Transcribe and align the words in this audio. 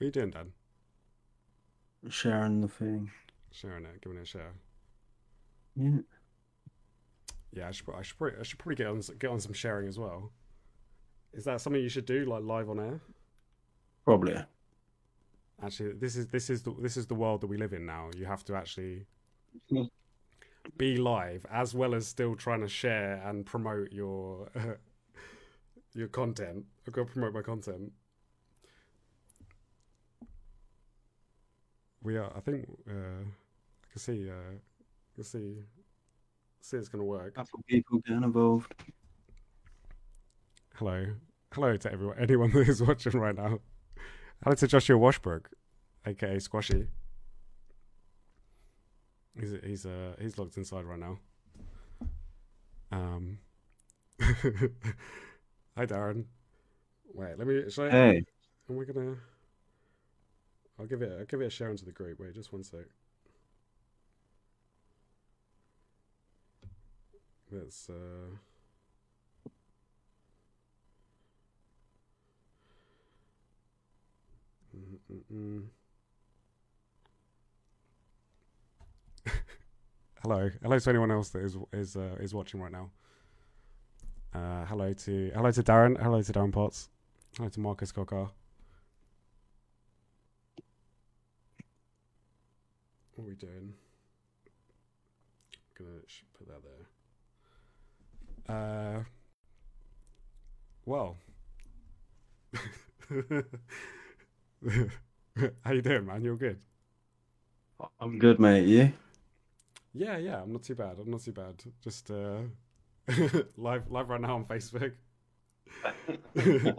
What 0.00 0.04
are 0.04 0.06
you 0.06 0.12
doing, 0.12 0.30
Dan? 0.30 0.52
Sharing 2.08 2.62
the 2.62 2.68
thing. 2.68 3.10
Sharing 3.52 3.84
it, 3.84 4.00
giving 4.00 4.16
it 4.16 4.22
a 4.22 4.24
share. 4.24 4.54
Yeah. 5.76 5.98
Yeah, 7.52 7.68
I 7.68 7.70
should. 7.72 7.84
I 7.94 8.00
should. 8.00 8.16
Probably, 8.16 8.40
I 8.40 8.42
should 8.42 8.58
probably 8.58 8.76
get 8.76 8.86
on 8.86 9.02
get 9.18 9.30
on 9.30 9.40
some 9.40 9.52
sharing 9.52 9.88
as 9.88 9.98
well. 9.98 10.32
Is 11.34 11.44
that 11.44 11.60
something 11.60 11.82
you 11.82 11.90
should 11.90 12.06
do, 12.06 12.24
like 12.24 12.42
live 12.42 12.70
on 12.70 12.80
air? 12.80 13.00
Probably. 14.06 14.36
Actually, 15.62 15.92
this 15.92 16.16
is 16.16 16.28
this 16.28 16.48
is 16.48 16.62
the 16.62 16.74
this 16.80 16.96
is 16.96 17.06
the 17.06 17.14
world 17.14 17.42
that 17.42 17.48
we 17.48 17.58
live 17.58 17.74
in 17.74 17.84
now. 17.84 18.08
You 18.16 18.24
have 18.24 18.42
to 18.46 18.54
actually 18.54 19.04
be 20.78 20.96
live 20.96 21.44
as 21.52 21.74
well 21.74 21.94
as 21.94 22.08
still 22.08 22.36
trying 22.36 22.62
to 22.62 22.68
share 22.68 23.22
and 23.26 23.44
promote 23.44 23.92
your 23.92 24.48
your 25.94 26.08
content. 26.08 26.64
I've 26.86 26.94
got 26.94 27.06
to 27.06 27.12
promote 27.12 27.34
my 27.34 27.42
content. 27.42 27.92
We 32.02 32.16
are. 32.16 32.32
I 32.34 32.40
think 32.40 32.66
uh, 32.88 32.92
I 32.92 33.86
can 33.92 33.98
see. 34.00 34.30
Uh, 34.30 34.32
I 34.34 35.14
can 35.14 35.24
see. 35.24 35.56
See, 36.62 36.76
it's 36.76 36.88
gonna 36.88 37.04
work. 37.04 37.34
couple 37.34 37.60
people 37.66 37.98
getting 38.00 38.22
involved. 38.22 38.72
Hello, 40.76 41.06
hello 41.52 41.76
to 41.76 41.92
everyone, 41.92 42.16
anyone 42.18 42.50
who 42.54 42.60
is 42.60 42.82
watching 42.82 43.12
right 43.18 43.34
now. 43.34 43.58
Hello 44.42 44.54
to 44.54 44.66
Joshua 44.66 44.96
Washbrook, 44.96 45.46
aka 46.06 46.36
Squashy. 46.38 46.86
He's 49.38 49.52
he's 49.62 49.86
uh 49.86 50.14
he's 50.18 50.38
locked 50.38 50.56
inside 50.56 50.84
right 50.84 50.98
now. 50.98 51.18
Um. 52.92 53.38
Hi, 55.76 55.86
Darren. 55.86 56.24
Wait, 57.14 57.38
let 57.38 57.46
me. 57.46 57.70
Should 57.70 57.88
I, 57.88 57.90
Hey, 57.90 58.24
Am 58.68 58.76
we 58.76 58.84
gonna? 58.84 59.16
I'll 60.80 60.86
give 60.86 61.02
it. 61.02 61.12
I'll 61.18 61.26
give 61.26 61.42
it 61.42 61.46
a 61.46 61.50
share 61.50 61.70
into 61.70 61.84
the 61.84 61.92
group. 61.92 62.18
Wait, 62.18 62.34
just 62.34 62.52
one 62.54 62.64
sec. 62.64 62.86
Let's. 67.52 67.90
uh... 67.90 67.92
Hello, 80.22 80.50
hello 80.62 80.78
to 80.78 80.90
anyone 80.90 81.10
else 81.10 81.30
that 81.30 81.40
is 81.40 81.56
is 81.72 81.96
uh, 81.96 82.16
is 82.20 82.32
watching 82.32 82.60
right 82.60 82.72
now. 82.72 82.90
Uh, 84.32 84.64
hello 84.66 84.92
to 84.92 85.30
hello 85.34 85.50
to 85.50 85.62
Darren. 85.62 86.00
Hello 86.00 86.22
to 86.22 86.32
Darren 86.32 86.52
Potts. 86.52 86.88
Hello 87.36 87.48
to 87.50 87.60
Marcus 87.60 87.92
Cocker. 87.92 88.28
What 93.20 93.26
are 93.26 93.28
we 93.28 93.34
doing? 93.34 93.74
gonna 95.78 96.00
put 96.38 96.48
that 96.48 96.62
there. 98.48 98.56
Uh, 98.56 99.04
well. 100.86 101.18
How 105.62 105.72
you 105.72 105.82
doing, 105.82 106.06
man? 106.06 106.24
You're 106.24 106.38
good. 106.38 106.60
I'm 108.00 108.18
good, 108.18 108.40
mate. 108.40 108.66
You? 108.66 108.90
Yeah, 109.92 110.16
yeah. 110.16 110.40
I'm 110.40 110.54
not 110.54 110.62
too 110.62 110.74
bad. 110.74 110.96
I'm 110.98 111.10
not 111.10 111.20
too 111.20 111.32
bad. 111.32 111.62
Just 111.84 112.10
uh, 112.10 112.38
live, 113.58 113.90
live 113.90 114.08
right 114.08 114.20
now 114.22 114.36
on 114.36 114.46
Facebook, 114.46 114.94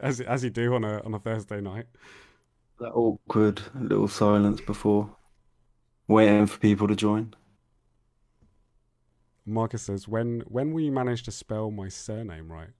as 0.00 0.20
as 0.20 0.44
you 0.44 0.50
do 0.50 0.72
on 0.76 0.84
a 0.84 1.02
on 1.02 1.14
a 1.14 1.18
Thursday 1.18 1.60
night. 1.60 1.86
That 2.78 2.92
awkward 2.92 3.60
little 3.74 4.06
silence 4.06 4.60
before 4.60 5.10
waiting 6.10 6.46
for 6.46 6.58
people 6.58 6.88
to 6.88 6.96
join. 6.96 7.34
Marcus 9.46 9.82
says, 9.82 10.06
"When 10.06 10.40
when 10.40 10.72
will 10.72 10.82
you 10.82 10.92
manage 10.92 11.22
to 11.24 11.30
spell 11.30 11.70
my 11.70 11.88
surname 11.88 12.50
right?" 12.52 12.70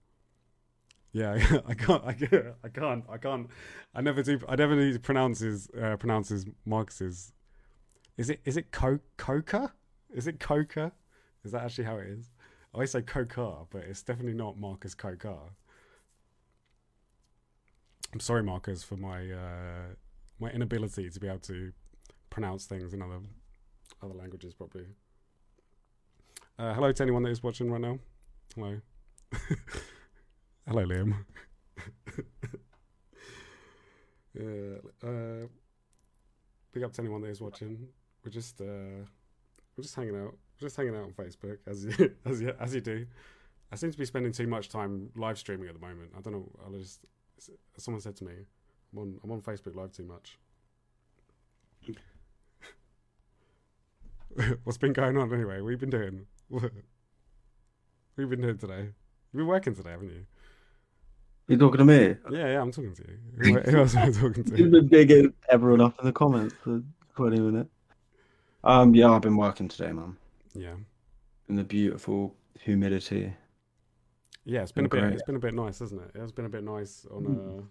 Yeah, 1.11 1.33
I 1.67 1.73
can't. 1.73 2.03
I 2.05 2.13
can't. 2.13 2.55
I 2.63 2.69
can't. 2.69 3.05
I. 3.09 3.45
I 3.95 4.01
never 4.01 4.23
do. 4.23 4.39
I 4.47 4.55
never 4.55 4.99
pronounce 4.99 5.41
uh, 5.41 5.97
pronounces 5.97 6.45
Marcus's. 6.65 7.33
Is 8.17 8.29
it 8.29 8.41
is 8.45 8.57
it 8.57 8.71
co 8.71 8.99
coca? 9.17 9.73
Is 10.13 10.27
it 10.27 10.39
coca? 10.39 10.91
Is 11.43 11.53
that 11.53 11.63
actually 11.63 11.85
how 11.85 11.97
it 11.97 12.07
is? 12.07 12.29
I 12.73 12.77
always 12.77 12.91
say 12.91 13.01
coca, 13.01 13.65
but 13.69 13.81
it's 13.83 14.03
definitely 14.03 14.33
not 14.33 14.57
Marcus 14.57 14.93
Coca. 14.95 15.35
I'm 18.13 18.19
sorry, 18.19 18.43
Marcus, 18.43 18.83
for 18.83 18.95
my 18.95 19.29
uh, 19.29 19.95
my 20.39 20.49
inability 20.51 21.09
to 21.09 21.19
be 21.19 21.27
able 21.27 21.39
to 21.39 21.73
pronounce 22.31 22.65
things 22.65 22.95
in 22.95 23.03
other 23.03 23.19
other 24.01 24.15
languages 24.15 24.55
properly. 24.55 24.87
Uh, 26.57 26.73
hello 26.73 26.91
to 26.91 27.03
anyone 27.03 27.21
that 27.21 27.29
is 27.29 27.43
watching 27.43 27.71
right 27.71 27.81
now. 27.81 27.99
Hello. 28.55 28.81
hello, 30.67 30.85
Liam. 30.85 31.13
yeah. 34.33 34.77
Uh, 35.07 35.47
big 36.71 36.83
up 36.83 36.93
to 36.93 37.01
anyone 37.01 37.21
that 37.21 37.29
is 37.29 37.41
watching. 37.41 37.87
We're 38.23 38.31
just 38.31 38.59
uh, 38.61 39.05
we're 39.77 39.83
just 39.83 39.95
hanging 39.95 40.15
out. 40.15 40.35
We're 40.59 40.67
just 40.67 40.75
hanging 40.77 40.95
out 40.95 41.03
on 41.03 41.11
Facebook 41.11 41.57
as 41.67 41.85
you 41.85 42.15
as 42.25 42.41
you 42.41 42.53
as 42.59 42.73
you 42.73 42.81
do. 42.81 43.05
I 43.71 43.75
seem 43.75 43.91
to 43.91 43.97
be 43.97 44.05
spending 44.05 44.31
too 44.31 44.47
much 44.47 44.69
time 44.69 45.11
live 45.15 45.37
streaming 45.37 45.67
at 45.67 45.73
the 45.73 45.79
moment. 45.79 46.11
I 46.17 46.21
don't 46.21 46.33
know. 46.33 46.49
I 46.65 46.77
just 46.77 47.05
someone 47.77 48.01
said 48.01 48.15
to 48.17 48.23
me, 48.23 48.33
"I'm 48.93 48.99
on 48.99 49.19
I'm 49.23 49.31
on 49.31 49.41
Facebook 49.41 49.75
Live 49.75 49.91
too 49.91 50.03
much." 50.03 50.37
What's 54.63 54.77
been 54.77 54.93
going 54.93 55.17
on 55.17 55.33
anyway? 55.33 55.61
What 55.61 55.71
have 55.71 55.81
you 55.81 55.87
been 55.87 55.89
doing? 55.89 56.25
What 56.49 56.63
have 56.63 56.71
you 58.17 58.27
been 58.27 58.41
doing 58.41 58.57
today? 58.57 58.89
You've 59.31 59.39
been 59.39 59.47
working 59.47 59.73
today, 59.73 59.91
haven't 59.91 60.09
you? 60.09 60.25
You 61.47 61.57
talking 61.57 61.79
to 61.79 61.85
me? 61.85 62.15
Yeah, 62.29 62.47
yeah, 62.51 62.61
I'm 62.61 62.71
talking 62.71 62.93
to 62.93 63.03
you. 63.07 63.61
Who, 63.63 63.79
else 63.79 63.95
am 63.95 64.09
I 64.09 64.11
talking 64.11 64.45
You've 64.55 64.71
been 64.71 64.87
bigging 64.87 65.33
everyone 65.49 65.81
up 65.81 65.97
in 65.99 66.05
the 66.05 66.11
comments 66.11 66.53
for 66.61 66.81
20 67.15 67.39
minutes. 67.39 67.69
Um, 68.63 68.93
yeah, 68.93 69.11
I've 69.11 69.21
been 69.21 69.37
working 69.37 69.67
today, 69.69 69.91
man. 69.91 70.17
Yeah, 70.53 70.75
In 71.49 71.55
the 71.55 71.63
beautiful 71.63 72.35
humidity. 72.59 73.33
yeah. 74.45 74.61
It's 74.61 74.71
been 74.73 74.85
a 74.85 74.89
bit. 74.89 74.99
Great. 74.99 75.13
It's 75.13 75.23
been 75.23 75.37
a 75.37 75.39
bit 75.39 75.53
nice, 75.53 75.79
hasn't 75.79 76.01
it? 76.01 76.11
It's 76.15 76.31
been 76.33 76.45
a 76.45 76.49
bit 76.49 76.63
nice 76.63 77.05
on 77.09 77.25
uh, 77.25 77.63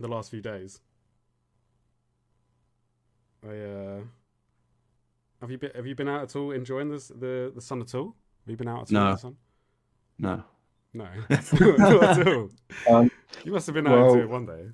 the 0.00 0.08
last 0.08 0.30
few 0.30 0.40
days. 0.40 0.80
I 3.46 3.56
uh, 3.56 4.00
have 5.44 5.50
you 5.50 5.58
been 5.58 5.70
have 5.74 5.86
you 5.86 5.94
been 5.94 6.08
out 6.08 6.22
at 6.22 6.34
all 6.36 6.50
enjoying 6.52 6.88
this 6.90 7.08
the 7.08 7.52
the 7.54 7.60
sun 7.60 7.80
at 7.82 7.94
all? 7.94 8.16
Have 8.44 8.50
you 8.50 8.56
been 8.56 8.68
out 8.68 8.90
at 8.90 8.96
all 8.96 9.04
No. 9.04 9.10
the 9.12 9.16
sun? 9.18 9.36
No. 10.18 10.44
No, 10.96 11.08
not 11.30 12.18
at 12.18 12.28
all. 12.28 12.48
Um, 12.88 13.10
You 13.44 13.52
must 13.52 13.66
have 13.66 13.74
been 13.74 13.86
out 13.86 13.98
well- 13.98 14.14
it 14.20 14.28
one 14.28 14.46
day. 14.46 14.68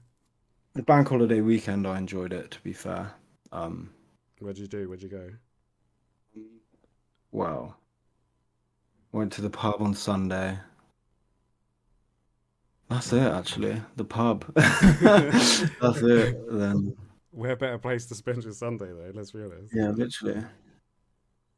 the 0.75 0.83
bank 0.83 1.09
holiday 1.09 1.41
weekend, 1.41 1.87
I 1.87 1.97
enjoyed 1.99 2.33
it, 2.33 2.51
to 2.53 2.61
be 2.61 2.73
fair. 2.75 3.13
Um, 3.53 3.91
What'd 4.39 4.59
you 4.59 4.67
do? 4.67 4.87
Where'd 4.89 5.03
you 5.03 5.09
go? 5.09 5.31
well, 7.33 7.77
went 9.13 9.33
to 9.35 9.41
the 9.43 9.51
pub 9.51 9.77
on 9.81 9.95
Sunday. 9.95 10.59
That's 12.89 13.13
it, 13.13 13.23
actually. 13.23 13.81
The 13.97 14.05
pub. 14.05 14.45
That's 14.55 15.63
it. 16.03 16.37
Then, 16.51 16.97
Where 17.31 17.57
better 17.57 17.79
place 17.79 18.07
to 18.07 18.15
spend 18.15 18.43
your 18.45 18.53
Sunday 18.53 18.87
though? 18.93 19.13
Let's 19.15 19.31
be 19.33 19.43
honest. 19.43 19.75
yeah, 19.75 19.91
literally. 19.91 20.45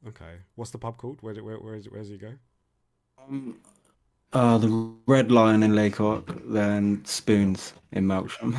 Okay. 0.06 0.38
What's 0.54 0.70
the 0.70 0.78
pub 0.78 0.96
called? 0.96 1.22
Where 1.22 1.34
where 1.42 1.58
where 1.58 1.78
where's 1.90 2.10
you 2.10 2.18
go? 2.18 2.34
Um, 3.18 3.60
uh, 4.32 4.58
the 4.58 4.68
Red 5.06 5.30
Lion 5.30 5.62
in 5.62 5.74
Lacock, 5.74 6.24
then 6.46 7.04
Spoons 7.04 7.74
in 7.92 8.06
Melksham. 8.06 8.56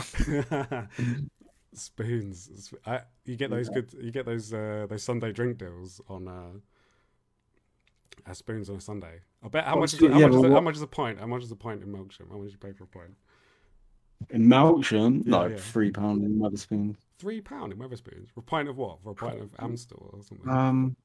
Spoons. 1.73 2.73
I, 2.85 3.01
you 3.25 3.35
get 3.35 3.49
those 3.49 3.69
good. 3.69 3.91
You 3.93 4.11
get 4.11 4.25
those 4.25 4.53
uh, 4.53 4.85
those 4.89 5.03
Sunday 5.03 5.31
drink 5.31 5.57
deals 5.57 5.99
on 6.07 6.27
uh, 6.27 6.51
Spoons 8.33 8.69
on 8.69 8.77
a 8.77 8.81
Sunday. 8.81 9.21
I 9.43 9.47
bet. 9.49 9.65
How 9.65 9.75
Oh, 9.75 9.79
much? 9.79 9.93
Is, 9.93 9.99
so- 9.99 10.09
how, 10.11 10.19
yeah, 10.19 10.27
much 10.27 10.35
is 10.35 10.43
a, 10.43 10.49
how 10.51 10.61
much 10.61 10.75
is 10.75 10.81
a 10.81 10.87
pint? 10.87 11.19
How 11.19 11.27
much 11.27 11.43
is 11.43 11.51
a 11.51 11.55
pint 11.55 11.81
in 11.83 11.89
Melksham? 11.91 12.29
How 12.29 12.37
much 12.37 12.47
do 12.47 12.51
you 12.51 12.57
pay 12.57 12.71
for 12.73 12.83
a 12.85 12.87
pint? 12.87 13.15
In 14.29 14.47
Melksham, 14.47 15.23
Yeah, 15.25 15.37
like 15.37 15.51
yeah. 15.51 15.57
three 15.57 15.91
pound 15.91 16.23
in 16.23 16.39
Wetherspoons. 16.39 16.97
Three 17.19 17.41
pound 17.41 17.71
in 17.73 17.79
Wetherspoons 17.79 18.29
for 18.33 18.41
a 18.41 18.43
pint 18.43 18.67
of 18.69 18.77
what? 18.77 19.01
For 19.01 19.11
a 19.11 19.15
pint 19.15 19.41
of 19.41 19.49
Amstel 19.59 20.09
or 20.13 20.23
something? 20.23 20.49
Um, 20.49 20.95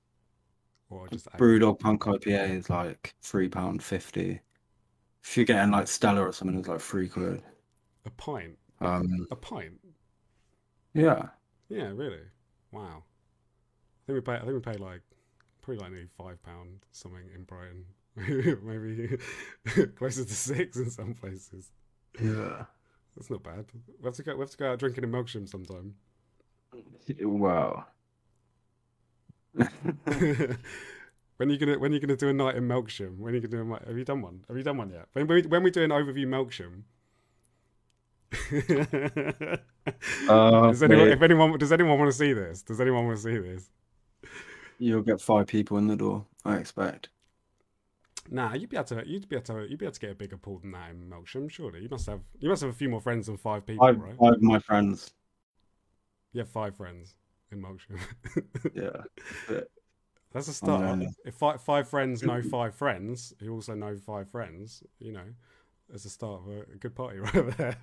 or 0.91 1.07
just 1.09 1.27
Brewdog 1.33 1.79
Punk 1.81 2.03
IPA 2.03 2.51
is 2.51 2.71
like 2.71 3.15
three 3.23 3.49
pound 3.49 3.83
fifty. 3.83 4.41
If 5.23 5.37
you're 5.37 5.47
getting 5.47 5.71
like 5.71 5.89
Stella 5.89 6.23
or 6.23 6.33
something, 6.33 6.59
it's 6.59 6.69
like 6.69 6.81
three 6.81 7.09
quid. 7.09 7.43
a 8.07 8.11
pint? 8.11 8.57
Um, 8.81 9.27
A 9.31 9.37
pint? 9.37 9.79
yeah. 10.95 11.29
Yeah, 11.69 11.89
really. 11.95 12.23
Wow. 12.73 13.03
I 13.05 14.07
think 14.07 14.15
we 14.17 14.21
pay. 14.21 14.35
I 14.37 14.41
think 14.41 14.55
we 14.55 14.61
pay 14.61 14.79
like 14.79 15.03
probably 15.61 15.83
like 15.83 15.93
nearly 15.93 16.09
five 16.17 16.43
pound 16.43 16.85
something 16.93 17.29
in 17.35 17.45
Brighton. 17.45 17.85
Maybe 18.65 19.19
closer 19.97 20.25
to 20.25 20.35
six 20.35 20.77
in 20.79 20.91
some 20.91 21.15
places. 21.15 21.71
Yeah. 22.21 22.65
That's 23.19 23.31
not 23.31 23.43
bad. 23.43 23.65
We 24.01 24.07
have 24.07 24.15
to 24.15 24.23
go. 24.23 24.35
We 24.37 24.41
have 24.41 24.51
to 24.51 24.57
go 24.57 24.73
out 24.73 24.79
drinking 24.79 25.03
in 25.03 25.11
Melksham 25.11 25.49
sometime. 25.49 25.95
Wow. 27.21 27.87
when 29.55 29.67
are 31.41 31.47
you 31.47 31.59
gonna 31.59 31.81
When 31.81 31.91
are 31.91 31.95
you 31.95 32.01
gonna 32.01 32.17
do 32.17 32.29
a 32.29 32.33
night 32.33 32.55
in 32.55 32.69
Melksham? 32.69 33.19
When 33.19 33.33
are 33.33 33.37
you 33.37 33.41
gonna 33.41 33.57
do? 33.57 33.61
A, 33.61 33.65
mi- 33.65 33.87
have 33.89 33.99
you 33.99 34.05
done 34.05 34.23
one? 34.23 34.45
Have 34.47 34.57
you 34.57 34.63
done 34.63 34.77
one 34.77 34.91
yet? 34.91 35.07
When 35.15 35.27
we 35.27 35.43
when 35.43 35.65
we 35.65 35.73
do 35.73 35.83
an 35.83 35.91
overview 35.91 36.29
Melksham. 36.29 36.85
Uh, 40.29 40.69
does 40.69 40.83
anyone, 40.85 41.09
if 41.09 41.21
anyone 41.21 41.59
does 41.59 41.73
anyone 41.73 41.99
want 41.99 42.13
to 42.13 42.17
see 42.17 42.33
this? 42.33 42.63
Does 42.63 42.81
anyone 42.81 43.05
want 43.07 43.17
to 43.17 43.23
see 43.23 43.37
this? 43.37 43.69
you'll 44.79 45.03
get 45.03 45.21
five 45.21 45.49
people 45.49 45.77
in 45.79 45.89
the 45.89 45.97
door, 45.97 46.25
I 46.45 46.59
expect. 46.59 47.09
Nah, 48.31 48.55
you'd 48.55 48.69
be 48.69 48.77
able 48.77 48.85
to 48.87 49.03
you'd 49.07 49.29
be 49.29 49.37
able 49.37 49.47
to 49.47 49.67
you'd 49.69 49.79
be 49.79 49.87
able 49.87 49.95
to 49.95 50.01
get 50.01 50.11
a 50.11 50.15
bigger 50.15 50.37
pool 50.37 50.59
than 50.59 50.73
that 50.73 50.91
in 50.91 51.09
Melksham. 51.09 51.51
Surely 51.51 51.83
you 51.83 51.89
must 51.89 52.07
have 52.07 52.21
you 52.39 52.49
must 52.49 52.63
have 52.63 52.71
a 52.71 52.75
few 52.75 52.89
more 52.89 53.01
friends 53.01 53.27
than 53.27 53.37
five 53.37 53.67
people, 53.67 53.87
Five, 53.87 53.99
right? 53.99 54.17
five 54.19 54.35
of 54.35 54.43
my 54.43 54.59
friends. 54.59 55.13
You 56.33 56.41
have 56.41 56.49
five 56.49 56.77
friends 56.77 57.15
in 57.51 57.63
Melksham. 57.63 57.99
Yeah. 58.75 59.61
That's 60.33 60.49
a 60.49 60.53
start. 60.53 61.01
If 61.25 61.35
five, 61.37 61.63
five 61.63 61.89
friends 61.89 62.23
know 62.23 62.43
five 62.51 62.75
friends 62.75 63.33
who 63.41 63.55
also 63.55 63.75
know 63.75 63.97
five 63.97 64.31
friends, 64.31 64.83
you 64.99 65.13
know, 65.13 65.25
it's 65.93 66.05
a 66.05 66.11
start 66.11 66.43
of 66.43 66.49
a, 66.49 66.77
good 66.77 66.95
party 66.95 67.19
right 67.21 67.37
over 67.37 67.51
there. 67.53 67.77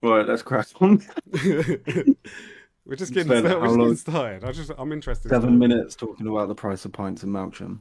Right, 0.00 0.26
let's 0.26 0.42
crack 0.42 0.68
on. 0.80 1.02
we're 2.84 2.94
just 2.94 3.12
getting 3.12 3.32
started. 3.32 3.60
We're 3.60 3.66
just 3.66 3.76
getting 3.76 3.96
started. 3.96 4.44
I 4.44 4.52
just 4.52 4.70
I'm 4.78 4.92
interested. 4.92 5.28
Seven 5.28 5.58
minutes 5.58 5.96
talking 5.96 6.28
about 6.28 6.46
the 6.46 6.54
price 6.54 6.84
of 6.84 6.92
pints 6.92 7.24
in 7.24 7.30
Melksham. 7.30 7.80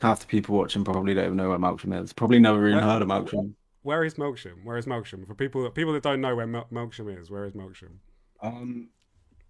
Half 0.00 0.20
the 0.20 0.26
people 0.26 0.56
watching 0.56 0.82
probably 0.84 1.12
don't 1.14 1.24
even 1.26 1.36
know 1.36 1.50
where 1.50 1.58
Melksham 1.58 2.02
is. 2.02 2.12
Probably 2.12 2.38
never 2.38 2.66
even 2.66 2.82
Uh, 2.82 2.86
heard 2.90 3.02
of 3.02 3.08
Melksham. 3.08 3.54
Where 3.82 4.04
is 4.04 4.14
Melksham? 4.14 4.64
Where 4.64 4.76
is 4.78 4.86
Melksham? 4.86 5.26
For 5.26 5.34
people 5.34 5.62
that 5.64 5.74
people 5.74 5.92
that 5.92 6.02
don't 6.02 6.20
know 6.20 6.34
where 6.34 6.46
Mel- 6.46 6.68
Melksham 6.72 7.18
is, 7.20 7.30
where 7.30 7.44
is 7.44 7.52
Melksham? 7.52 7.98
Um, 8.42 8.88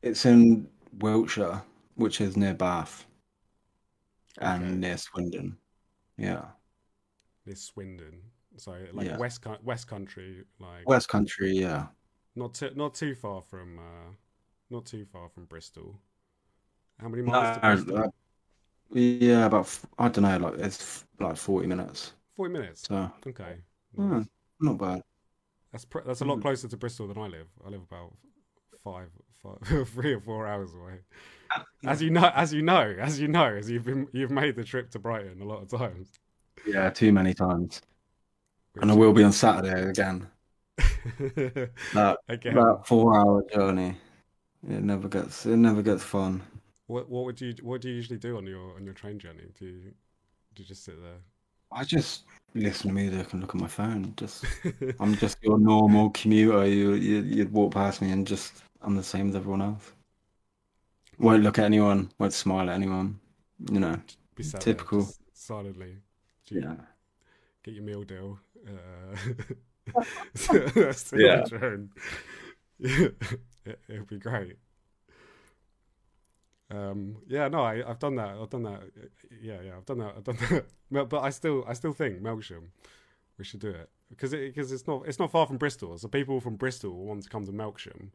it's 0.03 0.25
in 0.27 0.69
Wiltshire, 0.99 1.63
which 1.95 2.21
is 2.21 2.37
near 2.37 2.55
Bath 2.55 3.07
Okay. 4.39 4.47
and 4.47 4.81
near 4.81 4.97
Swindon. 4.97 5.57
Yeah, 6.17 6.51
Near 7.47 7.57
Swindon. 7.57 8.21
So 8.57 8.73
like 8.93 9.07
Yeah. 9.07 9.17
West 9.19 9.45
West 9.63 9.87
Country, 9.89 10.45
like 10.59 10.89
West 10.89 11.09
Country. 11.09 11.53
Yeah, 11.53 11.89
not 12.35 12.55
too 12.55 12.71
not 12.75 12.95
too 12.95 13.15
far 13.15 13.41
from 13.43 13.79
uh, 13.79 14.13
not 14.69 14.85
too 14.87 15.05
far 15.07 15.29
from 15.29 15.45
Bristol. 15.47 15.99
How 16.99 17.09
many 17.09 17.23
miles 17.23 17.57
to 17.87 17.93
No, 17.93 18.13
yeah, 18.93 19.47
about 19.47 19.79
I 19.99 20.09
don't 20.09 20.23
know, 20.25 20.37
like 20.49 20.59
it's 20.61 21.05
like 21.19 21.37
forty 21.37 21.67
minutes. 21.67 22.13
Forty 22.35 22.53
minutes. 22.53 22.89
So 22.89 23.11
Okay. 23.27 23.63
hmm, 23.97 24.23
Nice. 24.23 24.29
not 24.61 24.79
bad. 24.79 25.03
That's 25.73 25.85
pr- 25.85 26.01
that's 26.07 26.21
a 26.21 26.25
lot 26.25 26.39
Mm. 26.39 26.43
closer 26.43 26.69
to 26.69 26.77
Bristol 26.77 27.09
than 27.09 27.19
I 27.19 27.27
live. 27.29 27.49
I 27.65 27.69
live 27.69 27.83
about 27.83 28.15
five, 28.85 29.11
five 29.43 29.89
three 29.91 30.15
or 30.15 30.21
four 30.21 30.47
hours 30.47 30.75
away. 30.75 31.01
As 31.87 32.03
you 32.03 32.11
know, 32.11 32.31
as 32.35 32.53
you 32.55 32.63
know, 32.63 32.95
as 33.01 33.21
you 33.21 33.29
know, 33.29 33.47
as 33.47 33.71
you've 33.71 33.85
been, 33.85 34.09
you've 34.13 34.31
made 34.31 34.57
the 34.57 34.65
trip 34.65 34.91
to 34.93 34.99
Brighton 34.99 35.41
a 35.43 35.45
lot 35.45 35.63
of 35.63 35.69
times. 35.71 36.21
Yeah, 36.65 36.91
too 36.91 37.13
many 37.13 37.35
times, 37.35 37.83
and 38.81 38.91
I 38.91 38.95
will 38.95 39.13
be 39.13 39.25
on 39.25 39.33
Saturday 39.33 39.89
again. 39.91 40.29
That 41.93 42.19
Again, 42.29 42.57
that 42.57 42.83
four-hour 42.87 43.45
journey. 43.53 43.97
It 44.69 44.83
never 44.83 45.09
gets. 45.09 45.47
It 45.47 45.57
never 45.57 45.83
gets 45.83 46.03
fun. 46.05 46.43
What 46.91 47.09
what 47.09 47.25
would 47.25 47.41
you 47.41 47.55
what 47.63 47.81
do 47.81 47.89
you 47.89 47.95
usually 47.95 48.19
do 48.19 48.37
on 48.37 48.47
your 48.47 48.75
on 48.75 48.85
your 48.85 48.95
train 48.95 49.19
journey? 49.19 49.45
Do 49.59 49.65
you 49.65 49.93
do 50.55 50.63
you 50.63 50.65
just 50.65 50.85
sit 50.85 51.01
there? 51.01 51.21
I 51.73 51.85
just 51.85 52.25
listen 52.55 52.89
to 52.89 52.95
music 52.95 53.33
and 53.33 53.41
look 53.41 53.55
at 53.55 53.61
my 53.61 53.69
phone. 53.69 54.13
Just? 54.17 54.45
I'm 55.01 55.15
just 55.15 55.39
your 55.41 55.57
normal 55.57 56.11
commuter. 56.11 56.67
You, 56.67 56.95
you 56.95 57.21
you'd 57.23 57.53
walk 57.53 57.73
past 57.75 58.03
me 58.03 58.11
and 58.11 58.27
just 58.27 58.65
I'm 58.83 58.97
the 58.97 59.05
same 59.05 59.29
as 59.29 59.37
everyone 59.37 59.63
else. 59.63 59.93
Won't 61.21 61.45
look 61.45 61.61
at 61.61 61.65
anyone. 61.65 62.11
Won't 62.19 62.33
smile 62.33 62.69
at 62.69 62.75
anyone. 62.75 63.21
You 63.71 63.79
know. 63.79 64.01
Be 64.35 64.43
sat 64.43 64.61
there 64.61 64.75
typical. 64.75 65.03
just 65.03 65.21
silently. 65.35 65.97
You 66.49 66.63
Yeah. 66.63 66.75
Get 67.63 67.75
your 67.75 67.85
meal 67.85 68.03
deal. 68.03 68.39
Uh, 68.67 70.03
sit 70.93 71.13
on 71.13 71.21
Yeah. 71.21 71.45
it, 72.81 73.79
it'll 73.89 74.07
be 74.07 74.19
great. 74.19 74.57
Um, 76.71 77.17
yeah, 77.27 77.49
no, 77.49 77.63
I, 77.63 77.83
I've 77.89 77.99
done 77.99 78.15
that. 78.17 78.29
I've 78.29 78.51
done 78.51 78.63
that. 78.63 78.83
Yeah, 79.43 79.61
yeah, 79.65 79.73
I've 79.77 79.87
done 79.87 79.99
that. 79.99 80.15
I've 80.17 80.25
done 80.25 80.39
that. 80.51 80.67
But 81.09 81.21
I 81.23 81.31
still, 81.31 81.65
I 81.69 81.73
still 81.75 81.93
think 81.93 82.21
Melksham, 82.21 82.71
we 83.39 83.45
should 83.45 83.61
do 83.61 83.71
it 83.71 83.89
because 84.09 84.33
it, 84.33 84.55
because 84.55 84.73
it's 84.73 84.87
not, 84.89 85.07
it's 85.07 85.21
not 85.21 85.31
far 85.31 85.47
from 85.47 85.57
Bristol. 85.57 85.97
So 85.99 86.09
people 86.09 86.41
from 86.41 86.57
Bristol 86.57 86.93
will 86.97 87.07
want 87.07 87.23
to 87.23 87.29
come 87.29 87.47
to 87.47 87.53
Melksham. 87.53 88.11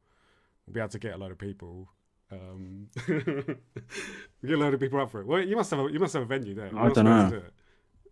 We'll 0.65 0.73
be 0.73 0.79
able 0.81 0.89
to 0.89 0.99
get 0.99 1.13
a 1.13 1.17
load 1.17 1.31
of 1.31 1.37
people. 1.37 1.89
Um, 2.31 2.87
we 3.07 4.49
get 4.49 4.57
a 4.57 4.61
load 4.61 4.73
of 4.73 4.79
people 4.79 4.99
up 4.99 5.11
for 5.11 5.21
it. 5.21 5.27
Well, 5.27 5.41
you 5.41 5.55
must 5.55 5.71
have, 5.71 5.79
a, 5.79 5.91
you 5.91 5.99
must 5.99 6.13
have 6.13 6.23
a 6.23 6.25
venue 6.25 6.53
there. 6.53 6.67
You 6.69 6.79
I 6.79 6.89
dunno. 6.89 7.29
do 7.29 7.35
it. 7.37 7.53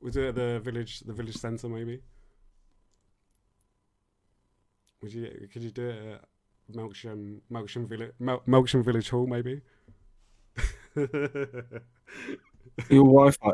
We'll 0.02 0.12
do 0.12 0.24
it 0.24 0.30
at 0.30 0.36
the 0.36 0.60
village, 0.60 1.00
the 1.02 1.14
village 1.14 1.36
centre, 1.38 1.68
maybe. 1.68 2.00
Would 5.02 5.14
you? 5.14 5.48
Could 5.52 5.64
you 5.64 5.72
do 5.72 5.90
it 5.90 6.14
at 6.14 6.76
Melksham, 6.76 7.40
Melksham 7.52 7.88
Village, 7.88 8.12
Mel, 8.20 8.42
Melksham 8.48 8.84
Village 8.84 9.10
Hall, 9.10 9.28
maybe? 9.28 9.62
Your 12.90 13.06
Wi-Fi. 13.06 13.52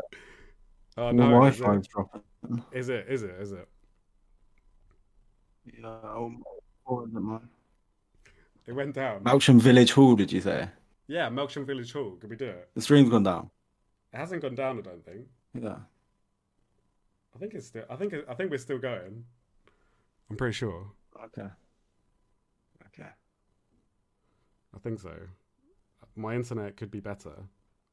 oh 0.96 1.10
no! 1.10 1.44
Is 1.46 1.58
Wi-Fi 1.58 1.74
it, 1.74 1.80
is 1.80 1.86
dropping. 1.88 2.22
is 2.72 2.88
it? 2.88 3.06
Is 3.08 3.22
it? 3.22 3.34
Is 3.40 3.52
it? 3.52 3.68
Yeah. 5.80 5.88
Or 5.88 6.32
or 6.84 7.06
is 7.06 7.14
it 7.14 7.20
mine? 7.20 7.48
It 8.66 8.72
went 8.72 8.94
down. 8.94 9.24
Melksham 9.24 9.60
Village 9.60 9.92
Hall. 9.92 10.16
Did 10.16 10.32
you 10.32 10.40
say 10.40 10.68
yeah, 11.10 11.28
Melksham 11.28 11.66
Village 11.66 11.92
Hall. 11.92 12.16
Could 12.20 12.30
we 12.30 12.36
do 12.36 12.46
it? 12.46 12.68
the 12.74 12.80
stream's 12.80 13.10
gone 13.10 13.24
down? 13.24 13.50
It 14.12 14.16
hasn't 14.18 14.42
gone 14.42 14.54
down. 14.54 14.78
I 14.78 14.82
don't 14.82 15.04
think. 15.04 15.26
Yeah. 15.60 15.78
I 17.34 17.38
think 17.40 17.54
it's 17.54 17.66
still. 17.66 17.82
I 17.90 17.96
think. 17.96 18.12
It, 18.12 18.24
I 18.28 18.34
think 18.34 18.52
we're 18.52 18.58
still 18.58 18.78
going. 18.78 19.24
I'm 20.30 20.36
pretty 20.36 20.52
sure. 20.52 20.86
Okay. 21.24 21.48
Okay. 22.86 23.08
I 24.72 24.78
think 24.84 25.00
so. 25.00 25.12
My 26.16 26.34
internet 26.34 26.76
could 26.76 26.90
be 26.90 27.00
better. 27.00 27.32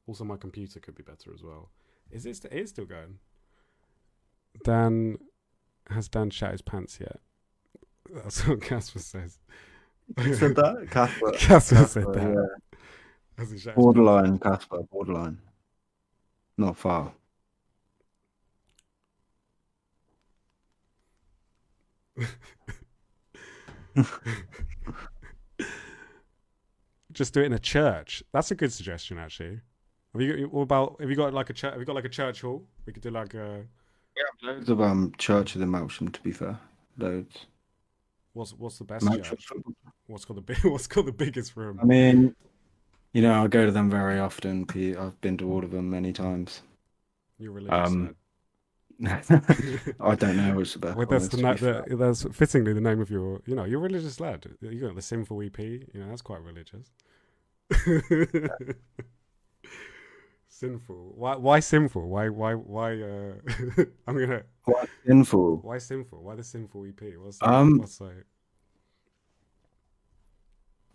Also, 0.06 0.24
my 0.24 0.36
computer 0.36 0.80
could 0.80 0.94
be 0.94 1.02
better 1.02 1.32
as 1.34 1.42
well. 1.42 1.70
Is 2.10 2.26
it? 2.26 2.36
St- 2.36 2.52
it 2.52 2.60
is 2.60 2.70
still 2.70 2.86
going. 2.86 3.18
Dan 4.64 5.18
has 5.90 6.08
Dan 6.08 6.30
shat 6.30 6.52
his 6.52 6.62
pants 6.62 6.98
yet? 7.00 7.18
That's 8.12 8.46
what 8.46 8.62
Casper 8.62 8.98
says. 8.98 9.38
Who 10.18 10.34
said 10.34 10.56
that? 10.56 10.88
Casper. 10.90 11.32
Casper 11.32 11.84
said 11.84 12.12
that. 12.12 12.34
yeah. 12.34 12.78
Has 13.36 13.50
he 13.50 13.58
shat 13.58 13.74
his 13.74 13.84
Borderline, 13.84 14.38
Casper. 14.38 14.82
Borderline. 14.90 15.38
Not 16.56 16.76
far. 16.76 17.12
Just 27.18 27.34
do 27.34 27.40
it 27.40 27.46
in 27.46 27.52
a 27.52 27.58
church. 27.58 28.22
That's 28.32 28.52
a 28.52 28.54
good 28.54 28.72
suggestion, 28.72 29.18
actually. 29.18 29.60
Have 30.12 30.22
you 30.22 30.46
got, 30.46 30.52
what 30.52 30.62
about? 30.62 31.00
Have 31.00 31.10
you 31.10 31.16
got 31.16 31.34
like 31.34 31.50
a 31.50 31.52
church? 31.52 31.72
Have 31.72 31.80
you 31.80 31.84
got 31.84 31.96
like 31.96 32.04
a 32.04 32.08
church 32.08 32.42
hall? 32.42 32.62
We 32.86 32.92
could 32.92 33.02
do 33.02 33.10
like 33.10 33.34
a. 33.34 33.64
Yeah, 34.16 34.48
loads 34.48 34.70
of 34.70 34.80
um 34.80 35.12
churches 35.18 35.60
in 35.60 35.68
Melksham. 35.68 36.12
To 36.12 36.20
be 36.22 36.30
fair, 36.30 36.56
loads. 36.96 37.46
What's 38.34 38.52
what's 38.52 38.78
the 38.78 38.84
best 38.84 39.04
Melksham. 39.04 39.24
church? 39.24 39.48
What's 40.06 40.24
called 40.26 40.36
the 40.36 40.42
big? 40.42 40.58
What's 40.64 40.86
called 40.86 41.06
the 41.06 41.12
biggest 41.12 41.56
room? 41.56 41.80
I 41.82 41.86
mean, 41.86 42.36
you 43.12 43.22
know, 43.22 43.42
I 43.42 43.48
go 43.48 43.66
to 43.66 43.72
them 43.72 43.90
very 43.90 44.20
often. 44.20 44.64
I've 44.96 45.20
been 45.20 45.36
to 45.38 45.52
all 45.52 45.64
of 45.64 45.72
them 45.72 45.90
many 45.90 46.12
times. 46.12 46.62
You're 47.36 47.50
religious. 47.50 47.88
Um, 47.88 48.04
lad. 48.04 48.14
I 49.04 50.14
don't 50.16 50.36
know 50.36 50.64
the 50.64 50.78
best 50.80 50.96
Well, 50.96 51.06
that's 51.06 51.28
the, 51.28 51.36
to 51.36 51.42
na- 51.42 51.54
the 51.54 51.96
that's 51.96 52.24
fittingly 52.36 52.72
the 52.72 52.80
name 52.80 53.00
of 53.00 53.10
your. 53.10 53.40
You 53.46 53.54
know, 53.54 53.64
you're 53.64 53.78
a 53.78 53.82
religious 53.82 54.18
lad. 54.18 54.46
You 54.60 54.80
got 54.80 54.96
the 54.96 55.02
sinful 55.02 55.40
EP. 55.42 55.58
You 55.58 55.88
know, 55.94 56.08
that's 56.08 56.22
quite 56.22 56.42
religious. 56.42 56.90
sinful. 60.48 61.12
Why? 61.14 61.36
Why 61.36 61.60
sinful? 61.60 62.08
Why? 62.08 62.28
Why? 62.28 62.54
Why? 62.54 63.00
Uh, 63.00 63.34
I'm 64.08 64.18
gonna. 64.18 64.42
Quite 64.64 64.88
sinful. 65.06 65.58
Why 65.58 65.78
sinful? 65.78 66.22
Why 66.22 66.34
the 66.34 66.42
sinful 66.42 66.86
EP? 66.86 67.00
What's 67.18 67.38
the, 67.38 67.48
Um, 67.48 67.78
what's 67.78 68.00
like? 68.00 68.26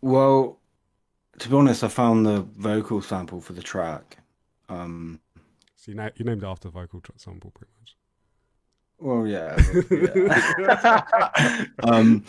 Well, 0.01 0.60
to 1.39 1.50
be 1.50 1.55
honest, 1.55 1.86
I 1.86 1.88
found 1.88 2.25
the 2.25 2.41
vocal 2.41 3.01
sample 3.01 3.39
for 3.39 3.53
the 3.53 3.63
track. 3.63 4.17
Um, 4.67 5.22
So 5.84 5.92
you, 5.92 5.96
na- 5.98 6.10
you 6.16 6.24
named 6.24 6.44
it 6.44 6.48
after 6.48 6.70
the 6.70 6.72
vocal 6.72 7.02
sample, 7.18 7.52
pretty 7.52 7.74
much. 7.82 7.98
well, 9.00 9.28
yeah. 9.28 9.58
yeah. 10.60 11.66
um, 11.84 12.24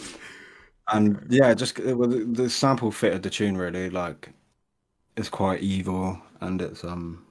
and 0.89 1.25
yeah, 1.31 1.55
just 1.55 1.79
it, 1.79 1.95
was 1.95 2.09
the 2.33 2.51
sample 2.51 2.91
fitted 2.91 3.23
the 3.23 3.31
tune 3.31 3.57
really. 3.57 3.91
Like, 3.91 4.31
it's 5.17 5.29
quite 5.29 5.61
evil, 5.63 6.21
and 6.41 6.61
it's 6.61 6.83
um, 6.83 7.25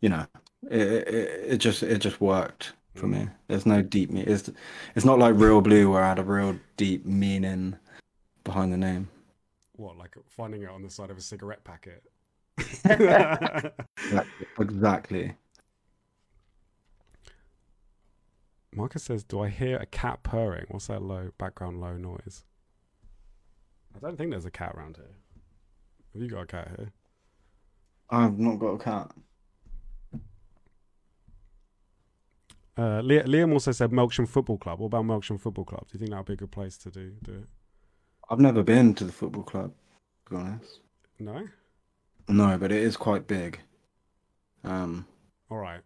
you 0.00 0.08
know, 0.08 0.24
it 0.70 0.80
it, 0.80 1.52
it 1.52 1.56
just 1.58 1.82
it 1.82 1.98
just 1.98 2.20
worked. 2.22 2.72
for 2.94 3.06
Mm. 3.06 3.10
me. 3.10 3.28
There's 3.48 3.66
no 3.66 3.82
deep 3.82 4.10
me. 4.10 4.22
It's 4.22 4.48
it's 4.94 5.04
not 5.04 5.18
like 5.18 5.34
Real 5.36 5.60
Blue 5.60 5.90
where 5.90 6.02
I 6.02 6.08
had 6.08 6.18
a 6.18 6.24
real 6.24 6.58
deep 6.78 7.04
meaning 7.04 7.76
behind 8.44 8.72
the 8.72 8.78
name. 8.78 9.10
What, 9.76 9.98
like 9.98 10.14
finding 10.28 10.62
it 10.62 10.70
on 10.70 10.80
the 10.82 10.88
side 10.88 11.10
of 11.10 11.18
a 11.18 11.20
cigarette 11.20 11.64
packet? 11.64 12.02
Exactly. 12.58 13.70
exactly. 14.58 15.34
Marcus 18.74 19.04
says, 19.04 19.24
"Do 19.24 19.40
I 19.40 19.48
hear 19.48 19.76
a 19.76 19.86
cat 19.86 20.22
purring? 20.22 20.66
What's 20.68 20.88
that 20.88 21.02
low 21.02 21.30
background 21.38 21.80
low 21.80 21.96
noise?" 21.96 22.44
I 23.94 24.00
don't 24.00 24.16
think 24.16 24.30
there's 24.30 24.44
a 24.44 24.50
cat 24.50 24.74
around 24.76 24.96
here. 24.96 25.16
Have 26.12 26.22
you 26.22 26.28
got 26.28 26.42
a 26.42 26.46
cat 26.46 26.68
here? 26.76 26.92
I've 28.10 28.38
not 28.38 28.58
got 28.58 28.72
a 28.74 28.78
cat. 28.78 29.12
Uh, 32.76 33.00
Liam 33.02 33.52
also 33.52 33.70
said 33.70 33.90
Melksham 33.92 34.28
Football 34.28 34.58
Club. 34.58 34.80
What 34.80 34.86
about 34.86 35.04
Melksham 35.04 35.40
Football 35.40 35.64
Club? 35.64 35.86
Do 35.86 35.90
you 35.94 35.98
think 36.00 36.10
that 36.10 36.16
would 36.16 36.26
be 36.26 36.32
a 36.32 36.36
good 36.36 36.50
place 36.50 36.76
to 36.78 36.90
do 36.90 37.12
do 37.22 37.32
it? 37.34 37.48
I've 38.28 38.40
never 38.40 38.62
been 38.62 38.94
to 38.94 39.04
the 39.04 39.12
football 39.12 39.42
club, 39.42 39.72
to 40.26 40.34
be 40.34 40.36
honest. 40.40 40.80
No. 41.18 41.46
No, 42.28 42.56
but 42.58 42.72
it 42.72 42.82
is 42.82 42.96
quite 42.96 43.26
big. 43.26 43.60
Um, 44.64 45.06
All 45.50 45.58
right. 45.58 45.80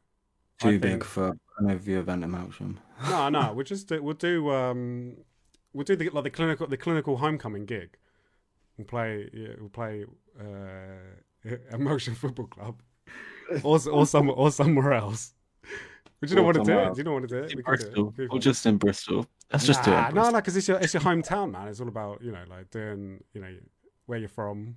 too 0.60 0.68
I 0.68 0.78
big 0.78 1.04
for 1.04 1.30
an 1.58 1.66
overview 1.66 1.98
event 1.98 2.22
in 2.24 2.30
Melksham. 2.30 2.76
No, 3.08 3.28
no. 3.28 3.52
We'll 3.54 3.64
just 3.64 3.88
do, 3.88 4.02
we'll 4.02 4.14
do 4.14 4.50
um 4.50 5.16
we'll 5.72 5.84
do 5.84 5.96
the 5.96 6.08
like 6.10 6.24
the 6.24 6.30
clinical 6.30 6.66
the 6.66 6.76
clinical 6.76 7.16
homecoming 7.16 7.66
gig. 7.66 7.96
We'll 8.76 8.86
play 8.86 9.28
yeah, 9.32 9.54
we'll 9.58 9.68
play 9.70 10.04
uh, 10.40 11.54
Emotion 11.72 12.14
Football 12.14 12.46
Club, 12.46 12.82
or 13.64 13.78
or 13.90 14.06
some 14.06 14.30
or 14.30 14.50
somewhere 14.52 14.92
else. 14.92 15.34
Would 16.20 16.30
you 16.30 16.38
Or 16.38 16.42
want 16.44 16.56
to 16.58 16.64
do 16.64 16.78
it? 16.78 16.96
you 16.98 17.04
not 17.04 17.12
want 17.12 17.28
to 17.28 17.34
do 17.40 17.44
it? 17.44 17.50
In 17.52 17.56
We 17.56 17.62
could 17.62 17.78
do 17.78 17.86
it. 17.86 17.94
Bristol, 18.14 18.14
or 18.30 18.38
just 18.40 18.66
in 18.66 18.76
Bristol. 18.76 19.26
Let's 19.52 19.66
just 19.66 19.84
do 19.84 19.90
it. 19.92 19.94
Nah, 19.94 20.08
No, 20.08 20.14
Bristol. 20.14 20.32
no, 20.32 20.38
because 20.38 20.56
it's 20.56 20.68
your 20.68 20.78
it's 20.78 20.94
your 20.94 21.02
hometown, 21.02 21.50
man. 21.52 21.68
It's 21.68 21.80
all 21.80 21.88
about 21.88 22.22
you 22.22 22.32
know 22.32 22.44
like 22.48 22.70
doing 22.70 23.22
you 23.34 23.40
know 23.40 23.54
where 24.06 24.18
you're 24.18 24.28
from. 24.28 24.76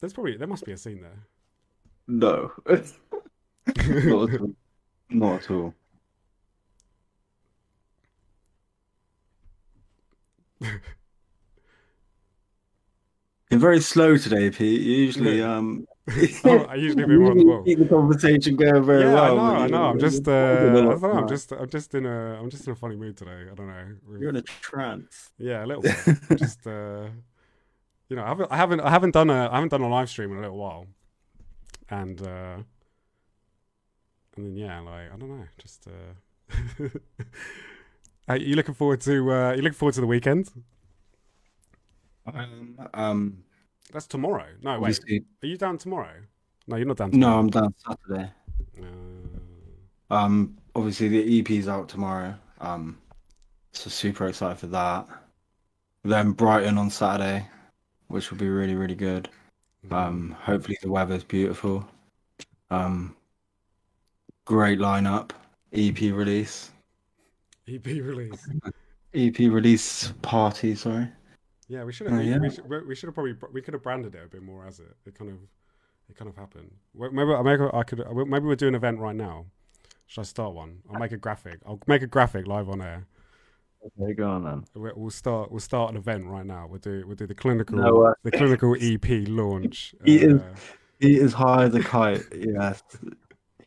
There's 0.00 0.12
probably 0.14 0.36
there 0.36 0.46
must 0.48 0.64
be 0.64 0.72
a 0.72 0.78
scene 0.78 1.02
there. 1.02 1.26
No, 2.08 2.52
not 2.66 4.32
at 4.34 4.40
all. 4.40 4.54
Not 5.10 5.42
at 5.42 5.50
all. 5.50 5.74
You're 13.50 13.58
very 13.60 13.80
slow 13.80 14.16
today, 14.16 14.48
Pete. 14.50 14.80
You 14.80 14.92
usually 14.96 15.42
um. 15.52 15.86
Oh, 16.44 16.64
I 16.68 16.74
usually 16.76 17.04
be 17.04 17.16
more 17.16 17.32
on 17.32 17.38
the 17.38 17.44
ball. 17.44 17.62
keep 17.62 17.78
the 17.78 17.84
conversation 17.86 18.56
going 18.56 18.82
very 18.84 19.04
yeah, 19.04 19.12
well. 19.12 19.38
I 19.38 19.52
know, 19.52 19.62
I 19.62 19.66
know. 19.68 19.84
I'm 19.84 19.98
just, 20.00 20.26
uh, 20.26 20.32
I 20.32 20.54
don't 20.72 21.02
know. 21.02 21.10
I'm 21.12 21.28
just, 21.28 21.52
I'm 21.52 21.68
just 21.68 21.94
in 21.94 22.04
a, 22.06 22.40
I'm 22.40 22.50
just 22.50 22.66
in 22.66 22.72
a 22.72 22.76
funny 22.76 22.96
mood 22.96 23.16
today. 23.16 23.46
I 23.50 23.54
don't 23.54 23.68
know. 23.68 23.94
We've- 24.08 24.20
You're 24.20 24.30
in 24.30 24.36
a 24.36 24.42
trance. 24.42 25.30
Yeah, 25.38 25.64
a 25.64 25.66
little 25.66 25.82
bit. 25.82 25.94
just, 26.36 26.66
uh, 26.66 27.10
you 28.10 28.16
know, 28.16 28.24
I 28.24 28.28
haven't, 28.28 28.52
I 28.52 28.56
haven't, 28.56 28.80
I 28.80 28.90
haven't 28.90 29.12
done 29.12 29.30
a, 29.30 29.48
I 29.50 29.54
haven't 29.54 29.70
done 29.70 29.80
a 29.82 29.88
live 29.88 30.10
stream 30.10 30.32
in 30.32 30.38
a 30.38 30.40
little 30.42 30.58
while, 30.58 30.86
and, 31.88 32.20
uh, 32.20 32.58
and 34.36 34.44
then 34.46 34.56
yeah, 34.56 34.80
like 34.80 35.10
I 35.12 35.16
don't 35.16 35.30
know, 35.30 35.46
just. 35.58 35.86
Uh, 35.86 36.88
Are 38.28 38.36
you 38.36 38.54
looking 38.54 38.74
forward 38.74 39.00
to? 39.02 39.32
Uh, 39.32 39.52
you 39.52 39.62
looking 39.62 39.76
forward 39.78 39.94
to 39.94 40.00
the 40.02 40.06
weekend? 40.06 40.50
Um, 42.32 42.78
um, 42.94 43.44
That's 43.92 44.06
tomorrow. 44.06 44.46
No, 44.62 44.78
wait. 44.78 45.00
Are 45.42 45.46
you 45.46 45.56
down 45.56 45.78
tomorrow? 45.78 46.14
No, 46.68 46.76
you're 46.76 46.86
not 46.86 46.96
down 46.98 47.10
Tomorrow. 47.10 47.32
no. 47.32 47.38
I'm 47.40 47.48
down 47.50 47.74
Saturday. 47.78 48.30
Uh, 48.80 50.14
Um, 50.14 50.58
obviously 50.76 51.08
the 51.08 51.40
EP's 51.40 51.66
out 51.66 51.88
tomorrow. 51.88 52.34
Um, 52.60 52.98
so 53.72 53.90
super 53.90 54.26
excited 54.28 54.58
for 54.58 54.68
that. 54.68 55.06
Then 56.04 56.32
Brighton 56.32 56.78
on 56.78 56.90
Saturday, 56.90 57.48
which 58.10 58.30
will 58.30 58.38
be 58.38 58.48
really 58.48 58.74
really 58.74 58.94
good. 58.94 59.28
Um, 59.90 60.36
hopefully 60.38 60.76
the 60.82 60.90
weather's 60.90 61.24
beautiful. 61.24 61.88
Um, 62.70 63.16
great 64.44 64.78
lineup. 64.78 65.30
EP 65.72 65.98
release. 66.00 66.70
EP 67.68 67.86
release. 67.86 68.48
EP 69.14 69.38
release 69.38 70.12
party. 70.22 70.74
Sorry. 70.74 71.08
Yeah, 71.68 71.84
we 71.84 71.92
should 71.92 72.08
have. 72.08 72.18
We, 72.18 72.28
yeah. 72.28 72.38
we 72.38 72.50
should, 72.50 72.68
we- 72.68 72.82
we 72.82 72.94
should 72.94 73.06
have 73.06 73.14
probably. 73.14 73.36
We 73.52 73.62
could 73.62 73.74
have 73.74 73.82
branded 73.82 74.14
it 74.14 74.24
a 74.24 74.28
bit 74.28 74.42
more 74.42 74.66
as 74.66 74.80
it. 74.80 74.94
It 75.06 75.14
kind 75.14 75.30
of. 75.30 75.38
It 76.08 76.16
kind 76.16 76.28
of 76.28 76.36
happened. 76.36 76.72
Maybe, 76.92 77.14
maybe 77.14 77.64
I 77.72 77.82
could. 77.84 78.02
Maybe 78.26 78.44
we'll 78.44 78.56
do 78.56 78.66
an 78.66 78.74
event 78.74 78.98
right 78.98 79.14
now. 79.14 79.46
Should 80.08 80.22
I 80.22 80.24
start 80.24 80.54
one? 80.54 80.80
I'll 80.92 80.98
make 80.98 81.12
a 81.12 81.16
graphic. 81.16 81.60
I'll 81.64 81.78
make 81.86 82.02
a 82.02 82.08
graphic 82.08 82.48
live 82.48 82.68
on 82.68 82.82
air. 82.82 83.06
Okay, 83.82 84.12
go 84.14 84.28
on 84.30 84.44
then. 84.44 84.64
We- 84.74 84.92
We'll 84.94 85.10
start. 85.10 85.50
We'll 85.50 85.60
start 85.60 85.90
an 85.90 85.96
event 85.96 86.26
right 86.26 86.44
now. 86.44 86.66
We'll 86.68 86.78
do. 86.80 87.04
We'll 87.06 87.16
do 87.16 87.26
the 87.26 87.34
clinical. 87.34 87.78
No, 87.78 88.02
uh, 88.04 88.14
the 88.22 88.30
clinical 88.30 88.76
EP 88.78 89.26
launch. 89.28 89.94
He 90.04 90.16
is- 90.22 90.40
uh, 90.40 90.54
He 90.98 91.16
is 91.16 91.32
high 91.32 91.64
as 91.64 91.74
a 91.74 91.82
kite. 91.82 92.22
yes, 92.34 92.82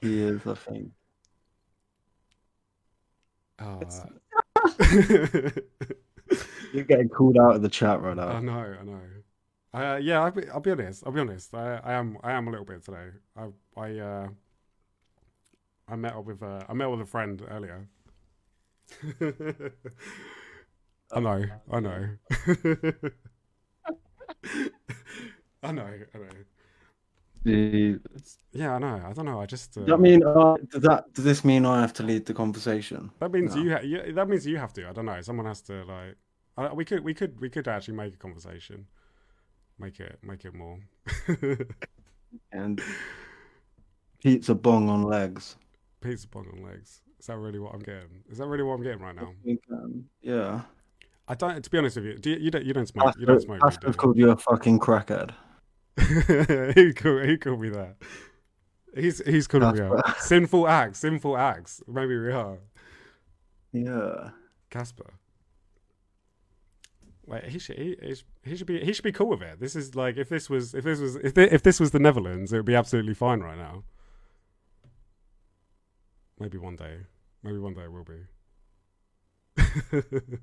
he 0.01 0.22
is. 0.22 0.46
I 0.46 0.53
think. 0.53 0.91
uh, 3.60 3.79
You're 6.74 6.84
getting 6.86 7.10
called 7.10 7.38
out 7.39 7.55
of 7.55 7.62
the 7.62 7.70
chat 7.70 8.01
right 8.01 8.15
now. 8.15 8.27
I 8.29 8.39
know. 8.39 8.75
I 8.79 8.84
know. 8.84 9.00
Uh, 9.74 9.98
yeah, 9.98 10.22
I'll 10.22 10.32
be, 10.32 10.48
I'll 10.50 10.60
be 10.60 10.72
honest. 10.72 11.03
I'll 11.05 11.12
be 11.12 11.20
honest. 11.22 11.53
I, 11.55 11.79
I 11.84 11.93
am. 11.93 12.17
I 12.24 12.32
am 12.34 12.48
a 12.48 12.51
little 12.51 12.65
bit 12.65 12.84
today. 12.84 13.10
I. 13.36 13.48
I. 13.79 13.98
Uh, 14.00 14.27
I 15.88 15.96
met 15.96 16.13
up 16.13 16.25
with. 16.25 16.41
Uh, 16.43 16.62
I 16.70 16.74
met 16.74 16.89
with 16.89 17.01
a 17.01 17.05
friend 17.05 17.41
earlier. 17.50 17.88
I 21.12 21.19
know. 21.19 21.43
I 21.71 21.79
know. 21.79 22.09
I 25.63 25.71
know. 25.71 25.88
I 26.13 26.17
know. 26.17 26.29
Yeah, 27.45 28.75
I 28.75 28.79
know. 28.79 29.01
I 29.05 29.13
don't 29.13 29.25
know. 29.25 29.41
I 29.41 29.45
just. 29.45 29.77
Uh, 29.77 29.83
that 29.83 30.00
mean 30.00 30.23
uh, 30.23 30.55
does 30.69 30.81
that 30.83 31.13
does 31.13 31.25
this 31.25 31.43
mean 31.43 31.65
I 31.65 31.81
have 31.81 31.93
to 31.93 32.03
lead 32.03 32.25
the 32.25 32.33
conversation? 32.33 33.12
That 33.19 33.31
means 33.31 33.55
No. 33.55 33.62
you, 33.63 33.71
ha- 33.71 33.81
you. 33.83 34.13
That 34.13 34.29
means 34.29 34.45
you 34.45 34.57
have 34.57 34.73
to. 34.73 34.88
I 34.88 34.93
don't 34.93 35.05
know. 35.05 35.19
Someone 35.21 35.45
has 35.45 35.62
to 35.63 35.83
like. 35.83 36.15
Uh, 36.57 36.69
we 36.73 36.85
could. 36.85 37.03
We 37.03 37.13
could. 37.13 37.39
We 37.39 37.50
could 37.50 37.67
actually 37.67 37.95
make 37.95 38.13
a 38.13 38.17
conversation. 38.17 38.88
Make 39.77 40.00
it. 40.00 40.19
Make 40.23 40.45
it 40.45 40.53
more. 40.53 40.79
And 42.51 42.81
pizza 44.19 44.55
bong 44.55 44.89
on 44.89 45.03
legs. 45.03 45.55
Pizza 46.01 46.27
bong 46.27 46.47
on 46.51 46.63
legs. 46.63 47.02
Is 47.24 47.27
that 47.27 47.38
really 47.38 47.58
what 47.60 47.74
I'm 47.74 47.80
getting? 47.80 48.22
Is 48.30 48.38
that 48.39 48.48
really 48.48 48.63
what 48.63 48.74
I'm 48.74 48.84
getting 48.84 49.00
right 49.00 49.15
now? 49.15 49.32
We 49.46 49.56
can- 49.56 49.74
um, 49.77 50.06
Yeah. 50.22 50.63
I 51.25 51.36
don't. 51.36 51.63
To 51.63 51.70
be 51.70 51.77
honest 51.77 51.96
with 51.96 52.03
you, 52.06 52.18
do 52.18 52.32
you, 52.32 52.36
you 52.38 52.51
don't. 52.51 52.65
You 52.65 52.74
don't 52.74 52.86
smoke. 52.86 53.15
You 53.18 53.25
don't 53.25 53.42
smoke. 53.42 53.62
weed, 53.63 53.70
Pastor's 53.70 53.92
do 53.96 53.98
called 53.98 54.18
you 54.18 54.30
a 54.32 54.36
fucking 54.36 54.77
crackhead. 54.77 55.32
he 56.75 56.92
called. 56.92 57.24
He 57.24 57.38
called 57.38 57.62
me 57.62 57.70
that. 57.70 57.96
He's 58.94 59.25
he's 59.25 59.48
called 59.48 59.74
me 59.74 59.80
out. 59.86 60.18
Sinful 60.20 60.68
acts. 60.68 61.00
Sinful 61.00 61.38
acts. 61.38 61.82
Maybe 61.88 62.20
we 62.20 62.30
are. 62.34 62.58
Yeah. 63.72 64.32
Casper. 64.70 65.13
Wait, 67.25 67.46
he 67.46 67.58
should 67.58 67.77
he, 67.77 67.96
he 68.03 68.15
sh- 68.15 68.25
he 68.44 68.58
should 68.58 68.68
be 68.68 68.84
he 68.84 68.92
should 68.92 69.06
be 69.06 69.13
cool 69.13 69.30
with 69.30 69.42
it. 69.42 69.62
This 69.62 69.77
is 69.77 69.96
like 69.96 70.18
if 70.18 70.27
this 70.27 70.50
was 70.50 70.74
if 70.74 70.84
this 70.84 71.00
was 71.00 71.15
if 71.15 71.32
thi- 71.36 71.44
if 71.53 71.63
this 71.63 71.80
was 71.80 71.92
the 71.92 72.00
Netherlands, 72.00 72.51
it 72.51 72.58
would 72.58 72.65
be 72.65 72.75
absolutely 72.75 73.13
fine 73.13 73.39
right 73.39 73.58
now. 73.58 73.86
Maybe 76.38 76.58
one 76.58 76.75
day, 76.75 76.98
maybe 77.43 77.57
one 77.59 77.73
day 77.73 77.83
it 77.83 77.91
will 77.91 78.05
be. 78.05 78.21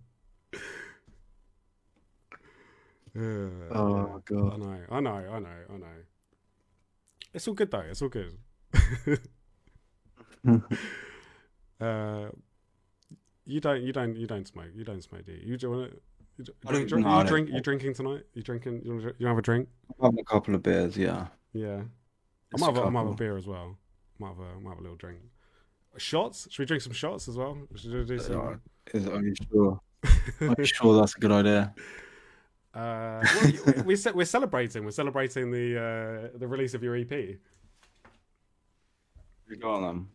Yeah, 3.14 3.49
Oh 3.73 4.23
yeah. 4.30 4.37
my 4.37 4.57
I 4.57 4.57
know, 4.57 4.85
I 4.90 5.00
know, 5.00 5.11
I 5.33 5.38
know, 5.40 5.49
I 5.75 5.76
know. 5.78 5.87
It's 7.35 7.49
all 7.49 7.54
good 7.54 7.71
though. 7.71 7.80
It's 7.80 8.02
all 8.02 8.09
good. 8.09 8.38
uh, 11.80 12.28
you 13.45 13.61
don't, 13.61 13.83
you 13.83 13.92
don't, 13.92 14.16
you 14.16 14.26
don't 14.28 14.47
smoke. 14.47 14.71
You 14.75 14.85
don't 14.85 15.02
smoke, 15.02 15.25
do 15.26 15.33
you? 15.33 15.40
You 15.45 15.57
do 15.57 15.71
want 15.71 15.90
to? 15.90 15.97
You, 16.38 16.45
do- 16.45 16.52
I 16.66 16.73
don't- 16.73 16.87
drink, 16.88 17.04
no, 17.04 17.11
you 17.11 17.16
don't 17.19 17.26
drink? 17.26 17.49
You 17.49 17.54
smoke. 17.54 17.64
drinking 17.64 17.95
tonight? 17.95 18.23
You 18.35 18.42
drinking? 18.42 18.83
You, 18.85 18.95
wanna, 18.95 19.12
you 19.19 19.26
have 19.26 19.38
a 19.38 19.42
drink? 19.42 19.69
I'm 19.99 20.04
having 20.07 20.21
a 20.21 20.25
couple 20.25 20.54
of 20.54 20.62
beers, 20.62 20.97
yeah. 20.97 21.26
Yeah. 21.52 21.83
I 22.54 22.59
might 22.61 22.66
have, 22.66 22.76
a, 22.78 22.83
I 22.83 22.87
a 22.88 22.90
might 22.92 23.00
have 23.00 23.11
a 23.11 23.14
beer 23.14 23.37
as 23.37 23.47
well. 23.47 23.76
Might 24.21 24.28
have 24.28 24.38
a, 24.38 24.61
might 24.61 24.71
have 24.71 24.78
a 24.78 24.83
little 24.83 24.97
drink. 24.97 25.19
Shots? 25.97 26.49
Should 26.51 26.61
we 26.61 26.67
drink 26.67 26.83
some 26.83 26.93
shots 26.93 27.29
as 27.29 27.37
well? 27.37 27.59
Should 27.77 27.93
we 27.93 28.05
do 28.05 28.19
some? 28.19 28.61
Is, 28.93 29.09
are 29.09 29.23
you 29.23 29.35
sure? 29.51 29.81
Are 30.41 30.55
you 30.59 30.65
sure 30.65 30.99
that's 30.99 31.17
a 31.17 31.19
good 31.19 31.33
idea? 31.33 31.75
Uh, 32.73 33.21
well, 33.43 33.53
we, 33.85 33.97
we're 34.15 34.25
celebrating. 34.25 34.85
We're 34.85 34.93
celebrating 34.93 35.51
the 35.51 36.31
uh, 36.33 36.39
the 36.39 36.47
release 36.47 36.73
of 36.73 36.85
your 36.85 36.95
EP. 36.95 37.11
You 37.11 37.37
go 39.61 39.73
on 39.73 39.83
then. 39.83 40.07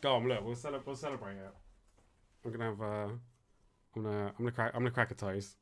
Go 0.00 0.14
on, 0.14 0.28
look. 0.28 0.44
We'll, 0.44 0.54
cele- 0.54 0.80
we'll 0.86 0.94
celebrate 0.94 1.32
it. 1.32 1.52
I'm 2.44 2.52
gonna 2.52 2.66
have. 2.66 2.80
Uh, 2.80 3.08
I'm 3.96 4.02
gonna. 4.02 4.26
I'm 4.26 4.32
gonna 4.38 4.52
crack. 4.52 4.70
I'm 4.74 4.82
gonna 4.82 4.92
crack 4.92 5.10
a 5.10 5.14
toast. 5.14 5.56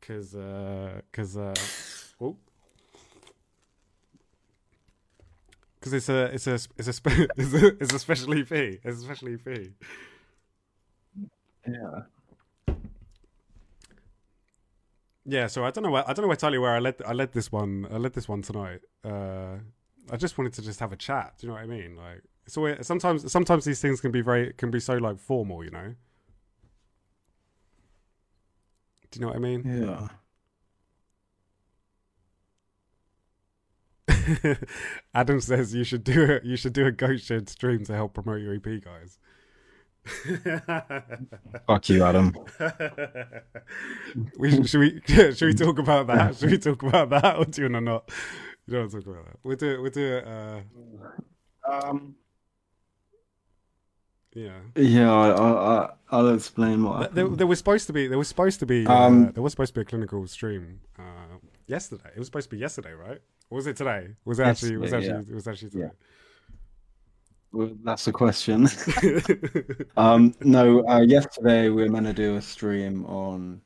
Cause. 0.00 0.34
Uh, 0.34 1.02
Cause. 1.12 1.36
Uh, 1.36 1.54
oh. 2.20 2.36
Because 5.82 5.94
it's 5.94 6.08
a 6.08 6.24
it's 6.26 6.46
a 6.46 6.54
it's 6.78 6.86
a, 6.88 6.92
spe- 6.92 7.06
it's 7.36 7.54
a 7.54 7.66
it's 7.82 7.92
a 7.92 7.98
special 7.98 8.32
EP. 8.34 8.52
It's 8.52 9.00
a 9.00 9.04
special 9.04 9.28
EP. 9.34 9.70
Yeah. 11.66 12.02
Yeah, 15.24 15.46
so 15.48 15.64
I 15.64 15.70
don't 15.72 15.82
know. 15.84 15.90
Where, 15.90 16.08
I 16.08 16.12
don't 16.12 16.24
know 16.24 16.30
entirely 16.30 16.58
where 16.58 16.72
I 16.72 16.78
led. 16.78 17.02
I 17.04 17.12
led 17.12 17.32
this 17.32 17.50
one. 17.50 17.88
I 17.92 17.96
led 17.96 18.12
this 18.12 18.28
one 18.28 18.42
tonight. 18.42 18.80
Uh, 19.04 19.56
I 20.10 20.16
just 20.16 20.38
wanted 20.38 20.52
to 20.54 20.62
just 20.62 20.78
have 20.78 20.92
a 20.92 20.96
chat. 20.96 21.34
Do 21.38 21.46
you 21.46 21.48
know 21.48 21.54
what 21.54 21.64
I 21.64 21.66
mean? 21.66 21.96
Like, 21.96 22.22
it's 22.46 22.56
always, 22.56 22.86
sometimes 22.86 23.30
sometimes 23.30 23.64
these 23.64 23.80
things 23.80 24.00
can 24.00 24.12
be 24.12 24.20
very 24.20 24.52
can 24.52 24.70
be 24.70 24.78
so 24.78 24.94
like 24.94 25.18
formal. 25.18 25.64
You 25.64 25.70
know. 25.70 25.94
Do 29.10 29.18
you 29.18 29.20
know 29.20 29.28
what 29.28 29.36
I 29.36 29.40
mean? 29.40 29.62
Yeah. 29.64 30.08
Adam 35.14 35.40
says 35.40 35.74
you 35.74 35.84
should 35.84 36.04
do 36.04 36.22
it. 36.24 36.44
You 36.44 36.56
should 36.56 36.72
do 36.72 36.86
a 36.86 36.92
ghost 36.92 37.26
shed 37.26 37.48
stream 37.48 37.84
to 37.86 37.94
help 37.94 38.14
promote 38.14 38.40
your 38.40 38.54
EP, 38.54 38.82
guys. 38.82 39.18
Fuck 41.66 41.88
you, 41.88 42.02
Adam. 42.04 42.34
we 44.36 44.50
should, 44.50 44.68
should 44.68 44.80
we 44.80 45.00
should 45.06 45.42
we 45.42 45.54
talk 45.54 45.78
about 45.78 46.06
that? 46.08 46.36
Should 46.36 46.50
we 46.50 46.58
talk 46.58 46.82
about 46.82 47.10
that, 47.10 47.36
or 47.38 47.44
do 47.44 47.62
you 47.62 47.68
want 47.70 47.74
to 47.74 47.80
not? 47.92 48.10
You 48.66 48.72
don't 48.74 48.80
want 48.80 48.90
to 48.92 48.98
talk 48.98 49.06
about 49.06 49.24
that. 49.26 49.36
We'll 49.44 49.56
do 49.56 49.70
it. 49.74 49.80
We'll 49.82 49.90
do 49.90 50.16
it. 50.16 50.26
Uh, 50.26 50.60
Um. 51.70 52.14
yeah. 54.34 54.58
Yeah, 54.74 55.12
I, 55.12 55.28
I, 55.30 55.84
I- 55.84 55.90
I'll 56.10 56.34
explain 56.34 56.82
what. 56.82 57.14
There, 57.14 57.24
happened. 57.24 57.38
there 57.38 57.46
was 57.46 57.58
supposed 57.58 57.86
to 57.86 57.92
be. 57.92 58.06
There 58.08 58.18
was 58.18 58.28
supposed 58.28 58.58
to 58.60 58.66
be. 58.66 58.86
Uh, 58.86 58.92
Um, 58.92 59.30
there 59.32 59.42
was 59.42 59.52
supposed 59.52 59.72
to 59.74 59.80
be 59.80 59.82
a 59.82 59.84
clinical 59.84 60.26
stream 60.26 60.80
uh, 60.98 61.02
yesterday. 61.66 62.10
It 62.14 62.18
was 62.18 62.26
supposed 62.26 62.50
to 62.50 62.56
be 62.56 62.60
yesterday, 62.60 62.92
right? 62.92 63.20
Or 63.52 63.56
was 63.56 63.66
it 63.66 63.76
today? 63.76 64.08
Was 64.24 64.38
it 64.38 64.46
actually? 64.46 64.78
Was 64.78 64.94
actually? 64.94 65.30
It 65.30 65.34
was 65.34 65.46
actually 65.46 65.68
today. 65.68 65.90
Well, 67.52 67.72
that's 67.84 68.06
the 68.06 68.12
question. 68.12 68.66
um, 69.98 70.34
no, 70.40 70.88
uh, 70.88 71.02
yesterday 71.02 71.68
we 71.68 71.82
were 71.82 71.90
meant 71.90 72.06
to 72.06 72.14
do 72.14 72.36
a 72.36 72.40
stream 72.40 73.04
on 73.04 73.60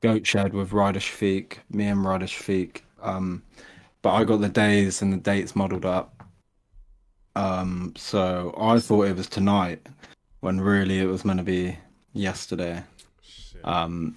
Goat 0.00 0.26
Shed 0.26 0.54
with 0.54 0.72
Ryder 0.72 1.00
Shafiq, 1.00 1.58
me 1.68 1.88
and 1.88 2.02
Ryder 2.02 2.24
Shafiq. 2.24 2.80
Um, 3.02 3.42
but 4.00 4.14
I 4.14 4.24
got 4.24 4.40
the 4.40 4.48
days 4.48 5.02
and 5.02 5.12
the 5.12 5.18
dates 5.18 5.54
muddled 5.54 5.84
up. 5.84 6.24
Um, 7.36 7.92
so 7.98 8.54
I 8.58 8.80
thought 8.80 9.08
it 9.08 9.16
was 9.16 9.28
tonight, 9.28 9.86
when 10.40 10.62
really 10.62 10.98
it 10.98 11.04
was 11.04 11.26
meant 11.26 11.40
to 11.40 11.44
be 11.44 11.76
yesterday. 12.14 12.82
Shit. 13.20 13.68
Um, 13.68 14.16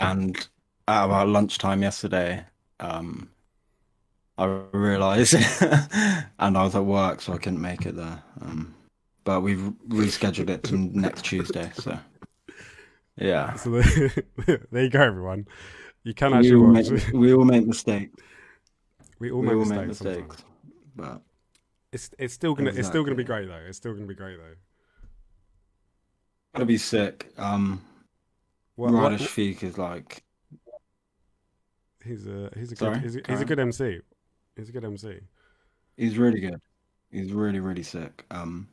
and 0.00 0.36
at 0.86 1.06
about 1.06 1.28
lunchtime 1.28 1.80
yesterday, 1.80 2.44
um, 2.80 3.30
I 4.36 4.46
realised, 4.72 5.34
and 6.38 6.58
I 6.58 6.64
was 6.64 6.74
at 6.74 6.84
work, 6.84 7.20
so 7.20 7.32
I 7.34 7.38
couldn't 7.38 7.60
make 7.60 7.86
it 7.86 7.94
there. 7.96 8.22
Um, 8.40 8.74
but 9.24 9.42
we've 9.42 9.72
rescheduled 9.88 10.50
it 10.50 10.62
to 10.64 10.76
next 10.76 11.24
Tuesday. 11.24 11.70
So, 11.74 11.98
yeah, 13.16 13.54
So 13.54 13.70
the, 13.70 14.24
there 14.72 14.82
you 14.82 14.90
go, 14.90 15.00
everyone. 15.02 15.46
You 16.02 16.14
can 16.14 16.32
we 16.32 16.38
actually 16.38 16.54
all, 16.56 16.72
watch. 16.72 16.90
make, 16.90 17.12
we 17.14 17.32
all 17.32 17.44
make 17.44 17.66
mistakes. 17.66 18.20
we 19.20 19.30
all 19.30 19.40
We 19.40 19.46
make 19.46 19.54
all 19.54 19.60
mistakes. 19.60 20.02
make 20.02 20.18
mistakes. 20.26 20.44
But 20.96 21.22
It's 21.92 22.10
it's 22.18 22.34
still 22.34 22.54
gonna 22.54 22.70
it's 22.70 22.88
still 22.88 23.04
gonna 23.04 23.14
be 23.16 23.24
great 23.24 23.46
though. 23.48 23.62
It's 23.68 23.78
still 23.78 23.94
gonna 23.94 24.06
be 24.06 24.14
great 24.14 24.36
though. 24.36 24.54
gotta 26.54 26.66
be 26.66 26.76
sick. 26.76 27.32
Um, 27.38 27.82
What, 28.76 28.92
Ryder 28.92 29.10
what- 29.14 29.20
Shafiq 29.20 29.62
is 29.62 29.78
like, 29.78 30.22
he's 32.04 32.26
a 32.26 32.50
he's 32.56 32.72
a 32.72 32.76
Sorry? 32.76 32.94
good 32.96 33.02
he's 33.04 33.16
a, 33.16 33.20
he's 33.28 33.40
a 33.40 33.44
good 33.44 33.60
MC. 33.60 34.00
He's 34.56 34.68
a 34.68 34.72
good 34.72 34.84
MC. 34.84 35.20
he's 35.96 36.18
really 36.18 36.40
good. 36.40 36.60
He's 37.10 37.32
really, 37.32 37.60
really 37.60 37.82
sick. 37.82 38.24
Um, 38.30 38.68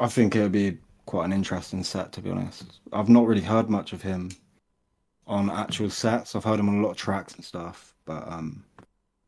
I 0.00 0.08
think 0.08 0.34
it'll 0.34 0.48
be 0.48 0.78
quite 1.06 1.26
an 1.26 1.32
interesting 1.32 1.84
set, 1.84 2.12
to 2.12 2.20
be 2.20 2.30
honest. 2.30 2.80
I've 2.92 3.08
not 3.08 3.26
really 3.26 3.42
heard 3.42 3.68
much 3.70 3.92
of 3.92 4.02
him 4.02 4.30
on 5.26 5.50
actual 5.50 5.90
sets. 5.90 6.34
I've 6.36 6.44
heard 6.44 6.60
him 6.60 6.68
on 6.68 6.78
a 6.78 6.82
lot 6.82 6.92
of 6.92 6.96
tracks 6.98 7.34
and 7.34 7.44
stuff, 7.44 7.94
but 8.06 8.26
um, 8.30 8.64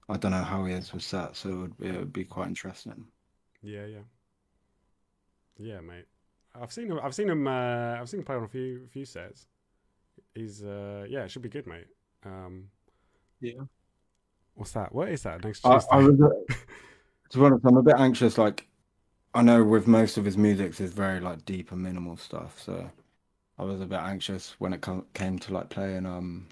I 0.08 0.16
don't 0.18 0.32
know 0.32 0.42
how 0.44 0.64
he 0.66 0.74
is 0.74 0.92
with 0.92 1.02
sets, 1.04 1.40
so 1.40 1.50
it 1.50 1.56
would, 1.56 1.74
it 1.80 1.98
would 1.98 2.12
be 2.14 2.24
quite 2.24 2.48
interesting. 2.48 3.06
Yeah, 3.62 3.86
yeah, 3.86 4.02
yeah, 5.58 5.80
mate. 5.80 6.06
I've 6.54 6.72
seen 6.72 6.90
him. 6.90 7.00
I've 7.02 7.14
seen 7.14 7.28
him. 7.28 7.46
Uh, 7.46 7.96
I've 8.00 8.08
seen 8.08 8.20
him 8.20 8.26
play 8.26 8.36
on 8.36 8.44
a 8.44 8.48
few 8.48 8.86
few 8.90 9.04
sets. 9.04 9.46
He's 10.34 10.64
uh, 10.64 11.06
yeah, 11.08 11.24
it 11.24 11.30
should 11.30 11.42
be 11.42 11.48
good, 11.50 11.66
mate. 11.66 11.88
Um, 12.24 12.68
Yeah. 13.40 13.66
What's 14.56 14.72
that? 14.72 14.92
What 14.94 15.08
is 15.08 15.22
that? 15.22 15.44
Next 15.44 15.64
I, 15.64 15.74
Tuesday. 15.74 15.88
I 15.92 15.96
was, 15.98 16.20
uh, 16.20 16.54
to 17.30 17.38
be 17.38 17.44
honest, 17.44 17.64
I'm 17.64 17.76
a 17.76 17.82
bit 17.82 17.94
anxious. 17.98 18.38
Like, 18.38 18.66
I 19.34 19.42
know 19.42 19.62
with 19.62 19.86
most 19.86 20.16
of 20.16 20.24
his 20.24 20.36
music, 20.36 20.80
it's 20.80 20.92
very 20.92 21.20
like 21.20 21.44
deep 21.44 21.70
and 21.72 21.82
minimal 21.82 22.16
stuff. 22.16 22.60
So 22.60 22.90
I 23.58 23.64
was 23.64 23.80
a 23.80 23.86
bit 23.86 24.00
anxious 24.00 24.56
when 24.58 24.72
it 24.72 24.80
com- 24.80 25.06
came 25.14 25.38
to 25.40 25.52
like 25.52 25.68
playing 25.68 26.06
um 26.06 26.48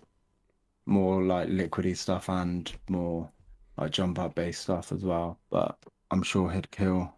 more 0.86 1.22
like 1.22 1.48
liquidy 1.48 1.96
stuff 1.96 2.28
and 2.28 2.70
more 2.88 3.30
like 3.78 3.90
jump 3.90 4.18
up 4.18 4.34
bass 4.34 4.58
stuff 4.58 4.92
as 4.92 5.02
well. 5.02 5.38
But 5.50 5.76
I'm 6.10 6.22
sure 6.22 6.50
he'd 6.50 6.70
kill 6.70 7.12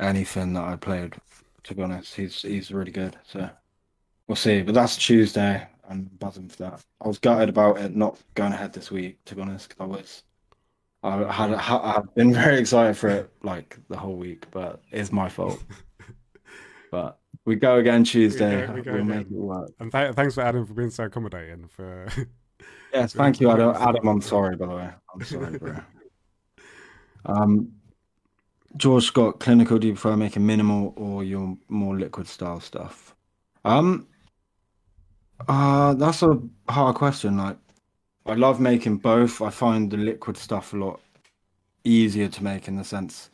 anything 0.00 0.52
that 0.54 0.64
I 0.64 0.76
played. 0.76 1.14
To 1.64 1.74
be 1.74 1.82
honest, 1.82 2.14
he's 2.14 2.42
he's 2.42 2.70
really 2.70 2.92
good. 2.92 3.16
So 3.26 3.50
we'll 4.28 4.36
see. 4.36 4.62
But 4.62 4.74
that's 4.74 4.96
Tuesday. 4.96 5.66
I'm 5.88 6.10
buzzing 6.18 6.48
for 6.48 6.64
that. 6.64 6.84
I 7.02 7.08
was 7.08 7.18
gutted 7.18 7.48
about 7.48 7.78
it 7.78 7.96
not 7.96 8.18
going 8.34 8.52
ahead 8.52 8.72
this 8.72 8.90
week. 8.90 9.24
To 9.26 9.34
be 9.34 9.42
honest, 9.42 9.70
'cause 9.70 9.76
I 9.80 9.84
was. 9.86 10.22
I 11.02 11.32
had 11.32 11.54
I- 11.54 11.96
I've 11.96 12.14
been 12.14 12.32
very 12.44 12.58
excited 12.58 12.96
for 12.96 13.08
it 13.08 13.32
like 13.42 13.78
the 13.88 13.96
whole 13.96 14.16
week, 14.16 14.46
but 14.50 14.82
it's 14.90 15.12
my 15.12 15.28
fault. 15.28 15.62
But 16.90 17.18
we 17.44 17.56
go 17.56 17.76
again 17.76 18.02
Tuesday. 18.02 18.66
we 18.72 18.80
go 18.80 18.94
We'll 18.94 19.04
make 19.04 19.26
it 19.26 19.30
work. 19.30 19.70
and 19.78 19.92
th- 19.92 20.14
thanks 20.14 20.34
for 20.34 20.40
Adam 20.40 20.64
for 20.64 20.72
being 20.72 20.88
so 20.88 21.04
accommodating. 21.04 21.68
For 21.68 22.08
Yes, 22.94 23.12
thank 23.12 23.40
you, 23.40 23.50
Adam. 23.50 23.74
Adam, 23.76 24.08
I'm 24.08 24.22
sorry, 24.22 24.56
by 24.56 24.66
the 24.66 24.74
way. 24.74 24.90
I'm 25.14 25.22
sorry, 25.22 25.58
bro. 25.58 25.76
Um, 27.26 27.72
George 28.78 29.04
Scott, 29.04 29.38
clinical. 29.40 29.78
Do 29.78 29.86
you 29.88 29.92
prefer 29.92 30.16
making 30.16 30.46
minimal 30.46 30.94
or 30.96 31.22
your 31.24 31.56
more 31.68 31.94
liquid 31.98 32.26
style 32.26 32.60
stuff? 32.60 33.14
Um, 33.66 34.06
uh, 35.46 35.94
that's 35.94 36.22
a 36.22 36.40
hard 36.68 36.96
question. 36.96 37.36
Like, 37.36 37.58
I 38.26 38.34
love 38.34 38.60
making 38.60 38.98
both. 38.98 39.40
I 39.40 39.50
find 39.50 39.90
the 39.90 39.96
liquid 39.96 40.36
stuff 40.36 40.72
a 40.72 40.76
lot 40.76 41.00
easier 41.84 42.28
to 42.28 42.44
make 42.44 42.68
in 42.68 42.76
the 42.76 42.84
sense 42.84 43.30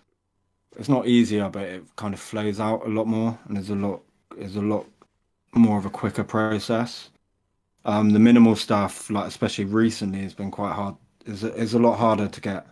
it's 0.77 0.89
not 0.89 1.07
easier, 1.07 1.49
but 1.49 1.63
it 1.63 1.85
kind 1.97 2.15
of 2.15 2.21
flows 2.21 2.61
out 2.61 2.87
a 2.87 2.89
lot 2.89 3.07
more, 3.07 3.39
and 3.47 3.57
there's 3.57 3.71
a 3.71 3.75
lot 3.75 4.03
is 4.39 4.57
a 4.57 4.61
lot 4.61 4.87
more 5.55 5.79
of 5.79 5.87
a 5.87 5.91
quicker 5.91 6.25
process. 6.25 7.11
Um, 7.85 8.11
the 8.11 8.19
minimal 8.19 8.57
stuff, 8.57 9.11
like 9.11 9.27
especially 9.27 9.67
recently, 9.67 10.23
has 10.23 10.35
been 10.35 10.51
quite 10.51 10.73
hard. 10.73 10.97
is 11.27 11.45
is 11.45 11.75
a 11.75 11.79
lot 11.79 11.97
harder 11.99 12.29
to 12.29 12.41
get 12.41 12.67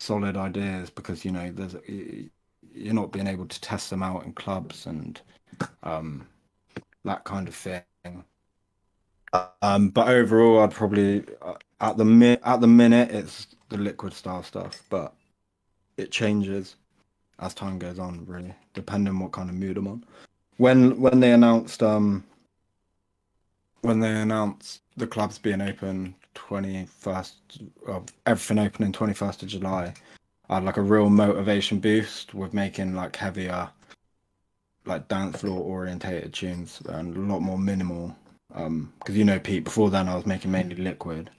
solid 0.00 0.36
ideas 0.36 0.90
because 0.90 1.24
you 1.24 1.32
know 1.32 1.50
there's 1.52 1.76
you're 2.74 2.94
not 2.94 3.12
being 3.12 3.28
able 3.28 3.46
to 3.46 3.60
test 3.60 3.90
them 3.90 4.02
out 4.02 4.24
in 4.24 4.32
clubs 4.32 4.86
and 4.86 5.20
um, 5.84 6.26
that 7.04 7.24
kind 7.24 7.48
of 7.48 7.54
thing. 7.54 7.82
Um, 9.62 9.88
but 9.88 10.08
overall, 10.08 10.60
I'd 10.60 10.70
probably 10.72 11.24
uh, 11.42 11.54
at 11.80 11.96
the 11.96 12.04
mi- 12.04 12.38
at 12.44 12.60
the 12.60 12.66
minute 12.66 13.10
it's 13.10 13.48
the 13.68 13.78
liquid 13.78 14.12
style 14.12 14.42
stuff, 14.42 14.82
but 14.90 15.14
it 15.96 16.10
changes 16.10 16.76
as 17.40 17.54
time 17.54 17.78
goes 17.78 17.98
on, 17.98 18.24
really, 18.26 18.54
depending 18.74 19.18
what 19.18 19.32
kind 19.32 19.50
of 19.50 19.56
mood 19.56 19.76
I'm 19.76 19.88
on. 19.88 20.04
When 20.58 21.00
when 21.00 21.20
they 21.20 21.32
announced 21.32 21.82
um 21.82 22.24
when 23.80 24.00
they 24.00 24.12
announced 24.12 24.82
the 24.96 25.06
clubs 25.06 25.38
being 25.38 25.60
open 25.60 26.14
21st 26.34 27.32
of 27.86 28.06
everything 28.26 28.58
opening 28.58 28.92
21st 28.92 29.42
of 29.42 29.48
July, 29.48 29.92
I 30.48 30.54
had 30.54 30.64
like 30.64 30.76
a 30.76 30.82
real 30.82 31.10
motivation 31.10 31.80
boost 31.80 32.34
with 32.34 32.54
making 32.54 32.94
like 32.94 33.16
heavier 33.16 33.68
like 34.86 35.08
dance 35.08 35.40
floor 35.40 35.60
orientated 35.60 36.32
tunes 36.32 36.82
and 36.88 37.16
a 37.16 37.20
lot 37.20 37.40
more 37.40 37.58
minimal 37.58 38.14
um 38.54 38.92
because 38.98 39.16
you 39.16 39.24
know 39.24 39.38
Pete 39.38 39.64
before 39.64 39.90
then 39.90 40.08
I 40.08 40.14
was 40.14 40.26
making 40.26 40.50
mainly 40.50 40.76
liquid 40.76 41.30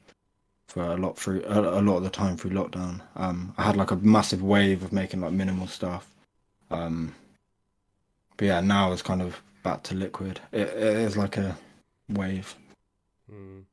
for 0.67 0.83
a 0.83 0.97
lot 0.97 1.17
through 1.17 1.43
a, 1.45 1.79
a 1.79 1.81
lot 1.81 1.97
of 1.97 2.03
the 2.03 2.09
time 2.09 2.37
through 2.37 2.51
lockdown 2.51 3.01
um 3.15 3.53
I 3.57 3.63
had 3.63 3.77
like 3.77 3.91
a 3.91 3.95
massive 3.97 4.41
wave 4.43 4.83
of 4.83 4.91
making 4.91 5.21
like 5.21 5.31
minimal 5.31 5.67
stuff 5.67 6.07
um 6.71 7.13
but 8.37 8.45
yeah 8.45 8.61
now 8.61 8.91
it's 8.91 9.01
kind 9.01 9.21
of 9.21 9.41
back 9.63 9.83
to 9.83 9.95
liquid 9.95 10.39
it, 10.51 10.67
it 10.67 10.97
is 10.97 11.15
like 11.17 11.37
a 11.37 11.57
wave 12.09 12.55
Mm. 13.31 13.63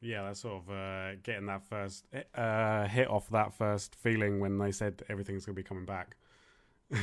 Yeah, 0.00 0.22
that's 0.22 0.40
sort 0.40 0.62
of 0.62 0.70
uh, 0.70 1.16
getting 1.22 1.46
that 1.46 1.62
first 1.68 2.04
uh, 2.34 2.86
hit 2.86 3.10
off 3.10 3.28
that 3.30 3.52
first 3.52 3.96
feeling 3.96 4.40
when 4.40 4.56
they 4.56 4.70
said 4.72 5.02
everything's 5.10 5.44
going 5.44 5.54
to 5.56 5.60
be 5.62 5.66
coming 5.66 5.84
back. 5.84 6.16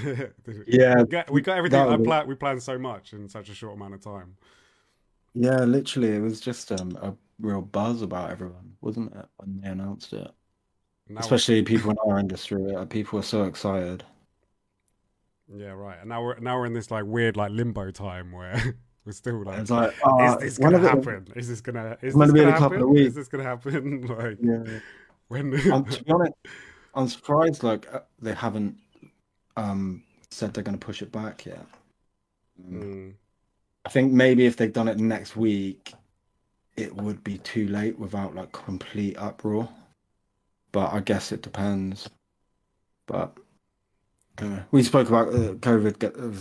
Yeah, 0.68 1.02
we 1.02 1.04
got, 1.06 1.30
we 1.30 1.42
got 1.42 1.58
everything. 1.58 1.80
that 1.80 1.90
I 1.92 1.96
was- 1.98 2.06
pla- 2.08 2.24
we 2.24 2.36
planned 2.36 2.64
so 2.64 2.80
much 2.80 3.14
in 3.14 3.30
such 3.30 3.50
a 3.50 3.54
short 3.54 3.76
amount 3.76 3.94
of 3.94 4.02
time. 4.02 4.38
Yeah, 5.40 5.64
literally, 5.66 6.16
it 6.16 6.20
was 6.22 6.40
just 6.40 6.72
um, 6.72 6.98
a 7.02 7.16
real 7.40 7.62
buzz 7.62 8.02
about 8.02 8.32
everyone, 8.32 8.76
wasn't 8.82 9.16
it, 9.16 9.26
when 9.38 9.58
they 9.62 9.70
announced 9.70 10.14
it? 10.14 10.32
Now, 11.10 11.22
especially 11.22 11.62
people 11.64 11.92
in 11.92 11.98
our 12.08 12.20
industry. 12.20 12.76
uh, 12.76 12.86
People 12.86 13.20
are 13.20 13.24
so 13.24 13.44
excited. 13.44 14.04
yeah, 15.54 15.70
right. 15.72 15.98
And 16.00 16.10
now 16.10 16.22
we're 16.24 16.40
now 16.40 16.58
we're 16.58 16.66
in 16.66 16.74
this 16.74 16.92
like 16.92 17.06
weird 17.06 17.38
like 17.38 17.52
limbo 17.52 17.92
time 17.92 18.32
where 18.32 18.78
we're 19.06 19.12
still 19.14 19.44
like, 19.44 19.60
It's 19.62 19.72
like, 19.72 19.94
uh, 20.04 20.38
is 20.42 20.58
this 20.58 20.58
gonna 20.58 20.80
happen? 20.80 21.28
Is 21.36 21.48
this 21.48 21.62
gonna 21.62 21.98
is 22.02 22.16
gonna 22.16 22.34
be 22.34 22.42
in 22.42 22.48
gonna 22.48 22.50
a 22.50 22.54
couple 22.54 22.82
happen? 22.84 22.98
Is 22.98 23.16
this 23.16 23.28
gonna 23.28 23.44
happen? 23.44 24.08
like 24.08 24.40
Yeah. 24.42 24.80
when? 25.28 25.54
um, 25.72 25.86
to 25.86 26.04
be 26.04 26.12
honest, 26.12 26.34
I'm 26.96 27.08
surprised 27.08 27.64
like 27.64 27.94
uh, 27.94 28.02
they 28.20 28.34
haven't 28.34 28.78
um 29.58 30.04
said 30.32 30.54
they're 30.54 30.64
going 30.64 30.78
to 30.80 30.86
push 30.86 31.02
it 31.02 31.12
back 31.12 31.46
yet. 31.46 31.66
Um, 32.60 32.80
Mm, 32.80 33.18
I 33.88 33.90
think 33.90 34.12
maybe 34.12 34.46
if 34.46 34.58
they'd 34.58 34.74
done 34.74 34.90
it 34.90 34.98
next 35.00 35.38
week, 35.38 35.94
it 36.76 36.94
would 36.94 37.24
be 37.24 37.38
too 37.38 37.70
late 37.70 37.98
without 37.98 38.36
like 38.36 38.52
complete 38.52 39.16
uproar. 39.18 39.70
But 40.74 40.92
I 40.92 41.00
guess 41.00 41.32
it 41.32 41.42
depends. 41.42 42.10
But 43.06 43.38
uh, 44.40 44.60
we 44.72 44.84
spoke 44.84 45.08
about 45.08 45.30
uh, 45.30 45.54
COVID. 45.54 46.00
Get, 46.00 46.18
uh, 46.20 46.32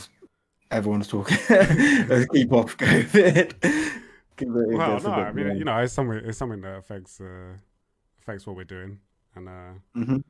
everyone's 0.72 1.06
talking. 1.06 1.38
Let's 2.08 2.26
keep 2.26 2.52
off 2.52 2.76
COVID. 2.76 3.54
It 4.38 4.48
well, 4.50 5.00
no, 5.00 5.10
I 5.12 5.32
mean 5.32 5.46
more- 5.46 5.56
you 5.56 5.64
know 5.64 5.78
it's 5.78 5.94
something 5.94 6.18
it's 6.22 6.36
something 6.36 6.60
that 6.60 6.76
affects 6.76 7.22
uh, 7.22 7.54
affects 8.18 8.46
what 8.46 8.54
we're 8.54 8.64
doing 8.64 8.98
and 9.34 9.48
uh, 9.48 9.72
Mhm. 9.96 10.22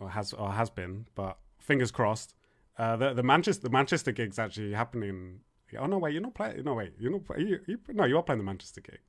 or 0.00 0.10
has 0.10 0.32
or 0.32 0.50
has 0.50 0.68
been. 0.68 1.06
But 1.14 1.38
fingers 1.60 1.92
crossed. 1.92 2.34
Uh, 2.76 2.96
the 2.96 3.14
the 3.14 3.22
Manchester 3.22 3.62
the 3.62 3.70
Manchester 3.70 4.10
gig's 4.10 4.40
actually 4.40 4.72
happening. 4.72 5.42
Oh 5.78 5.86
no, 5.86 5.98
wait, 5.98 6.12
you're 6.12 6.22
not 6.22 6.34
playing. 6.34 6.62
No, 6.64 6.74
wait, 6.74 6.92
you're 6.98 7.10
not. 7.10 7.22
You, 7.38 7.60
you, 7.66 7.78
no, 7.88 8.04
you 8.04 8.16
are 8.16 8.22
playing 8.22 8.38
the 8.38 8.44
Manchester 8.44 8.80
gig. 8.80 9.00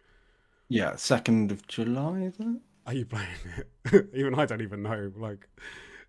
Yeah, 0.68 0.96
second 0.96 1.52
of 1.52 1.68
July. 1.68 2.22
Is 2.22 2.40
it? 2.40 2.58
Are 2.88 2.94
you 2.94 3.06
playing 3.06 3.28
it? 3.58 4.10
even 4.14 4.36
I 4.36 4.46
don't 4.46 4.62
even 4.62 4.82
know. 4.82 5.12
Like, 5.16 5.48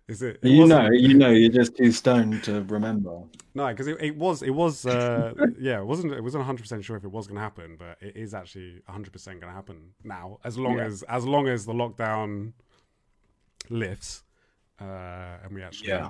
is 0.07 0.21
it? 0.21 0.39
it 0.41 0.49
You 0.49 0.65
know, 0.65 0.89
you 0.91 1.13
know, 1.13 1.29
you're 1.29 1.51
just 1.51 1.75
too 1.77 1.91
stoned 1.91 2.43
to 2.45 2.63
remember. 2.63 3.21
No, 3.53 3.67
because 3.67 3.87
it, 3.87 3.97
it 4.01 4.15
was 4.15 4.41
it 4.41 4.51
was 4.51 4.85
uh, 4.85 5.33
yeah, 5.59 5.79
it 5.79 5.85
wasn't 5.85 6.13
it 6.13 6.23
wasn't 6.23 6.39
100 6.41 6.61
percent 6.61 6.83
sure 6.85 6.97
if 6.97 7.03
it 7.03 7.11
was 7.11 7.27
going 7.27 7.35
to 7.35 7.41
happen, 7.41 7.75
but 7.77 7.97
it 8.01 8.15
is 8.15 8.33
actually 8.33 8.81
100 8.85 9.11
percent 9.11 9.41
going 9.41 9.51
to 9.51 9.55
happen 9.55 9.93
now. 10.03 10.39
As 10.43 10.57
long 10.57 10.77
Yeah. 10.77 10.85
as 10.85 11.03
as 11.03 11.25
long 11.25 11.47
as 11.47 11.65
the 11.65 11.73
lockdown 11.73 12.53
lifts, 13.69 14.23
uh, 14.79 15.37
and 15.43 15.53
we 15.53 15.61
actually 15.61 15.89
Yeah. 15.89 16.09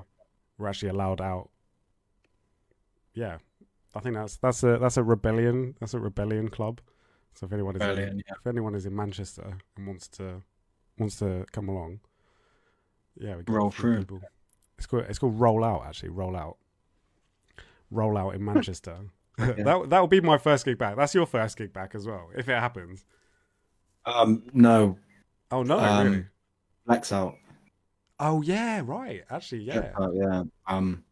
we're 0.57 0.67
actually 0.67 0.89
allowed 0.89 1.21
out. 1.21 1.49
Yeah, 3.13 3.37
I 3.97 3.99
think 4.01 4.15
that's 4.15 4.37
that's 4.37 4.63
a 4.63 4.77
that's 4.77 4.97
a 4.97 5.03
rebellion. 5.03 5.75
That's 5.79 5.93
a 5.93 5.99
rebellion 5.99 6.49
club. 6.49 6.79
So 7.33 7.45
if 7.45 7.53
anyone 7.53 7.75
is 7.75 7.81
in, 7.81 8.17
yeah. 8.17 8.33
if 8.39 8.47
anyone 8.47 8.75
is 8.75 8.85
in 8.85 8.95
Manchester 8.95 9.57
and 9.75 9.87
wants 9.87 10.07
to 10.09 10.41
wants 10.97 11.17
to 11.19 11.45
come 11.51 11.69
along, 11.69 11.99
yeah, 13.19 13.35
we 13.35 13.43
roll 13.47 13.71
through. 13.71 13.99
People. 13.99 14.21
It's 14.77 14.85
called 14.85 15.05
it's 15.09 15.19
called 15.19 15.39
roll 15.39 15.63
out 15.63 15.83
actually. 15.87 16.09
Roll 16.09 16.35
out, 16.35 16.57
roll 17.91 18.17
out 18.17 18.35
in 18.35 18.45
Manchester. 18.53 18.97
that 19.37 19.85
that 19.89 19.99
will 19.99 20.07
be 20.07 20.21
my 20.21 20.37
first 20.37 20.65
gig 20.65 20.77
back. 20.77 20.95
That's 20.95 21.15
your 21.15 21.25
first 21.25 21.57
gig 21.57 21.73
back 21.73 21.95
as 21.95 22.07
well, 22.07 22.29
if 22.35 22.47
it 22.49 22.59
happens. 22.59 23.05
Um, 24.05 24.43
no. 24.53 24.97
Oh 25.51 25.63
no, 25.63 25.79
um, 25.79 26.07
really. 26.07 26.25
Flex 26.85 27.11
out. 27.11 27.35
Oh 28.19 28.41
yeah, 28.41 28.81
right. 28.83 29.23
Actually, 29.29 29.63
yeah. 29.63 29.91
Out, 29.99 30.13
yeah. 30.15 30.43
Um, 30.65 31.03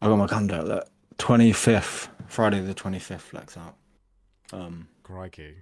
I 0.00 0.06
got 0.06 0.16
my 0.16 0.26
condo. 0.26 0.62
Look. 0.62 0.88
25th, 1.18 2.08
Friday 2.28 2.60
the 2.60 2.74
25th, 2.74 3.20
flex 3.20 3.56
out. 3.56 3.76
Um, 4.52 4.88
Crikey. 5.02 5.54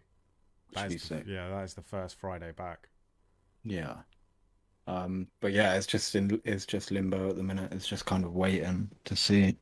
That 0.74 0.92
is, 0.92 1.10
yeah, 1.26 1.48
that 1.50 1.64
is 1.64 1.74
the 1.74 1.82
first 1.82 2.18
Friday 2.18 2.52
back. 2.52 2.88
Yeah. 3.64 3.96
Um, 4.86 5.28
but 5.40 5.52
yeah, 5.52 5.74
it's 5.74 5.86
just 5.86 6.14
in 6.14 6.40
it's 6.44 6.66
just 6.66 6.90
limbo 6.90 7.30
at 7.30 7.36
the 7.36 7.42
minute. 7.42 7.72
It's 7.72 7.86
just 7.86 8.06
kind 8.06 8.24
of 8.24 8.34
waiting 8.34 8.90
to 9.04 9.14
see 9.14 9.56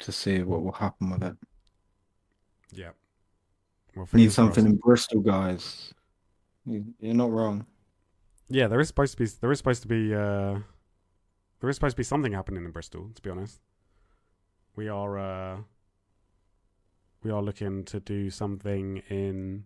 to 0.00 0.12
see 0.12 0.42
what 0.42 0.62
will 0.62 0.72
happen 0.72 1.10
with 1.10 1.22
it. 1.22 1.36
Yeah. 2.72 2.90
Well, 3.94 4.08
Need 4.12 4.32
something 4.32 4.66
in 4.66 4.76
Bristol, 4.76 5.20
guys. 5.20 5.94
You're 6.66 7.14
not 7.14 7.30
wrong. 7.30 7.66
Yeah, 8.48 8.66
there 8.68 8.80
is 8.80 8.88
supposed 8.88 9.12
to 9.12 9.24
be 9.24 9.30
there 9.40 9.50
is 9.50 9.58
supposed 9.58 9.82
to 9.82 9.88
be 9.88 10.14
uh, 10.14 10.58
there 11.60 11.70
is 11.70 11.76
supposed 11.76 11.94
to 11.94 12.00
be 12.00 12.04
something 12.04 12.32
happening 12.32 12.64
in 12.64 12.70
Bristol. 12.70 13.10
To 13.14 13.22
be 13.22 13.30
honest, 13.30 13.60
we 14.74 14.88
are 14.88 15.18
uh 15.18 15.58
we 17.22 17.30
are 17.30 17.42
looking 17.42 17.84
to 17.84 18.00
do 18.00 18.30
something 18.30 19.02
in 19.08 19.64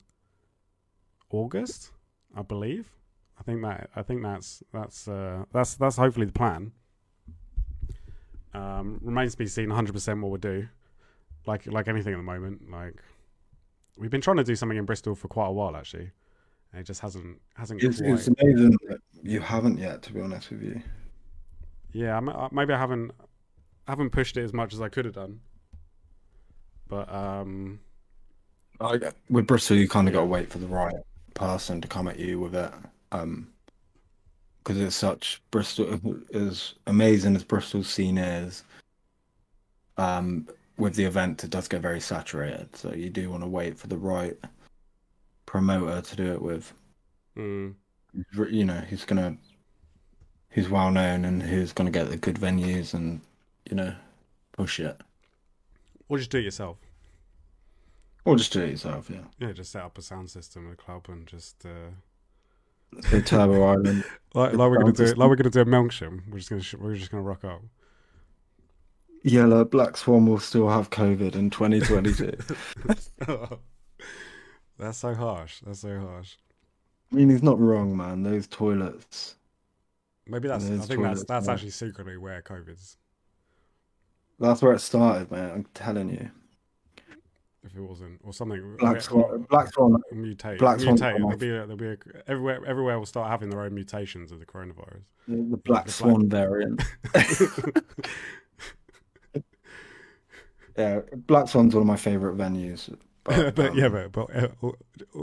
August, 1.30 1.92
I 2.34 2.42
believe. 2.42 2.90
I 3.38 3.42
think 3.42 3.62
that 3.62 3.90
I 3.94 4.02
think 4.02 4.22
that's 4.22 4.62
that's 4.72 5.08
uh 5.08 5.44
that's 5.52 5.74
that's 5.74 5.96
hopefully 5.96 6.26
the 6.26 6.32
plan. 6.32 6.72
Um 8.54 9.00
remains 9.02 9.32
to 9.32 9.38
be 9.38 9.46
seen 9.46 9.68
100% 9.68 10.20
what 10.20 10.30
we'll 10.30 10.38
do. 10.38 10.68
Like 11.46 11.66
like 11.66 11.88
anything 11.88 12.14
at 12.14 12.16
the 12.16 12.22
moment, 12.22 12.70
like 12.70 13.02
we've 13.96 14.10
been 14.10 14.20
trying 14.20 14.38
to 14.38 14.44
do 14.44 14.56
something 14.56 14.78
in 14.78 14.84
Bristol 14.84 15.14
for 15.14 15.28
quite 15.28 15.48
a 15.48 15.52
while 15.52 15.76
actually. 15.76 16.10
And 16.72 16.80
it 16.80 16.84
just 16.84 17.00
hasn't 17.00 17.40
hasn't 17.54 17.82
It's, 17.82 18.00
quite 18.00 18.10
it's 18.10 18.28
amazing 18.28 18.76
that 18.88 18.98
you 19.22 19.40
haven't 19.40 19.78
yet, 19.78 20.02
to 20.02 20.12
be 20.12 20.20
honest 20.20 20.50
with 20.50 20.62
you. 20.62 20.82
Yeah, 21.92 22.18
uh, 22.18 22.48
maybe 22.52 22.74
I 22.74 22.78
haven't 22.78 23.12
haven't 23.86 24.10
pushed 24.10 24.36
it 24.36 24.44
as 24.44 24.52
much 24.52 24.72
as 24.74 24.80
I 24.80 24.88
could 24.88 25.04
have 25.04 25.14
done. 25.14 25.40
But 26.88 27.12
um, 27.12 27.80
Like 28.80 29.02
with 29.28 29.46
Bristol, 29.46 29.76
you 29.76 29.88
kind 29.88 30.08
of 30.08 30.14
got 30.14 30.20
to 30.20 30.26
wait 30.26 30.50
for 30.50 30.58
the 30.58 30.66
right 30.66 30.94
person 31.34 31.80
to 31.80 31.88
come 31.88 32.08
at 32.08 32.18
you 32.18 32.40
with 32.40 32.54
it. 32.54 32.72
Um, 33.12 33.48
because 34.58 34.80
it's 34.80 34.96
such 34.96 35.40
Bristol 35.52 36.00
as 36.34 36.74
amazing 36.88 37.36
as 37.36 37.44
Bristol's 37.44 37.88
scene 37.88 38.18
is. 38.18 38.64
Um, 39.96 40.48
with 40.76 40.94
the 40.94 41.04
event, 41.04 41.44
it 41.44 41.50
does 41.50 41.68
get 41.68 41.80
very 41.80 42.00
saturated, 42.00 42.74
so 42.76 42.92
you 42.92 43.08
do 43.08 43.30
want 43.30 43.42
to 43.44 43.48
wait 43.48 43.78
for 43.78 43.86
the 43.86 43.96
right 43.96 44.36
promoter 45.46 46.02
to 46.02 46.16
do 46.16 46.32
it 46.32 46.42
with. 46.42 46.72
mm, 47.36 47.74
You 48.50 48.64
know, 48.64 48.74
who's 48.74 49.04
gonna, 49.04 49.36
who's 50.50 50.68
well 50.68 50.90
known 50.90 51.24
and 51.24 51.42
who's 51.42 51.72
gonna 51.72 51.90
get 51.92 52.10
the 52.10 52.16
good 52.16 52.36
venues 52.36 52.92
and 52.92 53.20
you 53.70 53.76
know, 53.76 53.94
push 54.52 54.80
it. 54.80 55.00
or 56.08 56.18
just 56.18 56.30
do 56.30 56.38
it 56.38 56.44
yourself. 56.44 56.78
Or 58.24 58.36
just 58.36 58.52
do 58.52 58.62
it 58.62 58.70
yourself, 58.70 59.08
yeah. 59.10 59.20
Yeah, 59.38 59.52
just 59.52 59.70
set 59.72 59.82
up 59.82 59.96
a 59.98 60.02
sound 60.02 60.30
system 60.30 60.66
at 60.66 60.72
a 60.72 60.76
club 60.76 61.06
and 61.08 61.26
just 61.26 61.64
uh, 61.64 61.90
The 63.10 63.22
Turbo 63.22 63.62
Island. 63.72 64.04
like, 64.34 64.52
The 64.52 64.58
like 64.58 64.70
we're 64.70 64.78
gonna 64.78 64.92
do 64.92 65.04
system. 65.04 65.18
like 65.20 65.28
we're 65.28 65.36
gonna 65.36 65.50
do 65.50 65.60
a 65.60 65.64
Melksham. 65.64 66.22
We're 66.30 66.38
just 66.38 66.50
gonna 66.50 66.62
sh- 66.62 66.74
we're 66.74 66.96
just 66.96 67.10
gonna 67.10 67.22
rock 67.22 67.44
up. 67.44 67.62
Yellow 69.22 69.64
Black 69.64 69.96
Swan 69.96 70.26
will 70.26 70.38
still 70.38 70.68
have 70.68 70.90
COVID 70.90 71.34
in 71.34 71.50
2022. 71.50 72.36
That's 74.78 74.98
so 74.98 75.14
harsh. 75.14 75.60
That's 75.64 75.80
so 75.80 75.98
harsh. 76.00 76.36
I 77.12 77.16
mean, 77.16 77.30
he's 77.30 77.42
not 77.42 77.58
wrong, 77.58 77.96
man. 77.96 78.22
Those 78.22 78.46
toilets. 78.46 79.36
Maybe 80.26 80.48
that's. 80.48 80.64
I 80.64 80.68
think 80.68 80.80
that's 80.80 80.94
toilets, 80.96 81.24
that's 81.24 81.46
yeah. 81.46 81.52
actually 81.52 81.70
secretly 81.70 82.16
where 82.16 82.42
COVID's. 82.42 82.96
That's 84.38 84.62
where 84.62 84.74
it 84.74 84.80
started, 84.80 85.30
man. 85.30 85.50
I'm 85.50 85.66
telling 85.74 86.10
you. 86.10 86.30
If 87.64 87.74
it 87.74 87.80
wasn't, 87.80 88.20
or 88.22 88.32
something. 88.32 88.76
Black 88.78 89.00
Swan. 89.00 89.44
Black 89.50 89.72
Swan. 89.72 90.00
Mutate. 90.14 90.58
Black 90.58 90.78
Swan's 90.78 91.00
mutate. 91.00 91.16
There'll 91.16 91.36
be, 91.36 91.48
a, 91.48 91.66
there'll 91.66 91.76
be 91.76 91.88
a, 91.88 91.96
everywhere. 92.28 92.64
Everywhere 92.66 92.98
will 92.98 93.06
start 93.06 93.28
having 93.28 93.50
their 93.50 93.62
own 93.62 93.74
mutations 93.74 94.30
of 94.30 94.38
the 94.38 94.46
coronavirus. 94.46 95.02
The 95.26 95.36
The 95.36 95.42
Black 95.56 95.64
black- 95.64 95.88
Swan 95.88 96.28
variant. 96.28 96.82
Yeah, 100.76 101.00
Black 101.26 101.48
Swan's 101.48 101.74
one 101.74 101.82
of 101.82 101.86
my 101.86 101.96
favorite 101.96 102.36
venues. 102.36 102.94
but, 103.24 103.54
But, 103.54 103.74
yeah, 103.74 103.86
um, 103.86 104.10
but 104.12 104.12
but 104.12 104.34
uh, 104.34 104.48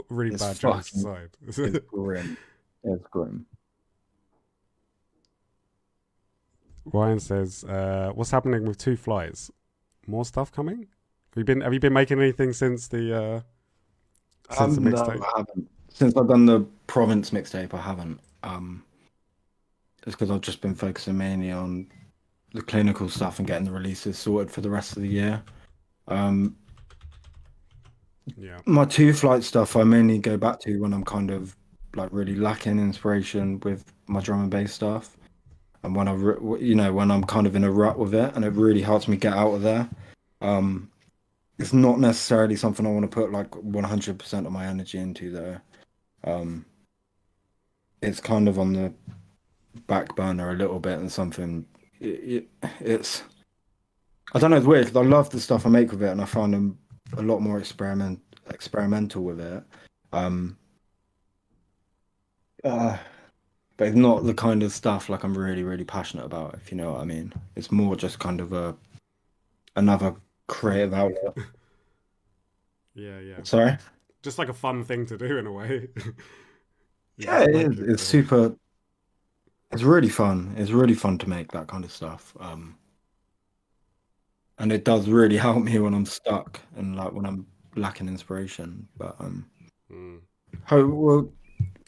really 0.08 0.36
bad 0.36 0.58
jokes 0.58 0.92
aside. 0.92 1.30
it's 1.46 1.58
grim. 1.86 2.36
It's 2.82 3.06
grim. 3.10 3.46
Ryan 6.92 7.20
says, 7.20 7.64
uh, 7.64 8.12
"What's 8.14 8.30
happening 8.30 8.64
with 8.66 8.78
two 8.78 8.96
flights? 8.96 9.50
More 10.06 10.24
stuff 10.24 10.52
coming? 10.52 10.80
Have 10.80 11.36
you 11.36 11.44
been 11.44 11.60
Have 11.62 11.72
you 11.72 11.80
been 11.80 11.92
making 11.92 12.20
anything 12.20 12.52
since 12.52 12.88
the 12.88 13.14
uh, 13.16 13.40
since 14.50 14.76
Um, 14.78 14.84
the 14.84 14.90
no, 14.90 14.96
mixtape? 14.96 15.22
I 15.22 15.38
haven't. 15.38 15.70
Since 15.88 16.16
I've 16.16 16.28
done 16.28 16.46
the 16.46 16.60
province 16.86 17.30
mixtape, 17.30 17.72
I 17.74 17.80
haven't. 17.80 18.20
Um, 18.42 18.84
it's 20.06 20.14
because 20.14 20.30
I've 20.30 20.40
just 20.42 20.60
been 20.60 20.74
focusing 20.74 21.16
mainly 21.16 21.50
on 21.52 21.86
the 22.52 22.62
clinical 22.62 23.08
stuff 23.08 23.38
and 23.38 23.48
getting 23.48 23.64
the 23.64 23.72
releases 23.72 24.18
sorted 24.18 24.50
for 24.50 24.60
the 24.60 24.70
rest 24.70 24.96
of 24.96 25.02
the 25.02 25.08
year. 25.08 25.42
Um, 26.08 26.56
Yeah, 28.36 28.58
my 28.66 28.84
two 28.84 29.12
flight 29.12 29.42
stuff, 29.44 29.76
I 29.76 29.84
mainly 29.84 30.18
go 30.18 30.36
back 30.36 30.60
to 30.60 30.78
when 30.80 30.92
I'm 30.92 31.04
kind 31.04 31.30
of 31.30 31.56
like 31.94 32.10
really 32.12 32.34
lacking 32.34 32.78
inspiration 32.78 33.60
with 33.60 33.92
my 34.06 34.20
drum 34.20 34.40
and 34.42 34.50
bass 34.50 34.72
stuff, 34.74 35.16
and 35.84 35.94
when 35.94 36.08
I, 36.08 36.14
you 36.58 36.74
know, 36.74 36.92
when 36.92 37.10
I'm 37.10 37.24
kind 37.24 37.46
of 37.46 37.54
in 37.54 37.64
a 37.64 37.70
rut 37.70 37.98
with 37.98 38.14
it, 38.14 38.34
and 38.34 38.44
it 38.44 38.52
really 38.54 38.82
helps 38.82 39.06
me 39.06 39.16
get 39.16 39.34
out 39.34 39.52
of 39.54 39.62
there. 39.62 39.88
Um, 40.40 40.90
it's 41.58 41.72
not 41.72 42.00
necessarily 42.00 42.56
something 42.56 42.86
I 42.86 42.90
want 42.90 43.08
to 43.08 43.14
put 43.14 43.30
like 43.30 43.50
100% 43.50 44.46
of 44.46 44.52
my 44.52 44.66
energy 44.66 44.98
into 44.98 45.30
though. 45.30 45.58
Um, 46.24 46.64
it's 48.02 48.20
kind 48.20 48.48
of 48.48 48.58
on 48.58 48.72
the 48.72 48.92
back 49.86 50.14
burner 50.16 50.50
a 50.50 50.54
little 50.56 50.80
bit 50.80 50.98
and 50.98 51.10
something. 51.12 51.66
It, 52.00 52.48
it, 52.62 52.68
it's 52.80 53.22
I 54.32 54.38
don't 54.38 54.50
know. 54.50 54.56
It's 54.56 54.66
weird 54.66 54.86
'cause 54.86 54.96
I 54.96 55.02
love 55.02 55.30
the 55.30 55.40
stuff 55.40 55.66
I 55.66 55.68
make 55.68 55.90
with 55.90 56.02
it, 56.02 56.10
and 56.10 56.20
I 56.20 56.24
find 56.24 56.52
them 56.52 56.78
a 57.16 57.22
lot 57.22 57.40
more 57.40 57.58
experiment 57.58 58.20
experimental 58.50 59.22
with 59.22 59.40
it. 59.40 59.62
Um, 60.12 60.56
uh, 62.64 62.96
but 63.76 63.88
it's 63.88 63.96
not 63.96 64.24
the 64.24 64.34
kind 64.34 64.62
of 64.62 64.72
stuff 64.72 65.08
like 65.08 65.24
I'm 65.24 65.36
really, 65.36 65.62
really 65.62 65.84
passionate 65.84 66.24
about. 66.24 66.54
If 66.54 66.70
you 66.70 66.76
know 66.76 66.92
what 66.92 67.00
I 67.00 67.04
mean, 67.04 67.32
it's 67.56 67.70
more 67.72 67.96
just 67.96 68.18
kind 68.18 68.40
of 68.40 68.52
a 68.52 68.76
another 69.76 70.14
creative 70.46 70.94
outlet. 70.94 71.36
Yeah, 72.96 73.18
yeah. 73.18 73.42
Sorry. 73.42 73.76
Just 74.22 74.38
like 74.38 74.48
a 74.48 74.54
fun 74.54 74.84
thing 74.84 75.04
to 75.06 75.18
do 75.18 75.38
in 75.38 75.46
a 75.48 75.52
way. 75.52 75.88
Yeah, 77.16 77.42
it 77.42 77.54
is. 77.54 77.80
It's 77.80 78.02
super. 78.02 78.56
It's 79.72 79.82
really 79.82 80.08
fun. 80.08 80.54
It's 80.56 80.70
really 80.70 80.94
fun 80.94 81.18
to 81.18 81.28
make 81.28 81.52
that 81.52 81.68
kind 81.68 81.84
of 81.84 81.92
stuff. 81.92 82.36
Um, 82.40 82.76
and 84.58 84.72
it 84.72 84.84
does 84.84 85.08
really 85.08 85.36
help 85.46 85.62
me 85.62 85.78
when 85.78 85.94
I'm 85.94 86.06
stuck 86.06 86.60
and 86.76 86.96
like 86.96 87.12
when 87.12 87.26
I'm 87.26 87.46
lacking 87.76 88.08
inspiration. 88.08 88.88
But 88.96 89.16
um, 89.18 89.46
Mm. 89.92 90.20
hope 90.64 90.90
well, 90.90 91.32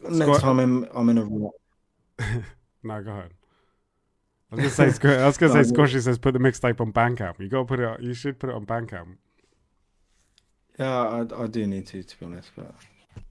next 0.08 0.40
time 0.40 0.60
I'm 0.60 0.86
I'm 0.94 1.08
in 1.08 1.18
a 1.18 1.24
rut. 1.24 1.52
No, 2.86 3.02
go 3.02 3.10
ahead. 3.10 3.30
I 4.52 4.56
was 4.56 4.76
gonna 4.76 4.92
say, 4.92 5.18
I 5.22 5.26
was 5.26 5.36
gonna 5.38 5.52
say, 5.52 5.62
Squashy 5.74 6.00
says 6.00 6.18
put 6.18 6.32
the 6.32 6.38
mixtape 6.38 6.80
on 6.80 6.92
Bandcamp. 6.92 7.40
You 7.40 7.48
gotta 7.48 7.64
put 7.64 7.80
it. 7.80 8.00
You 8.00 8.14
should 8.14 8.38
put 8.38 8.50
it 8.50 8.54
on 8.54 8.64
Bandcamp. 8.64 9.16
Yeah, 10.78 11.00
I 11.00 11.42
I 11.42 11.46
do 11.46 11.66
need 11.66 11.86
to 11.88 12.02
to 12.02 12.18
be 12.18 12.26
honest, 12.26 12.50
but 12.54 12.74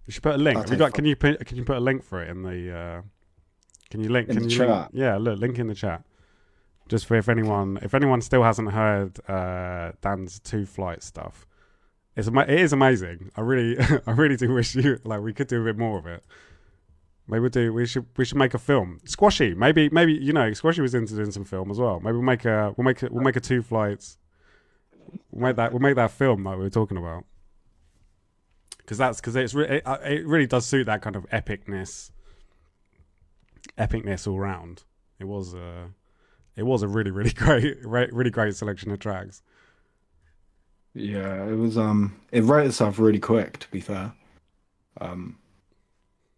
You 0.05 0.11
should 0.11 0.23
put 0.23 0.35
a 0.35 0.37
link. 0.37 0.57
I'll 0.57 0.63
Have 0.63 0.71
you 0.71 0.77
got? 0.77 0.93
Can 0.93 1.05
you 1.05 1.15
put? 1.15 1.45
Can 1.45 1.57
you 1.57 1.63
put 1.63 1.77
a 1.77 1.79
link 1.79 2.03
for 2.03 2.21
it 2.21 2.29
in 2.29 2.43
the? 2.43 2.75
Uh, 2.75 3.01
can 3.89 4.01
you 4.01 4.09
link? 4.09 4.27
In 4.29 4.35
can 4.35 4.43
the 4.43 4.49
you 4.49 4.59
link- 4.59 4.71
chat? 4.71 4.89
yeah, 4.93 5.17
look, 5.17 5.39
link 5.39 5.57
in 5.57 5.67
the 5.67 5.75
chat. 5.75 6.03
Just 6.87 7.05
for 7.05 7.15
if 7.15 7.29
anyone, 7.29 7.79
if 7.81 7.93
anyone 7.93 8.21
still 8.21 8.43
hasn't 8.43 8.71
heard 8.71 9.17
uh, 9.29 9.93
Dan's 10.01 10.39
two 10.39 10.65
flight 10.65 11.01
stuff, 11.01 11.47
it's 12.15 12.27
it 12.27 12.49
is 12.49 12.73
amazing. 12.73 13.31
I 13.35 13.41
really, 13.41 13.77
I 14.07 14.11
really 14.11 14.35
do 14.37 14.53
wish 14.53 14.75
you 14.75 14.99
like 15.03 15.21
we 15.21 15.33
could 15.33 15.47
do 15.47 15.61
a 15.61 15.65
bit 15.65 15.77
more 15.77 15.97
of 15.97 16.05
it. 16.05 16.23
Maybe 17.27 17.39
we 17.41 17.49
do. 17.49 17.73
We 17.73 17.85
should. 17.87 18.05
We 18.17 18.25
should 18.25 18.37
make 18.37 18.53
a 18.53 18.59
film. 18.59 18.99
Squashy. 19.05 19.55
Maybe. 19.55 19.89
Maybe 19.89 20.13
you 20.13 20.31
know. 20.31 20.53
Squashy 20.53 20.81
was 20.81 20.93
into 20.93 21.15
doing 21.15 21.31
some 21.31 21.45
film 21.45 21.71
as 21.71 21.79
well. 21.79 21.99
Maybe 21.99 22.13
we'll 22.13 22.21
make 22.21 22.45
a. 22.45 22.73
We'll 22.77 22.85
make. 22.85 23.01
A, 23.01 23.09
we'll 23.11 23.23
make 23.23 23.35
a 23.35 23.39
two 23.39 23.63
flights. 23.63 24.17
We'll 25.31 25.47
make 25.49 25.55
that. 25.55 25.71
We'll 25.71 25.81
make 25.81 25.95
that 25.95 26.11
film 26.11 26.43
like 26.43 26.57
we 26.57 26.63
were 26.63 26.69
talking 26.69 26.97
about. 26.97 27.25
Because 28.77 28.99
that's 28.99 29.19
because 29.19 29.35
it's 29.35 29.55
re- 29.55 29.77
it, 29.77 29.83
uh, 29.87 29.97
it 30.03 30.25
really 30.27 30.45
does 30.45 30.67
suit 30.67 30.85
that 30.85 31.01
kind 31.01 31.15
of 31.15 31.27
epicness. 31.31 32.11
Epicness 33.77 34.27
all 34.27 34.39
round. 34.39 34.83
It 35.19 35.25
was 35.25 35.53
a. 35.55 35.89
It 36.55 36.63
was 36.63 36.83
a 36.83 36.87
really 36.87 37.09
really 37.11 37.31
great 37.33 37.77
re- 37.83 38.09
really 38.11 38.29
great 38.29 38.55
selection 38.55 38.91
of 38.91 38.99
tracks. 38.99 39.41
yeah, 40.93 41.43
it 41.45 41.55
was 41.55 41.77
um 41.77 42.15
it 42.31 42.43
wrote 42.43 42.67
itself 42.67 42.99
really 42.99 43.19
quick. 43.19 43.57
To 43.59 43.67
be 43.71 43.79
fair, 43.79 44.13
um, 45.01 45.37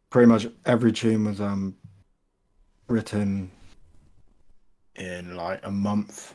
pretty 0.09 0.27
much 0.27 0.47
every 0.65 0.91
tune 0.91 1.25
was 1.25 1.41
um 1.41 1.75
written 2.87 3.51
in 4.95 5.35
like 5.35 5.59
a 5.63 5.71
month. 5.71 6.33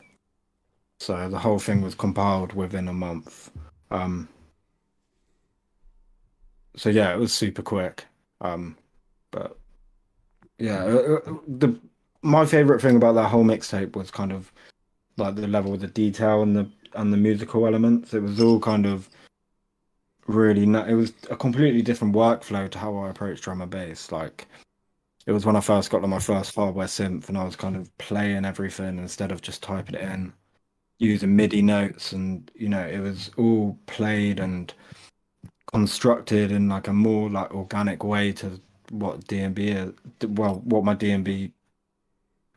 So 0.99 1.27
the 1.29 1.39
whole 1.39 1.59
thing 1.59 1.81
was 1.81 1.95
compiled 1.95 2.53
within 2.53 2.87
a 2.87 2.93
month. 2.93 3.51
Um, 3.91 4.29
so 6.75 6.89
yeah, 6.89 7.13
it 7.13 7.19
was 7.19 7.33
super 7.33 7.61
quick. 7.61 8.05
Um, 8.41 8.77
but 9.31 9.57
yeah, 10.59 10.83
uh, 10.83 11.19
uh, 11.27 11.33
the 11.47 11.79
my 12.21 12.45
favorite 12.45 12.81
thing 12.81 12.95
about 12.95 13.13
that 13.13 13.29
whole 13.29 13.43
mixtape 13.43 13.95
was 13.95 14.09
kind 14.09 14.31
of 14.31 14.51
like 15.17 15.35
the 15.35 15.47
level 15.47 15.73
of 15.73 15.81
the 15.81 15.87
detail 15.87 16.41
and 16.41 16.55
the 16.55 16.69
and 16.95 17.11
the 17.11 17.17
musical 17.17 17.67
elements. 17.67 18.13
It 18.13 18.21
was 18.21 18.39
all 18.39 18.59
kind 18.59 18.85
of 18.85 19.09
really. 20.27 20.63
It 20.63 20.95
was 20.95 21.13
a 21.29 21.35
completely 21.35 21.81
different 21.81 22.15
workflow 22.15 22.69
to 22.69 22.77
how 22.77 22.97
I 22.97 23.09
approach 23.09 23.41
drum 23.41 23.61
and 23.61 23.71
bass. 23.71 24.11
Like 24.11 24.47
it 25.25 25.31
was 25.31 25.45
when 25.45 25.55
I 25.55 25.61
first 25.61 25.89
got 25.89 26.01
like 26.01 26.09
my 26.09 26.19
first 26.19 26.55
hardware 26.55 26.87
synth, 26.87 27.29
and 27.29 27.37
I 27.37 27.43
was 27.43 27.55
kind 27.55 27.75
of 27.75 27.95
playing 27.97 28.45
everything 28.45 28.97
instead 28.97 29.31
of 29.31 29.41
just 29.41 29.63
typing 29.63 29.95
it 29.95 30.01
in, 30.01 30.33
using 30.99 31.35
MIDI 31.35 31.61
notes, 31.61 32.11
and 32.11 32.49
you 32.55 32.69
know 32.69 32.85
it 32.85 32.99
was 32.99 33.31
all 33.37 33.77
played 33.85 34.39
and 34.39 34.73
constructed 35.73 36.51
in 36.51 36.69
like 36.69 36.87
a 36.87 36.93
more 36.93 37.29
like 37.29 37.53
organic 37.53 38.03
way 38.03 38.31
to 38.33 38.59
what 38.91 39.25
DnB 39.25 39.59
is. 39.59 40.29
Well, 40.29 40.61
what 40.65 40.83
my 40.83 40.95
DnB 40.95 41.51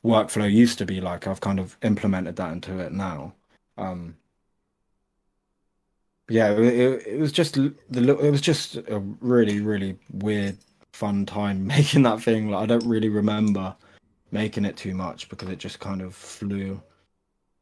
workflow 0.05 0.51
used 0.51 0.79
to 0.79 0.87
be 0.87 1.01
like. 1.01 1.27
I've 1.27 1.41
kind 1.41 1.59
of 1.59 1.77
implemented 1.83 2.37
that 2.37 2.53
into 2.53 2.79
it 2.79 2.93
now. 2.93 3.35
Um, 3.79 4.17
yeah, 6.29 6.51
it, 6.53 7.07
it, 7.07 7.21
was 7.21 7.33
just 7.33 7.55
the 7.55 7.75
it 7.91 8.31
was 8.31 8.41
just 8.41 8.77
a 8.77 8.99
really 9.21 9.61
really 9.61 9.97
weird 10.13 10.57
fun 10.93 11.27
time 11.27 11.67
making 11.77 12.03
that 12.03 12.23
thing. 12.23 12.51
Like 12.51 12.65
I 12.65 12.67
don't 12.67 12.87
really 12.87 13.09
remember 13.09 13.75
making 14.33 14.65
it 14.65 14.77
too 14.77 14.95
much 14.95 15.29
because 15.29 15.49
it 15.49 15.59
just 15.59 15.79
kind 15.79 16.03
of 16.03 16.15
flew. 16.15 16.81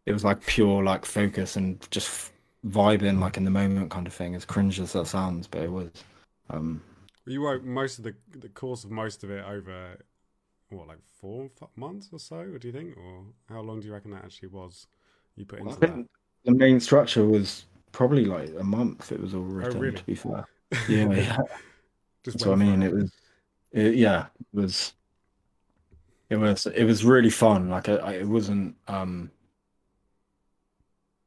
It 0.07 0.13
was 0.13 0.25
like 0.25 0.45
pure 0.47 0.83
like 0.83 1.05
focus 1.05 1.57
and 1.57 1.87
just 1.91 2.33
vibing 2.67 3.21
like 3.21 3.37
in 3.37 3.45
the 3.45 3.51
moment 3.51 3.91
kind 3.91 4.07
of 4.07 4.15
thing. 4.15 4.35
As 4.35 4.45
cringe 4.45 4.81
as 4.81 4.93
that 4.93 5.07
sounds, 5.07 5.47
but 5.47 5.63
it 5.63 5.71
was. 5.71 5.91
Um, 6.51 6.83
You 7.27 7.45
wrote 7.45 7.65
most 7.65 7.99
of 7.99 8.05
the 8.05 8.15
the 8.39 8.49
course 8.49 8.85
of 8.85 8.91
most 8.91 9.25
of 9.25 9.31
it 9.31 9.45
over 9.45 9.99
what 10.71 10.89
like 10.89 11.03
four 11.21 11.51
months 11.77 12.09
or 12.13 12.19
so. 12.19 12.37
What 12.37 12.61
do 12.63 12.69
you 12.69 12.73
think, 12.73 12.97
or 12.97 13.25
how 13.49 13.61
long 13.61 13.81
do 13.81 13.87
you 13.87 13.93
reckon 13.93 14.11
that 14.13 14.25
actually 14.25 14.49
was? 14.49 14.87
You 15.37 15.45
put 15.45 15.61
I 15.61 15.63
into 15.63 15.81
that. 15.81 16.07
the 16.45 16.53
main 16.53 16.81
structure 16.81 17.25
was 17.25 17.65
probably 17.95 18.25
like 18.25 18.51
a 18.59 18.65
month. 18.65 19.13
It 19.13 19.21
was 19.21 19.35
all 19.35 19.41
written. 19.41 19.81
really? 19.81 19.97
To 19.97 20.05
be 20.05 20.15
fair, 20.15 20.47
yeah, 20.89 21.11
yeah. 21.11 21.39
Just 22.25 22.45
what 22.45 22.55
I 22.55 22.57
mean. 22.57 22.83
It 22.83 22.93
was, 22.93 23.13
it, 23.73 23.95
yeah, 23.95 24.27
it 24.41 24.57
was, 24.57 24.93
it 26.31 26.37
was, 26.37 26.67
it 26.67 26.85
was 26.85 27.05
really 27.05 27.31
fun. 27.31 27.71
Like 27.71 27.89
I, 27.89 27.97
I, 27.97 28.13
it 28.15 28.29
wasn't, 28.29 28.75
um, 28.89 29.31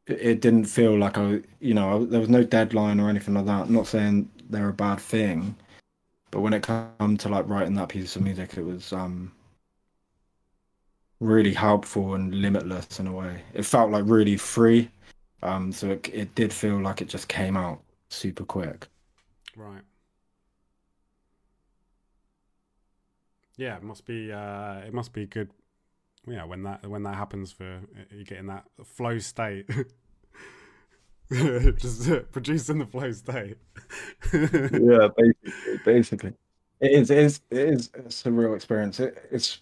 it, 0.05 0.19
it 0.21 0.41
didn't 0.41 0.65
feel 0.65 0.97
like 0.97 1.17
I, 1.17 1.41
you 1.59 1.73
know, 1.73 2.01
I, 2.01 2.05
there 2.05 2.19
was 2.19 2.29
no 2.29 2.43
deadline 2.43 2.99
or 2.99 3.09
anything 3.09 3.33
like 3.33 3.45
that. 3.45 3.67
I'm 3.67 3.73
not 3.73 3.87
saying 3.87 4.29
they're 4.49 4.69
a 4.69 4.73
bad 4.73 4.99
thing, 4.99 5.55
but 6.31 6.41
when 6.41 6.53
it 6.53 6.63
come 6.63 7.17
to 7.17 7.29
like 7.29 7.47
writing 7.47 7.75
that 7.75 7.89
piece 7.89 8.15
of 8.15 8.23
music, 8.23 8.57
it 8.57 8.65
was, 8.65 8.91
um, 8.91 9.31
really 11.19 11.53
helpful 11.53 12.13
and 12.15 12.33
limitless 12.41 12.99
in 12.99 13.07
a 13.07 13.11
way. 13.11 13.41
It 13.53 13.65
felt 13.65 13.91
like 13.91 14.03
really 14.07 14.37
free. 14.37 14.89
Um, 15.43 15.71
so 15.71 15.91
it, 15.91 16.09
it 16.13 16.35
did 16.35 16.51
feel 16.51 16.81
like 16.81 17.01
it 17.01 17.07
just 17.09 17.27
came 17.27 17.55
out 17.55 17.81
super 18.09 18.43
quick. 18.43 18.87
Right. 19.55 19.81
Yeah, 23.57 23.75
it 23.77 23.83
must 23.83 24.05
be. 24.05 24.31
Uh, 24.31 24.79
it 24.79 24.93
must 24.93 25.13
be 25.13 25.25
good. 25.25 25.49
Yeah, 26.27 26.43
when 26.43 26.63
that 26.63 26.85
when 26.85 27.03
that 27.03 27.15
happens 27.15 27.51
for 27.51 27.81
you 28.11 28.23
get 28.23 28.37
in 28.37 28.47
that 28.47 28.65
flow 28.83 29.17
state. 29.19 29.69
Just 31.29 32.09
uh, 32.09 32.19
producing 32.31 32.79
the 32.79 32.85
flow 32.85 33.11
state. 33.11 33.57
yeah, 34.33 35.09
basically, 35.17 35.79
basically, 35.83 36.33
it 36.79 36.91
is, 36.91 37.11
it 37.11 37.17
is, 37.17 37.41
it 37.49 38.05
is 38.05 38.25
a 38.25 38.31
real 38.31 38.53
experience. 38.53 39.01
It, 39.01 39.27
it's, 39.29 39.59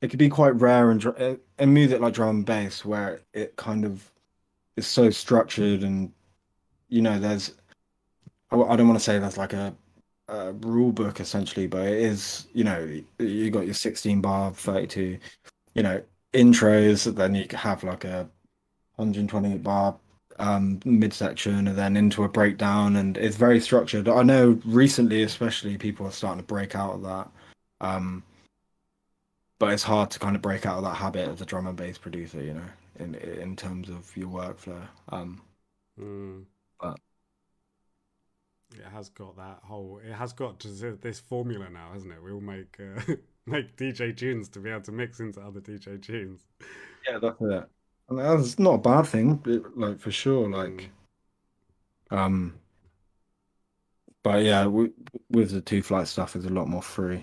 it 0.00 0.08
could 0.08 0.18
be 0.18 0.30
quite 0.30 0.54
rare 0.54 0.90
in 0.90 0.98
dr- 0.98 1.38
in 1.58 1.74
music 1.74 2.00
like 2.00 2.14
drum 2.14 2.36
and 2.36 2.46
bass, 2.46 2.86
where 2.86 3.20
it 3.34 3.56
kind 3.56 3.84
of 3.84 4.10
is 4.76 4.86
so 4.86 5.10
structured, 5.10 5.82
and 5.82 6.12
you 6.88 7.02
know, 7.02 7.18
there's, 7.18 7.54
I, 8.50 8.56
don't 8.56 8.88
want 8.88 8.98
to 8.98 9.04
say 9.04 9.18
there's 9.18 9.38
like 9.38 9.52
a, 9.52 9.74
a 10.28 10.52
rule 10.52 10.92
book 10.92 11.20
essentially, 11.20 11.66
but 11.66 11.86
it 11.86 11.94
is, 11.94 12.46
you 12.54 12.64
know, 12.64 13.00
you 13.18 13.50
got 13.50 13.64
your 13.64 13.74
16 13.74 14.20
bar, 14.20 14.52
32, 14.52 15.18
you 15.74 15.82
know, 15.82 16.02
intros, 16.32 17.12
then 17.14 17.34
you 17.34 17.46
have 17.52 17.82
like 17.84 18.04
a 18.04 18.28
120 18.96 19.58
bar 19.58 19.96
um 20.40 20.80
midsection 20.84 21.68
and 21.68 21.78
then 21.78 21.96
into 21.96 22.24
a 22.24 22.28
breakdown 22.28 22.96
and 22.96 23.16
it's 23.16 23.36
very 23.36 23.60
structured. 23.60 24.08
I 24.08 24.24
know 24.24 24.58
recently 24.64 25.22
especially 25.22 25.78
people 25.78 26.06
are 26.06 26.12
starting 26.12 26.40
to 26.40 26.46
break 26.46 26.74
out 26.74 26.94
of 26.94 27.02
that 27.02 27.28
um 27.80 28.22
but 29.58 29.72
it's 29.72 29.82
hard 29.84 30.10
to 30.10 30.18
kind 30.18 30.34
of 30.34 30.42
break 30.42 30.66
out 30.66 30.78
of 30.78 30.84
that 30.84 30.94
habit 30.94 31.28
as 31.28 31.40
a 31.40 31.46
drum 31.46 31.66
and 31.66 31.76
bass 31.76 31.98
producer 31.98 32.42
you 32.42 32.54
know 32.54 32.66
in 32.98 33.14
in 33.14 33.56
terms 33.56 33.88
of 33.88 34.16
your 34.16 34.28
workflow 34.28 34.86
um 35.10 35.40
Mm. 36.00 36.44
But- 36.80 36.98
it 38.76 38.84
has 38.92 39.08
got 39.10 39.36
that 39.36 39.60
whole. 39.62 40.00
It 40.04 40.12
has 40.12 40.32
got 40.32 40.58
this 41.00 41.20
formula 41.20 41.70
now, 41.70 41.90
hasn't 41.92 42.12
it? 42.12 42.20
We 42.20 42.32
all 42.32 42.40
make 42.40 42.76
uh, 42.80 43.00
make 43.46 43.76
DJ 43.76 44.16
tunes 44.16 44.48
to 44.48 44.58
be 44.58 44.70
able 44.70 44.80
to 44.82 44.90
mix 44.92 45.20
into 45.20 45.40
other 45.40 45.60
DJ 45.60 46.02
tunes. 46.02 46.44
yeah 47.06 47.18
that's 47.18 47.40
it 47.40 47.68
and 48.08 48.18
that's 48.18 48.58
not 48.58 48.74
a 48.74 48.78
bad 48.78 49.02
thing 49.06 49.40
like 49.76 50.00
for 50.00 50.10
sure 50.10 50.48
like 50.48 50.90
um 52.10 52.54
but 54.22 54.42
yeah 54.42 54.64
w- 54.64 54.92
with 55.30 55.50
the 55.52 55.60
two 55.60 55.82
flight 55.82 56.08
stuff 56.08 56.34
it's 56.34 56.46
a 56.46 56.50
lot 56.50 56.66
more 56.68 56.82
free 56.82 57.22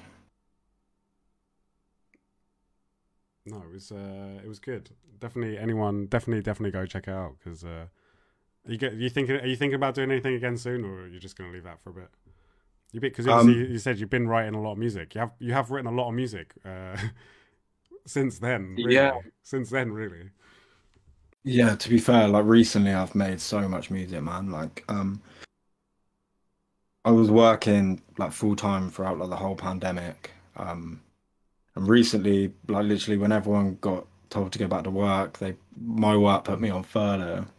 no, 3.52 3.58
it 3.58 3.72
was 3.74 3.92
uh, 3.92 4.40
it 4.44 4.48
was 4.48 4.60
good. 4.60 4.90
Definitely, 5.20 5.58
anyone, 5.58 6.08
definitely, 6.08 6.42
definitely 6.42 6.72
go 6.72 6.86
check 6.86 7.08
it 7.08 7.12
out 7.12 7.36
because 7.40 7.64
uh, 7.64 7.86
you 8.68 8.78
get 8.78 8.94
you 8.96 9.10
thinking 9.10 9.36
are 9.38 9.46
you 9.48 9.56
thinking 9.56 9.76
about 9.76 9.96
doing 9.96 10.12
anything 10.12 10.36
again 10.36 10.58
soon, 10.58 10.86
or 10.86 11.02
are 11.02 11.08
you 11.08 11.20
just 11.20 11.38
gonna 11.38 11.52
leave 11.52 11.64
that 11.64 11.82
for 11.82 11.90
a 11.92 11.94
bit? 11.94 12.10
You 12.92 13.02
because 13.02 13.28
Um, 13.28 13.50
you, 13.50 13.66
you 13.66 13.80
said 13.80 14.00
you've 14.00 14.10
been 14.10 14.28
writing 14.28 14.56
a 14.56 14.62
lot 14.62 14.74
of 14.74 14.78
music. 14.78 15.16
You 15.16 15.22
have 15.22 15.32
you 15.40 15.54
have 15.54 15.72
written 15.72 15.92
a 15.92 15.96
lot 15.96 16.10
of 16.10 16.16
music 16.16 16.54
uh, 16.66 16.98
since 18.08 18.40
then. 18.40 18.84
Really. 18.84 18.96
Yeah. 18.96 19.14
since 19.44 19.70
then, 19.70 19.92
really. 19.94 20.32
Yeah, 21.44 21.76
to 21.76 21.90
be 21.90 22.00
fair, 22.00 22.28
like 22.28 22.46
recently 22.46 22.94
I've 22.94 23.16
made 23.16 23.42
so 23.42 23.68
much 23.68 23.90
music, 23.92 24.22
man. 24.22 24.52
Like, 24.52 24.84
um, 24.90 25.22
I 27.06 27.12
was 27.12 27.30
working 27.32 28.02
like 28.18 28.32
full 28.32 28.56
time 28.56 28.90
throughout 28.90 29.18
like 29.20 29.30
the 29.30 29.36
whole 29.38 29.56
pandemic. 29.56 30.32
Um, 30.56 31.02
and 31.76 31.88
recently, 31.88 32.54
like 32.68 32.86
literally 32.86 33.18
when 33.18 33.32
everyone 33.32 33.78
got 33.82 34.06
told 34.30 34.52
to 34.54 34.60
go 34.60 34.68
back 34.68 34.84
to 34.84 34.92
work, 34.92 35.38
they 35.40 35.56
my 35.80 36.16
work 36.16 36.44
put 36.46 36.60
me 36.62 36.70
on 36.70 36.84
furlough. 36.84 37.46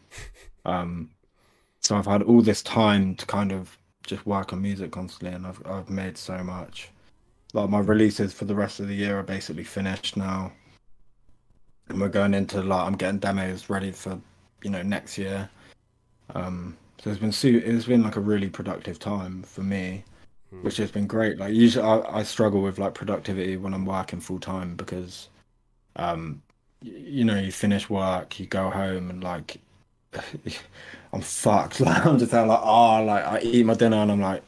Um, 0.64 1.10
so 1.80 1.96
I've 1.96 2.06
had 2.06 2.22
all 2.22 2.40
this 2.40 2.62
time 2.62 3.16
to 3.16 3.26
kind 3.26 3.50
of 3.50 3.76
just 4.04 4.24
work 4.24 4.52
on 4.52 4.62
music 4.62 4.92
constantly, 4.92 5.34
and 5.34 5.44
I've 5.44 5.60
I've 5.66 5.90
made 5.90 6.16
so 6.16 6.38
much. 6.44 6.88
Like 7.52 7.68
my 7.68 7.80
releases 7.80 8.32
for 8.32 8.44
the 8.44 8.54
rest 8.54 8.78
of 8.78 8.86
the 8.86 8.94
year 8.94 9.18
are 9.18 9.24
basically 9.24 9.64
finished 9.64 10.16
now 10.16 10.52
and 11.92 12.00
we're 12.00 12.08
going 12.08 12.34
into 12.34 12.62
like 12.62 12.86
I'm 12.86 12.96
getting 12.96 13.18
demos 13.18 13.70
ready 13.70 13.92
for 13.92 14.18
you 14.62 14.70
know 14.70 14.82
next 14.82 15.18
year. 15.18 15.48
Um, 16.34 16.76
so 17.02 17.10
it's 17.10 17.20
been 17.20 17.32
su- 17.32 17.62
it's 17.64 17.86
been 17.86 18.02
like 18.02 18.16
a 18.16 18.20
really 18.20 18.48
productive 18.48 18.98
time 18.98 19.42
for 19.42 19.62
me, 19.62 20.04
Hmm. 20.52 20.62
which 20.62 20.76
has 20.78 20.90
been 20.92 21.06
great. 21.06 21.38
Like 21.38 21.54
usually 21.54 21.84
I, 21.86 22.20
I 22.20 22.22
struggle 22.24 22.62
with 22.62 22.78
like 22.78 22.94
productivity 22.94 23.56
when 23.56 23.74
I'm 23.74 23.86
working 23.86 24.20
full 24.20 24.38
time 24.40 24.76
because, 24.76 25.28
um, 25.96 26.42
you 26.82 27.24
know 27.24 27.36
you 27.38 27.52
finish 27.52 27.90
work, 27.90 28.40
you 28.40 28.46
go 28.46 28.70
home 28.70 29.10
and 29.10 29.24
like 29.24 29.58
I'm 31.12 31.20
fucked. 31.22 31.80
Like 31.82 32.04
I'm 32.06 32.18
just 32.18 32.32
like 32.32 32.60
oh 32.62 33.04
like 33.04 33.24
I 33.24 33.40
eat 33.42 33.66
my 33.66 33.74
dinner 33.74 33.98
and 33.98 34.12
I'm 34.12 34.20
like 34.20 34.44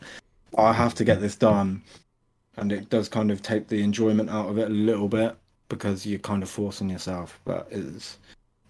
I 0.58 0.72
have 0.72 0.94
to 0.96 1.04
get 1.04 1.20
this 1.20 1.36
done, 1.36 1.82
and 2.56 2.72
it 2.72 2.90
does 2.90 3.08
kind 3.08 3.30
of 3.30 3.42
take 3.42 3.68
the 3.68 3.82
enjoyment 3.82 4.30
out 4.30 4.48
of 4.50 4.58
it 4.58 4.68
a 4.68 4.74
little 4.74 5.08
bit 5.08 5.36
because 5.68 6.06
you're 6.06 6.18
kind 6.20 6.42
of 6.42 6.50
forcing 6.50 6.90
yourself. 6.90 7.40
But 7.44 7.68
it's, 7.70 8.18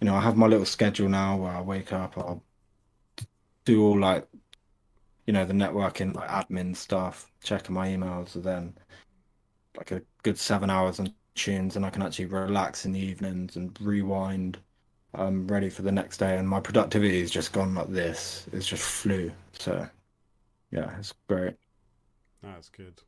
you 0.01 0.05
know, 0.07 0.15
I 0.15 0.21
have 0.21 0.37
my 0.37 0.47
little 0.47 0.65
schedule 0.65 1.09
now 1.09 1.37
where 1.37 1.51
I 1.53 1.61
wake 1.61 1.93
up, 1.93 2.17
I'll 2.17 2.43
do 3.65 3.83
all 3.83 3.99
like, 3.99 4.27
you 5.25 5.33
know, 5.33 5.45
the 5.45 5.53
networking, 5.53 6.15
like 6.15 6.29
admin 6.29 6.75
stuff, 6.75 7.31
checking 7.43 7.73
my 7.75 7.87
emails, 7.87 8.35
and 8.35 8.43
then 8.43 8.77
like 9.77 9.91
a 9.91 10.01
good 10.23 10.37
seven 10.37 10.69
hours 10.69 10.99
on 10.99 11.13
tunes, 11.35 11.75
and 11.75 11.85
I 11.85 11.89
can 11.89 12.01
actually 12.01 12.25
relax 12.25 12.85
in 12.85 12.91
the 12.91 12.99
evenings 12.99 13.55
and 13.55 13.77
rewind. 13.81 14.57
I'm 15.13 15.47
ready 15.47 15.69
for 15.69 15.81
the 15.81 15.91
next 15.91 16.17
day, 16.17 16.37
and 16.37 16.47
my 16.47 16.59
productivity 16.59 17.21
has 17.21 17.31
just 17.31 17.53
gone 17.53 17.73
like 17.73 17.87
this. 17.87 18.47
It's 18.51 18.67
just 18.67 18.83
flew. 18.83 19.31
So, 19.53 19.87
yeah, 20.71 20.97
it's 20.99 21.13
great. 21.27 21.55
That's 22.43 22.69
good. 22.69 23.01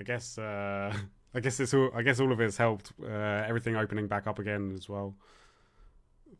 I 0.00 0.04
guess 0.04 0.38
uh, 0.38 0.92
I 1.34 1.40
guess 1.40 1.60
it's 1.60 1.74
all 1.74 1.90
I 1.94 2.02
guess 2.02 2.20
all 2.20 2.32
of 2.32 2.40
it's 2.40 2.56
helped. 2.56 2.92
Uh, 3.02 3.44
everything 3.46 3.76
opening 3.76 4.08
back 4.08 4.26
up 4.26 4.38
again 4.38 4.72
as 4.76 4.88
well. 4.88 5.14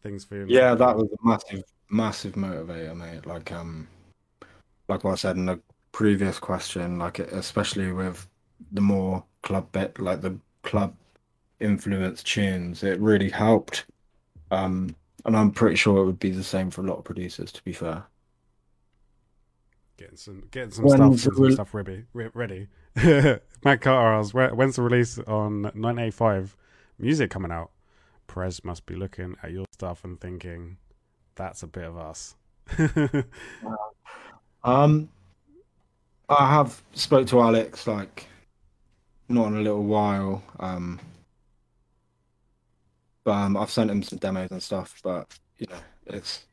Things 0.02 0.24
feeling 0.24 0.48
Yeah, 0.48 0.74
that 0.74 0.96
was 0.96 1.08
a 1.10 1.26
massive, 1.26 1.64
massive 1.90 2.34
motivator, 2.34 2.96
mate. 2.96 3.26
Like, 3.26 3.50
um, 3.52 3.88
like 4.88 5.04
what 5.04 5.12
I 5.12 5.16
said 5.16 5.36
in 5.36 5.46
the 5.46 5.60
previous 5.92 6.38
question, 6.38 6.98
like 6.98 7.18
especially 7.18 7.92
with 7.92 8.26
the 8.72 8.80
more 8.80 9.24
club 9.42 9.70
bit, 9.72 9.98
like 9.98 10.20
the 10.20 10.38
club 10.62 10.94
influence 11.60 12.22
tunes, 12.22 12.82
it 12.82 13.00
really 13.00 13.30
helped. 13.30 13.84
Um, 14.50 14.94
and 15.24 15.36
I'm 15.36 15.50
pretty 15.50 15.76
sure 15.76 15.98
it 15.98 16.06
would 16.06 16.18
be 16.18 16.30
the 16.30 16.44
same 16.44 16.70
for 16.70 16.82
a 16.82 16.84
lot 16.84 16.98
of 16.98 17.04
producers. 17.04 17.52
To 17.52 17.62
be 17.62 17.72
fair. 17.72 18.04
getting 19.96 20.16
some 20.16 20.44
getting 20.50 20.70
some 20.70 20.84
When's 20.84 21.22
stuff 21.22 21.34
the 21.34 21.36
some 21.36 21.52
stuff 21.52 21.74
ready 21.74 22.04
ready. 22.14 22.68
Matt 23.64 23.80
Carter 23.80 24.14
asks, 24.14 24.34
when's 24.34 24.76
the 24.76 24.82
release 24.82 25.18
on 25.20 25.62
985 25.62 26.56
music 26.98 27.30
coming 27.30 27.52
out? 27.52 27.70
Prez 28.26 28.64
must 28.64 28.86
be 28.86 28.94
looking 28.94 29.36
at 29.42 29.52
your 29.52 29.64
stuff 29.72 30.04
and 30.04 30.20
thinking, 30.20 30.78
that's 31.34 31.62
a 31.62 31.66
bit 31.66 31.84
of 31.84 31.96
us. 31.96 32.36
Um, 34.64 35.08
I 36.28 36.48
have 36.48 36.82
spoke 36.92 37.26
to 37.28 37.40
Alex 37.40 37.86
like 37.86 38.26
not 39.28 39.48
in 39.48 39.56
a 39.56 39.60
little 39.60 39.84
while. 39.84 40.42
Um, 40.58 40.98
but 43.24 43.32
um, 43.32 43.56
I've 43.56 43.70
sent 43.70 43.90
him 43.90 44.02
some 44.02 44.18
demos 44.18 44.50
and 44.50 44.62
stuff. 44.62 45.00
But 45.02 45.26
you 45.58 45.66
know, 45.68 45.78
it's 46.06 46.46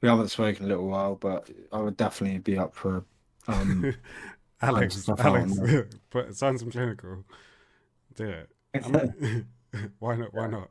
we 0.00 0.08
haven't 0.08 0.28
spoken 0.28 0.64
in 0.64 0.70
a 0.70 0.74
little 0.74 0.88
while. 0.88 1.14
But 1.14 1.48
I 1.72 1.80
would 1.80 1.96
definitely 1.96 2.38
be 2.38 2.58
up 2.58 2.74
for. 2.74 3.04
Um, 3.46 3.94
Alex, 4.60 5.08
Alex, 5.08 5.58
put 6.10 6.36
sign 6.36 6.58
some 6.58 6.70
clinical. 6.70 7.24
Do 8.16 8.24
it. 8.24 8.50
I 8.74 8.88
mean, 8.88 9.46
why 10.00 10.16
not? 10.16 10.34
Why 10.34 10.48
not? 10.48 10.68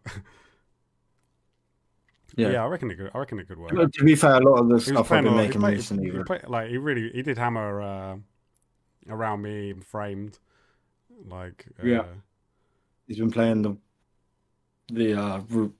Yeah. 2.35 2.49
Yeah, 2.49 2.63
I 2.63 2.67
reckon 2.67 2.91
it 2.91 2.95
could. 2.97 3.11
I 3.13 3.19
reckon 3.19 3.39
it 3.39 3.47
could 3.47 3.57
work. 3.57 3.71
To 3.71 4.03
be 4.03 4.15
fair, 4.15 4.35
a 4.35 4.39
lot 4.39 4.59
of 4.59 4.69
the 4.69 4.75
He 4.75 4.81
stuff 4.91 5.11
I've 5.11 5.23
been 5.23 5.27
a 5.33 5.35
lot- 5.35 5.41
he 5.41 5.47
making 5.47 5.61
played- 5.61 5.75
recently. 5.77 6.11
he 6.11 6.23
played- 6.23 6.47
like 6.47 6.69
he 6.69 6.77
really, 6.77 7.09
he 7.11 7.21
did 7.21 7.37
hammer 7.37 7.81
uh, 7.81 8.17
around 9.09 9.41
me 9.41 9.71
and 9.71 9.85
framed. 9.85 10.39
Like 11.25 11.65
uh, 11.81 11.85
Yeah. 11.87 12.03
He's 13.07 13.17
been 13.17 13.31
playing 13.31 13.61
the 13.61 13.77
the 14.91 15.13
uh 15.19 15.41
re- 15.49 15.71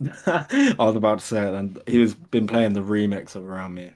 I 0.26 0.74
was 0.78 0.96
about 0.96 1.18
to 1.20 1.24
say 1.24 1.46
it 1.48 1.52
then. 1.52 1.76
He 1.86 1.98
was 1.98 2.14
been 2.14 2.46
playing 2.46 2.72
the 2.74 2.82
remix 2.82 3.34
of 3.34 3.46
Around 3.48 3.74
Me 3.74 3.90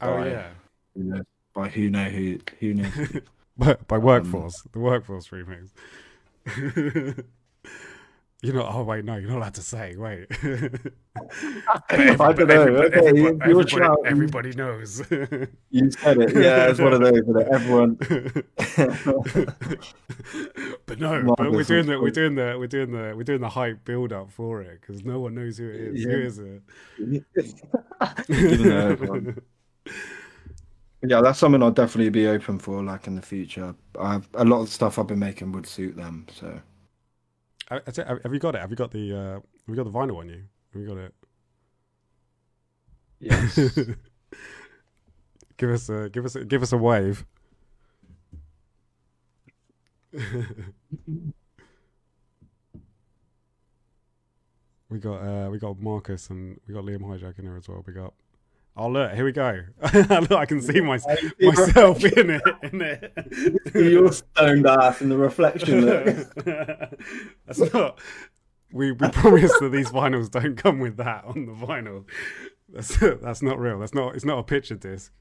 Oh 0.00 0.14
Right. 0.16 0.30
yeah. 0.32 0.48
you 0.94 1.04
know, 1.04 1.22
by 1.54 1.68
who 1.68 1.88
know 1.90 2.04
who 2.04 2.38
who 2.60 2.74
knows. 2.74 2.92
by, 3.56 3.70
Um, 3.72 3.76
by 3.88 3.98
workforce, 3.98 4.62
the 4.72 4.78
workforce 4.80 5.28
remix. 5.28 5.70
you're 8.42 8.54
not. 8.54 8.74
Oh 8.74 8.82
wait, 8.82 9.04
no, 9.04 9.16
you're 9.16 9.30
not 9.30 9.38
allowed 9.38 9.54
to 9.54 9.62
say. 9.62 9.94
Wait. 9.96 10.26
I 11.90 12.32
don't 12.32 12.48
know. 12.48 12.64
Okay, 12.64 13.16
you- 13.16 13.38
you 13.46 13.56
were 13.56 13.62
everybody, 13.62 14.02
everybody 14.06 14.52
knows. 14.52 15.02
You 15.70 15.90
said 15.90 16.18
it. 16.18 16.34
Yeah, 16.36 16.66
it's 16.68 16.80
one 16.80 16.92
of 16.92 17.00
those 17.00 17.12
that 17.12 17.48
everyone. 17.50 17.96
but 20.86 21.00
no, 21.00 21.22
Marvelous 21.22 21.36
but 21.38 21.52
we're 21.52 21.64
doing 21.64 21.86
the 21.86 21.98
we're 22.00 22.10
doing 22.10 22.34
the 22.34 22.56
we're 22.58 22.66
doing 22.66 22.90
the 22.92 23.14
we're 23.16 23.22
doing 23.24 23.40
the 23.40 23.48
hype 23.48 23.84
build 23.84 24.12
up 24.12 24.30
for 24.30 24.60
it 24.62 24.80
because 24.80 25.04
no 25.04 25.20
one 25.20 25.34
knows 25.34 25.58
who 25.58 25.68
it 25.68 25.76
is. 25.76 26.04
Who 26.04 26.10
Yeah. 26.10 26.16
is 26.16 26.38
it? 26.38 26.62
Even 28.28 28.68
though 28.68 28.88
everyone- 28.88 29.38
yeah, 31.04 31.20
that's 31.20 31.38
something 31.40 31.60
I'll 31.62 31.72
definitely 31.72 32.10
be 32.10 32.28
open 32.28 32.58
for, 32.60 32.80
like 32.82 33.08
in 33.08 33.16
the 33.16 33.22
future. 33.22 33.74
I've, 33.98 34.28
a 34.34 34.44
lot 34.44 34.60
of 34.60 34.66
the 34.66 34.72
stuff 34.72 34.98
I've 35.00 35.08
been 35.08 35.18
making 35.18 35.50
would 35.52 35.66
suit 35.66 35.96
them. 35.96 36.26
So 36.32 36.46
I- 36.46 36.50
I 36.50 36.52
tell- 36.52 36.62
have 37.96 38.32
you 38.32 38.38
got 38.38 38.54
it? 38.54 38.60
Have 38.60 38.70
you 38.70 38.76
got 38.76 38.90
the 38.90 39.12
uh, 39.12 39.34
have 39.34 39.42
you 39.68 39.74
got 39.76 39.84
the 39.84 39.90
vinyl 39.90 40.18
on 40.18 40.28
you? 40.28 40.42
Have 40.72 40.82
you 40.82 40.88
got 40.88 40.98
it? 40.98 41.14
yes, 43.22 43.56
give 45.56 45.70
us 45.70 45.88
a 45.88 46.10
give 46.10 46.24
us 46.24 46.34
a, 46.36 46.44
give 46.44 46.62
us 46.62 46.72
a 46.72 46.76
wave. 46.76 47.24
we 54.90 54.98
got 54.98 55.16
uh 55.22 55.48
we 55.50 55.58
got 55.58 55.80
Marcus 55.80 56.28
and 56.28 56.60
we 56.66 56.74
got 56.74 56.84
Liam 56.84 57.00
Hijack 57.00 57.38
in 57.38 57.46
there 57.46 57.56
as 57.56 57.68
well. 57.68 57.82
We 57.86 57.92
got 57.94 58.12
oh 58.76 58.88
look 58.88 59.12
here 59.12 59.24
we 59.24 59.32
go. 59.32 59.60
look, 59.94 60.32
I 60.32 60.46
can 60.46 60.60
see 60.60 60.80
my, 60.80 60.98
myself 61.40 62.04
in 62.04 62.30
it 62.30 62.42
in 62.72 62.80
it. 62.80 63.74
your 63.74 64.12
stoned 64.12 64.66
ass 64.66 65.00
in 65.00 65.08
the 65.08 65.16
reflection. 65.16 65.84
That's 67.46 67.72
not. 67.72 68.00
We 68.72 68.92
we 68.92 69.08
promise 69.10 69.52
that 69.60 69.70
these 69.70 69.90
vinyls 69.90 70.30
don't 70.30 70.56
come 70.56 70.78
with 70.78 70.96
that 70.96 71.24
on 71.24 71.46
the 71.46 71.52
vinyl. 71.52 72.04
That's 72.70 72.96
that's 72.96 73.42
not 73.42 73.58
real. 73.58 73.78
That's 73.78 73.92
not. 73.94 74.14
It's 74.14 74.24
not 74.24 74.38
a 74.38 74.42
picture 74.42 74.76
disc. 74.76 75.12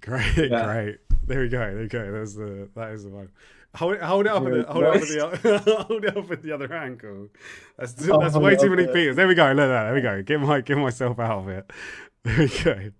great, 0.00 0.50
Yeah. 0.50 0.64
great. 0.64 0.98
There 1.26 1.40
we 1.40 1.48
go. 1.48 1.58
There 1.58 1.82
we 1.82 1.88
go. 1.88 2.12
There's 2.12 2.34
the. 2.34 2.68
That 2.74 2.90
is 2.92 3.04
the 3.04 3.10
vinyl. 3.10 3.28
Hold, 3.76 3.98
hold 3.98 4.26
it 4.26 4.32
up. 4.32 4.46
At 4.46 4.52
the, 4.52 4.72
hold 4.72 4.84
it 4.84 5.20
up 5.20 5.32
at 5.34 5.42
the. 5.42 5.58
Hold 5.88 6.04
it 6.04 6.16
up 6.16 6.30
at 6.30 6.42
the 6.42 6.52
other 6.52 6.72
ankle. 6.72 7.28
That's 7.78 7.94
Oh, 8.08 8.18
that's 8.20 8.34
way 8.36 8.56
too 8.56 8.70
many 8.70 8.84
there. 8.84 8.94
Peters. 8.94 9.16
There 9.16 9.28
we 9.28 9.34
go. 9.34 9.52
Look 9.52 9.64
at 9.64 9.66
that. 9.68 9.84
There 9.84 9.94
we 9.94 10.00
go. 10.00 10.22
Get 10.22 10.40
my 10.40 10.60
get 10.62 10.78
myself 10.78 11.18
out 11.18 11.38
of 11.40 11.48
it. 11.48 11.70
There 12.22 12.38
we 12.38 12.48
go. 12.64 12.90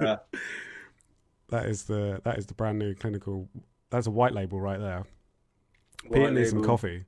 Yeah. 0.00 0.16
That 1.50 1.66
is 1.66 1.82
the 1.82 2.20
that 2.22 2.38
is 2.38 2.46
the 2.46 2.54
brand 2.54 2.78
new 2.78 2.94
clinical. 2.94 3.48
That's 3.90 4.06
a 4.06 4.10
white 4.12 4.32
label 4.32 4.60
right 4.60 4.78
there. 4.78 5.04
White 6.06 6.12
Peter 6.12 6.30
needs 6.30 6.50
some 6.50 6.62
coffee. 6.62 7.04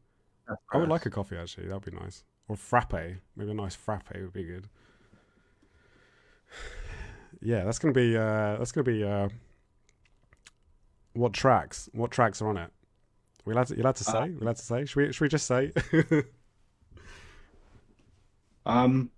I 0.72 0.76
would 0.76 0.88
like 0.88 1.06
a 1.06 1.10
coffee 1.10 1.36
actually. 1.36 1.68
That'd 1.68 1.84
be 1.84 1.96
nice. 1.96 2.24
Or 2.48 2.56
frappe. 2.56 2.92
Maybe 3.36 3.50
a 3.52 3.54
nice 3.54 3.76
frappe 3.76 4.12
would 4.14 4.32
be 4.32 4.44
good. 4.44 4.68
Yeah, 7.44 7.64
that's 7.64 7.80
gonna 7.80 7.94
be. 7.94 8.16
Uh, 8.16 8.56
that's 8.56 8.70
gonna 8.70 8.84
be. 8.84 9.02
Uh, 9.02 9.28
what 11.14 11.32
tracks? 11.32 11.88
What 11.92 12.12
tracks 12.12 12.40
are 12.40 12.48
on 12.48 12.56
it? 12.56 12.70
We 13.44 13.52
allowed 13.54 13.66
to, 13.68 13.76
you 13.76 13.82
allowed 13.82 13.96
to 13.96 14.04
say? 14.04 14.18
Uh, 14.18 14.26
we 14.26 14.38
allowed 14.40 14.56
to 14.56 14.62
say? 14.62 14.84
Should 14.84 14.96
we, 14.96 15.12
should 15.12 15.24
we 15.24 15.28
just 15.28 15.46
say? 15.46 15.72
Um, 18.64 19.10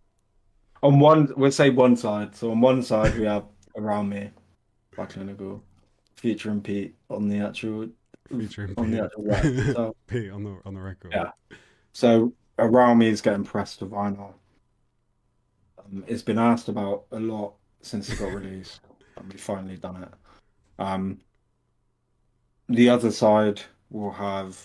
on 0.83 1.01
one, 1.01 1.33
we'll 1.37 1.53
say 1.53 1.71
one 1.71 1.97
side. 1.97 2.35
So 2.35 2.51
on 2.51 2.61
one 2.61 2.83
side 2.83 3.17
we 3.19 3.25
have 3.27 3.45
around 3.77 4.09
me 4.09 4.31
by 4.97 5.07
clinical, 5.07 5.63
featuring 6.17 6.61
Pete 6.61 6.95
on 7.11 7.29
the 7.29 7.39
actual 7.39 7.89
Featuring 8.29 8.75
on 8.79 8.87
Pete. 8.91 8.95
the 8.95 9.05
actual. 9.05 9.75
So, 9.75 9.97
Pete 10.07 10.31
on 10.31 10.45
the 10.45 10.57
on 10.65 10.75
the 10.75 10.81
record. 10.81 11.13
Yeah. 11.15 11.31
so 11.93 12.33
around 12.59 12.99
me 12.99 13.09
is 13.09 13.21
getting 13.21 13.45
pressed 13.45 13.81
to 13.81 13.87
vinyl. 13.87 14.33
Um, 15.79 16.05
it's 16.07 16.23
been 16.23 16.39
asked 16.39 16.69
about 16.69 17.05
a 17.13 17.21
lot 17.21 17.55
since 17.83 18.09
it 18.09 18.19
got 18.19 18.33
released, 18.33 18.81
and 19.17 19.31
we 19.33 19.39
finally 19.39 19.77
done 19.77 20.03
it. 20.05 20.13
Um, 20.79 21.21
the 22.69 22.89
other 22.89 23.11
side 23.11 23.61
will 23.91 24.11
have 24.13 24.61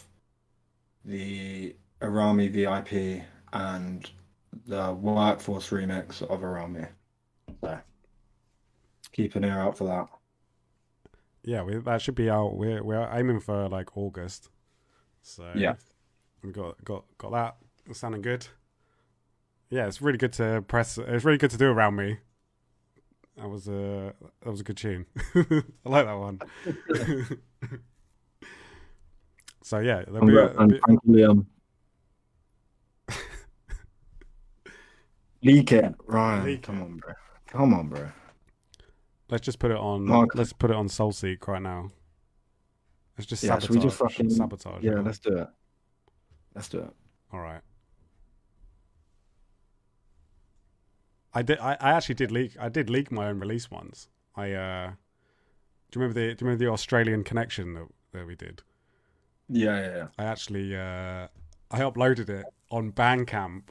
the 1.06 1.76
Around 2.02 2.38
Me 2.38 2.48
VIP 2.48 3.24
and 3.54 4.10
the 4.66 4.94
Workforce 4.94 5.70
remix 5.70 6.22
of 6.22 6.44
Around 6.44 6.74
Me. 6.74 6.84
So 7.62 7.80
keep 9.12 9.36
an 9.36 9.44
ear 9.44 9.60
out 9.60 9.78
for 9.78 9.86
that. 9.86 10.08
Yeah, 11.44 11.64
we, 11.64 11.78
that 11.78 12.02
should 12.02 12.16
be 12.16 12.30
out. 12.30 12.56
We're 12.58 12.84
we're 12.84 13.10
aiming 13.12 13.40
for 13.40 13.68
like 13.70 13.96
August. 13.98 14.50
So 15.22 15.52
Yeah. 15.56 15.76
we 16.44 16.52
got 16.52 16.84
got 16.84 17.06
got 17.18 17.32
that 17.32 17.56
It's 17.88 18.00
sounding 18.00 18.22
good. 18.22 18.48
Yeah, 19.70 19.86
it's 19.88 20.02
really 20.02 20.18
good 20.18 20.34
to 20.34 20.64
press. 20.68 20.98
It's 20.98 21.24
really 21.24 21.38
good 21.38 21.52
to 21.52 21.58
do 21.58 21.68
around 21.68 21.96
me. 21.96 22.18
That 23.38 23.48
was 23.50 23.68
a 23.68 24.14
that 24.42 24.50
was 24.50 24.60
a 24.62 24.64
good 24.64 24.78
tune. 24.78 25.06
I 25.36 25.64
like 25.90 26.06
that 26.06 26.14
one. 26.14 26.40
so 29.70 29.78
yeah, 29.78 30.02
there'll 30.08 30.26
be, 30.26 30.36
a- 30.36 30.48
And 30.58 30.72
be- 30.72 30.80
thankfully, 30.88 31.24
um, 31.26 31.46
leak 35.44 35.72
it, 35.72 35.94
Ryan. 36.08 36.44
Leak 36.46 36.64
come 36.64 36.82
on, 36.82 36.98
bro. 36.98 37.14
Come 37.46 37.74
on, 37.76 37.88
bro. 37.90 38.10
let's 39.30 39.46
just 39.46 39.60
put 39.60 39.70
it 39.70 39.78
on. 39.78 40.06
Mark. 40.06 40.30
Let's 40.34 40.54
put 40.54 40.72
it 40.72 40.76
on 40.76 40.88
Soulseek 40.88 41.48
right 41.48 41.62
now. 41.62 41.90
Let's 43.16 43.28
just 43.28 43.44
Yeah, 43.44 43.50
sabotage. 43.60 43.68
should 43.68 43.76
we 43.76 43.82
just 43.82 43.98
fucking- 44.00 44.30
sabotage. 44.32 44.84
Yeah, 44.84 44.94
it. 45.00 45.06
let's 45.06 45.20
do 45.20 45.38
it. 45.38 45.48
Let's 46.56 46.68
do 46.70 46.80
it. 46.80 46.94
All 47.32 47.40
right. 47.40 47.62
I 51.32 51.44
did. 51.44 51.60
I, 51.60 51.78
I 51.80 51.92
actually 51.92 52.16
did 52.16 52.32
leak. 52.32 52.54
I 52.60 52.70
did 52.70 52.90
leak 52.90 53.12
my 53.12 53.28
own 53.28 53.40
release 53.40 53.70
once. 53.70 54.10
I. 54.36 54.52
uh 54.54 54.88
Do 55.92 56.00
you 56.00 56.02
remember 56.02 56.20
the? 56.20 56.34
Do 56.34 56.44
you 56.44 56.48
remember 56.48 56.66
the 56.66 56.72
Australian 56.72 57.24
connection 57.24 57.76
that, 57.76 57.88
that 58.14 58.26
we 58.26 58.36
did? 58.36 58.64
Yeah, 59.50 59.80
yeah, 59.80 59.96
yeah. 59.98 60.08
I 60.18 60.24
actually. 60.26 60.76
uh 60.76 61.28
I 61.72 61.80
uploaded 61.82 62.30
it 62.30 62.46
on 62.72 62.92
Bandcamp 62.92 63.64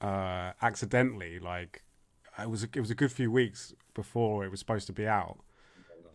uh 0.00 0.52
accidentally. 0.62 1.38
Like, 1.38 1.82
it 2.38 2.50
was. 2.50 2.64
A, 2.64 2.68
it 2.74 2.80
was 2.80 2.90
a 2.90 2.94
good 2.94 3.12
few 3.12 3.30
weeks 3.30 3.74
before 3.94 4.44
it 4.44 4.50
was 4.50 4.60
supposed 4.60 4.86
to 4.88 4.92
be 4.92 5.06
out. 5.06 5.38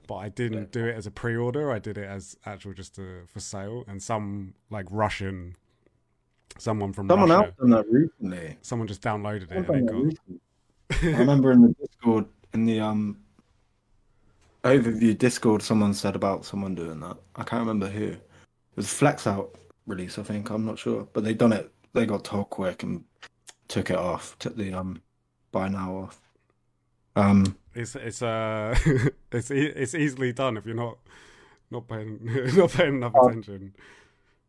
But 0.07 0.15
I 0.15 0.29
didn't 0.29 0.71
do 0.71 0.85
it 0.85 0.95
as 0.95 1.05
a 1.07 1.11
pre-order. 1.11 1.71
I 1.71 1.79
did 1.79 1.97
it 1.97 2.05
as 2.05 2.35
actual 2.45 2.73
just 2.73 2.99
uh 2.99 3.25
for 3.27 3.39
sale. 3.39 3.83
And 3.87 4.01
some 4.03 4.53
like 4.69 4.87
Russian, 4.89 5.55
someone 6.57 6.93
from 6.93 7.07
Someone 7.09 7.29
Russia, 7.29 7.45
else 7.47 7.55
done 7.59 7.69
that 7.71 7.85
recently. 7.89 8.57
someone 8.61 8.87
just 8.87 9.01
downloaded 9.01 9.51
it 9.51 9.65
done 9.67 9.75
it 9.75 9.85
got. 9.85 10.13
I 11.03 11.17
remember 11.17 11.51
in 11.51 11.61
the 11.61 11.75
Discord, 11.79 12.25
in 12.53 12.65
the 12.65 12.79
um 12.79 13.17
overview 14.63 15.17
Discord, 15.17 15.61
someone 15.61 15.93
said 15.93 16.15
about 16.15 16.45
someone 16.45 16.75
doing 16.75 16.99
that. 17.01 17.17
I 17.35 17.43
can't 17.43 17.61
remember 17.61 17.87
who. 17.89 18.15
It 18.73 18.77
was 18.77 18.91
Flex 18.93 19.27
Out 19.27 19.55
release, 19.85 20.17
I 20.17 20.23
think. 20.23 20.49
I'm 20.49 20.65
not 20.65 20.79
sure, 20.79 21.07
but 21.13 21.23
they 21.23 21.33
done 21.33 21.53
it. 21.53 21.71
They 21.93 22.05
got 22.05 22.23
told 22.23 22.49
quick 22.49 22.83
and 22.83 23.03
took 23.67 23.89
it 23.91 23.97
off. 23.97 24.37
Took 24.39 24.55
the 24.57 24.73
um 24.73 25.01
buy 25.51 25.67
now 25.67 25.95
off. 25.95 26.19
Um, 27.15 27.55
It's 27.75 27.95
it's 27.95 28.21
uh 28.23 28.75
it's 29.31 29.51
e- 29.51 29.73
it's 29.75 29.93
easily 29.93 30.33
done 30.33 30.57
if 30.57 30.65
you're 30.65 30.75
not 30.75 30.97
not 31.69 31.87
paying 31.87 32.19
not 32.55 32.71
paying 32.71 32.95
enough 32.95 33.13
Oh. 33.15 33.27
attention. 33.29 33.75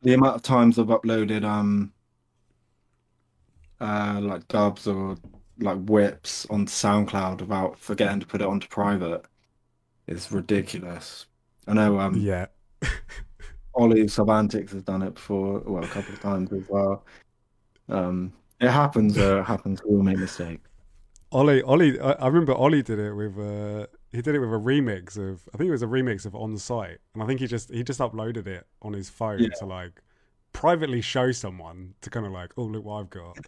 the 0.02 0.14
amount 0.14 0.36
of 0.36 0.42
times 0.42 0.78
I've 0.78 0.86
uploaded 0.86 1.44
um 1.44 1.92
uh 3.80 4.18
like 4.22 4.48
dubs 4.48 4.86
or 4.86 5.16
like 5.58 5.78
whips 5.84 6.46
on 6.50 6.66
SoundCloud 6.66 7.40
without 7.42 7.78
forgetting 7.78 8.20
to 8.20 8.26
put 8.26 8.40
it 8.40 8.46
onto 8.46 8.68
private 8.68 9.24
is 10.06 10.32
ridiculous. 10.32 11.26
I 11.66 11.74
know 11.74 11.98
um 12.00 12.14
Yeah, 12.16 12.46
Ollie 13.74 14.04
Savantics 14.04 14.72
has 14.72 14.82
done 14.82 15.02
it 15.02 15.14
before, 15.14 15.60
well, 15.66 15.82
a 15.84 15.88
couple 15.88 16.14
of 16.14 16.20
times 16.20 16.52
as 16.52 16.64
well. 16.68 17.04
Um, 17.88 18.32
it 18.60 18.70
happens. 18.70 19.18
Uh, 19.18 19.40
it 19.40 19.44
happens. 19.54 19.82
We 19.84 19.94
all 19.96 20.02
make 20.02 20.18
mistakes. 20.18 20.68
Ollie 21.32 21.62
Ollie. 21.62 21.98
I, 21.98 22.12
I 22.12 22.26
remember 22.28 22.54
Ollie 22.54 22.82
did 22.82 22.98
it 23.00 23.12
with 23.12 23.36
uh 23.38 23.86
he 24.12 24.22
did 24.22 24.36
it 24.36 24.38
with 24.38 24.50
a 24.50 24.52
remix 24.52 25.16
of 25.18 25.48
I 25.52 25.56
think 25.58 25.68
it 25.68 25.72
was 25.72 25.82
a 25.82 25.86
remix 25.86 26.24
of 26.26 26.34
On 26.36 26.56
Site, 26.56 26.98
and 27.14 27.22
I 27.22 27.26
think 27.26 27.40
he 27.40 27.46
just 27.48 27.70
he 27.70 27.82
just 27.82 27.98
uploaded 27.98 28.46
it 28.46 28.66
on 28.82 28.92
his 28.92 29.10
phone 29.10 29.40
Yeah. 29.40 29.48
to 29.58 29.66
like 29.66 30.00
privately 30.52 31.00
show 31.00 31.32
someone 31.32 31.94
to 32.02 32.10
kind 32.10 32.24
of 32.24 32.30
like 32.30 32.52
oh 32.56 32.62
look 32.62 32.84
what 32.84 33.00
I've 33.00 33.10
got. 33.10 33.38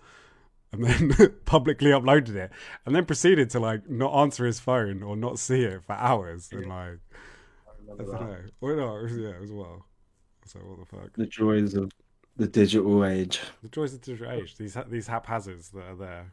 And 0.73 0.83
then 0.85 1.13
publicly 1.45 1.91
uploaded 1.93 2.35
it, 2.35 2.51
and 2.85 2.95
then 2.95 3.05
proceeded 3.05 3.49
to 3.51 3.61
like 3.61 3.89
not 3.89 4.13
answer 4.21 4.45
his 4.45 4.59
phone 4.59 5.01
or 5.01 5.17
not 5.17 5.39
see 5.39 5.63
it 5.63 5.85
for 5.85 5.93
hours, 5.93 6.49
and 6.53 6.67
like 6.67 6.99
I 7.89 7.97
don't 7.97 8.11
know. 8.11 8.37
Well, 8.61 8.77
no, 8.77 8.97
it 8.97 9.03
was, 9.05 9.17
yeah, 9.17 9.39
was 9.39 9.53
well. 9.53 9.87
So 10.47 10.61
what 10.61 10.79
the 10.79 10.87
fuck? 10.97 11.13
The 11.17 11.27
joys 11.27 11.75
of 11.75 11.93
the 12.37 12.47
digital 12.47 13.05
age. 13.05 13.41
The 13.63 13.69
joys 13.69 13.95
of 13.95 14.01
digital 14.01 14.33
age. 14.33 14.57
These 14.57 14.77
these 14.89 15.07
haphazards 15.07 15.71
that 15.71 15.85
are 15.85 15.97
there. 15.97 16.33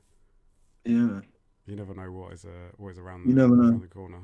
Yeah. 0.85 1.21
You 1.65 1.75
never 1.75 1.93
know 1.93 2.11
what 2.11 2.33
is 2.33 2.45
uh, 2.45 2.71
what 2.77 2.89
is 2.89 2.97
around. 2.97 3.27
You 3.27 3.33
the, 3.33 3.41
never 3.41 3.55
know. 3.55 3.69
around 3.69 3.81
the 3.81 3.87
corner. 3.87 4.19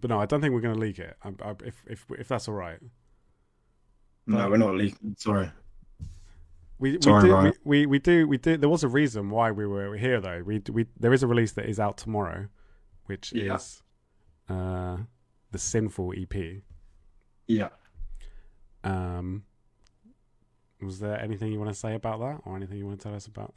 But 0.00 0.10
no, 0.10 0.20
I 0.20 0.26
don't 0.26 0.40
think 0.40 0.54
we're 0.54 0.60
going 0.60 0.74
to 0.74 0.80
leak 0.80 0.98
it. 0.98 1.16
I, 1.22 1.28
I, 1.42 1.50
if 1.64 1.82
if 1.86 2.06
if 2.18 2.28
that's 2.28 2.48
all 2.48 2.54
right, 2.54 2.78
No, 4.26 4.48
we're 4.48 4.56
not 4.56 4.74
leaking. 4.74 5.16
Sorry. 5.18 5.50
we 6.78 6.92
we, 6.92 7.02
Sorry, 7.02 7.28
do, 7.28 7.36
we 7.36 7.52
we 7.64 7.86
we 7.86 7.98
do 7.98 8.26
we 8.26 8.38
do. 8.38 8.56
There 8.56 8.68
was 8.68 8.84
a 8.84 8.88
reason 8.88 9.30
why 9.30 9.50
we 9.50 9.66
were 9.66 9.96
here 9.96 10.20
though. 10.20 10.42
We 10.44 10.62
we 10.70 10.86
there 10.98 11.12
is 11.12 11.22
a 11.22 11.26
release 11.26 11.52
that 11.52 11.66
is 11.66 11.78
out 11.78 11.98
tomorrow, 11.98 12.48
which 13.06 13.32
Yeah. 13.32 13.56
is 13.56 13.82
uh 14.48 14.98
the 15.52 15.58
Sinful 15.58 16.14
EP. 16.16 16.62
Yeah. 17.48 17.68
Um, 18.84 19.44
was 20.82 20.98
there 21.00 21.20
anything 21.20 21.52
you 21.52 21.58
want 21.58 21.70
to 21.70 21.78
say 21.78 21.94
about 21.94 22.20
that, 22.20 22.40
or 22.46 22.56
anything 22.56 22.78
you 22.78 22.86
want 22.86 23.00
to 23.00 23.04
tell 23.04 23.14
us 23.14 23.26
about? 23.26 23.54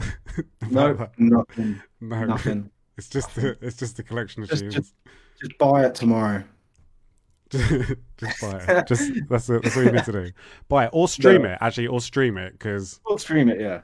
No, 0.69 0.87
about 0.91 1.15
that? 1.15 1.19
nothing. 1.19 1.81
no, 2.01 2.25
Nothing. 2.25 2.69
It's 2.97 3.09
just 3.09 3.33
the, 3.35 3.57
it's 3.61 3.77
just 3.77 3.97
a 3.99 4.03
collection 4.03 4.43
of 4.43 4.49
Just- 4.49 4.61
tunes. 4.61 4.75
just- 4.75 4.93
Just 5.41 5.57
buy 5.57 5.85
it 5.85 5.95
tomorrow. 5.95 6.43
just 7.49 8.41
buy 8.41 8.57
it. 8.67 8.87
Just 8.87 9.11
that's 9.29 9.49
it, 9.49 9.61
that's 9.63 9.77
all 9.77 9.83
you 9.83 9.91
need 9.91 10.03
to 10.05 10.11
do. 10.11 10.31
Buy 10.69 10.85
it 10.85 10.89
or 10.93 11.07
stream 11.07 11.43
No. 11.43 11.49
it. 11.51 11.57
Actually, 11.61 11.87
or 11.87 12.01
stream 12.01 12.37
it 12.37 12.53
because 12.53 12.99
We'll 13.05 13.17
stream 13.17 13.49
it. 13.49 13.59
Yeah. 13.61 13.81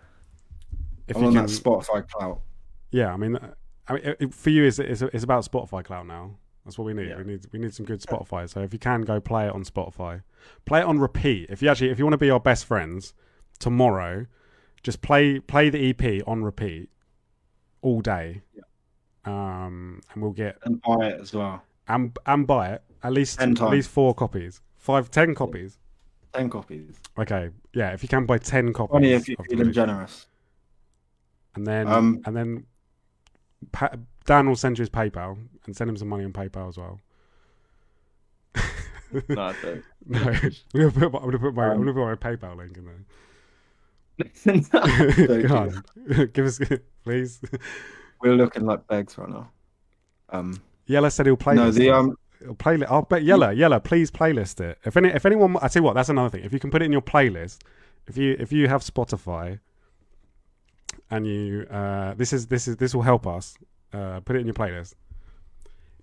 if 1.07 1.15
I'm 1.15 1.21
you 1.23 1.27
on 1.29 1.33
can, 1.35 1.45
that 1.45 1.51
Spotify 1.51 2.07
clout. 2.09 2.41
yeah. 2.91 3.13
I 3.13 3.17
mean, 3.17 3.37
I 3.87 3.93
mean, 3.93 4.01
it, 4.19 4.33
for 4.33 4.49
you, 4.49 4.63
it's, 4.65 4.79
it's 4.79 5.01
it's 5.01 5.23
about 5.23 5.43
Spotify 5.45 5.83
Cloud 5.83 6.07
now. 6.07 6.35
That's 6.69 6.77
what 6.77 6.85
we 6.85 6.93
need. 6.93 7.09
Yeah. 7.09 7.17
We 7.17 7.23
need 7.23 7.47
we 7.51 7.57
need 7.57 7.73
some 7.73 7.87
good 7.87 7.99
Spotify. 7.99 8.47
So 8.47 8.61
if 8.61 8.73
you 8.73 8.77
can 8.77 9.01
go 9.01 9.19
play 9.19 9.47
it 9.47 9.53
on 9.55 9.63
Spotify, 9.63 10.21
play 10.65 10.81
it 10.81 10.85
on 10.85 10.99
repeat. 10.99 11.47
If 11.49 11.63
you 11.63 11.69
actually 11.69 11.89
if 11.89 11.97
you 11.97 12.05
want 12.05 12.13
to 12.13 12.17
be 12.19 12.29
our 12.29 12.39
best 12.39 12.65
friends 12.65 13.15
tomorrow, 13.57 14.27
just 14.83 15.01
play 15.01 15.39
play 15.39 15.71
the 15.71 15.89
EP 15.89 16.21
on 16.27 16.43
repeat 16.43 16.91
all 17.81 18.01
day. 18.01 18.43
Um, 19.25 20.01
and 20.13 20.21
we'll 20.21 20.31
get 20.31 20.59
and 20.61 20.79
buy 20.83 21.07
it 21.07 21.19
as 21.19 21.33
well. 21.33 21.63
and 21.87 22.15
and 22.27 22.45
buy 22.45 22.73
it 22.73 22.83
at 23.01 23.13
least 23.13 23.41
at 23.41 23.59
least 23.71 23.89
four 23.89 24.13
copies, 24.13 24.61
five, 24.77 25.09
ten 25.09 25.33
copies. 25.33 25.79
Ten 26.35 26.51
copies. 26.51 26.97
Okay, 27.17 27.49
yeah. 27.73 27.93
If 27.93 28.03
you 28.03 28.09
can 28.09 28.27
buy 28.27 28.37
ten 28.37 28.73
copies, 28.73 28.93
Only 28.95 29.13
if 29.13 29.27
you're 29.27 29.37
of 29.39 29.47
feeling 29.47 29.71
generous. 29.71 30.27
and 31.55 31.65
then 31.65 31.87
Um, 31.87 32.21
and 32.25 32.35
then 32.37 32.65
pa- 33.71 33.95
Dan 34.29 34.47
will 34.47 34.55
send 34.55 34.77
you 34.77 34.83
his 34.83 34.91
PayPal 34.91 35.39
and 35.65 35.75
send 35.75 35.89
him 35.89 35.97
some 35.97 36.07
money 36.07 36.23
on 36.23 36.31
PayPal 36.31 36.69
as 36.69 36.77
well. 36.77 36.99
no, 39.27 39.41
I 39.41 39.55
don't. 39.59 39.83
no, 40.05 40.19
I'm 40.21 40.51
gonna 40.71 40.91
put 40.91 41.11
my, 41.11 41.17
I'm 41.17 41.25
gonna 41.25 41.39
put 41.39 41.55
my, 41.55 41.65
I'm 41.65 41.71
Um, 41.71 41.77
gonna 41.79 41.93
put 41.93 42.05
my 42.05 42.29
PayPal 42.29 42.55
link 42.55 42.77
in 42.77 42.85
there. 42.85 43.05
Don't 45.27 45.47
Go 45.47 45.57
on, 45.57 45.83
give 46.31 46.45
us 46.45 46.59
please. 47.03 47.41
We're 48.21 48.35
looking 48.35 48.67
like 48.67 48.85
bags 48.85 49.17
right 49.17 49.29
now. 49.29 49.49
Um, 50.29 50.61
Yella 50.85 51.09
said 51.09 51.25
he'll 51.25 51.35
play. 51.35 51.55
no, 51.55 51.71
the 51.71 51.89
um, 51.89 52.15
He'll. 52.39 52.55
I'll 52.87 53.01
bet 53.01 53.23
Yella, 53.23 53.51
Yella, 53.53 53.79
please 53.79 54.11
playlist 54.11 54.61
it. 54.61 54.77
If 54.85 54.95
any, 54.95 55.09
if 55.09 55.25
anyone, 55.25 55.57
I 55.59 55.69
tell 55.69 55.79
you 55.81 55.85
what, 55.85 55.95
that's 55.95 56.09
another 56.09 56.29
thing. 56.29 56.43
If 56.43 56.53
you 56.53 56.59
can 56.59 56.69
put 56.69 56.83
it 56.83 56.85
in 56.85 56.91
your 56.91 57.01
playlist, 57.01 57.61
if 58.05 58.15
you 58.15 58.35
if 58.37 58.51
you 58.51 58.67
have 58.67 58.83
Spotify, 58.83 59.59
and 61.09 61.25
you, 61.25 61.65
uh, 61.71 62.13
this 62.13 62.31
is 62.31 62.45
this 62.45 62.67
is 62.67 62.77
this 62.77 62.93
will 62.93 63.01
help 63.01 63.25
us. 63.25 63.57
Uh, 63.91 64.19
put 64.21 64.35
it 64.35 64.39
in 64.39 64.45
your 64.47 64.53
playlist. 64.53 64.93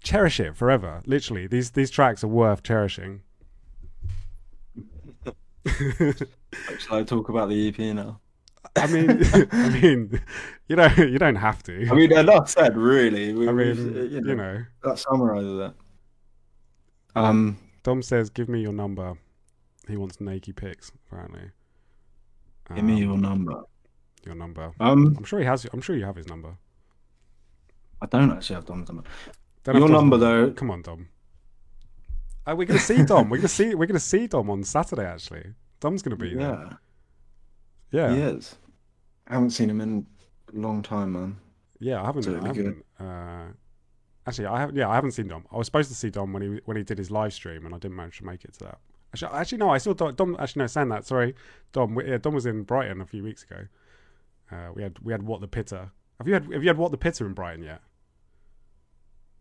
Cherish 0.03 0.41
it 0.41 0.57
forever. 0.57 1.03
Literally, 1.07 1.47
these 1.47 1.71
these 1.73 1.91
tracks 1.91 2.23
are 2.25 2.29
worth 2.29 2.63
cherishing. 2.63 3.23
Shall 6.79 6.99
I 6.99 7.03
talk 7.03 7.29
about 7.29 7.49
the 7.49 7.69
EP 7.69 7.79
now? 7.95 8.21
I 8.77 8.87
mean, 8.89 9.11
I 9.53 9.69
mean, 9.81 10.21
you 10.69 10.77
don't 10.77 10.97
you 10.99 11.19
don't 11.19 11.37
have 11.37 11.63
to. 11.65 11.89
I 11.89 11.95
mean, 11.95 12.13
enough 12.13 12.49
said. 12.51 12.77
Really. 12.77 13.33
We, 13.33 13.49
I 13.49 13.53
we- 13.53 13.73
mean, 13.75 13.95
you 14.13 14.21
know, 14.21 14.29
you 14.31 14.35
know, 14.37 14.65
that 14.85 14.99
summarizes 14.99 15.71
it. 15.71 15.73
Um, 17.17 17.57
Dom 17.83 18.03
says, 18.03 18.31
"Give 18.31 18.49
me 18.49 18.61
your 18.61 18.73
number." 18.73 19.15
He 19.89 19.97
wants 19.97 20.21
naked 20.21 20.57
pics. 20.57 20.91
Apparently, 21.07 21.51
give 22.75 22.85
me 22.85 22.95
Um, 22.95 22.99
your 23.03 23.19
number. 23.19 23.63
your 24.25 24.35
number. 24.35 24.73
Um, 24.81 25.15
I'm 25.17 25.25
sure 25.25 25.39
he 25.39 25.45
has. 25.47 25.65
I'm 25.73 25.81
sure 25.81 25.97
you 25.97 26.05
have 26.05 26.17
his 26.17 26.27
number. 26.29 26.57
I 28.01 28.07
don't 28.07 28.31
actually 28.31 28.55
have 28.57 28.67
Dom's 28.67 28.89
number. 28.89 29.05
Don't 29.65 29.77
Your 29.79 29.89
number, 29.89 30.17
though. 30.17 30.51
Come 30.53 30.71
on, 30.71 30.83
Dom. 30.83 31.09
Oh, 32.47 32.55
we're 32.55 32.67
gonna 32.67 32.79
see 32.79 33.03
Dom. 33.05 33.29
We're 33.29 33.39
gonna 33.39 33.49
see. 33.49 33.75
We're 33.75 33.87
gonna 33.87 33.99
see 33.99 34.27
Dom 34.27 34.51
on 34.51 34.63
Saturday. 34.63 35.05
Actually, 35.05 35.55
Dom's 35.81 36.03
gonna 36.03 36.17
be 36.17 36.35
there. 36.35 36.79
Yeah, 37.91 38.09
Yeah, 38.09 38.15
he 38.15 38.21
is. 38.21 38.57
I 39.27 39.35
haven't 39.35 39.51
seen 39.51 39.69
him 39.69 39.81
in 39.81 40.07
a 40.55 40.59
long 40.59 40.83
time, 40.83 41.13
man. 41.15 41.37
yeah. 41.81 42.01
I 42.03 42.07
haven't. 42.07 42.23
So 42.23 42.41
I 42.41 42.47
haven't. 42.47 42.85
Uh, 43.01 43.47
actually, 44.27 44.47
I 44.47 44.61
have. 44.61 44.77
Yeah, 44.77 44.89
I 44.89 44.95
haven't 44.95 45.13
seen 45.13 45.27
Dom. 45.27 45.45
I 45.51 45.57
was 45.57 45.67
supposed 45.67 45.89
to 45.89 45.97
see 45.97 46.11
Dom 46.11 46.33
when 46.33 46.43
he 46.43 46.61
when 46.67 46.77
he 46.77 46.85
did 46.85 46.99
his 46.99 47.11
live 47.11 47.33
stream, 47.33 47.67
and 47.67 47.75
I 47.75 47.79
didn't 47.79 47.97
manage 47.97 48.19
to 48.19 48.25
make 48.25 48.45
it 48.45 48.53
to 48.55 48.65
that. 48.67 48.79
Actually, 49.13 49.33
actually, 49.33 49.59
no. 49.59 49.71
I 49.71 49.79
saw 49.79 49.93
Dom. 49.95 50.15
Dom 50.15 50.37
actually, 50.39 50.61
no. 50.61 50.67
Saying 50.69 50.89
that, 50.91 51.05
sorry, 51.05 51.35
Dom. 51.73 51.97
we- 51.97 52.07
Yeah, 52.09 52.19
Dom 52.19 52.35
was 52.35 52.47
in 52.47 52.63
Brighton 52.63 53.01
a 53.01 53.07
few 53.07 53.25
weeks 53.25 53.43
ago. 53.43 53.67
Uh, 54.53 54.69
we 54.75 54.83
had 54.85 55.01
we 55.01 55.13
had 55.13 55.25
What 55.25 55.41
the 55.41 55.49
Pitta. 55.49 55.91
Have 56.19 56.29
you 56.29 56.35
had 56.35 56.45
Have 56.53 56.63
you 56.63 56.69
had 56.69 56.79
What 56.79 56.91
the 56.91 56.99
Pitta 56.99 57.25
in 57.25 57.33
Brighton 57.35 57.63
yet? 57.65 57.81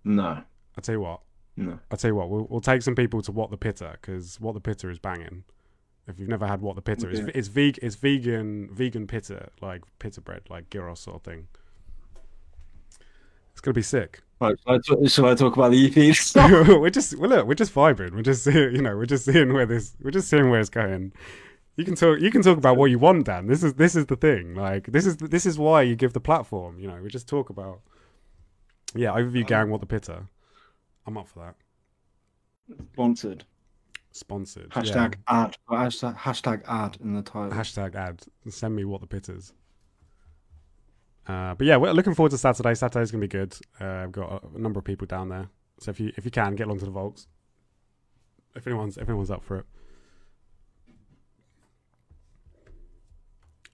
No, 0.04 0.44
I 0.78 0.82
tell 0.82 0.94
you 0.96 1.02
what. 1.02 1.22
no. 1.58 1.80
I'll 1.90 1.98
tell 1.98 2.12
you 2.12 2.16
what, 2.16 2.30
we'll, 2.30 2.48
we'll 2.50 2.62
take 2.62 2.82
some 2.82 2.96
people 2.96 3.22
to 3.24 3.32
What 3.32 3.50
the 3.50 3.58
Pitta 3.58 3.98
because 4.00 4.40
What 4.40 4.54
the 4.54 4.62
Pitta 4.62 4.90
is 4.90 5.00
banging. 5.00 5.44
If 6.08 6.20
you've 6.20 6.30
never 6.30 6.46
had 6.46 6.62
What 6.62 6.76
the 6.76 6.84
Pitta, 6.84 7.10
it's, 7.10 7.20
Okay. 7.22 7.32
it's, 7.34 7.48
veg, 7.48 7.80
it's 7.82 7.96
vegan, 7.96 8.70
vegan 8.72 9.08
pitta, 9.08 9.50
like 9.62 9.82
pitta 9.98 10.22
bread, 10.22 10.42
like 10.50 10.70
gyros 10.70 11.00
sort 11.00 11.16
of 11.16 11.24
thing. 11.24 11.48
It's 13.54 13.62
gonna 13.62 13.74
be 13.74 13.82
sick. 13.82 14.22
Right, 14.40 14.56
shall 14.68 14.76
I, 14.76 15.34
talk, 15.34 15.54
I 15.54 15.54
about 15.54 15.72
the 15.72 15.86
EP? 15.88 15.96
we're 16.80 16.90
just, 16.90 17.18
well, 17.18 17.30
look, 17.30 17.48
we're 17.48 17.54
just 17.56 17.74
vibing. 17.74 18.12
We're 18.12 18.22
just, 18.22 18.46
you 18.48 18.82
know, 18.82 18.96
we're 18.96 19.06
just 19.06 19.26
seeing 19.26 19.54
where 19.54 19.66
this, 19.66 19.96
we're 20.02 20.12
just 20.12 20.30
seeing 20.30 20.50
where 20.50 20.60
it's 20.60 20.70
going. 20.70 21.14
You 21.78 21.84
can 21.84 21.96
talk, 21.96 22.20
you 22.22 22.32
can 22.32 22.42
talk 22.42 22.58
about 22.58 22.78
what 22.78 22.90
you 22.90 23.00
want, 23.00 23.26
Dan. 23.26 23.48
This 23.48 23.62
is, 23.64 23.74
this 23.74 23.96
is 23.96 24.06
the 24.06 24.16
thing. 24.16 24.56
Like, 24.56 24.88
this 24.88 25.06
is, 25.06 25.18
this 25.18 25.46
is 25.46 25.58
why 25.58 25.82
you 25.82 25.96
give 25.96 26.14
the 26.14 26.22
platform. 26.22 26.80
You 26.80 26.88
know, 26.88 27.02
we 27.02 27.10
just 27.10 27.28
talk 27.28 27.50
about, 27.50 27.82
yeah, 28.94 29.10
overview 29.12 29.42
Um, 29.42 29.48
gang, 29.48 29.70
What 29.72 29.82
the 29.82 29.88
Pitta. 29.88 30.24
I'm 31.06 31.18
up 31.18 31.28
for 31.28 31.40
that. 32.68 32.78
Sponsored. 32.94 33.44
Sponsored. 34.12 34.72
yeah. 34.74 34.82
Hashtag 34.82 35.16
ad. 35.28 35.58
Hashtag, 35.70 36.16
hashtag 36.18 36.62
ad 36.68 36.98
in 37.04 37.14
the 37.14 37.22
title. 37.22 37.52
hashtag 37.52 37.96
ad 37.96 38.24
send 38.48 38.74
me 38.76 38.86
What 38.86 39.02
the 39.02 39.08
Pittas 39.08 39.52
uh, 41.28 41.54
but 41.56 41.66
yeah 41.68 41.76
we're 41.76 41.92
looking 41.92 42.14
forward 42.14 42.30
to 42.30 42.38
saturday 42.38 42.74
saturday's 42.76 43.12
gonna 43.12 43.22
be 43.22 43.28
good 43.28 43.58
uh, 43.82 44.04
i've 44.04 44.12
got 44.12 44.32
a, 44.44 44.56
a 44.56 44.60
number 44.60 44.78
of 44.80 44.86
people 44.86 45.06
down 45.08 45.28
there 45.30 45.50
so 45.80 45.90
if 45.92 46.00
you 46.00 46.12
if 46.16 46.24
you 46.24 46.32
can 46.32 46.56
get 46.56 46.68
along 46.68 46.80
to 46.80 46.86
the 46.86 46.92
Volks, 46.92 47.28
if 48.56 48.66
anyone's 48.68 48.98
if 48.98 49.10
anyone's 49.10 49.32
up 49.32 49.44
for 49.44 49.58
it 49.58 49.66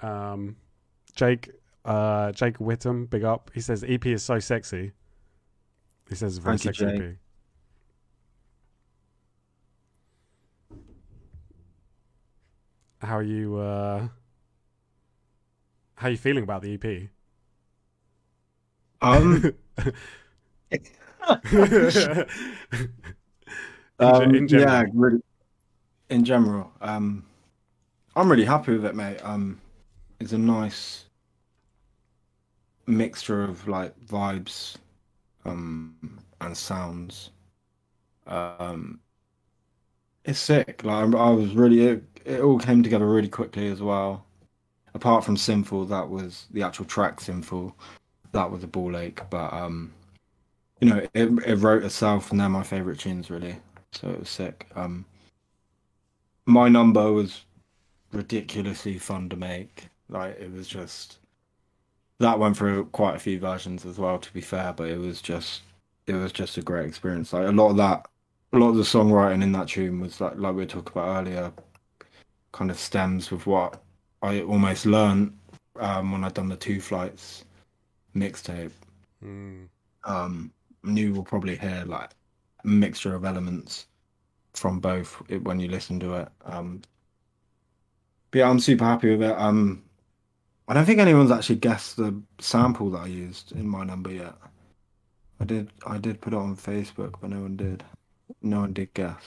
um 0.02 0.56
jake 1.16 1.50
uh 1.86 2.32
jake 2.32 2.58
whittam 2.58 3.10
big 3.10 3.24
up 3.24 3.52
he 3.54 3.62
says 3.62 3.84
ep 3.88 4.06
is 4.06 4.24
so 4.24 4.40
sexy 4.40 4.92
he 6.10 6.16
says 6.16 6.38
very 6.38 6.58
Thank 6.58 6.76
sexy 6.76 6.86
you, 6.86 7.18
ep 13.02 13.08
how 13.08 13.18
are 13.18 13.24
you 13.24 13.58
uh 13.58 14.08
how 15.96 16.08
are 16.08 16.12
you 16.12 16.18
feeling 16.18 16.44
about 16.44 16.62
the 16.62 16.74
ep 16.74 17.10
Um, 19.04 19.54
In 24.02 24.08
um, 24.08 24.36
in 24.36 24.48
general. 24.48 24.72
yeah, 24.72 24.84
really. 24.94 25.22
In 26.10 26.26
general, 26.26 26.72
um, 26.82 27.24
I'm 28.16 28.30
really 28.30 28.46
happy 28.46 28.74
with 28.74 28.86
it, 28.86 28.96
mate. 28.96 29.18
Um, 29.24 29.62
it's 30.22 30.34
a 30.34 30.38
nice 30.38 31.06
mixture 32.86 33.44
of 33.44 33.68
like 33.68 34.00
vibes, 34.06 34.76
um, 35.46 36.20
and 36.40 36.56
sounds. 36.56 37.32
Um, 38.28 39.00
it's 40.24 40.40
sick. 40.40 40.84
Like 40.84 41.14
I, 41.14 41.18
I 41.18 41.30
was 41.32 41.56
really, 41.56 41.82
it, 41.82 42.04
it 42.24 42.42
all 42.42 42.60
came 42.60 42.84
together 42.84 43.08
really 43.08 43.28
quickly 43.30 43.68
as 43.70 43.82
well. 43.82 44.26
Apart 44.94 45.24
from 45.24 45.38
Sinful, 45.38 45.86
that 45.86 46.10
was 46.10 46.46
the 46.52 46.62
actual 46.62 46.86
track 46.86 47.20
Sinful. 47.20 47.76
That 48.32 48.52
was 48.52 48.64
a 48.64 48.68
ball 48.68 48.96
ache, 48.96 49.22
but 49.30 49.52
um, 49.52 49.92
you 50.80 50.90
know, 50.90 51.08
it, 51.14 51.30
it 51.46 51.56
wrote 51.56 51.84
itself, 51.84 52.32
and 52.32 52.40
they're 52.40 52.50
my 52.50 52.64
favorite 52.64 53.00
tunes, 53.00 53.30
really. 53.30 53.58
So 53.92 54.10
it 54.10 54.20
was 54.20 54.30
sick. 54.30 54.70
Um, 54.76 55.06
my 56.46 56.70
number 56.70 57.12
was 57.12 57.46
ridiculously 58.12 59.00
fun 59.00 59.30
to 59.30 59.36
make. 59.36 59.88
Like 60.12 60.40
it 60.40 60.52
was 60.52 60.68
just 60.68 61.18
that 62.20 62.38
went 62.38 62.56
through 62.56 62.86
quite 62.88 63.16
a 63.16 63.20
few 63.20 63.40
versions 63.40 63.86
as 63.86 63.98
well. 63.98 64.20
To 64.20 64.34
be 64.34 64.42
fair, 64.42 64.74
but 64.74 64.90
it 64.90 65.00
was 65.00 65.22
just 65.22 65.62
it 66.08 66.14
was 66.14 66.32
just 66.32 66.58
a 66.58 66.62
great 66.62 66.86
experience. 66.86 67.34
Like 67.34 67.48
a 67.48 67.52
lot 67.52 67.70
of 67.72 67.78
that, 67.78 68.06
a 68.54 68.58
lot 68.60 68.70
of 68.70 68.76
the 68.76 68.84
songwriting 68.84 69.42
in 69.42 69.52
that 69.54 69.70
tune 69.70 70.00
was 70.00 70.22
like 70.22 70.36
like 70.38 70.54
we 70.54 70.62
were 70.62 70.66
talking 70.66 70.92
about 70.94 71.22
earlier, 71.22 71.52
kind 72.52 72.70
of 72.70 72.78
stems 72.78 73.32
with 73.32 73.48
what 73.48 73.82
I 74.22 74.42
almost 74.42 74.86
learned 74.86 75.36
um, 75.80 76.12
when 76.12 76.24
I'd 76.24 76.36
done 76.36 76.50
the 76.50 76.56
two 76.58 76.80
flights 76.80 77.46
mixtape 78.16 78.72
Mm. 79.24 79.68
um 80.04 80.52
you 80.84 81.14
will 81.14 81.24
probably 81.24 81.56
hear 81.56 81.84
like 81.86 82.10
a 82.64 82.68
mixture 82.68 83.14
of 83.14 83.24
elements 83.24 83.86
from 84.56 84.80
both 84.80 85.14
when 85.44 85.60
you 85.60 85.68
listen 85.68 86.00
to 86.00 86.16
it 86.16 86.28
um 86.44 86.82
but 88.32 88.40
yeah 88.40 88.50
i'm 88.50 88.60
super 88.60 88.84
happy 88.84 89.12
with 89.12 89.22
it 89.22 89.38
um 89.38 89.84
i 90.72 90.74
don't 90.74 90.86
think 90.86 91.00
anyone's 91.00 91.32
actually 91.32 91.58
guessed 91.58 91.98
the 91.98 92.18
sample 92.40 92.90
that 92.90 93.00
i 93.00 93.06
used 93.06 93.52
in 93.52 93.68
my 93.68 93.84
number 93.84 94.10
yet 94.10 94.36
i 95.42 95.44
did 95.44 95.70
i 95.86 95.98
did 95.98 96.22
put 96.22 96.32
it 96.32 96.38
on 96.38 96.56
facebook 96.56 97.16
but 97.20 97.30
no 97.30 97.42
one 97.42 97.58
did 97.58 97.84
no 98.42 98.62
one 98.62 98.72
did 98.72 98.94
guess 98.94 99.22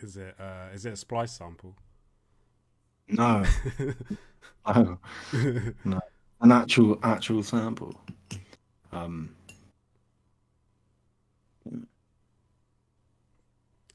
is 0.00 0.18
it 0.18 0.34
uh 0.38 0.66
is 0.74 0.84
it 0.84 0.92
a 0.92 0.96
splice 0.96 1.32
sample 1.32 1.74
no 3.08 3.42
oh 4.66 4.98
no. 5.84 6.00
an 6.42 6.52
actual 6.52 6.98
actual 7.02 7.42
sample 7.42 7.98
um 8.92 9.34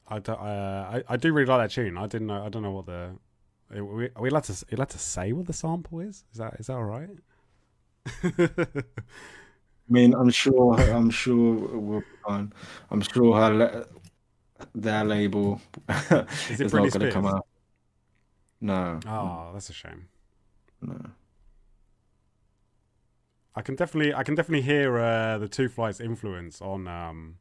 I, 0.08 0.18
do, 0.18 0.32
uh, 0.32 0.90
I 0.92 1.04
I 1.12 1.16
do 1.16 1.32
really 1.32 1.46
like 1.46 1.68
that 1.68 1.72
tune. 1.72 1.96
I 1.96 2.08
didn't 2.08 2.26
know. 2.26 2.44
I 2.44 2.48
don't 2.48 2.64
know 2.64 2.72
what 2.72 2.86
the. 2.86 3.12
Are 3.74 3.84
we, 3.84 4.04
are 4.16 4.22
we 4.22 4.28
allowed 4.30 4.44
to? 4.44 4.64
Allowed 4.72 4.90
to 4.90 4.98
say 4.98 5.32
what 5.32 5.46
the 5.46 5.52
sample 5.52 6.00
is? 6.00 6.24
Is 6.32 6.38
that 6.38 6.54
is 6.58 6.66
that 6.66 6.74
all 6.74 6.84
right? 6.84 7.08
I 8.24 9.92
mean, 9.92 10.14
I'm 10.14 10.30
sure. 10.30 10.74
I'm 10.80 11.10
sure 11.10 11.54
we'll 11.78 12.00
be 12.00 12.06
fine. 12.26 12.52
I'm 12.90 13.00
sure 13.00 13.36
her 13.36 13.54
le- 13.54 13.86
their 14.74 15.04
label 15.04 15.60
Is 16.50 16.60
is 16.60 16.72
not 16.72 16.90
going 16.90 17.00
to 17.00 17.10
come 17.10 17.26
out. 17.26 17.46
No, 18.60 19.00
oh, 19.06 19.50
that's 19.52 19.70
a 19.70 19.72
shame. 19.72 20.08
no. 20.82 21.00
I 23.54 23.62
can 23.62 23.74
definitely 23.74 24.14
I 24.14 24.22
can 24.22 24.34
definitely 24.34 24.62
hear 24.62 24.98
uh, 24.98 25.38
the 25.38 25.48
two 25.48 25.68
flights 25.68 26.00
influence 26.00 26.60
on 26.60 26.86
um 26.86 27.36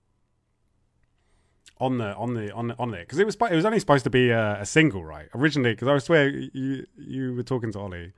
on 1.79 1.97
the 1.97 2.13
on 2.15 2.33
the 2.33 2.51
on 2.53 2.67
the, 2.67 2.75
on 2.77 2.93
it 2.93 3.01
because 3.01 3.19
it 3.19 3.25
was 3.25 3.35
it 3.35 3.55
was 3.55 3.65
only 3.65 3.79
supposed 3.79 4.03
to 4.03 4.09
be 4.09 4.29
a, 4.29 4.61
a 4.61 4.65
single 4.65 5.03
right? 5.03 5.27
Originally 5.33 5.71
because 5.71 5.87
I 5.87 5.97
swear 5.99 6.27
you 6.29 6.85
you 6.97 7.33
were 7.35 7.43
talking 7.43 7.71
to 7.73 7.79
Ollie 7.79 8.11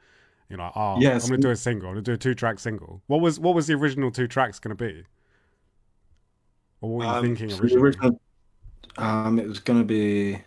you 0.49 0.57
know 0.57 0.71
oh 0.75 0.99
Yes. 0.99 1.23
I'm 1.25 1.29
gonna 1.31 1.41
do 1.43 1.49
a 1.51 1.55
single. 1.55 1.89
I'm 1.89 1.95
gonna 1.95 2.03
do 2.03 2.13
a 2.13 2.17
two 2.17 2.33
track 2.35 2.59
single. 2.59 3.01
What 3.07 3.21
was 3.21 3.39
what 3.39 3.55
was 3.55 3.67
the 3.67 3.73
original 3.73 4.11
two 4.11 4.27
tracks 4.27 4.59
gonna 4.59 4.75
be? 4.75 5.03
Or 6.81 6.89
what 6.89 6.97
were 6.97 7.03
you 7.05 7.17
Um, 7.17 7.23
thinking 7.23 7.49
so 7.51 7.61
originally? 7.61 7.83
original- 7.83 8.21
um, 8.97 9.39
it 9.39 9.47
was 9.47 9.59
going 9.59 9.79
to 9.79 9.85
be 9.85 10.41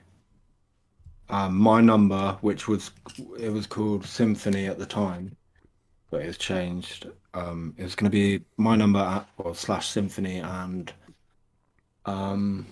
um, 1.31 1.57
my 1.57 1.81
number, 1.81 2.37
which 2.43 2.69
was 2.69 2.91
it 3.39 3.51
was 3.51 3.67
called 3.67 4.05
Symphony 4.05 4.67
at 4.67 4.79
the 4.79 4.85
time, 4.85 5.35
but 6.11 6.21
it's 6.23 6.37
changed. 6.37 7.07
Um, 7.33 7.75
it 7.79 7.85
was 7.85 7.95
going 7.95 8.11
to 8.11 8.15
be 8.15 8.45
my 8.59 8.77
number 8.77 8.99
at, 8.99 9.27
or 9.39 9.55
slash 9.55 9.89
Symphony 9.89 10.39
and 10.41 10.93
um, 12.05 12.67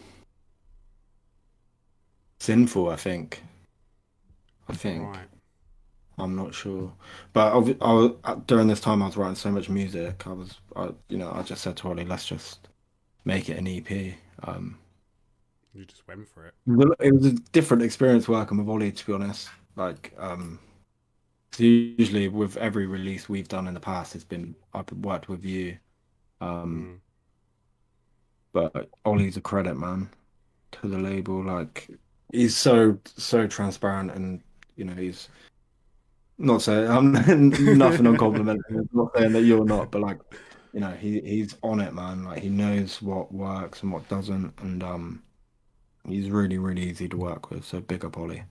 Sinful, 2.43 2.89
I 2.91 2.97
think. 2.97 3.43
I 4.69 4.75
think. 4.75 5.03
right 5.03 5.29
I'm 6.19 6.37
not 6.37 6.55
sure, 6.55 6.93
but 7.33 7.53
I, 7.53 7.57
I 7.81 7.93
was, 7.93 8.45
during 8.47 8.69
this 8.69 8.81
time 8.81 9.03
I 9.03 9.07
was 9.07 9.17
writing 9.17 9.35
so 9.35 9.51
much 9.51 9.69
music. 9.69 10.27
I 10.27 10.33
was, 10.33 10.59
I, 10.77 10.91
you 11.09 11.19
know, 11.19 11.33
I 11.33 11.43
just 11.43 11.63
said 11.63 11.77
to 11.79 11.89
Ollie, 11.89 12.05
let's 12.05 12.27
just 12.27 12.69
make 13.25 13.49
it 13.49 13.59
an 13.59 13.67
EP. 13.67 14.15
Um, 14.45 14.79
You 15.75 15.85
just 15.85 16.07
went 16.07 16.29
for 16.29 16.47
it. 16.47 16.55
It 17.01 17.15
was 17.15 17.27
a 17.27 17.33
different 17.53 17.83
experience 17.83 18.29
working 18.29 18.59
with 18.59 18.69
Ollie, 18.69 18.93
to 18.93 19.07
be 19.07 19.13
honest. 19.13 19.49
Like, 19.77 20.13
um, 20.19 20.59
usually 21.59 22.29
with 22.29 22.57
every 22.59 22.87
release 22.87 23.29
we've 23.29 23.49
done 23.49 23.67
in 23.69 23.75
the 23.75 23.81
past, 23.81 24.15
it's 24.15 24.25
been 24.25 24.55
I've 24.75 24.91
worked 24.93 25.29
with 25.29 25.45
you. 25.45 25.79
Um, 26.41 26.89
Mm. 26.95 27.01
but 28.53 28.91
Ollie's 29.05 29.37
a 29.37 29.41
credit 29.41 29.77
man 29.77 30.11
to 30.73 30.89
the 30.89 30.99
label. 30.99 31.45
Like, 31.45 31.89
he's 32.33 32.57
so 32.57 32.99
so 33.17 33.47
transparent, 33.47 34.11
and 34.13 34.41
you 34.77 34.85
know, 34.85 34.95
he's 34.95 35.29
not 36.39 36.63
saying 36.63 36.91
I'm 36.91 37.13
nothing 37.79 38.07
on 38.07 38.17
complimenting. 38.17 38.63
I'm 38.71 38.89
not 38.93 39.17
saying 39.17 39.33
that 39.33 39.43
you're 39.43 39.65
not, 39.65 39.93
but 39.93 40.01
like, 40.01 40.19
you 40.73 40.81
know, 40.81 40.91
he 40.91 41.21
he's 41.21 41.57
on 41.63 41.81
it, 41.81 41.95
man. 41.95 42.25
Like, 42.25 42.43
he 42.43 42.49
knows 42.49 43.01
what 43.01 43.33
works 43.33 43.83
and 43.83 43.93
what 43.93 44.09
doesn't, 44.09 44.53
and 44.61 44.83
um, 44.83 45.23
he's 46.07 46.31
really 46.31 46.59
really 46.59 46.83
easy 46.83 47.09
to 47.09 47.17
work 47.17 47.51
with. 47.51 47.65
So 47.65 47.81
big 47.81 48.05
up 48.05 48.17
Ollie. 48.19 48.45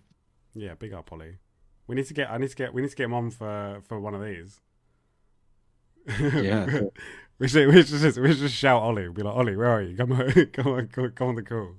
Yeah, 0.53 0.75
big 0.75 0.93
up, 0.93 1.11
Ollie. 1.11 1.37
We 1.87 1.95
need 1.95 2.07
to 2.07 2.13
get. 2.13 2.29
I 2.29 2.37
need 2.37 2.49
to 2.49 2.55
get. 2.55 2.73
We 2.73 2.81
need 2.81 2.91
to 2.91 2.95
get 2.95 3.05
him 3.05 3.13
on 3.13 3.31
for 3.31 3.81
for 3.87 3.99
one 3.99 4.13
of 4.13 4.23
these. 4.23 4.59
Yeah. 6.19 6.81
we 7.39 7.47
should. 7.47 7.67
We 7.67 7.83
should 7.83 7.99
just. 7.99 8.17
We 8.17 8.29
should 8.29 8.39
just 8.39 8.55
shout 8.55 8.81
Ollie. 8.81 9.09
Be 9.09 9.23
like, 9.23 9.35
Ollie, 9.35 9.55
where 9.55 9.67
are 9.67 9.81
you? 9.81 9.95
Come 9.97 10.13
on, 10.13 10.31
come 10.53 10.67
on, 10.67 10.87
come 10.87 11.27
on 11.27 11.35
the 11.35 11.43
call. 11.43 11.75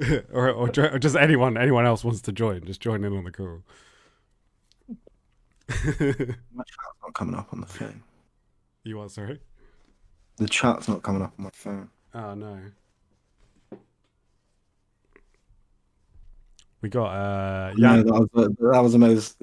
or, 0.32 0.50
or 0.50 0.68
or 0.68 0.98
just 0.98 1.16
anyone. 1.16 1.56
Anyone 1.56 1.86
else 1.86 2.04
wants 2.04 2.22
to 2.22 2.32
join? 2.32 2.64
Just 2.64 2.80
join 2.80 3.04
in 3.04 3.16
on 3.16 3.24
the 3.24 3.30
call. 3.30 3.62
My 5.68 6.64
chat's 6.64 6.98
not 7.02 7.14
coming 7.14 7.34
up 7.34 7.48
on 7.52 7.60
the 7.60 7.66
phone. 7.66 8.02
you 8.84 8.98
what? 8.98 9.10
Sorry. 9.10 9.40
The 10.38 10.48
chat's 10.48 10.88
not 10.88 11.02
coming 11.02 11.22
up 11.22 11.34
on 11.38 11.44
my 11.44 11.50
phone. 11.52 11.90
Oh 12.14 12.34
no. 12.34 12.58
We 16.82 16.88
got 16.88 17.08
uh 17.12 17.72
Yeah, 17.76 17.96
yeah. 17.96 18.02
that 18.02 18.12
was 18.12 18.28
the, 18.32 18.56
that 18.72 18.80
was 18.80 18.92
the 18.92 18.98
most 18.98 19.36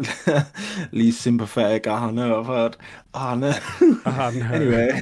least 0.92 1.22
sympathetic. 1.22 1.86
Oh 1.88 2.10
know 2.10 2.40
I've 2.40 2.48
heard. 2.48 2.78
Oh 3.14 3.36
no. 3.36 3.54
Ah, 4.06 4.32
no. 4.34 4.46
Anyway, 4.48 5.02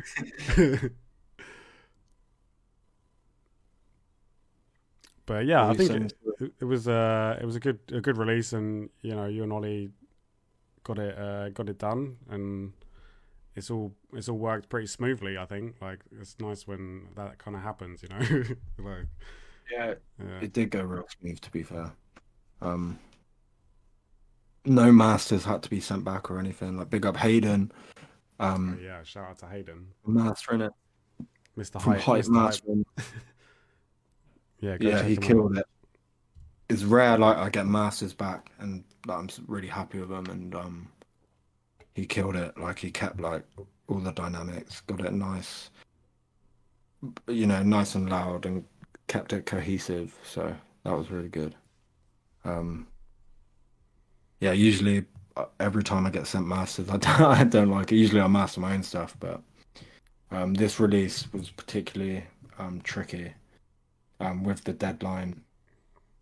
but 5.25 5.45
yeah, 5.45 5.67
I 5.67 5.73
think 5.73 5.91
it, 5.91 6.53
it, 6.59 6.65
was 6.65 6.87
uh 6.87 7.37
it 7.41 7.45
was 7.45 7.55
a 7.55 7.59
good 7.59 7.79
a 7.91 8.01
good 8.01 8.17
release, 8.17 8.53
and 8.53 8.89
you 9.01 9.15
know 9.15 9.25
you 9.25 9.43
and 9.43 9.53
Ollie 9.53 9.91
got 10.83 10.99
it 10.99 11.17
uh, 11.17 11.49
got 11.49 11.69
it 11.69 11.77
done, 11.77 12.17
and 12.29 12.73
it's 13.55 13.69
all 13.69 13.93
it's 14.13 14.29
all 14.29 14.37
worked 14.37 14.69
pretty 14.69 14.87
smoothly. 14.87 15.37
I 15.37 15.45
think 15.45 15.75
like 15.81 15.99
it's 16.19 16.35
nice 16.39 16.67
when 16.67 17.07
that 17.15 17.37
kind 17.37 17.55
of 17.55 17.63
happens, 17.63 18.03
you 18.03 18.09
know. 18.09 18.19
like 18.89 19.07
yeah, 19.71 19.93
yeah. 20.19 20.39
it 20.41 20.53
did 20.53 20.69
go 20.69 20.81
real 20.81 21.07
smooth. 21.19 21.39
To 21.41 21.51
be 21.51 21.63
fair, 21.63 21.91
um, 22.61 22.99
no 24.65 24.91
masters 24.91 25.45
had 25.45 25.63
to 25.63 25.69
be 25.69 25.79
sent 25.79 26.03
back 26.03 26.29
or 26.29 26.39
anything. 26.39 26.77
Like 26.77 26.89
big 26.89 27.05
up 27.05 27.17
Hayden, 27.17 27.71
Oh, 28.39 28.47
um, 28.47 28.79
yeah, 28.83 29.01
shout 29.03 29.29
out 29.29 29.37
to 29.39 29.47
Hayden, 29.47 29.87
mastering 30.05 30.61
it 30.61 30.71
Mr. 31.57 31.79
Hype 31.79 32.01
Mr. 32.01 32.29
Mastering. 32.29 32.85
Yeah, 34.59 34.77
Yeah, 34.79 35.03
he 35.03 35.13
him 35.13 35.17
out. 35.23 35.27
killed 35.27 35.57
it. 35.57 35.65
It's 36.69 36.83
rare, 36.83 37.17
like 37.17 37.37
I 37.37 37.49
get 37.49 37.67
masters 37.67 38.13
back, 38.13 38.51
and 38.59 38.83
like, 39.05 39.17
I'm 39.17 39.29
really 39.47 39.67
happy 39.67 39.99
with 39.99 40.11
him. 40.11 40.25
And 40.27 40.55
um, 40.55 40.87
he 41.93 42.05
killed 42.05 42.35
it. 42.35 42.57
Like 42.57 42.79
he 42.79 42.89
kept 42.91 43.19
like 43.19 43.43
all 43.87 43.99
the 43.99 44.11
dynamics, 44.11 44.81
got 44.81 45.01
it 45.01 45.13
nice, 45.13 45.69
you 47.27 47.45
know, 47.45 47.61
nice 47.61 47.95
and 47.95 48.09
loud, 48.09 48.45
and 48.45 48.63
kept 49.07 49.33
it 49.33 49.45
cohesive. 49.45 50.17
So 50.23 50.55
that 50.83 50.97
was 50.97 51.11
really 51.11 51.29
good. 51.29 51.55
Um, 52.43 52.87
yeah, 54.39 54.51
usually 54.53 55.05
uh, 55.37 55.45
every 55.59 55.83
time 55.83 56.05
I 56.05 56.09
get 56.09 56.25
sent 56.27 56.47
masters, 56.47 56.89
I 56.89 56.97
don't, 56.97 57.21
I 57.21 57.43
don't 57.43 57.69
like 57.69 57.91
it. 57.91 57.97
Usually 57.97 58.21
I 58.21 58.27
master 58.27 58.59
my 58.59 58.73
own 58.73 58.83
stuff, 58.83 59.15
but 59.19 59.41
um, 60.31 60.53
this 60.55 60.79
release 60.79 61.31
was 61.31 61.51
particularly 61.51 62.23
um, 62.57 62.81
tricky 62.83 63.33
um, 64.19 64.43
with 64.43 64.63
the 64.63 64.73
deadline 64.73 65.43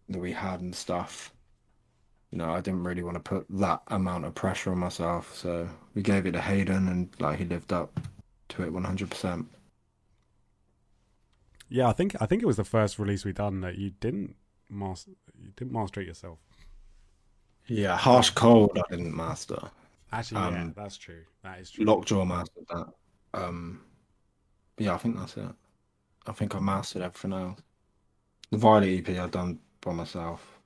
that 0.09 0.19
we 0.19 0.31
had 0.33 0.61
and 0.61 0.75
stuff. 0.75 1.33
You 2.31 2.37
know, 2.39 2.51
I 2.51 2.61
didn't 2.61 2.83
really 2.83 3.03
want 3.03 3.15
to 3.15 3.21
put 3.21 3.45
that 3.49 3.81
amount 3.87 4.25
of 4.25 4.33
pressure 4.35 4.71
on 4.71 4.79
myself, 4.79 5.35
so 5.35 5.69
we 5.93 6.01
gave 6.01 6.25
it 6.25 6.31
to 6.33 6.41
Hayden, 6.41 6.87
and 6.87 7.09
like 7.19 7.39
he 7.39 7.45
lived 7.45 7.71
up 7.71 7.99
to 8.49 8.63
it 8.63 8.73
100%. 8.73 9.47
Yeah, 11.69 11.87
I 11.89 11.93
think 11.93 12.15
I 12.21 12.25
think 12.25 12.43
it 12.43 12.45
was 12.45 12.57
the 12.57 12.63
first 12.63 12.99
release 12.99 13.25
we 13.25 13.33
done 13.33 13.61
that 13.61 13.77
you 13.77 13.91
didn't 13.91 14.35
master 14.69 15.11
you 15.39 15.51
didn't 15.55 15.73
master 15.73 16.01
it 16.01 16.07
yourself. 16.07 16.39
Yeah, 17.67 17.97
harsh 17.97 18.29
cold 18.31 18.77
I 18.77 18.81
didn't 18.89 19.15
master. 19.15 19.71
Actually, 20.11 20.47
yeah, 20.49 20.61
Um, 20.61 20.73
that's 20.75 20.97
true. 20.97 21.23
That 21.43 21.59
is 21.59 21.71
true. 21.71 21.85
Lockjaw 21.85 22.25
mastered 22.25 22.65
that. 22.69 22.87
Um, 23.33 23.81
yeah, 24.77 24.93
I 24.93 24.97
think 24.97 25.17
that's 25.17 25.37
it. 25.37 25.51
I 26.27 26.31
think 26.33 26.55
I 26.55 26.59
mastered 26.59 27.01
everything 27.01 27.33
else. 27.33 27.59
The 28.53 28.59
Violet 28.59 28.87
EP 28.99 29.17
I've 29.17 29.31
done 29.31 29.57
by 29.81 29.93
myself. 29.93 30.59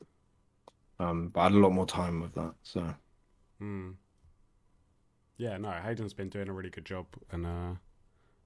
Um, 1.00 1.30
but 1.30 1.40
I 1.40 1.44
had 1.44 1.52
a 1.54 1.60
lot 1.60 1.72
more 1.72 1.86
time 1.86 2.20
with 2.20 2.34
that, 2.34 2.54
so. 2.62 2.94
Hmm. 3.60 3.92
Yeah, 5.38 5.56
no, 5.56 5.72
Hayden's 5.72 6.14
been 6.14 6.28
doing 6.28 6.50
a 6.50 6.52
really 6.52 6.70
good 6.70 6.84
job 6.84 7.06
and 7.32 7.46
uh, 7.46 7.76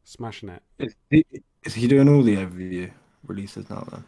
smashing 0.03 0.49
it. 0.49 0.61
Is 0.77 0.95
he, 1.09 1.25
is 1.63 1.73
he 1.73 1.87
doing 1.87 2.07
all 2.07 2.21
the 2.21 2.35
overview 2.35 2.91
releases 3.25 3.67
now 3.67 3.83
then? 3.89 4.03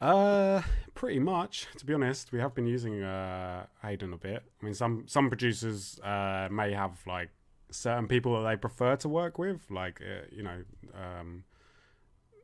Uh, 0.00 0.62
pretty 0.94 1.18
much. 1.18 1.66
To 1.76 1.84
be 1.84 1.92
honest, 1.92 2.32
we 2.32 2.38
have 2.38 2.54
been 2.54 2.66
using 2.66 3.02
uh 3.02 3.66
Hayden 3.82 4.14
a 4.14 4.16
bit. 4.16 4.44
I 4.62 4.64
mean, 4.64 4.72
some 4.72 5.04
some 5.06 5.28
producers 5.28 6.00
uh 6.00 6.48
may 6.50 6.72
have 6.72 7.06
like 7.06 7.28
certain 7.70 8.08
people 8.08 8.42
that 8.42 8.48
they 8.48 8.56
prefer 8.56 8.96
to 8.96 9.10
work 9.10 9.38
with. 9.38 9.70
Like, 9.70 10.00
uh, 10.00 10.24
you 10.32 10.42
know, 10.42 10.62
um, 10.94 11.44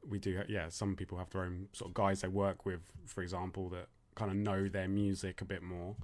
we 0.09 0.19
do. 0.19 0.43
Yeah, 0.49 0.69
some 0.69 0.97
people 0.97 1.19
have 1.19 1.31
their 1.31 1.43
own 1.43 1.69
sort 1.73 1.91
of 1.91 1.95
guys 1.95 2.21
they 2.23 2.29
work 2.29 2.65
with, 2.67 2.81
for 3.07 3.23
example, 3.23 3.69
that 3.71 3.87
kind 4.15 4.31
of 4.31 4.37
know 4.37 4.69
their 4.69 4.89
music 4.89 5.41
a 5.41 5.45
bit 5.45 5.63
more. 5.63 5.97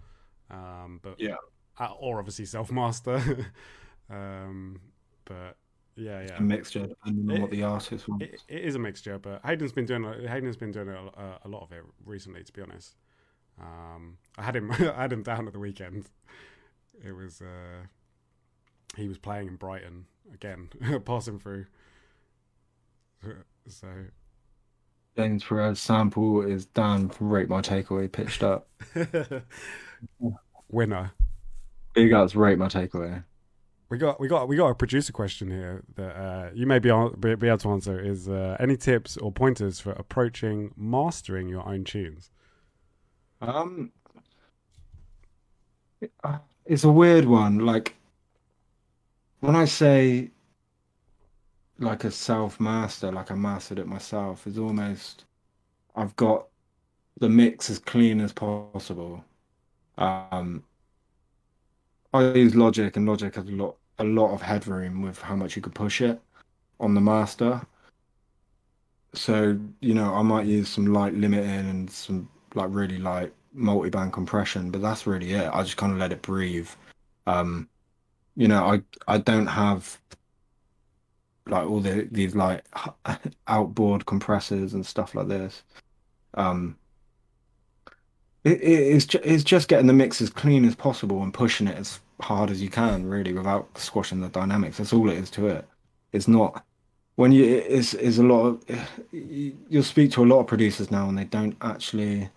Um, 0.51 1.01
but 1.03 1.19
Yeah. 1.21 1.37
uh, 1.79 1.93
or 1.99 2.19
obviously 2.19 2.45
self 2.45 2.71
master. 2.71 3.21
um, 4.11 4.81
but 5.25 5.57
yeah, 5.97 6.23
yeah. 6.23 6.37
A 6.37 6.41
mixture 6.43 6.87
depending 6.87 7.31
on 7.31 7.37
It- 7.37 7.41
what 7.41 7.51
the 7.51 7.63
artist 7.63 8.07
wants. 8.09 8.25
It, 8.25 8.43
it 8.49 8.65
is 8.65 8.75
a 8.75 8.79
mixture, 8.79 9.19
but 9.19 9.41
Hayden's 9.45 9.73
been 9.73 9.87
doing 9.87 10.05
a- 10.05 10.29
Hayden's 10.29 10.57
been 10.57 10.71
doing 10.73 10.89
a, 10.89 10.95
a, 11.21 11.39
a 11.45 11.49
lot 11.49 11.63
of 11.63 11.73
it 11.73 11.83
recently. 12.05 12.45
To 12.45 12.53
be 12.53 12.63
honest, 12.63 12.95
um, 13.61 14.19
I 14.39 14.43
had 14.43 14.55
him 14.57 14.71
I 14.73 15.03
had 15.03 15.13
him 15.13 15.23
down 15.23 15.47
at 15.47 15.53
the 15.53 15.59
weekend. 15.59 16.11
It 17.05 17.13
was 17.13 17.41
uh, 17.43 17.87
he 18.97 19.09
was 19.09 19.19
playing 19.19 19.49
in 19.49 19.57
Brighton 19.57 20.07
again, 20.33 20.69
passing 21.05 21.39
through. 21.39 21.67
So 23.69 23.89
James 25.17 25.43
Perez 25.45 25.81
sample 25.81 26.43
is 26.43 26.67
done. 26.67 27.09
from 27.09 27.31
Rate 27.31 27.49
My 27.49 27.61
Takeaway 27.61 28.11
pitched 28.11 28.43
up. 28.43 28.69
winner. 30.69 31.13
Big 31.95 32.13
ups, 32.13 32.35
Rate 32.35 32.59
My 32.59 32.69
Takeaway. 32.69 33.25
We 33.89 33.99
got 33.99 34.19
we 34.19 34.27
got 34.27 34.49
we 34.49 34.57
got 34.57 34.69
a 34.69 34.75
producer 34.75 35.13
question 35.13 35.49
here 35.49 35.85
that 35.95 36.17
uh, 36.17 36.51
you 36.53 36.67
may 36.67 36.81
be, 36.81 36.91
be 37.21 37.37
be 37.37 37.47
able 37.47 37.59
to 37.59 37.71
answer. 37.71 38.01
Is 38.01 38.29
uh, 38.29 38.57
any 38.59 38.77
tips 38.77 39.17
or 39.17 39.31
pointers 39.31 39.79
for 39.79 39.93
approaching 39.93 40.73
mastering 40.77 41.49
your 41.49 41.67
own 41.67 41.85
tunes? 41.85 42.31
Um, 43.41 43.93
uh, 46.25 46.39
it's 46.65 46.83
a 46.83 46.91
weird 46.91 47.27
one. 47.27 47.61
Like 47.61 47.95
when 49.39 49.55
I 49.55 49.67
say 49.67 50.31
like 51.79 52.05
a 52.05 52.11
self 52.11 52.61
master, 52.61 53.13
like 53.13 53.31
I 53.31 53.35
mastered 53.35 53.79
it 53.79 53.87
myself, 53.87 54.47
is 54.47 54.59
almost 54.59 55.25
I've 55.95 56.15
got 56.17 56.47
the 57.19 57.29
mix 57.29 57.71
as 57.71 57.79
clean 57.79 58.21
as 58.21 58.33
possible. 58.33 59.25
Um, 59.99 60.65
I 62.13 62.33
use 62.33 62.55
Logic, 62.55 62.97
and 62.97 63.07
Logic 63.07 63.35
has 63.35 63.49
a 63.49 63.53
lot 63.53 63.77
a 63.99 64.05
lot 64.05 64.33
of 64.33 64.43
headroom 64.43 65.03
with 65.03 65.21
how 65.23 65.35
much 65.37 65.57
you 65.57 65.63
could 65.63 65.75
push 65.75 66.01
it 66.01 66.21
on 66.81 66.95
the 66.95 67.01
master. 67.01 67.63
So, 69.15 69.59
you 69.81 69.95
know, 69.95 70.15
I 70.15 70.23
might 70.23 70.47
use 70.47 70.69
some 70.69 70.93
light 70.93 71.15
limiting 71.15 71.49
and 71.49 71.91
some 71.91 72.29
like 72.55 72.69
really 72.71 72.99
light 72.99 73.33
multi-band 73.55 74.13
compression, 74.13 74.71
but 74.71 74.83
that's 74.83 75.07
really 75.07 75.33
it. 75.33 75.49
I 75.53 75.63
just 75.63 75.79
kind 75.79 75.93
of 75.93 75.99
let 75.99 76.13
it 76.13 76.21
breathe. 76.23 76.69
Um, 77.27 77.69
you 78.37 78.49
know, 78.49 78.65
I 78.67 78.83
I 79.09 79.19
don't 79.19 79.47
have 79.47 79.99
like 81.47 81.69
all 81.69 81.81
the 81.81 82.09
these 82.11 82.35
like 82.35 82.65
outboard 83.49 84.07
compressors 84.07 84.75
and 84.75 84.85
stuff 84.85 85.15
like 85.15 85.29
this. 85.29 85.63
Um, 86.35 86.77
it, 88.45 88.61
it, 88.61 88.95
it's 88.95 89.07
ju- 89.07 89.21
it's 89.25 89.45
just 89.45 89.69
getting 89.69 89.87
the 89.87 89.93
mix 89.93 90.21
as 90.21 90.31
clean 90.31 90.65
as 90.65 90.75
possible 90.75 91.23
and 91.23 91.35
pushing 91.35 91.67
it 91.67 91.77
as 91.77 92.01
hard 92.21 92.51
as 92.51 92.63
you 92.63 92.69
can, 92.69 93.07
really, 93.07 93.33
without 93.33 93.77
squashing 93.79 94.21
the 94.21 94.29
dynamics. 94.29 94.79
That's 94.79 94.93
all 94.93 95.09
it 95.11 95.19
is 95.19 95.31
to 95.31 95.49
it. 95.49 95.67
It's 96.13 96.29
not 96.29 96.65
when 97.17 97.33
you 97.33 97.45
is 97.45 97.95
is 97.95 98.19
a 98.19 98.23
lot 98.23 98.47
of 98.47 98.65
you'll 99.13 99.83
speak 99.83 100.13
to 100.13 100.25
a 100.25 100.27
lot 100.27 100.41
of 100.41 100.47
producers 100.47 100.91
now 100.91 101.09
and 101.09 101.19
they 101.19 101.25
don't 101.25 101.57
actually 101.63 102.29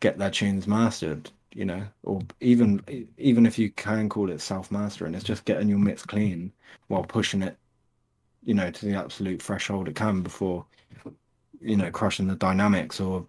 get 0.00 0.18
their 0.18 0.30
tunes 0.30 0.66
mastered 0.66 1.30
you 1.54 1.64
know 1.64 1.82
or 2.02 2.20
even 2.40 2.82
even 3.18 3.46
if 3.46 3.58
you 3.58 3.70
can 3.70 4.08
call 4.08 4.30
it 4.30 4.40
self 4.40 4.70
mastering 4.70 5.14
it's 5.14 5.24
just 5.24 5.44
getting 5.44 5.68
your 5.68 5.78
mix 5.78 6.04
clean 6.04 6.50
while 6.88 7.04
pushing 7.04 7.42
it 7.42 7.56
you 8.44 8.54
know 8.54 8.70
to 8.70 8.86
the 8.86 8.94
absolute 8.94 9.40
threshold 9.40 9.88
it 9.88 9.94
can 9.94 10.22
before 10.22 10.64
you 11.60 11.76
know 11.76 11.90
crushing 11.90 12.26
the 12.26 12.34
dynamics 12.34 13.00
or 13.00 13.26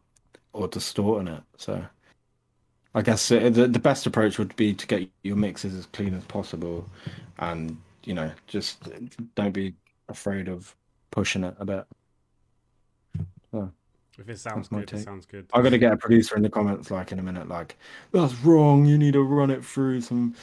or 0.53 0.67
distorting 0.67 1.33
it 1.33 1.43
so 1.57 1.83
i 2.95 3.01
guess 3.01 3.31
uh, 3.31 3.49
the, 3.49 3.67
the 3.67 3.79
best 3.79 4.05
approach 4.05 4.37
would 4.37 4.55
be 4.55 4.73
to 4.73 4.87
get 4.87 5.07
your 5.23 5.35
mixes 5.35 5.75
as 5.75 5.85
clean 5.87 6.13
as 6.13 6.23
possible 6.25 6.87
and 7.39 7.77
you 8.03 8.13
know 8.13 8.31
just 8.47 8.89
don't 9.35 9.53
be 9.53 9.73
afraid 10.09 10.47
of 10.47 10.75
pushing 11.11 11.43
it 11.43 11.55
a 11.59 11.65
bit. 11.65 11.85
So, 13.51 13.71
if 14.17 14.29
it 14.29 14.39
sounds 14.39 14.67
good, 14.67 14.91
it 14.91 15.03
sounds 15.03 15.25
good. 15.25 15.47
I'm 15.53 15.63
gonna 15.63 15.77
get 15.77 15.93
a 15.93 15.97
producer 15.97 16.35
in 16.35 16.41
the 16.41 16.49
comments 16.49 16.91
like 16.91 17.11
in 17.11 17.19
a 17.19 17.23
minute, 17.23 17.47
like 17.47 17.77
that's 18.11 18.33
wrong. 18.43 18.85
You 18.85 18.97
need 18.97 19.13
to 19.13 19.21
run 19.21 19.51
it 19.51 19.63
through 19.63 20.01
some 20.01 20.35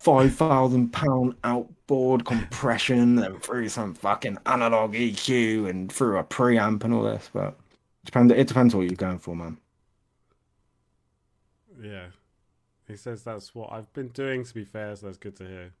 five 0.00 0.34
thousand 0.34 0.92
pound 0.92 1.34
outboard 1.44 2.24
compression 2.24 3.18
and 3.18 3.42
through 3.42 3.68
some 3.68 3.94
fucking 3.94 4.38
analog 4.46 4.94
EQ 4.94 5.68
and 5.68 5.92
through 5.92 6.18
a 6.18 6.24
preamp 6.24 6.82
and 6.84 6.92
all 6.92 7.02
this. 7.02 7.30
But 7.32 7.48
it 8.02 8.06
depends. 8.06 8.32
It 8.32 8.48
depends 8.48 8.74
what 8.74 8.86
you're 8.86 8.96
going 8.96 9.18
for, 9.18 9.36
man. 9.36 9.58
Yeah, 11.80 12.06
he 12.88 12.96
says 12.96 13.22
that's 13.22 13.54
what 13.54 13.72
I've 13.72 13.92
been 13.92 14.08
doing. 14.08 14.44
To 14.44 14.54
be 14.54 14.64
fair, 14.64 14.96
so 14.96 15.06
that's 15.06 15.18
good 15.18 15.36
to 15.36 15.46
hear. 15.46 15.72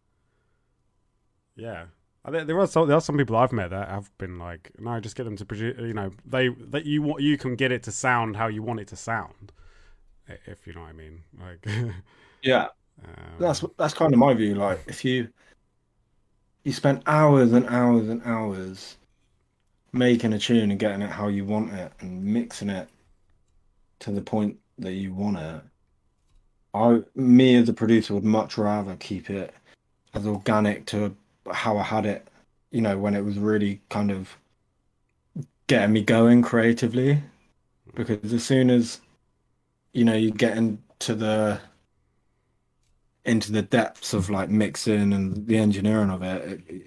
Yeah, 1.56 1.86
there 2.24 2.58
are 2.60 2.66
some 2.66 2.86
there 2.86 2.96
are 2.96 3.00
some 3.00 3.16
people 3.16 3.36
I've 3.36 3.52
met 3.52 3.70
that 3.70 3.88
have 3.88 4.16
been 4.18 4.38
like, 4.38 4.70
no, 4.78 5.00
just 5.00 5.16
get 5.16 5.24
them 5.24 5.36
to 5.36 5.44
produce. 5.44 5.78
You 5.78 5.94
know, 5.94 6.10
they 6.26 6.48
that 6.48 6.84
you 6.84 7.02
want 7.02 7.22
you 7.22 7.38
can 7.38 7.56
get 7.56 7.72
it 7.72 7.82
to 7.84 7.92
sound 7.92 8.36
how 8.36 8.48
you 8.48 8.62
want 8.62 8.80
it 8.80 8.88
to 8.88 8.96
sound, 8.96 9.52
if 10.46 10.66
you 10.66 10.74
know 10.74 10.82
what 10.82 10.90
I 10.90 10.92
mean. 10.92 11.22
Like, 11.40 11.94
yeah, 12.42 12.68
um, 13.04 13.12
that's 13.38 13.64
that's 13.78 13.94
kind 13.94 14.12
of 14.12 14.18
my 14.18 14.34
view. 14.34 14.54
Like, 14.54 14.80
if 14.86 15.04
you 15.04 15.28
you 16.64 16.72
spend 16.72 17.02
hours 17.06 17.52
and 17.52 17.66
hours 17.68 18.08
and 18.08 18.22
hours 18.24 18.96
making 19.92 20.32
a 20.32 20.38
tune 20.38 20.70
and 20.70 20.78
getting 20.78 21.02
it 21.02 21.10
how 21.10 21.28
you 21.28 21.44
want 21.44 21.72
it 21.72 21.92
and 22.00 22.22
mixing 22.22 22.70
it 22.70 22.88
to 24.00 24.10
the 24.10 24.20
point 24.20 24.56
that 24.78 24.92
you 24.92 25.12
want 25.12 25.38
it, 25.38 25.62
I 26.74 27.02
me 27.14 27.56
as 27.56 27.68
a 27.68 27.72
producer 27.72 28.14
would 28.14 28.24
much 28.24 28.56
rather 28.58 28.96
keep 28.96 29.30
it 29.30 29.54
as 30.14 30.26
organic 30.26 30.86
to 30.86 31.14
how 31.50 31.78
I 31.78 31.82
had 31.82 32.06
it, 32.06 32.28
you 32.70 32.80
know, 32.80 32.98
when 32.98 33.14
it 33.14 33.24
was 33.24 33.38
really 33.38 33.80
kind 33.88 34.10
of 34.10 34.36
getting 35.66 35.92
me 35.92 36.02
going 36.02 36.42
creatively. 36.42 37.22
Because 37.94 38.32
as 38.32 38.44
soon 38.44 38.70
as 38.70 39.00
you 39.92 40.04
know 40.04 40.14
you 40.14 40.30
get 40.30 40.56
into 40.56 41.14
the 41.14 41.60
into 43.30 43.52
the 43.52 43.62
depths 43.62 44.12
of 44.12 44.28
like 44.30 44.50
mixing 44.50 45.12
and 45.12 45.46
the 45.46 45.56
engineering 45.56 46.10
of 46.10 46.22
it, 46.22 46.62
it 46.68 46.86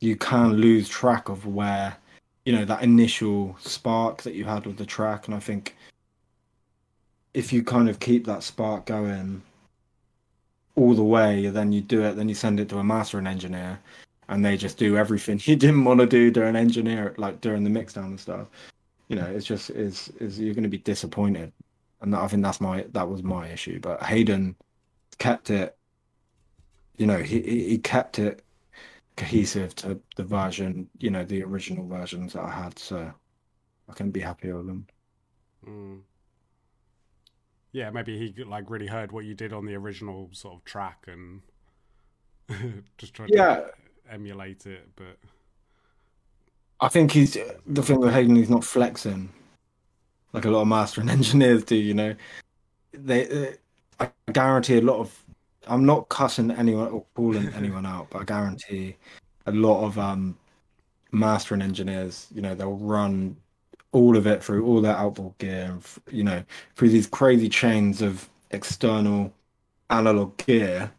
you 0.00 0.14
can 0.16 0.52
lose 0.52 0.88
track 0.88 1.28
of 1.28 1.46
where 1.46 1.96
you 2.44 2.52
know 2.52 2.64
that 2.64 2.82
initial 2.82 3.56
spark 3.60 4.22
that 4.22 4.34
you 4.34 4.44
had 4.44 4.64
with 4.64 4.76
the 4.76 4.86
track 4.86 5.26
and 5.26 5.34
i 5.34 5.40
think 5.40 5.74
if 7.34 7.52
you 7.52 7.62
kind 7.62 7.88
of 7.88 8.00
keep 8.00 8.26
that 8.26 8.42
spark 8.42 8.86
going 8.86 9.42
all 10.74 10.94
the 10.94 11.04
way, 11.04 11.48
then 11.48 11.72
you 11.72 11.80
do 11.80 12.02
it, 12.04 12.16
then 12.16 12.28
you 12.28 12.34
send 12.34 12.60
it 12.60 12.68
to 12.68 12.78
a 12.78 12.84
mastering 12.84 13.26
engineer, 13.26 13.78
and 14.28 14.44
they 14.44 14.56
just 14.56 14.78
do 14.78 14.96
everything 14.96 15.40
you 15.44 15.56
didn't 15.56 15.84
want 15.84 16.00
to 16.00 16.06
do 16.06 16.30
during 16.30 16.56
engineer, 16.56 17.14
like 17.16 17.40
during 17.40 17.64
the 17.64 17.70
mixdown 17.70 18.06
and 18.06 18.20
stuff. 18.20 18.48
You 19.08 19.16
know, 19.16 19.26
it's 19.26 19.46
just 19.46 19.70
is 19.70 20.10
is 20.20 20.38
you're 20.38 20.54
going 20.54 20.64
to 20.64 20.68
be 20.68 20.78
disappointed, 20.78 21.52
and 22.00 22.14
I 22.14 22.26
think 22.28 22.42
that's 22.42 22.60
my 22.60 22.84
that 22.92 23.08
was 23.08 23.22
my 23.22 23.48
issue. 23.48 23.80
But 23.80 24.02
Hayden 24.02 24.56
kept 25.18 25.50
it. 25.50 25.76
You 26.98 27.06
know, 27.06 27.18
he 27.18 27.40
he 27.40 27.78
kept 27.78 28.18
it 28.18 28.44
cohesive 29.16 29.74
to 29.76 30.00
the 30.16 30.24
version, 30.24 30.88
you 30.98 31.10
know, 31.10 31.24
the 31.24 31.42
original 31.42 31.86
versions 31.86 32.34
that 32.34 32.42
I 32.42 32.50
had. 32.50 32.78
So 32.78 33.12
I 33.88 33.92
can 33.94 34.10
be 34.10 34.20
happy 34.20 34.52
with 34.52 34.66
them. 34.66 34.86
Mm 35.66 36.00
yeah, 37.72 37.90
maybe 37.90 38.18
he 38.18 38.44
like 38.44 38.70
really 38.70 38.86
heard 38.86 39.12
what 39.12 39.24
you 39.24 39.34
did 39.34 39.52
on 39.52 39.66
the 39.66 39.74
original 39.74 40.30
sort 40.32 40.56
of 40.56 40.64
track 40.64 41.06
and 41.06 41.42
just 42.98 43.14
tried 43.14 43.30
yeah. 43.30 43.56
to 43.56 43.70
emulate 44.10 44.66
it. 44.66 44.88
But 44.96 45.18
I 46.80 46.88
think 46.88 47.12
he's 47.12 47.36
the 47.66 47.82
thing 47.82 48.00
with 48.00 48.12
Hayden. 48.12 48.36
He's 48.36 48.50
not 48.50 48.64
flexing 48.64 49.30
like 50.32 50.44
a 50.44 50.50
lot 50.50 50.62
of 50.62 50.68
mastering 50.68 51.08
engineers 51.18 51.64
do. 51.64 51.76
You 51.76 51.94
know, 51.94 52.14
they. 52.92 53.48
Uh, 53.48 53.52
I 54.00 54.32
guarantee 54.32 54.78
a 54.78 54.82
lot 54.82 55.00
of. 55.00 55.24
I'm 55.68 55.84
not 55.84 56.08
cussing 56.08 56.50
anyone 56.50 56.88
or 56.88 57.04
calling 57.14 57.48
anyone 57.54 57.86
out, 57.86 58.08
but 58.10 58.22
I 58.22 58.24
guarantee 58.24 58.96
a 59.46 59.52
lot 59.52 59.84
of 59.84 59.98
um 59.98 60.36
mastering 61.12 61.62
engineers. 61.62 62.26
You 62.34 62.42
know, 62.42 62.54
they'll 62.54 62.76
run 62.76 63.36
all 63.92 64.16
of 64.16 64.26
it 64.26 64.44
through 64.44 64.66
all 64.66 64.80
their 64.80 64.96
outboard 64.96 65.38
gear, 65.38 65.70
and, 65.70 65.82
you 66.10 66.22
know, 66.22 66.42
through 66.76 66.90
these 66.90 67.06
crazy 67.06 67.48
chains 67.48 68.02
of 68.02 68.28
external 68.50 69.32
analog 69.90 70.36
gear, 70.36 70.92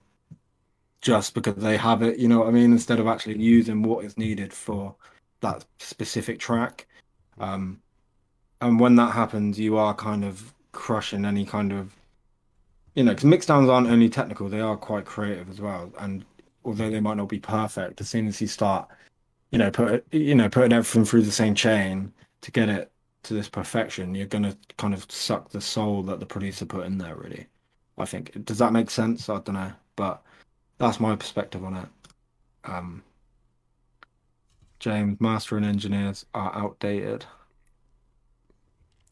just 1.02 1.36
because 1.36 1.56
they 1.56 1.78
have 1.78 2.02
it. 2.02 2.18
You 2.18 2.28
know 2.28 2.40
what 2.40 2.48
I 2.48 2.52
mean? 2.52 2.72
Instead 2.72 3.00
of 3.00 3.08
actually 3.08 3.38
using 3.38 3.84
what 3.84 4.06
is 4.06 4.18
needed 4.18 4.52
for 4.52 4.96
that 5.42 5.66
specific 5.78 6.40
track. 6.40 6.88
Um, 7.40 7.80
and 8.60 8.80
when 8.80 8.96
that 8.96 9.14
happens, 9.14 9.60
you 9.60 9.78
are 9.78 9.94
kind 9.94 10.26
of 10.26 10.54
crushing 10.72 11.26
any 11.26 11.46
kind 11.46 11.72
of, 11.72 11.96
you 13.00 13.06
know, 13.06 13.14
because 13.14 13.30
mixdowns 13.30 13.72
aren't 13.72 13.88
only 13.88 14.10
technical; 14.10 14.50
they 14.50 14.60
are 14.60 14.76
quite 14.76 15.06
creative 15.06 15.50
as 15.50 15.62
well. 15.62 15.90
And 16.00 16.26
although 16.66 16.90
they 16.90 17.00
might 17.00 17.16
not 17.16 17.30
be 17.30 17.40
perfect, 17.40 18.02
as 18.02 18.10
soon 18.10 18.28
as 18.28 18.42
you 18.42 18.48
start, 18.48 18.90
you 19.52 19.58
know, 19.58 19.72
put 19.72 20.06
you 20.12 20.36
know, 20.36 20.50
putting 20.50 20.74
everything 20.74 21.06
through 21.06 21.22
the 21.22 21.32
same 21.32 21.56
chain, 21.56 22.12
to 22.42 22.52
get 22.52 22.68
it 22.68 22.92
to 23.24 23.34
this 23.34 23.48
perfection, 23.48 24.16
you're 24.16 24.28
going 24.28 24.44
to 24.44 24.58
kind 24.76 24.94
of 24.94 25.10
suck 25.10 25.50
the 25.50 25.62
soul 25.62 26.04
that 26.04 26.20
the 26.20 26.26
producer 26.26 26.66
put 26.66 26.86
in 26.86 26.98
there. 26.98 27.16
Really, 27.16 27.48
I 27.98 28.04
think. 28.04 28.44
Does 28.44 28.58
that 28.58 28.74
make 28.74 28.90
sense? 28.90 29.30
I 29.30 29.40
don't 29.40 29.54
know, 29.54 29.72
but 29.96 30.22
that's 30.78 31.00
my 31.00 31.16
perspective 31.16 31.64
on 31.64 31.78
it. 31.78 31.88
Um, 32.66 33.02
James, 34.80 35.22
master 35.22 35.56
and 35.56 35.66
engineers 35.66 36.26
are 36.34 36.54
outdated. 36.54 37.26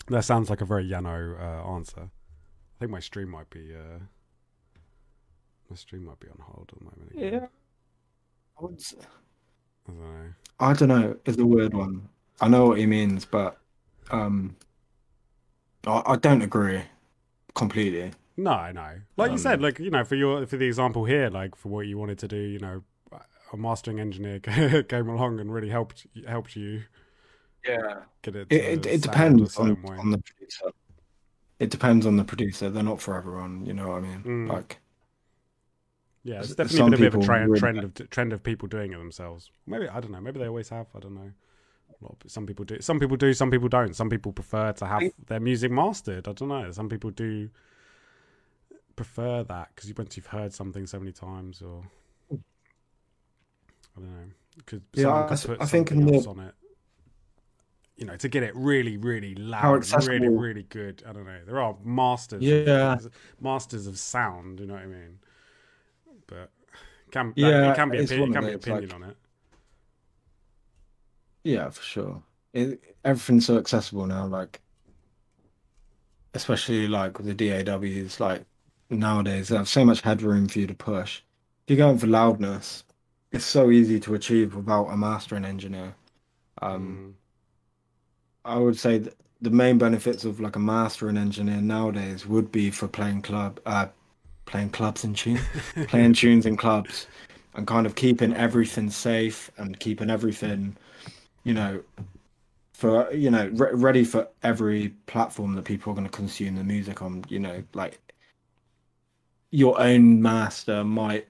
That 0.10 0.26
sounds 0.26 0.50
like 0.50 0.60
a 0.60 0.66
very 0.66 0.86
Yano 0.86 1.40
uh, 1.40 1.70
answer. 1.70 2.10
I 2.78 2.80
think 2.80 2.92
my 2.92 3.00
stream 3.00 3.30
might 3.30 3.50
be 3.50 3.74
uh, 3.74 4.00
my 5.68 5.76
stream 5.76 6.06
might 6.06 6.20
be 6.20 6.28
on 6.28 6.38
hold 6.40 6.72
at 6.72 6.78
the 6.78 6.86
moment. 6.86 7.12
Again. 7.12 7.34
Yeah, 7.34 7.48
I 8.60 8.64
would. 8.64 8.84
I 9.88 9.92
don't 9.92 10.00
know. 10.00 10.34
I 10.60 10.74
don't 10.74 10.90
know. 10.90 11.18
It's 11.26 11.38
a 11.40 11.46
weird 11.46 11.74
one. 11.74 12.08
I 12.40 12.48
know 12.48 12.68
what 12.68 12.78
he 12.78 12.86
means, 12.86 13.26
but 13.26 13.58
um, 14.12 14.56
I, 15.88 16.04
I 16.06 16.16
don't 16.18 16.44
agree 16.44 16.84
completely. 17.56 18.12
No, 18.38 18.52
I 18.52 18.72
know. 18.72 18.92
Like 19.16 19.30
um, 19.30 19.34
you 19.34 19.38
said, 19.40 19.60
like 19.60 19.80
you 19.80 19.90
know, 19.90 20.04
for 20.04 20.14
your 20.14 20.46
for 20.46 20.58
the 20.58 20.68
example 20.68 21.06
here, 21.06 21.32
like 21.32 21.56
for 21.56 21.70
what 21.70 21.88
you 21.88 21.98
wanted 21.98 22.20
to 22.20 22.28
do, 22.28 22.38
you 22.38 22.60
know, 22.60 22.84
a 23.52 23.58
mastering 23.58 24.00
engineer 24.00 24.40
came 24.84 25.10
along 25.10 25.40
and 25.40 25.52
really 25.52 25.70
helped 25.70 26.06
helped 26.28 26.56
you. 26.56 26.84
Yeah, 27.68 28.02
get 28.22 28.36
it. 28.36 28.48
It, 28.52 28.64
it, 28.64 28.86
it 28.86 29.02
depends 29.02 29.58
on, 29.58 29.84
on 29.98 30.12
the 30.12 30.20
producer. 30.20 30.72
It 31.60 31.70
depends 31.70 32.06
on 32.06 32.18
the 32.18 32.24
producer. 32.24 32.70
They're 32.70 32.84
not 32.84 33.02
for 33.02 33.16
everyone. 33.16 33.66
You 33.66 33.74
know 33.74 33.88
what 33.90 33.98
I 33.98 34.02
mean? 34.02 34.24
Mm. 34.24 34.50
Like, 34.50 34.80
yeah, 36.24 36.40
it's 36.40 36.56
definitely 36.56 36.92
been 36.92 36.94
a 36.94 36.98
bit 36.98 37.16
of 37.16 37.22
a 37.22 37.26
trend, 37.26 37.50
really 37.50 37.60
trend 37.60 37.80
of 37.80 38.10
trend 38.10 38.34
of 38.34 38.44
people 38.44 38.68
doing 38.68 38.94
it 38.94 38.98
themselves. 38.98 39.50
Maybe 39.66 39.88
I 39.88 40.00
don't 40.00 40.12
know. 40.12 40.22
Maybe 40.22 40.40
they 40.40 40.48
always 40.48 40.70
have. 40.70 40.88
I 40.96 41.00
don't 41.00 41.16
know. 41.16 41.32
Some 42.28 42.46
people 42.46 42.64
do. 42.64 42.80
Some 42.80 43.00
people 43.00 43.18
do. 43.18 43.34
Some 43.34 43.50
people 43.50 43.70
don't. 43.70 43.96
Some 43.96 44.10
people 44.10 44.32
prefer 44.32 44.72
to 44.74 44.86
have 44.86 45.04
their 45.26 45.40
music 45.40 45.72
mastered. 45.72 46.28
I 46.28 46.34
don't 46.34 46.50
know. 46.50 46.72
Some 46.72 46.90
people 46.90 47.10
do 47.10 47.50
prefer 48.96 49.44
that 49.44 49.70
because 49.74 49.92
once 49.98 50.18
you've 50.18 50.28
heard 50.28 50.54
something 50.54 50.86
so 50.86 51.00
many 51.00 51.12
times, 51.12 51.62
or 51.62 51.84
I 52.32 52.36
don't 53.96 54.12
know, 54.12 54.28
because 54.58 54.82
yeah, 54.94 55.10
I, 55.10 55.64
I 55.64 55.66
think 55.66 55.92
in 55.92 56.06
the, 56.06 56.28
on 56.28 56.40
it. 56.40 56.54
You 57.98 58.06
know, 58.06 58.16
to 58.16 58.30
get 58.30 58.44
it 58.44 58.56
really, 58.56 58.96
really 58.98 59.34
loud, 59.36 59.92
really, 60.06 60.30
really 60.30 60.64
good. 60.64 61.04
I 61.08 61.14
don't 61.14 61.26
know. 61.26 61.40
There 61.46 61.60
are 61.60 61.76
masters, 61.84 62.44
yeah, 62.44 62.98
masters 63.42 63.88
of 63.88 63.98
sound. 63.98 64.60
You 64.60 64.68
know 64.68 64.76
what 64.76 64.84
I 64.84 64.88
mean? 64.88 65.20
But 66.28 66.52
can 67.12 67.34
yeah, 67.36 67.72
it 67.72 67.76
can 67.76 67.90
be, 67.90 67.98
opinion, 67.98 68.34
can 68.34 68.46
be 68.46 68.54
opinion 68.54 68.90
like, 68.90 68.96
on 68.96 69.04
it. 69.04 69.18
Yeah, 71.44 71.70
for 71.70 71.82
sure. 71.82 72.24
It, 72.54 72.82
everything's 73.04 73.46
so 73.46 73.58
accessible 73.58 74.06
now, 74.06 74.26
like 74.28 74.62
especially 76.34 76.88
like 76.88 77.18
with 77.18 77.28
the 77.28 77.64
DAWs, 77.64 78.20
like 78.20 78.46
nowadays 78.90 79.48
they 79.50 79.58
have 79.58 79.68
so 79.68 79.84
much 79.84 80.02
headroom 80.02 80.48
for 80.48 80.60
you 80.60 80.68
to 80.68 80.74
push. 80.74 81.22
If 81.66 81.78
you're 81.78 81.86
going 81.86 81.98
for 81.98 82.08
loudness, 82.08 82.84
it's 83.32 83.46
so 83.46 83.72
easy 83.72 84.00
to 84.02 84.14
achieve 84.14 84.56
without 84.56 84.86
a 84.88 84.98
mastering 84.98 85.46
engineer. 85.46 85.96
Um, 86.62 87.16
Mm. 87.18 87.27
I 88.48 88.58
would 88.58 88.80
say 88.80 89.04
the 89.42 89.50
main 89.50 89.78
benefits 89.78 90.24
of 90.24 90.40
like 90.40 90.56
a 90.56 90.60
master 90.60 91.10
and 91.10 91.18
engineer 91.18 91.62
nowadays 91.62 92.26
would 92.26 92.52
be 92.52 92.72
for 92.72 92.88
playing 92.88 93.22
club, 93.22 93.60
uh, 93.66 93.88
playing 94.46 94.70
clubs 94.70 95.04
and 95.04 95.16
tune, 95.16 95.40
playing 95.88 96.14
tunes 96.14 96.46
in 96.46 96.56
clubs, 96.56 97.08
and 97.56 97.68
kind 97.68 97.86
of 97.86 97.96
keeping 97.96 98.34
everything 98.34 98.90
safe 98.90 99.52
and 99.58 99.80
keeping 99.80 100.10
everything, 100.10 100.76
you 101.44 101.54
know, 101.54 101.84
for 102.74 103.12
you 103.12 103.30
know 103.30 103.48
re- 103.54 103.74
ready 103.74 104.04
for 104.04 104.28
every 104.44 104.90
platform 105.08 105.54
that 105.56 105.66
people 105.66 105.92
are 105.92 105.96
going 105.96 106.08
to 106.08 106.12
consume 106.16 106.56
the 106.56 106.64
music 106.64 107.02
on. 107.02 107.26
You 107.28 107.40
know, 107.40 107.64
like 107.74 108.00
your 109.52 109.80
own 109.80 110.22
master 110.22 110.84
might 110.84 111.28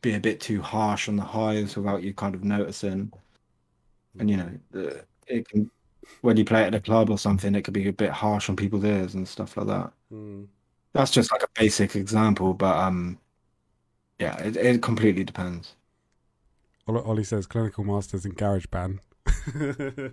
be 0.00 0.14
a 0.14 0.20
bit 0.20 0.40
too 0.40 0.62
harsh 0.62 1.08
on 1.08 1.16
the 1.16 1.24
highs 1.24 1.76
without 1.76 2.02
you 2.02 2.14
kind 2.14 2.34
of 2.34 2.42
noticing, 2.42 3.12
and 4.18 4.30
you 4.30 4.38
know, 4.38 4.50
it 5.26 5.46
can 5.48 5.70
when 6.22 6.36
you 6.36 6.44
play 6.44 6.62
it 6.62 6.66
at 6.68 6.74
a 6.74 6.80
club 6.80 7.10
or 7.10 7.18
something, 7.18 7.54
it 7.54 7.62
could 7.62 7.74
be 7.74 7.88
a 7.88 7.92
bit 7.92 8.10
harsh 8.10 8.48
on 8.48 8.56
people's 8.56 8.84
ears 8.84 9.14
and 9.14 9.26
stuff 9.28 9.56
like 9.56 9.66
that. 9.66 9.92
Mm. 10.12 10.46
That's 10.92 11.10
just 11.10 11.30
like 11.32 11.42
a 11.42 11.48
basic 11.54 11.96
example, 11.96 12.54
but 12.54 12.76
um, 12.76 13.18
yeah, 14.18 14.36
it, 14.42 14.56
it 14.56 14.82
completely 14.82 15.24
depends. 15.24 15.74
Ollie 16.86 17.00
Ollie 17.02 17.24
says 17.24 17.46
clinical 17.46 17.82
masters 17.84 18.24
in 18.26 18.32
GarageBand. 18.32 18.98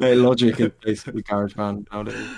Hey, 0.00 0.14
Logic 0.14 0.58
is 0.60 0.72
basically 0.82 1.22
GarageBand 1.22 1.86
nowadays. 1.92 2.28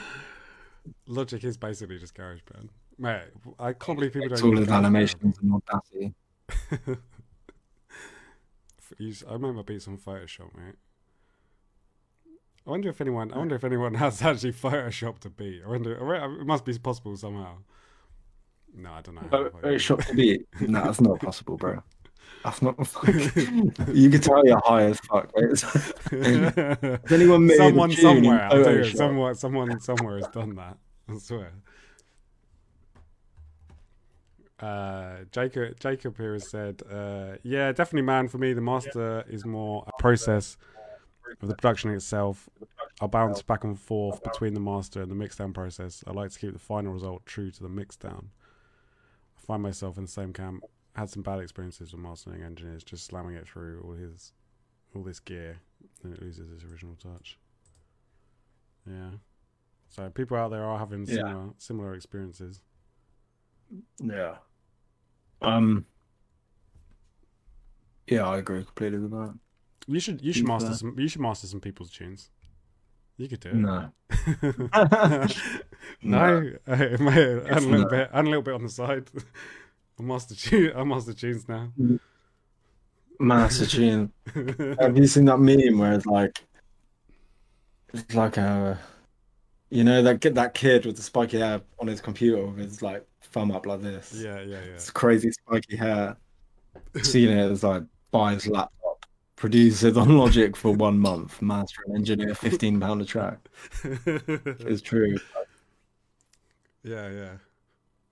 Logic 1.06 1.42
is 1.44 1.56
basically 1.56 1.98
just 1.98 2.14
GarageBand. 2.14 2.68
Mate, 2.98 3.22
I 3.58 3.72
can't 3.72 3.98
believe 3.98 4.12
people 4.12 4.32
It's 4.32 4.40
don't 4.42 4.50
all 4.50 4.58
use 4.58 4.68
of 4.68 4.74
GarageBand. 4.74 4.78
animations 4.78 5.38
and 5.40 5.54
Audacity. 5.54 6.14
Use- 8.98 9.24
I 9.28 9.32
remember 9.34 9.62
beats 9.62 9.86
on 9.86 9.98
Photoshop, 9.98 10.54
mate. 10.56 10.74
I 12.68 12.70
wonder 12.70 12.90
if 12.90 13.00
anyone. 13.00 13.32
I 13.32 13.38
wonder 13.38 13.54
if 13.54 13.64
anyone 13.64 13.94
has 14.04 14.20
actually 14.20 14.52
photoshopped 14.52 15.24
a 15.24 15.30
beat. 15.30 15.62
I 15.64 15.68
wonder. 15.68 16.14
It 16.14 16.46
must 16.46 16.66
be 16.66 16.78
possible 16.78 17.16
somehow. 17.16 17.56
No, 18.76 18.92
I 18.92 19.00
don't 19.00 19.14
know. 19.14 19.22
how 19.22 19.38
Oh, 19.38 19.44
to 19.44 19.50
oh, 19.56 19.60
Photoshop. 19.62 20.06
to 20.06 20.14
beat. 20.14 20.46
No, 20.60 20.84
that's 20.84 21.00
not 21.00 21.18
possible, 21.18 21.56
bro. 21.56 21.82
That's 22.44 22.60
not. 22.60 22.76
you 23.94 24.10
can 24.10 24.20
tell 24.20 24.46
you're 24.46 24.60
high 24.62 24.82
as 24.82 25.00
fuck. 25.00 25.32
Right? 25.34 25.58
Has 25.58 27.12
anyone 27.12 27.46
made 27.46 27.56
someone 27.56 27.90
a 27.90 27.96
somewhere, 27.96 28.48
I'll 28.52 28.62
tell 28.62 28.76
you, 28.76 28.84
someone, 28.84 29.34
someone 29.34 29.80
somewhere 29.80 30.16
has 30.18 30.28
done 30.28 30.54
that. 30.56 30.76
I 31.08 31.18
swear. 31.18 31.52
Uh, 34.60 35.24
Jacob 35.32 35.80
Jacob 35.80 36.16
here 36.18 36.34
has 36.34 36.50
said, 36.50 36.82
uh, 36.90 37.36
"Yeah, 37.42 37.72
definitely, 37.72 38.02
man. 38.02 38.28
For 38.28 38.36
me, 38.36 38.52
the 38.52 38.60
master 38.60 39.24
is 39.26 39.46
more 39.46 39.84
a 39.86 40.02
process 40.02 40.58
of 41.41 41.49
the 41.49 41.55
production 41.55 41.91
itself. 41.91 42.49
I'll 43.01 43.09
bounce 43.09 43.43
back 43.43 43.64
and 43.64 43.79
forth 43.79 44.22
between 44.22 44.55
the 44.55 44.61
master 44.61 45.03
and 45.03 45.11
the 45.11 45.14
mixdown 45.14 45.55
process. 45.55 46.03
I 46.07 46.12
like 46.12 46.31
to 46.33 46.39
keep 46.39 46.53
the 46.53 46.59
final 46.59 46.93
result 46.93 47.24
true 47.26 47.51
to 47.51 47.62
the 47.62 47.68
mixdown. 47.68 48.26
I 49.37 49.41
find 49.41 49.62
myself 49.62 49.97
in 49.99 50.05
the 50.05 50.11
same 50.11 50.33
camp. 50.33 50.64
Had 50.97 51.11
some 51.11 51.22
bad 51.22 51.39
experiences 51.39 51.93
with 51.93 52.01
mastering 52.03 52.43
engineers, 52.43 52.83
just 52.83 53.05
slamming 53.05 53.37
it 53.37 53.47
through 53.47 53.83
all 53.85 53.93
his 53.93 54.33
all 54.95 55.03
this 55.05 55.20
gear, 55.20 55.59
and 56.03 56.12
it 56.12 56.20
loses 56.20 56.51
its 56.51 56.64
original 56.64 56.97
touch. 56.97 57.39
Yeah. 58.85 59.11
So 59.89 60.11
people 60.11 60.37
out 60.37 60.51
there 60.51 60.64
are 60.64 60.79
having 60.79 61.07
Yeah. 61.07 61.14
similar 61.14 61.51
similar 61.59 61.95
experiences. 61.95 62.62
Yeah. 64.01 64.39
Um. 65.41 65.87
Yeah, 68.09 68.26
I 68.29 68.39
agree 68.39 68.64
completely 68.64 68.99
with 68.99 69.11
that. 69.12 69.35
You 69.89 70.01
should 70.01 70.20
you 70.22 70.34
should 70.34 70.47
master 70.47 70.74
some 70.74 70.95
you 70.99 71.09
should 71.09 71.22
master 71.22 71.47
some 71.47 71.61
people's 71.61 71.91
tunes. 71.91 72.30
You 73.16 73.26
could 73.26 73.41
do 73.41 73.49
it. 73.49 73.55
No. 73.55 73.91
no, 76.03 76.41
mate, 76.66 76.68
and 76.68 77.01
a 77.01 77.61
little 77.61 77.89
bit 77.89 78.11
and 78.12 78.26
a 78.26 78.30
little 78.30 78.43
bit 78.43 78.55
on 78.55 78.62
the 78.62 78.68
side. 78.68 79.11
I 79.99 80.03
master 80.03 80.34
tune. 80.34 80.72
I 80.76 80.84
master 80.84 81.14
tunes 81.14 81.49
now. 81.49 81.72
Master 83.18 83.66
tune. 83.66 84.12
Have 84.78 84.97
you 84.97 85.07
seen 85.07 85.24
that 85.24 85.39
meme 85.39 85.78
where 85.78 85.95
it's 85.95 86.07
like, 86.07 86.45
it's 87.93 88.14
like 88.14 88.36
a, 88.36 88.78
you 89.70 89.82
know, 89.82 90.03
that 90.03 90.20
kid, 90.20 90.36
that 90.36 90.55
kid 90.55 90.86
with 90.86 90.97
the 90.97 91.03
spiky 91.03 91.39
hair 91.39 91.62
on 91.80 91.89
his 91.89 92.01
computer 92.01 92.47
with 92.47 92.59
his 92.59 92.82
like 92.82 93.05
thumb 93.22 93.51
up 93.51 93.66
like 93.66 93.80
this. 93.80 94.12
yeah, 94.14 94.41
yeah, 94.41 94.61
yeah. 94.64 94.74
It's 94.74 94.91
crazy 94.91 95.32
spiky 95.32 95.76
hair. 95.76 96.16
Seeing 97.03 97.36
it 97.36 97.51
as 97.51 97.64
like 97.64 97.82
buy 98.11 98.34
his 98.34 98.47
laptop, 98.47 98.72
produce 99.39 99.84
it 99.84 99.97
on 99.97 100.18
Logic 100.18 100.57
for 100.57 100.72
one 100.72 100.99
month, 100.99 101.41
master 101.41 101.80
and 101.86 101.97
engineer, 101.97 102.34
fifteen 102.34 102.80
pound 102.80 103.01
a 103.01 103.05
track. 103.05 103.39
It's 103.84 104.82
true. 104.82 105.16
yeah, 106.82 107.09
yeah. 107.09 107.32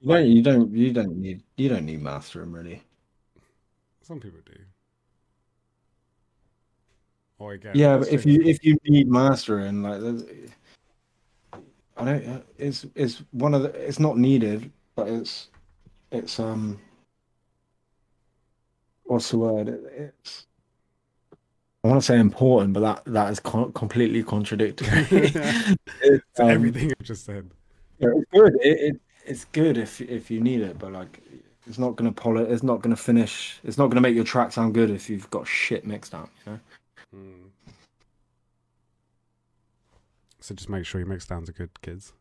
You 0.01 0.09
don't, 0.09 0.27
you 0.29 0.43
don't, 0.43 0.73
you 0.73 0.93
don't 0.93 1.17
need, 1.17 1.43
you 1.57 1.69
don't 1.69 1.85
need 1.87 2.01
mastering 2.01 2.53
really. 2.53 2.83
Some 4.03 4.21
people 4.21 4.41
do. 4.47 4.53
Or 7.39 7.53
again, 7.53 7.73
Yeah, 7.75 7.99
but 7.99 8.09
if 8.09 8.25
you 8.25 8.41
if 8.43 8.65
you 8.65 8.79
need 8.87 9.09
mastering, 9.09 9.83
like, 9.83 10.01
I 11.97 12.05
don't. 12.05 12.45
It's 12.57 12.87
it's 12.95 13.23
one 13.33 13.53
of 13.53 13.63
the. 13.63 13.69
It's 13.71 13.99
not 13.99 14.17
needed, 14.17 14.71
but 14.95 15.09
it's 15.09 15.49
it's 16.13 16.39
um. 16.39 16.79
What's 19.05 19.31
the 19.31 19.39
word? 19.39 19.69
It, 19.69 19.81
it's. 19.93 20.47
I 21.87 21.89
want 21.89 22.03
to 22.03 22.07
say 22.07 22.19
important, 22.19 22.73
but 22.73 22.81
that 22.81 23.05
that 23.13 23.31
is 23.31 23.39
con- 23.39 23.73
completely 23.73 24.25
contradictory. 24.25 25.33
um, 26.41 26.51
everything 26.51 26.91
I've 26.91 27.07
just 27.07 27.25
said. 27.25 27.49
yeah, 28.01 28.09
it's 28.17 28.31
good. 28.33 28.55
It, 28.61 28.81
it 28.81 29.01
it's 29.25 29.45
good 29.45 29.79
if 29.79 30.01
if 30.01 30.29
you 30.29 30.41
need 30.41 30.63
it, 30.63 30.81
but 30.81 30.91
like 30.91 31.23
it's 31.69 31.79
not 31.79 31.95
gonna 31.95 32.11
pol 32.11 32.39
It's 32.39 32.65
not 32.65 32.83
gonna 32.83 32.97
finish. 32.97 33.61
It's 33.63 33.79
not 33.79 33.87
gonna 33.87 34.01
make 34.01 34.17
your 34.17 34.25
track 34.25 34.51
sound 34.51 34.75
good 34.75 34.91
if 34.91 35.09
you've 35.09 35.31
got 35.31 35.47
shit 35.47 35.87
mixed 35.87 36.13
out. 36.13 36.29
You 36.45 36.53
know. 36.53 36.61
Mm. 37.15 37.73
So 40.41 40.57
just 40.57 40.69
make 40.69 40.87
sure 40.87 41.01
your 41.01 41.09
mix 41.09 41.25
downs 41.25 41.49
are 41.49 41.53
good, 41.53 41.81
kids. 41.83 42.15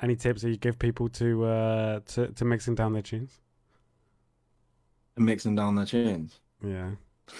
Any 0.00 0.14
tips 0.14 0.42
that 0.42 0.50
you 0.50 0.56
give 0.56 0.78
people 0.78 1.08
to 1.08 1.44
uh 1.46 2.00
to, 2.06 2.28
to 2.28 2.44
mixing 2.44 2.76
down 2.76 2.92
their 2.92 3.02
tunes? 3.02 3.40
And 5.16 5.26
mixing 5.26 5.56
down 5.56 5.74
their 5.74 5.86
tunes. 5.86 6.38
Yeah. 6.64 6.90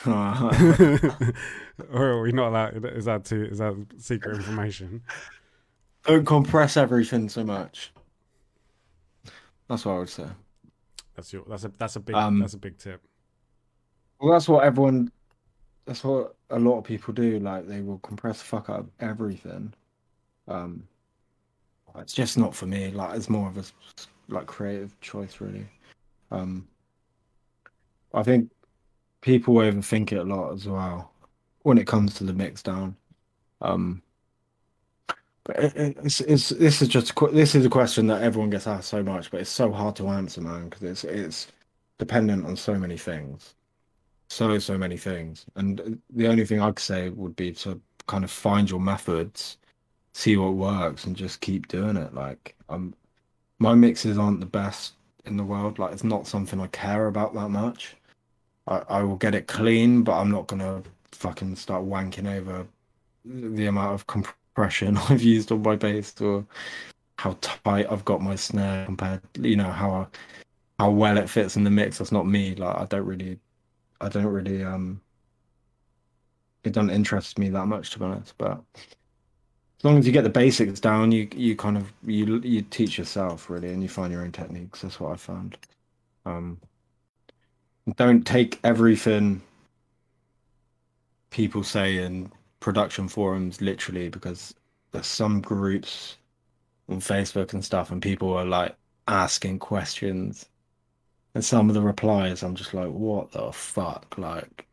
Don't 0.05 0.15
or 1.93 2.05
are 2.05 2.23
we 2.23 2.33
not 2.33 2.49
allowed? 2.49 2.85
Is 2.85 3.05
that 3.05 3.25
too? 3.25 3.45
Is 3.45 3.59
that 3.59 3.75
secret 3.99 4.37
information? 4.37 5.03
Don't 6.05 6.25
compress 6.25 6.77
everything 6.77 7.29
so 7.29 7.45
much. 7.45 7.93
That's 9.69 9.85
what 9.85 9.93
I 9.93 9.99
would 9.99 10.09
say. 10.09 10.27
That's 11.15 11.33
your. 11.33 11.45
That's 11.49 11.65
a. 11.65 11.73
That's 11.79 11.97
a 11.97 12.01
big. 12.01 12.17
Um, 12.17 12.41
that's 12.41 12.55
a 12.55 12.59
big 12.59 12.79
tip. 12.79 13.01
Well, 14.21 14.33
that's 14.33 14.49
what 14.49 14.65
everyone. 14.65 15.11
That's 15.87 16.03
what 16.03 16.35
a 16.51 16.59
lot 16.59 16.79
of 16.79 16.85
people 16.85 17.15
do. 17.15 17.39
Like 17.39 17.67
they 17.67 17.81
will 17.81 17.99
compress 17.99 18.39
the 18.39 18.45
fuck 18.45 18.69
of 18.69 18.89
everything. 19.01 19.73
Um, 20.49 20.83
it's 21.97 22.13
just 22.13 22.37
not 22.37 22.55
for 22.55 22.67
me. 22.67 22.91
Like 22.91 23.17
it's 23.17 23.31
more 23.31 23.49
of 23.49 23.57
a 23.57 23.65
like 24.29 24.47
creative 24.47 24.99
choice, 25.01 25.41
really. 25.41 25.67
Um, 26.31 26.67
I 28.13 28.23
think 28.23 28.51
people 29.27 29.57
overthink 29.57 30.13
it 30.13 30.19
a 30.19 30.23
lot 30.23 30.53
as 30.53 30.69
well 30.69 31.13
when 31.65 31.79
it 31.79 31.87
comes 31.87 32.15
to 32.15 32.25
the 32.25 32.33
mix 32.33 32.63
down. 32.63 32.97
Um, 33.61 34.03
but 35.45 35.57
it, 35.59 35.77
it- 35.77 35.97
it's, 36.05 36.21
it's 36.21 36.49
this 36.51 36.81
is 36.81 36.89
just 36.89 37.11
a 37.21 37.27
this 37.33 37.55
is 37.57 37.67
a 37.67 37.71
question 37.71 38.07
that 38.07 38.23
everyone 38.23 38.51
gets 38.51 38.67
asked 38.69 38.89
so 38.89 39.03
much, 39.03 39.31
but 39.31 39.41
it's 39.41 39.51
so 39.51 39.73
hard 39.73 39.97
to 39.97 40.09
answer, 40.09 40.41
man, 40.41 40.69
because 40.69 40.83
it's 40.85 41.05
it's 41.05 41.49
dependent 41.99 42.47
on 42.47 42.57
so 42.57 42.75
many 42.79 42.97
things. 42.97 43.55
So 44.31 44.59
so 44.61 44.79
many 44.79 44.97
things. 44.99 45.47
And 45.57 46.01
the 46.11 46.29
only 46.29 46.47
thing 46.47 46.61
i'd 46.61 46.79
say 46.81 47.11
would 47.11 47.37
be 47.37 47.53
to 47.53 47.81
kind 48.09 48.25
of 48.25 48.31
find 48.31 48.71
your 48.71 48.81
methods 48.81 49.59
see 50.15 50.37
what 50.37 50.55
works 50.55 51.05
and 51.07 51.17
just 51.17 51.41
keep 51.43 51.69
doing 51.69 51.97
it. 51.99 52.15
Like 52.15 52.57
um 52.71 52.95
my 53.61 53.75
mixes 53.75 54.19
aren't 54.19 54.41
the 54.41 54.47
best 54.47 54.95
in 55.27 55.37
the 55.39 55.45
world. 55.45 55.79
Like 55.81 55.93
it's 55.95 56.05
not 56.05 56.27
something 56.29 56.61
i 56.61 56.69
care 56.69 57.07
about 57.09 57.35
that 57.35 57.51
much 57.51 57.97
i 58.69 58.83
i 58.89 59.03
will 59.03 59.17
get 59.17 59.35
it 59.35 59.47
clean 59.47 60.03
but 60.03 60.19
i'm 60.19 60.31
not 60.31 60.47
gonna 60.47 60.83
fucking 61.13 61.57
start 61.57 61.85
wanking 61.85 62.31
over 62.31 62.67
the 63.25 63.67
amount 63.67 63.95
of 63.95 64.07
compression 64.07 64.97
i've 65.09 65.23
used 65.23 65.51
on 65.53 65.63
my 65.63 65.77
bass 65.77 66.21
or 66.21 66.45
how 67.19 67.37
tight 67.41 67.87
i've 67.91 68.05
got 68.05 68.21
my 68.21 68.35
snare 68.35 68.85
compared 68.85 69.21
you 69.41 69.57
know 69.57 69.71
how 69.71 70.07
how 70.79 70.91
well 70.91 71.17
it 71.17 71.29
fits 71.29 71.57
in 71.57 71.65
the 71.65 71.71
mix 71.71 71.99
that's 71.99 72.13
not 72.13 72.27
me 72.27 72.55
like 72.55 72.77
i 72.77 72.85
don't 72.85 73.07
really 73.07 73.39
I 74.01 74.09
don't 74.09 74.27
really 74.27 74.63
um 74.63 75.01
it 76.65 76.73
doesn't 76.73 76.91
interest 76.91 77.39
me 77.39 77.49
that 77.51 77.67
much 77.67 77.91
to 77.91 77.99
be 77.99 78.05
honest, 78.05 78.35
but 78.39 78.61
as 78.77 79.85
long 79.85 79.99
as 79.99 80.07
you 80.07 80.13
get 80.13 80.25
the 80.25 80.31
basics 80.31 80.81
down, 80.81 81.13
you 81.13 81.29
you 81.35 81.57
kind 81.57 81.77
of 81.77 81.93
you 82.05 82.41
you 82.41 82.63
teach 82.63 82.99
yourself 82.99 83.49
really 83.49 83.73
and 83.73 83.83
you 83.83 83.89
find 83.89 84.13
your 84.13 84.23
own 84.23 84.33
techniques. 84.33 84.83
That's 84.83 85.01
what 85.01 85.13
I 85.13 85.17
found. 85.17 85.59
Um 86.25 86.61
don't 87.95 88.27
take 88.27 88.59
everything 88.65 89.43
people 91.31 91.63
say 91.63 91.99
in 91.99 92.33
production 92.61 93.09
forums, 93.09 93.61
literally, 93.61 94.09
because 94.09 94.55
there's 94.93 95.07
some 95.07 95.41
groups 95.41 96.17
on 96.89 97.01
Facebook 97.01 97.53
and 97.53 97.65
stuff, 97.65 97.91
and 97.91 98.03
people 98.03 98.33
are 98.33 98.45
like 98.45 98.75
asking 99.07 99.59
questions. 99.59 100.47
And 101.35 101.45
some 101.45 101.69
of 101.69 101.75
the 101.75 101.83
replies, 101.83 102.43
I'm 102.43 102.55
just 102.55 102.73
like, 102.75 102.89
what 102.89 103.31
the 103.33 103.53
fuck? 103.53 104.17
Like, 104.17 104.67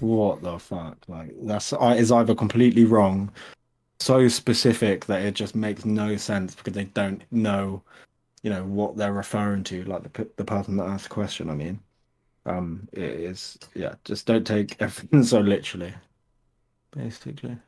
what 0.00 0.42
the 0.42 0.58
fuck? 0.58 0.96
Like, 1.08 1.34
that's 1.42 1.72
is 1.72 2.12
either 2.12 2.34
completely 2.34 2.84
wrong, 2.84 3.30
so 3.98 4.28
specific 4.28 5.06
that 5.06 5.22
it 5.22 5.34
just 5.34 5.54
makes 5.54 5.84
no 5.84 6.16
sense 6.16 6.54
because 6.54 6.74
they 6.74 6.84
don't 6.84 7.22
know, 7.30 7.82
you 8.42 8.50
know, 8.50 8.64
what 8.64 8.96
they're 8.96 9.12
referring 9.12 9.64
to. 9.64 9.84
Like 9.84 10.12
the 10.12 10.28
the 10.36 10.44
person 10.44 10.76
that 10.76 10.86
asked 10.86 11.04
the 11.04 11.10
question, 11.10 11.50
I 11.50 11.54
mean, 11.54 11.80
um, 12.46 12.88
it 12.92 13.02
is 13.02 13.58
yeah. 13.74 13.94
Just 14.04 14.26
don't 14.26 14.46
take 14.46 14.76
everything 14.80 15.22
so 15.24 15.40
literally, 15.40 15.94
basically. 16.90 17.58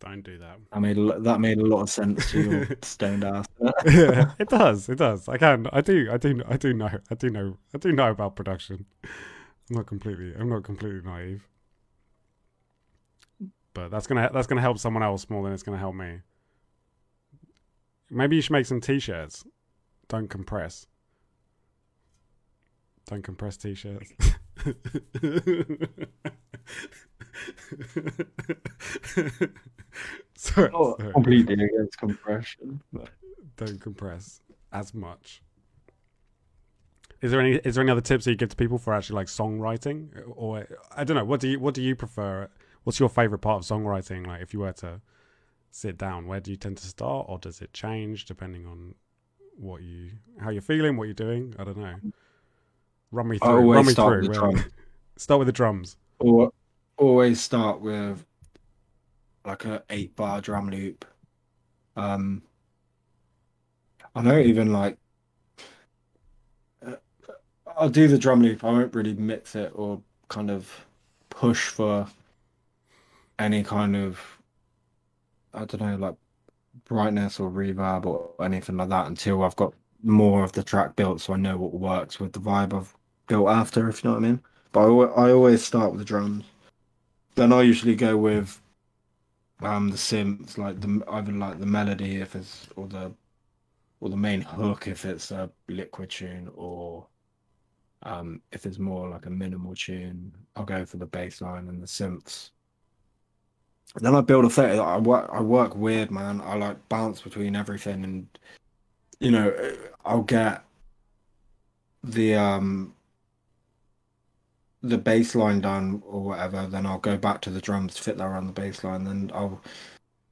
Don't 0.00 0.22
do 0.22 0.38
that. 0.38 0.58
I 0.72 0.78
made 0.80 0.98
a, 0.98 1.18
that 1.20 1.40
made 1.40 1.58
a 1.58 1.64
lot 1.64 1.80
of 1.82 1.90
sense 1.90 2.30
to 2.30 2.42
your 2.42 2.68
stoned 2.82 3.24
ass. 3.24 3.46
yeah, 3.86 4.32
it 4.38 4.48
does. 4.48 4.88
It 4.88 4.98
does. 4.98 5.28
I 5.28 5.38
can. 5.38 5.66
I 5.72 5.80
do. 5.80 6.08
I 6.12 6.18
do. 6.18 6.42
I 6.46 6.56
do 6.56 6.74
know. 6.74 6.90
I 7.10 7.14
do 7.14 7.30
know. 7.30 7.56
I 7.74 7.78
do 7.78 7.92
know 7.92 8.10
about 8.10 8.36
production. 8.36 8.84
I'm 9.04 9.76
not 9.76 9.86
completely. 9.86 10.34
I'm 10.38 10.48
not 10.48 10.62
completely 10.64 11.00
naive. 11.02 11.48
But 13.72 13.90
that's 13.90 14.06
gonna 14.06 14.30
that's 14.32 14.46
gonna 14.46 14.60
help 14.60 14.78
someone 14.78 15.02
else 15.02 15.28
more 15.30 15.42
than 15.42 15.52
it's 15.52 15.62
gonna 15.62 15.78
help 15.78 15.94
me. 15.94 16.20
Maybe 18.10 18.36
you 18.36 18.42
should 18.42 18.52
make 18.52 18.66
some 18.66 18.80
t-shirts. 18.80 19.44
Don't 20.08 20.28
compress. 20.28 20.86
Don't 23.06 23.22
compress 23.22 23.56
t-shirts. 23.56 24.12
sorry, 30.36 30.70
Not 30.70 30.98
sorry. 30.98 31.12
completely 31.12 31.54
against 31.54 31.98
compression. 31.98 32.80
But... 32.92 33.10
Don't 33.56 33.80
compress 33.80 34.40
as 34.72 34.94
much. 34.94 35.42
Is 37.20 37.30
there 37.30 37.40
any 37.40 37.56
is 37.56 37.74
there 37.74 37.82
any 37.82 37.90
other 37.90 38.00
tips 38.00 38.24
that 38.24 38.32
you 38.32 38.36
give 38.36 38.50
to 38.50 38.56
people 38.56 38.76
for 38.76 38.92
actually 38.92 39.16
like 39.16 39.28
songwriting 39.28 40.08
or 40.36 40.66
I 40.94 41.04
don't 41.04 41.16
know 41.16 41.24
what 41.24 41.40
do 41.40 41.48
you 41.48 41.58
what 41.58 41.72
do 41.72 41.82
you 41.82 41.96
prefer? 41.96 42.50
What's 42.82 43.00
your 43.00 43.08
favorite 43.08 43.38
part 43.38 43.64
of 43.64 43.68
songwriting? 43.68 44.26
Like 44.26 44.42
if 44.42 44.52
you 44.52 44.60
were 44.60 44.72
to 44.74 45.00
sit 45.70 45.98
down, 45.98 46.26
where 46.26 46.40
do 46.40 46.50
you 46.50 46.56
tend 46.56 46.76
to 46.78 46.86
start, 46.86 47.26
or 47.28 47.38
does 47.38 47.60
it 47.60 47.72
change 47.72 48.26
depending 48.26 48.66
on 48.66 48.94
what 49.56 49.82
you 49.82 50.10
how 50.38 50.50
you're 50.50 50.62
feeling, 50.62 50.96
what 50.96 51.04
you're 51.04 51.14
doing? 51.14 51.54
I 51.58 51.64
don't 51.64 51.78
know. 51.78 51.96
Run 53.14 53.28
me 53.28 53.38
I 53.42 53.46
through. 53.46 53.56
always 53.56 53.76
Run 53.76 53.86
me 53.86 53.92
start 53.92 54.12
through. 54.12 54.22
with 54.22 54.32
the 54.32 54.34
drum. 54.34 54.64
Start 55.16 55.38
with 55.38 55.46
the 55.46 55.52
drums. 55.52 55.96
Or 56.18 56.52
always 56.96 57.40
start 57.40 57.80
with 57.80 58.26
like 59.44 59.64
a 59.64 59.84
eight 59.90 60.16
bar 60.16 60.40
drum 60.40 60.68
loop. 60.70 61.04
Um, 61.94 62.42
I 64.16 64.22
don't 64.22 64.44
even 64.46 64.72
like. 64.72 64.98
uh, 66.84 66.96
I'll 67.76 67.88
do 67.90 68.08
the 68.08 68.18
drum 68.18 68.42
loop. 68.42 68.64
I 68.64 68.72
won't 68.72 68.94
really 68.94 69.14
mix 69.14 69.54
it 69.54 69.70
or 69.76 70.02
kind 70.28 70.50
of 70.50 70.84
push 71.30 71.68
for 71.68 72.08
any 73.38 73.62
kind 73.62 73.94
of 73.96 74.20
I 75.52 75.64
don't 75.64 75.80
know 75.80 75.96
like 75.96 76.16
brightness 76.84 77.38
or 77.38 77.50
reverb 77.50 78.06
or 78.06 78.34
anything 78.44 78.76
like 78.76 78.88
that 78.88 79.06
until 79.06 79.44
I've 79.44 79.56
got 79.56 79.74
more 80.02 80.42
of 80.44 80.52
the 80.52 80.62
track 80.64 80.96
built, 80.96 81.20
so 81.20 81.34
I 81.34 81.36
know 81.36 81.56
what 81.56 81.72
works 81.74 82.18
with 82.20 82.32
the 82.32 82.40
vibe 82.40 82.74
I've 82.74 82.94
built 83.26 83.48
after. 83.48 83.88
If 83.88 84.02
you 84.02 84.10
know 84.10 84.14
what 84.14 84.24
I 84.24 84.28
mean. 84.28 84.40
But 84.72 84.80
I, 84.88 85.26
I 85.26 85.32
always 85.32 85.64
start 85.64 85.92
with 85.92 86.00
the 86.00 86.04
drums. 86.04 86.44
Then 87.34 87.52
I 87.52 87.62
usually 87.62 87.96
go 87.96 88.16
with 88.16 88.60
um 89.60 89.90
the 89.90 89.96
synths, 89.96 90.58
like 90.58 90.80
the 90.80 91.02
either 91.10 91.32
like 91.32 91.58
the 91.58 91.66
melody 91.66 92.16
if 92.16 92.34
it's 92.34 92.68
or 92.76 92.86
the 92.86 93.12
or 94.00 94.08
the 94.10 94.16
main 94.16 94.40
hook 94.40 94.86
if 94.88 95.04
it's 95.04 95.30
a 95.30 95.50
liquid 95.68 96.10
tune 96.10 96.50
or 96.54 97.06
um 98.02 98.42
if 98.52 98.66
it's 98.66 98.78
more 98.78 99.08
like 99.08 99.26
a 99.26 99.30
minimal 99.30 99.74
tune, 99.74 100.32
I'll 100.56 100.64
go 100.64 100.84
for 100.84 100.98
the 100.98 101.06
bass 101.06 101.40
line 101.40 101.68
and 101.68 101.82
the 101.82 101.86
synths. 101.86 102.50
Then 103.96 104.14
I 104.14 104.20
build 104.22 104.44
a 104.44 104.50
fit. 104.50 104.78
I 104.78 104.98
work 104.98 105.30
I 105.32 105.40
work 105.40 105.76
weird, 105.76 106.10
man. 106.10 106.40
I 106.40 106.56
like 106.56 106.88
bounce 106.88 107.20
between 107.22 107.56
everything 107.56 108.04
and 108.04 108.26
you 109.20 109.30
know, 109.30 109.54
I'll 110.04 110.22
get 110.22 110.64
the 112.02 112.34
um 112.34 112.94
the 114.84 114.98
bass 114.98 115.34
line 115.34 115.60
done 115.60 116.02
or 116.06 116.20
whatever, 116.20 116.66
then 116.66 116.86
I'll 116.86 116.98
go 116.98 117.16
back 117.16 117.40
to 117.42 117.50
the 117.50 117.60
drums 117.60 117.98
fit 117.98 118.18
that 118.18 118.24
around 118.24 118.46
the 118.46 118.52
bass 118.52 118.84
line. 118.84 119.04
Then 119.04 119.30
I'll 119.34 119.60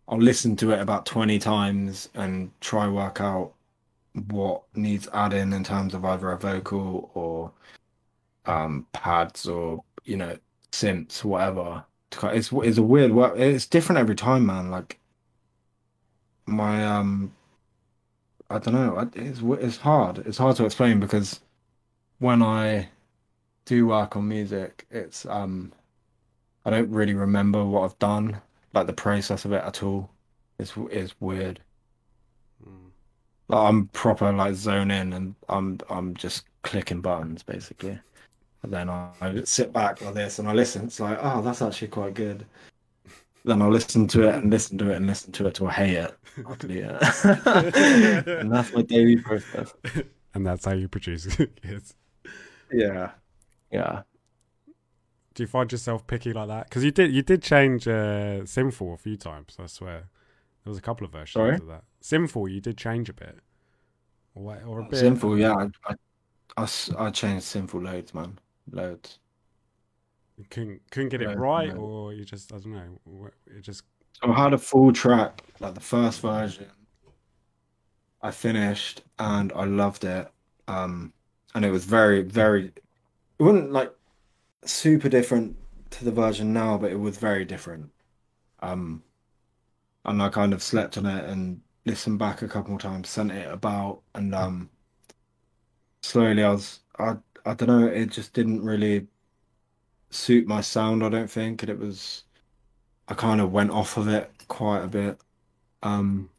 I'll 0.08 0.18
listen 0.18 0.56
to 0.56 0.72
it 0.72 0.80
about 0.80 1.06
twenty 1.06 1.38
times 1.38 2.08
and 2.14 2.50
try 2.60 2.88
work 2.88 3.20
out 3.20 3.52
what 4.28 4.62
needs 4.74 5.08
adding 5.14 5.52
in 5.52 5.64
terms 5.64 5.94
of 5.94 6.04
either 6.04 6.30
a 6.30 6.38
vocal 6.38 7.10
or 7.14 7.52
um 8.46 8.86
pads 8.92 9.46
or 9.46 9.82
you 10.04 10.16
know 10.16 10.36
synths, 10.72 11.24
whatever. 11.24 11.84
It's 12.24 12.52
it's 12.52 12.78
a 12.78 12.82
weird 12.82 13.12
work. 13.12 13.38
It's 13.38 13.66
different 13.66 14.00
every 14.00 14.16
time, 14.16 14.46
man. 14.46 14.70
Like 14.70 14.98
my 16.46 16.84
um, 16.86 17.32
I 18.50 18.58
don't 18.58 18.74
know. 18.74 19.10
It's 19.14 19.40
it's 19.42 19.78
hard. 19.78 20.18
It's 20.26 20.38
hard 20.38 20.56
to 20.56 20.66
explain 20.66 21.00
because 21.00 21.40
when 22.18 22.42
I 22.42 22.88
do 23.64 23.86
work 23.86 24.16
on 24.16 24.28
music, 24.28 24.86
it's 24.90 25.26
um, 25.26 25.72
I 26.64 26.70
don't 26.70 26.90
really 26.90 27.14
remember 27.14 27.64
what 27.64 27.84
I've 27.84 27.98
done, 27.98 28.40
like 28.74 28.86
the 28.86 28.92
process 28.92 29.44
of 29.44 29.52
it 29.52 29.62
at 29.64 29.82
all. 29.82 30.10
It's 30.58 30.72
it's 30.90 31.14
weird. 31.20 31.60
Mm. 32.66 32.90
Like 33.48 33.68
I'm 33.68 33.88
proper 33.88 34.32
like 34.32 34.54
zone 34.54 34.90
in, 34.90 35.12
and 35.12 35.34
I'm 35.48 35.78
I'm 35.88 36.14
just 36.14 36.44
clicking 36.62 37.00
buttons 37.00 37.42
basically. 37.42 37.98
And 38.62 38.72
then 38.72 38.88
I, 38.88 39.10
I 39.20 39.42
sit 39.42 39.72
back 39.72 40.00
like 40.00 40.14
this 40.14 40.38
and 40.38 40.48
I 40.48 40.52
listen. 40.52 40.84
It's 40.84 41.00
like, 41.00 41.18
oh, 41.20 41.42
that's 41.42 41.62
actually 41.62 41.88
quite 41.88 42.14
good. 42.14 42.46
Then 43.44 43.60
I 43.60 43.66
listen 43.66 44.06
to 44.08 44.28
it 44.28 44.36
and 44.36 44.50
listen 44.50 44.78
to 44.78 44.90
it 44.90 44.96
and 44.96 45.06
listen 45.08 45.32
to 45.32 45.46
it 45.48 45.54
till 45.54 45.66
I 45.66 45.72
hate 45.72 45.94
it. 45.94 46.14
Utterly, 46.46 46.78
yeah. 46.80 48.22
and 48.26 48.52
that's 48.52 48.72
my 48.72 48.82
daily 48.82 49.16
process. 49.16 49.74
and 50.34 50.46
that's 50.46 50.64
how 50.64 50.72
you 50.72 50.86
produce 50.86 51.26
kids. 51.62 51.94
Yeah, 52.70 53.10
yeah. 53.72 54.02
Do 55.34 55.42
you 55.42 55.46
find 55.46 55.72
yourself 55.72 56.06
picky 56.06 56.32
like 56.32 56.48
that? 56.48 56.68
Because 56.68 56.84
you 56.84 56.90
did 56.90 57.10
you 57.12 57.22
did 57.22 57.42
change 57.42 57.88
uh, 57.88 58.44
Sinful 58.44 58.92
a 58.92 58.98
few 58.98 59.16
times. 59.16 59.56
I 59.58 59.66
swear 59.66 60.08
there 60.64 60.70
was 60.70 60.78
a 60.78 60.82
couple 60.82 61.06
of 61.06 61.12
versions 61.12 61.32
Sorry? 61.32 61.54
of 61.54 61.66
that. 61.68 61.84
Sinful, 62.00 62.48
you 62.48 62.60
did 62.60 62.76
change 62.76 63.08
a 63.08 63.14
bit, 63.14 63.38
or, 64.34 64.42
what- 64.44 64.62
or 64.64 64.80
a 64.80 64.84
bit. 64.84 64.98
Sinful, 65.00 65.38
yeah. 65.38 65.68
I 66.56 66.66
I 66.98 67.10
changed 67.10 67.44
sinful 67.44 67.80
loads, 67.80 68.12
man. 68.12 68.38
Loads. 68.70 69.18
You 70.36 70.44
couldn't 70.50 70.82
couldn't 70.90 71.08
get 71.08 71.22
it 71.22 71.28
Right, 71.28 71.36
right, 71.38 71.68
right. 71.68 71.76
or 71.78 72.12
you 72.12 72.24
just 72.24 72.52
I 72.52 72.58
don't 72.58 72.72
know. 72.72 73.00
wh- 73.06 73.56
It 73.56 73.62
just 73.62 73.84
So 74.22 74.30
I 74.32 74.38
had 74.38 74.52
a 74.52 74.58
full 74.58 74.92
track, 74.92 75.42
like 75.60 75.74
the 75.74 75.80
first 75.80 76.20
version. 76.20 76.66
I 78.20 78.30
finished 78.30 79.02
and 79.18 79.52
I 79.54 79.64
loved 79.64 80.04
it. 80.04 80.30
Um, 80.68 81.12
and 81.54 81.64
it 81.64 81.70
was 81.70 81.84
very, 81.84 82.22
very. 82.22 82.72
It 83.42 83.44
wasn't 83.44 83.72
like 83.72 83.92
super 84.64 85.08
different 85.08 85.56
to 85.90 86.04
the 86.04 86.12
version 86.12 86.52
now, 86.52 86.78
but 86.78 86.92
it 86.92 86.96
was 87.00 87.18
very 87.18 87.44
different. 87.44 87.90
Um, 88.60 89.04
and 90.04 90.22
I 90.22 90.28
kind 90.28 90.52
of 90.52 90.62
slept 90.62 90.96
on 90.96 91.06
it 91.06 91.24
and 91.28 91.60
listened 91.84 92.20
back 92.20 92.42
a 92.42 92.48
couple 92.48 92.70
more 92.70 92.78
times, 92.78 93.08
sent 93.08 93.32
it 93.32 93.50
about, 93.50 94.02
and 94.14 94.32
um, 94.32 94.70
slowly 96.02 96.42
I 96.44 96.50
was, 96.50 96.80
I, 96.98 97.16
I 97.44 97.54
don't 97.54 97.68
know, 97.68 97.86
it 97.86 98.06
just 98.10 98.32
didn't 98.32 98.62
really 98.64 99.08
suit 100.10 100.46
my 100.46 100.60
sound. 100.60 101.02
I 101.04 101.08
don't 101.08 101.30
think, 101.30 101.62
and 101.62 101.70
it 101.70 101.78
was. 101.78 102.24
I 103.08 103.14
kind 103.14 103.40
of 103.40 103.52
went 103.52 103.70
off 103.72 103.96
of 103.98 104.08
it 104.08 104.30
quite 104.48 104.82
a 104.84 104.88
bit. 104.88 105.20
Um, 105.82 106.30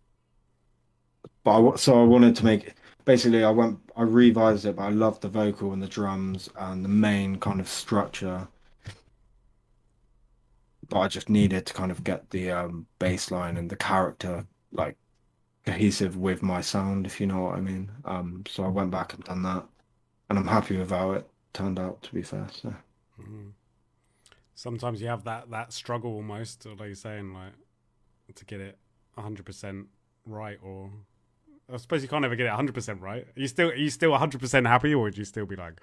but 1.44 1.74
I, 1.74 1.76
so 1.76 2.02
I 2.02 2.06
wanted 2.06 2.36
to 2.38 2.46
make 2.46 2.74
basically 3.06 3.44
I 3.44 3.50
went 3.52 3.83
I 3.96 4.04
revised 4.04 4.66
it, 4.66 4.76
but 4.76 4.84
I 4.84 4.90
loved 4.90 5.22
the 5.22 5.30
vocal 5.30 5.74
and 5.74 5.82
the 5.82 5.88
drums 5.88 6.50
and 6.58 6.84
the 6.84 6.90
main 6.90 7.40
kind 7.40 7.60
of 7.60 7.68
structure. 7.68 8.48
But 10.90 11.00
I 11.00 11.08
just 11.08 11.30
needed 11.30 11.66
to 11.68 11.74
kind 11.74 11.92
of 11.92 12.04
get 12.04 12.30
the 12.30 12.52
um, 12.52 12.88
bass 13.00 13.32
line 13.32 13.58
and 13.58 13.70
the 13.70 13.76
character 13.76 14.46
like 14.72 14.98
cohesive 15.66 16.18
with 16.18 16.42
my 16.44 16.62
sound, 16.62 17.06
if 17.06 17.20
you 17.22 17.28
know 17.28 17.42
what 17.44 17.56
I 17.56 17.62
mean. 17.62 17.92
Um, 18.06 18.44
so 18.48 18.64
I 18.64 18.68
went 18.70 18.92
back 18.92 19.14
and 19.14 19.24
done 19.24 19.44
that, 19.44 19.66
and 20.30 20.38
I'm 20.40 20.48
happy 20.48 20.78
with 20.78 20.90
how 20.90 21.14
it 21.14 21.28
turned 21.54 21.80
out. 21.80 22.02
To 22.04 22.14
be 22.14 22.22
fair, 22.22 22.48
so. 22.52 22.74
mm. 23.22 23.52
sometimes 24.56 25.02
you 25.02 25.08
have 25.08 25.24
that 25.26 25.50
that 25.52 25.74
struggle 25.74 26.14
almost, 26.16 26.66
like 26.66 26.80
you're 26.82 26.96
saying, 26.96 27.34
like 27.34 27.54
to 28.36 28.46
get 28.46 28.60
it 28.60 28.78
hundred 29.18 29.46
percent 29.46 29.88
right, 30.26 30.58
or 30.64 30.92
I 31.72 31.78
suppose 31.78 32.02
you 32.02 32.10
can't 32.10 32.26
ever 32.26 32.36
get 32.36 32.46
it 32.46 32.52
hundred 32.52 32.76
percent 32.76 33.02
right. 33.02 33.24
Are 33.24 33.40
you 33.40 33.48
still 33.48 33.70
are 33.70 33.76
you 33.76 33.90
still 33.90 34.14
hundred 34.16 34.42
percent 34.42 34.68
happy, 34.68 34.94
or 34.94 35.04
would 35.04 35.18
you 35.18 35.26
still 35.26 35.46
be 35.46 35.56
like, 35.56 35.80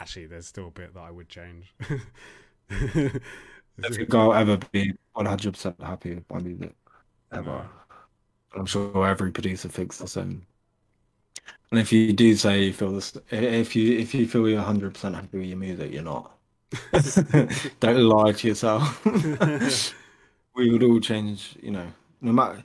actually, 0.00 0.26
there's 0.26 0.46
still 0.46 0.68
a 0.68 0.70
bit 0.70 0.94
that 0.94 1.00
I 1.00 1.10
would 1.10 1.28
change. 1.28 1.74
I 2.70 3.88
think 3.90 4.14
I'll 4.14 4.34
ever 4.34 4.58
be 4.72 4.92
100% 5.16 5.80
happy 5.82 6.14
with 6.16 6.30
my 6.30 6.40
music. 6.40 6.74
Ever. 7.32 7.68
I'm 8.56 8.66
sure 8.66 9.06
every 9.06 9.30
producer 9.30 9.68
thinks 9.68 9.98
the 9.98 10.08
same. 10.08 10.46
And 11.70 11.78
if 11.78 11.92
you 11.92 12.12
do 12.12 12.34
say 12.34 12.64
you 12.64 12.72
feel 12.72 12.92
this, 12.92 13.16
if 13.30 13.76
you 13.76 13.98
if 13.98 14.14
you 14.14 14.26
feel 14.26 14.48
you're 14.48 14.62
100% 14.62 15.14
happy 15.14 15.38
with 15.38 15.46
your 15.46 15.58
music, 15.58 15.92
you're 15.92 16.02
not. 16.02 16.32
Don't 17.80 18.08
lie 18.08 18.32
to 18.32 18.48
yourself. 18.48 19.04
we 20.54 20.70
would 20.70 20.82
all 20.82 21.00
change, 21.00 21.56
you 21.62 21.70
know, 21.70 21.86
no 22.22 22.32
matter 22.32 22.64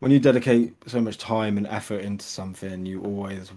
when 0.00 0.10
you 0.10 0.18
dedicate 0.18 0.74
so 0.86 1.00
much 1.00 1.18
time 1.18 1.56
and 1.56 1.66
effort 1.66 2.00
into 2.00 2.24
something, 2.24 2.84
you 2.84 3.02
always, 3.02 3.52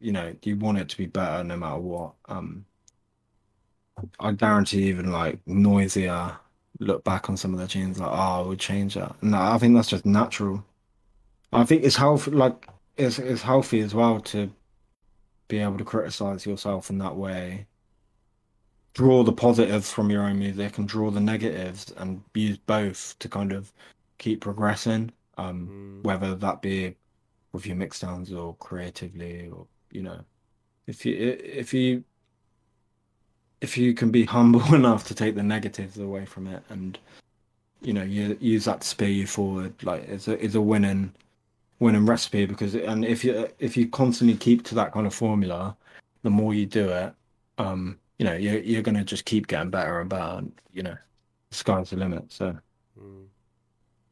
you 0.00 0.12
know, 0.12 0.34
you 0.42 0.56
want 0.56 0.78
it 0.78 0.88
to 0.88 0.96
be 0.96 1.06
better 1.06 1.44
no 1.44 1.56
matter 1.56 1.78
what. 1.78 2.14
Um, 2.26 2.64
I 4.18 4.32
guarantee 4.32 4.84
even 4.88 5.12
like 5.12 5.38
Noisia 5.46 6.36
look 6.80 7.04
back 7.04 7.28
on 7.28 7.36
some 7.36 7.54
of 7.54 7.60
the 7.60 7.66
tunes 7.66 7.98
like, 7.98 8.10
oh, 8.10 8.14
I 8.14 8.40
would 8.40 8.58
change 8.58 8.94
that. 8.94 9.22
No, 9.22 9.40
I 9.40 9.58
think 9.58 9.74
that's 9.74 9.90
just 9.90 10.06
natural. 10.06 10.64
I 11.52 11.64
think 11.64 11.84
it's 11.84 11.96
healthy, 11.96 12.30
like 12.30 12.66
it's 12.96 13.18
it's 13.18 13.42
healthy 13.42 13.80
as 13.80 13.94
well 13.94 14.20
to 14.20 14.50
be 15.48 15.58
able 15.58 15.78
to 15.78 15.84
criticize 15.84 16.46
yourself 16.46 16.88
in 16.90 16.98
that 16.98 17.16
way. 17.16 17.66
Draw 18.94 19.24
the 19.24 19.32
positives 19.32 19.90
from 19.90 20.10
your 20.10 20.22
own 20.22 20.38
music 20.38 20.78
and 20.78 20.88
draw 20.88 21.10
the 21.10 21.20
negatives 21.20 21.92
and 21.96 22.22
use 22.34 22.58
both 22.58 23.18
to 23.18 23.28
kind 23.28 23.52
of 23.52 23.72
keep 24.18 24.40
progressing. 24.40 25.12
Um, 25.42 25.68
Mm. 25.68 26.04
whether 26.04 26.34
that 26.34 26.62
be 26.62 26.96
with 27.52 27.66
your 27.66 27.76
mixdowns 27.76 28.36
or 28.36 28.54
creatively 28.56 29.48
or 29.48 29.66
you 29.90 30.02
know, 30.02 30.20
if 30.86 31.04
you 31.06 31.14
if 31.42 31.72
you 31.74 32.04
if 33.60 33.76
you 33.78 33.94
can 33.94 34.10
be 34.10 34.24
humble 34.36 34.74
enough 34.74 35.04
to 35.08 35.14
take 35.14 35.34
the 35.34 35.42
negatives 35.42 35.98
away 35.98 36.24
from 36.24 36.46
it 36.46 36.62
and 36.68 36.98
you 37.80 37.92
know 37.92 38.02
you 38.02 38.36
use 38.40 38.64
that 38.64 38.80
to 38.80 38.86
spur 38.86 39.06
you 39.06 39.26
forward 39.26 39.72
like 39.82 40.02
it's 40.08 40.28
a 40.28 40.44
it's 40.44 40.54
a 40.54 40.60
winning 40.60 41.12
winning 41.80 42.06
recipe 42.06 42.46
because 42.46 42.74
and 42.74 43.04
if 43.04 43.24
you 43.24 43.48
if 43.58 43.76
you 43.76 43.88
constantly 43.88 44.36
keep 44.36 44.62
to 44.64 44.74
that 44.74 44.92
kind 44.92 45.06
of 45.06 45.14
formula 45.14 45.76
the 46.22 46.30
more 46.30 46.54
you 46.54 46.64
do 46.66 46.88
it 46.88 47.12
um 47.58 47.98
you 48.18 48.24
know 48.24 48.34
you're, 48.34 48.58
you're 48.60 48.82
gonna 48.82 49.04
just 49.04 49.24
keep 49.24 49.46
getting 49.48 49.70
better 49.70 50.00
and 50.00 50.08
better 50.10 50.38
and 50.38 50.52
you 50.72 50.82
know 50.82 50.96
the 51.50 51.56
sky's 51.56 51.90
the 51.90 51.96
limit 51.96 52.30
so 52.32 52.56
Mm. 53.00 53.24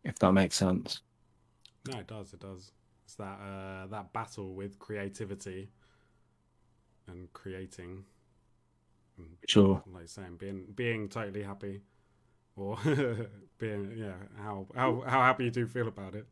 if 0.04 0.18
that 0.20 0.32
makes 0.32 0.56
sense 0.56 1.02
No, 1.86 1.98
it 1.98 2.06
does. 2.06 2.32
It 2.32 2.40
does. 2.40 2.72
It's 3.04 3.14
that 3.16 3.38
uh, 3.40 3.86
that 3.88 4.12
battle 4.12 4.54
with 4.54 4.78
creativity 4.78 5.70
and 7.06 7.32
creating. 7.32 8.04
And 9.18 9.36
sure 9.46 9.82
like 9.92 10.08
saying, 10.08 10.36
being 10.38 10.66
being 10.74 11.08
totally 11.08 11.42
happy, 11.42 11.82
or 12.56 12.78
being 13.58 13.94
yeah, 13.96 14.14
how 14.38 14.66
how 14.74 15.02
how 15.06 15.22
happy 15.22 15.44
you 15.44 15.50
do 15.50 15.66
feel 15.66 15.88
about 15.88 16.14
it. 16.14 16.26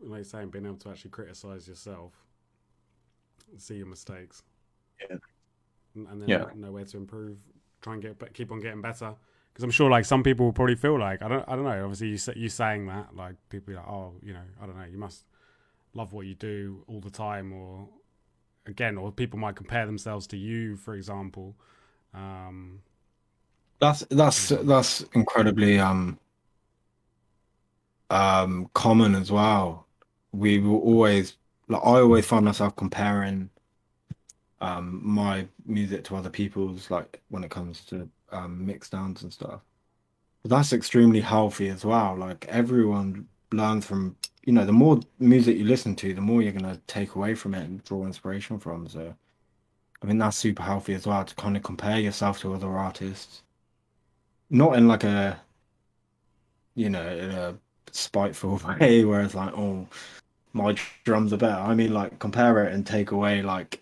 Like 0.00 0.24
saying, 0.24 0.50
being 0.50 0.64
able 0.66 0.76
to 0.78 0.90
actually 0.90 1.10
criticize 1.10 1.68
yourself, 1.68 2.12
see 3.58 3.76
your 3.76 3.86
mistakes, 3.86 4.42
Yeah. 5.00 5.16
and, 5.94 6.20
then 6.20 6.28
Yeah. 6.28 6.44
know 6.54 6.72
where 6.72 6.84
to 6.84 6.96
improve. 6.96 7.38
Try 7.80 7.94
and 7.94 8.02
get 8.02 8.34
keep 8.34 8.50
on 8.52 8.60
getting 8.60 8.80
better. 8.80 9.14
Because 9.56 9.64
I'm 9.64 9.72
sure, 9.72 9.90
like 9.90 10.04
some 10.04 10.22
people 10.22 10.46
will 10.46 10.52
probably 10.52 10.76
feel 10.76 11.00
like 11.00 11.22
I 11.22 11.28
don't, 11.28 11.44
I 11.48 11.56
don't 11.56 11.64
know. 11.64 11.84
Obviously, 11.84 12.08
you 12.08 12.42
you 12.44 12.50
saying 12.50 12.88
that, 12.88 13.16
like 13.16 13.36
people 13.48 13.72
be 13.72 13.76
like, 13.76 13.88
oh, 13.88 14.14
you 14.22 14.34
know, 14.34 14.42
I 14.62 14.66
don't 14.66 14.78
know. 14.78 14.84
You 14.84 14.98
must 14.98 15.24
love 15.94 16.12
what 16.12 16.26
you 16.26 16.34
do 16.34 16.84
all 16.88 17.00
the 17.00 17.10
time, 17.10 17.52
or 17.52 17.88
again, 18.66 18.98
or 18.98 19.12
people 19.12 19.38
might 19.38 19.56
compare 19.56 19.86
themselves 19.86 20.26
to 20.28 20.38
you, 20.38 20.76
for 20.76 20.94
example. 20.94 21.56
Um, 22.14 22.82
That's 23.80 24.00
that's 24.10 24.48
that's 24.50 25.00
incredibly 25.14 25.78
um 25.78 26.18
um 28.10 28.70
common 28.74 29.14
as 29.14 29.30
well. 29.30 29.86
We 30.32 30.58
will 30.58 30.80
always 30.80 31.36
like 31.68 31.82
I 31.82 32.00
always 32.00 32.26
find 32.26 32.44
myself 32.44 32.76
comparing 32.76 33.50
um 34.60 35.00
my 35.04 35.46
music 35.66 36.04
to 36.04 36.16
other 36.16 36.30
people's 36.30 36.90
like 36.90 37.22
when 37.28 37.44
it 37.44 37.50
comes 37.50 37.84
to 37.86 38.08
um 38.32 38.64
mix 38.66 38.90
downs 38.90 39.22
and 39.22 39.32
stuff. 39.32 39.60
But 40.42 40.50
that's 40.50 40.72
extremely 40.72 41.20
healthy 41.20 41.68
as 41.68 41.84
well. 41.84 42.16
Like 42.16 42.46
everyone 42.48 43.28
learns 43.52 43.86
from 43.86 44.16
you 44.44 44.52
know, 44.52 44.64
the 44.64 44.72
more 44.72 45.00
music 45.18 45.56
you 45.56 45.64
listen 45.64 45.96
to, 45.96 46.14
the 46.14 46.20
more 46.20 46.40
you're 46.42 46.52
gonna 46.52 46.80
take 46.86 47.16
away 47.16 47.34
from 47.34 47.54
it 47.54 47.64
and 47.64 47.82
draw 47.84 48.04
inspiration 48.06 48.58
from. 48.58 48.88
So 48.88 49.14
I 50.02 50.06
mean 50.06 50.18
that's 50.18 50.36
super 50.36 50.62
healthy 50.62 50.94
as 50.94 51.06
well 51.06 51.24
to 51.24 51.34
kind 51.34 51.56
of 51.56 51.62
compare 51.62 51.98
yourself 51.98 52.40
to 52.40 52.54
other 52.54 52.68
artists 52.68 53.42
not 54.50 54.76
in 54.76 54.88
like 54.88 55.04
a 55.04 55.40
you 56.74 56.88
know 56.90 57.06
in 57.06 57.30
a 57.30 57.56
spiteful 57.90 58.60
way 58.80 59.04
where 59.04 59.22
it's 59.22 59.34
like 59.34 59.52
oh 59.56 59.86
my 60.52 60.74
drums 61.04 61.32
are 61.32 61.38
better 61.38 61.60
i 61.60 61.74
mean 61.74 61.92
like 61.92 62.18
compare 62.18 62.64
it 62.64 62.72
and 62.72 62.86
take 62.86 63.10
away 63.10 63.42
like 63.42 63.80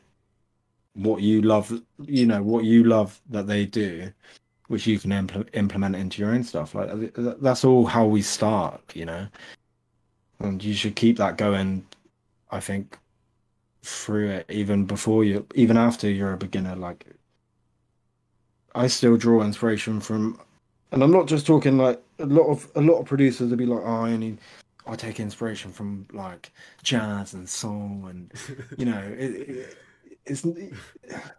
what 0.95 1.23
you 1.23 1.43
love 1.43 1.73
you 1.99 2.25
know 2.27 2.43
what 2.43 2.65
you 2.65 2.85
love 2.85 3.21
that 3.29 3.47
they 3.47 3.67
do 3.67 4.11
which 4.69 4.87
you 4.87 4.99
can 4.99 5.11
impl- 5.11 5.49
implement 5.53 5.95
into 5.95 6.23
your 6.23 6.31
own 6.31 6.43
stuff. 6.43 6.75
Like 6.75 7.13
that's 7.15 7.65
all 7.65 7.85
how 7.85 8.07
we 8.07 8.23
start 8.23 8.81
you 8.95 9.05
know? 9.05 9.27
And 10.41 10.63
you 10.63 10.75
should 10.75 10.97
keep 10.97 11.17
that 11.19 11.37
going 11.39 11.87
i 12.51 12.61
think 12.61 12.99
through 13.83 14.29
it 14.29 14.47
even 14.51 14.85
before 14.85 15.25
you 15.25 15.47
even 15.55 15.77
after 15.77 16.09
you're 16.09 16.35
a 16.35 16.37
beginner 16.37 16.77
like 16.77 17.07
I 18.75 18.89
still 18.89 19.17
draw 19.17 19.43
inspiration 19.43 20.01
from, 20.01 20.41
and 20.91 21.03
I'm 21.03 21.13
not 21.13 21.27
just 21.27 21.47
talking 21.47 21.79
like 21.79 22.03
a 22.19 22.27
lot 22.27 22.49
of 22.49 22.69
a 22.75 22.81
lot 22.81 23.01
of 23.01 23.07
producers 23.07 23.51
will 23.51 23.57
be 23.57 23.67
like, 23.67 23.83
oh, 23.85 24.05
I 24.05 24.13
only 24.13 24.39
I 24.87 24.97
take 24.97 25.21
inspiration 25.21 25.71
from 25.71 26.07
like 26.13 26.53
jazz 26.83 27.35
and 27.35 27.49
soul, 27.49 28.07
and 28.09 28.33
you 28.79 28.87
know, 28.87 28.99
it, 28.99 29.49
it, 29.49 29.79
it's. 30.27 30.47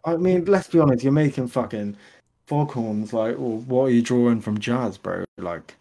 I 0.04 0.18
mean, 0.18 0.46
let's 0.46 0.68
be 0.68 0.80
honest, 0.80 1.04
you're 1.04 1.14
making 1.14 1.48
fucking 1.48 1.98
foghorns. 2.48 3.14
Like, 3.14 3.38
well, 3.38 3.58
what 3.60 3.86
are 3.86 3.92
you 3.92 4.02
drawing 4.02 4.42
from 4.42 4.60
jazz, 4.60 4.98
bro? 4.98 5.26
Like, 5.38 5.76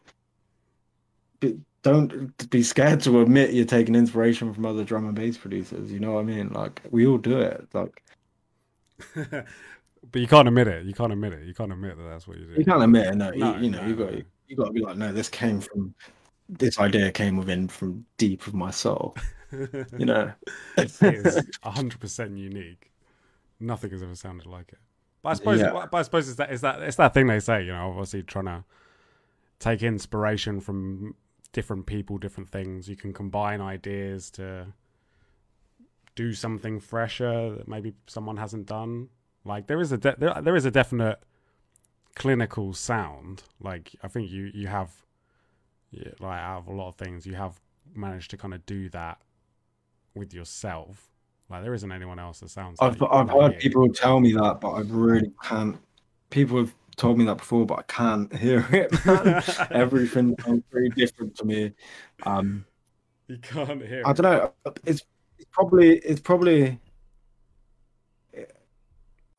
don't 1.83 2.51
be 2.51 2.63
scared 2.63 3.01
to 3.03 3.21
admit 3.21 3.53
you're 3.53 3.67
taking 3.67 3.95
inspiration 3.95 4.53
from 4.55 4.65
other 4.65 4.85
drum 4.85 5.05
and 5.07 5.15
bass 5.15 5.37
producers. 5.37 5.93
You 5.93 6.01
know 6.01 6.13
what 6.13 6.21
I 6.21 6.25
mean? 6.25 6.49
Like, 6.51 6.81
we 6.91 7.07
all 7.07 7.19
do 7.19 7.39
it. 7.41 7.69
Like, 7.75 8.03
but 9.15 10.21
you 10.21 10.27
can't 10.27 10.49
admit 10.49 10.67
it. 10.67 10.87
You 10.87 10.95
can't 10.95 11.13
admit 11.13 11.35
it. 11.35 11.45
You 11.47 11.55
can't 11.55 11.73
admit 11.73 11.99
that 11.99 12.05
that's 12.05 12.27
what 12.27 12.39
you 12.39 12.47
do. 12.47 12.55
you 12.57 12.65
can't 12.65 12.83
admit 12.83 13.09
it. 13.09 13.17
No, 13.17 13.33
you, 13.33 13.39
No, 13.41 13.57
you 13.59 13.71
know, 13.71 13.83
no, 13.83 13.89
you 13.89 13.97
got 13.97 14.13
no. 14.13 14.23
you 14.49 14.57
got 14.57 14.65
to 14.67 14.73
be 14.73 14.81
like, 14.81 14.97
no, 14.97 15.13
this 15.13 15.29
came 15.29 15.61
from 15.61 15.95
this 16.49 16.79
idea 16.79 17.11
came 17.11 17.37
within 17.37 17.69
from 17.69 18.05
deep 18.19 18.47
of 18.47 18.55
my 18.55 18.71
soul. 18.71 19.17
You 19.97 20.07
know, 20.07 20.33
it 20.77 21.01
is 21.01 21.41
hundred 21.63 22.01
percent 22.01 22.37
unique. 22.37 22.91
Nothing 23.65 23.91
has 23.91 24.03
ever 24.03 24.15
sounded 24.15 24.47
like 24.47 24.73
it. 24.73 24.79
But 25.23 25.31
I 25.31 25.35
suppose, 25.35 25.61
Yeah. 25.61 25.73
but 25.91 25.95
I 25.95 26.03
suppose 26.03 26.29
it's 26.29 26.37
that, 26.37 26.51
it's 26.53 26.63
that, 26.63 26.83
it's 26.83 26.97
that 26.97 27.15
thing 27.15 27.27
they 27.27 27.41
say. 27.41 27.63
You 27.65 27.73
know, 27.73 27.89
obviously 27.91 28.23
trying 28.23 28.45
to 28.47 28.65
take 29.59 29.83
inspiration 29.83 30.61
from 30.61 31.15
different 31.53 31.87
people, 31.87 32.19
different 32.19 32.51
things. 32.51 32.89
You 32.89 32.97
can 32.97 33.13
combine 33.13 33.61
ideas 33.61 34.31
to 34.33 34.67
do 36.15 36.33
something 36.33 36.79
fresher 36.81 37.55
that 37.57 37.67
maybe 37.69 37.95
someone 38.07 38.37
hasn't 38.37 38.67
done. 38.67 39.09
Like 39.45 39.67
there 39.67 39.81
is 39.81 39.93
a 39.93 39.99
de- 39.99 40.17
there, 40.19 40.35
there 40.43 40.57
is 40.57 40.65
a 40.65 40.71
definite 40.71 41.23
clinical 42.15 42.73
sound. 42.75 43.43
Like 43.61 43.95
I 44.03 44.09
think 44.09 44.31
you 44.31 44.51
you 44.55 44.69
have, 44.69 44.93
yeah, 45.91 46.11
like 46.21 46.41
out 46.41 46.59
of 46.59 46.67
a 46.69 46.73
lot 46.73 46.89
of 46.89 46.97
things, 46.97 47.27
you 47.27 47.35
have 47.35 47.61
managed 47.95 48.31
to 48.31 48.37
kind 48.37 48.55
of 48.55 48.65
do 48.67 48.89
that 48.91 49.19
with 50.15 50.33
yourself. 50.35 51.14
Like 51.51 51.63
there 51.63 51.75
isn't 51.75 51.93
anyone 51.93 52.19
else 52.19 52.41
that 52.41 52.51
sounds. 52.51 52.79
I've 52.81 53.01
like, 53.01 53.11
I've 53.13 53.31
heard 53.31 53.59
people 53.59 53.89
tell 53.93 54.21
me 54.21 54.33
that, 54.33 54.61
but 54.61 54.71
I 54.71 54.81
really 54.81 55.31
can't. 55.43 55.77
People 56.31 56.59
have 56.59 56.75
told 56.97 57.19
me 57.19 57.25
that 57.27 57.37
before, 57.37 57.67
but 57.67 57.79
I 57.79 57.83
can't 57.83 58.35
hear 58.37 58.67
it. 58.71 59.05
Man. 59.05 59.43
Everything 59.71 60.35
sounds 60.43 60.65
very 60.73 60.89
different 60.91 61.37
to 61.37 61.45
me. 61.45 61.73
Um, 62.25 62.65
you 63.29 63.39
can't 63.39 63.85
hear. 63.85 64.03
I 64.07 64.13
don't 64.13 64.25
know. 64.25 64.53
It's, 64.85 65.03
it's 65.39 65.49
probably 65.53 65.99
it's 65.99 66.21
probably. 66.21 66.79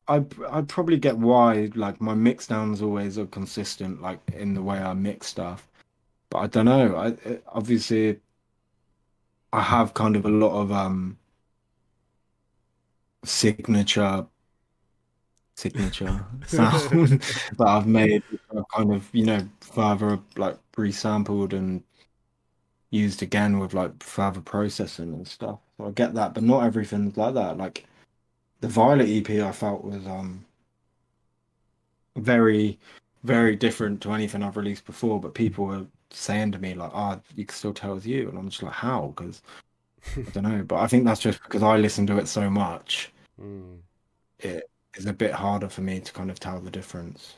I 0.08 0.24
I 0.48 0.60
probably 0.62 0.98
get 0.98 1.18
why 1.18 1.70
like 1.74 2.00
my 2.00 2.14
mix 2.14 2.46
downs 2.46 2.80
always 2.80 3.18
are 3.18 3.26
consistent 3.26 4.00
like 4.00 4.20
in 4.32 4.54
the 4.54 4.62
way 4.62 4.78
I 4.78 4.94
mix 4.94 5.26
stuff, 5.26 5.68
but 6.30 6.38
I 6.38 6.46
don't 6.46 6.66
know. 6.66 6.96
I 6.96 7.40
obviously 7.48 8.20
I 9.52 9.62
have 9.62 9.94
kind 9.94 10.14
of 10.14 10.24
a 10.24 10.28
lot 10.28 10.52
of 10.60 10.70
um 10.70 11.18
signature 13.26 14.26
signature 15.56 16.24
sound 16.46 17.20
that 17.58 17.66
I've 17.66 17.86
made 17.86 18.22
I've 18.56 18.68
kind 18.74 18.92
of 18.92 19.08
you 19.12 19.24
know 19.24 19.48
further 19.60 20.18
like 20.36 20.58
resampled 20.76 21.52
and 21.52 21.82
used 22.90 23.22
again 23.22 23.58
with 23.58 23.74
like 23.74 24.02
further 24.02 24.40
processing 24.40 25.12
and 25.12 25.26
stuff. 25.26 25.58
So 25.76 25.86
I 25.86 25.90
get 25.90 26.14
that, 26.14 26.34
but 26.34 26.42
not 26.42 26.64
everything's 26.64 27.16
like 27.16 27.34
that. 27.34 27.58
Like 27.58 27.84
the 28.60 28.68
Violet 28.68 29.08
EP 29.08 29.40
I 29.40 29.52
felt 29.52 29.84
was 29.84 30.06
um 30.06 30.44
very 32.16 32.78
very 33.24 33.56
different 33.56 34.00
to 34.02 34.12
anything 34.12 34.42
I've 34.42 34.56
released 34.56 34.86
before. 34.86 35.20
But 35.20 35.34
people 35.34 35.66
were 35.66 35.86
saying 36.10 36.52
to 36.52 36.58
me 36.58 36.74
like, 36.74 36.92
"Ah, 36.94 37.20
you 37.34 37.44
can 37.44 37.54
still 37.54 37.74
tell 37.74 37.96
it's 37.96 38.06
you," 38.06 38.28
and 38.28 38.38
I'm 38.38 38.48
just 38.48 38.62
like, 38.62 38.72
"How?" 38.72 39.14
Because 39.16 39.42
I 40.16 40.22
don't 40.32 40.44
know. 40.44 40.62
But 40.62 40.76
I 40.76 40.86
think 40.86 41.04
that's 41.04 41.20
just 41.20 41.42
because 41.42 41.62
I 41.62 41.76
listen 41.76 42.06
to 42.08 42.18
it 42.18 42.28
so 42.28 42.48
much. 42.50 43.12
Mm. 43.40 43.78
It 44.38 44.70
is 44.94 45.06
a 45.06 45.12
bit 45.12 45.32
harder 45.32 45.68
for 45.68 45.82
me 45.82 46.00
to 46.00 46.12
kind 46.12 46.30
of 46.30 46.40
tell 46.40 46.60
the 46.60 46.70
difference. 46.70 47.34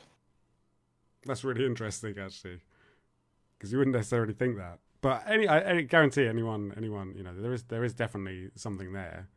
That's 1.25 1.43
really 1.43 1.65
interesting, 1.65 2.15
actually, 2.19 2.59
because 3.57 3.71
you 3.71 3.77
wouldn't 3.77 3.95
necessarily 3.95 4.33
think 4.33 4.57
that. 4.57 4.79
But 5.01 5.23
any, 5.27 5.47
I, 5.47 5.77
I 5.77 5.81
guarantee 5.81 6.27
anyone, 6.27 6.73
anyone, 6.75 7.13
you 7.15 7.23
know, 7.23 7.33
there 7.33 7.53
is 7.53 7.63
there 7.63 7.83
is 7.83 7.93
definitely 7.93 8.49
something 8.55 8.91
there. 8.91 9.29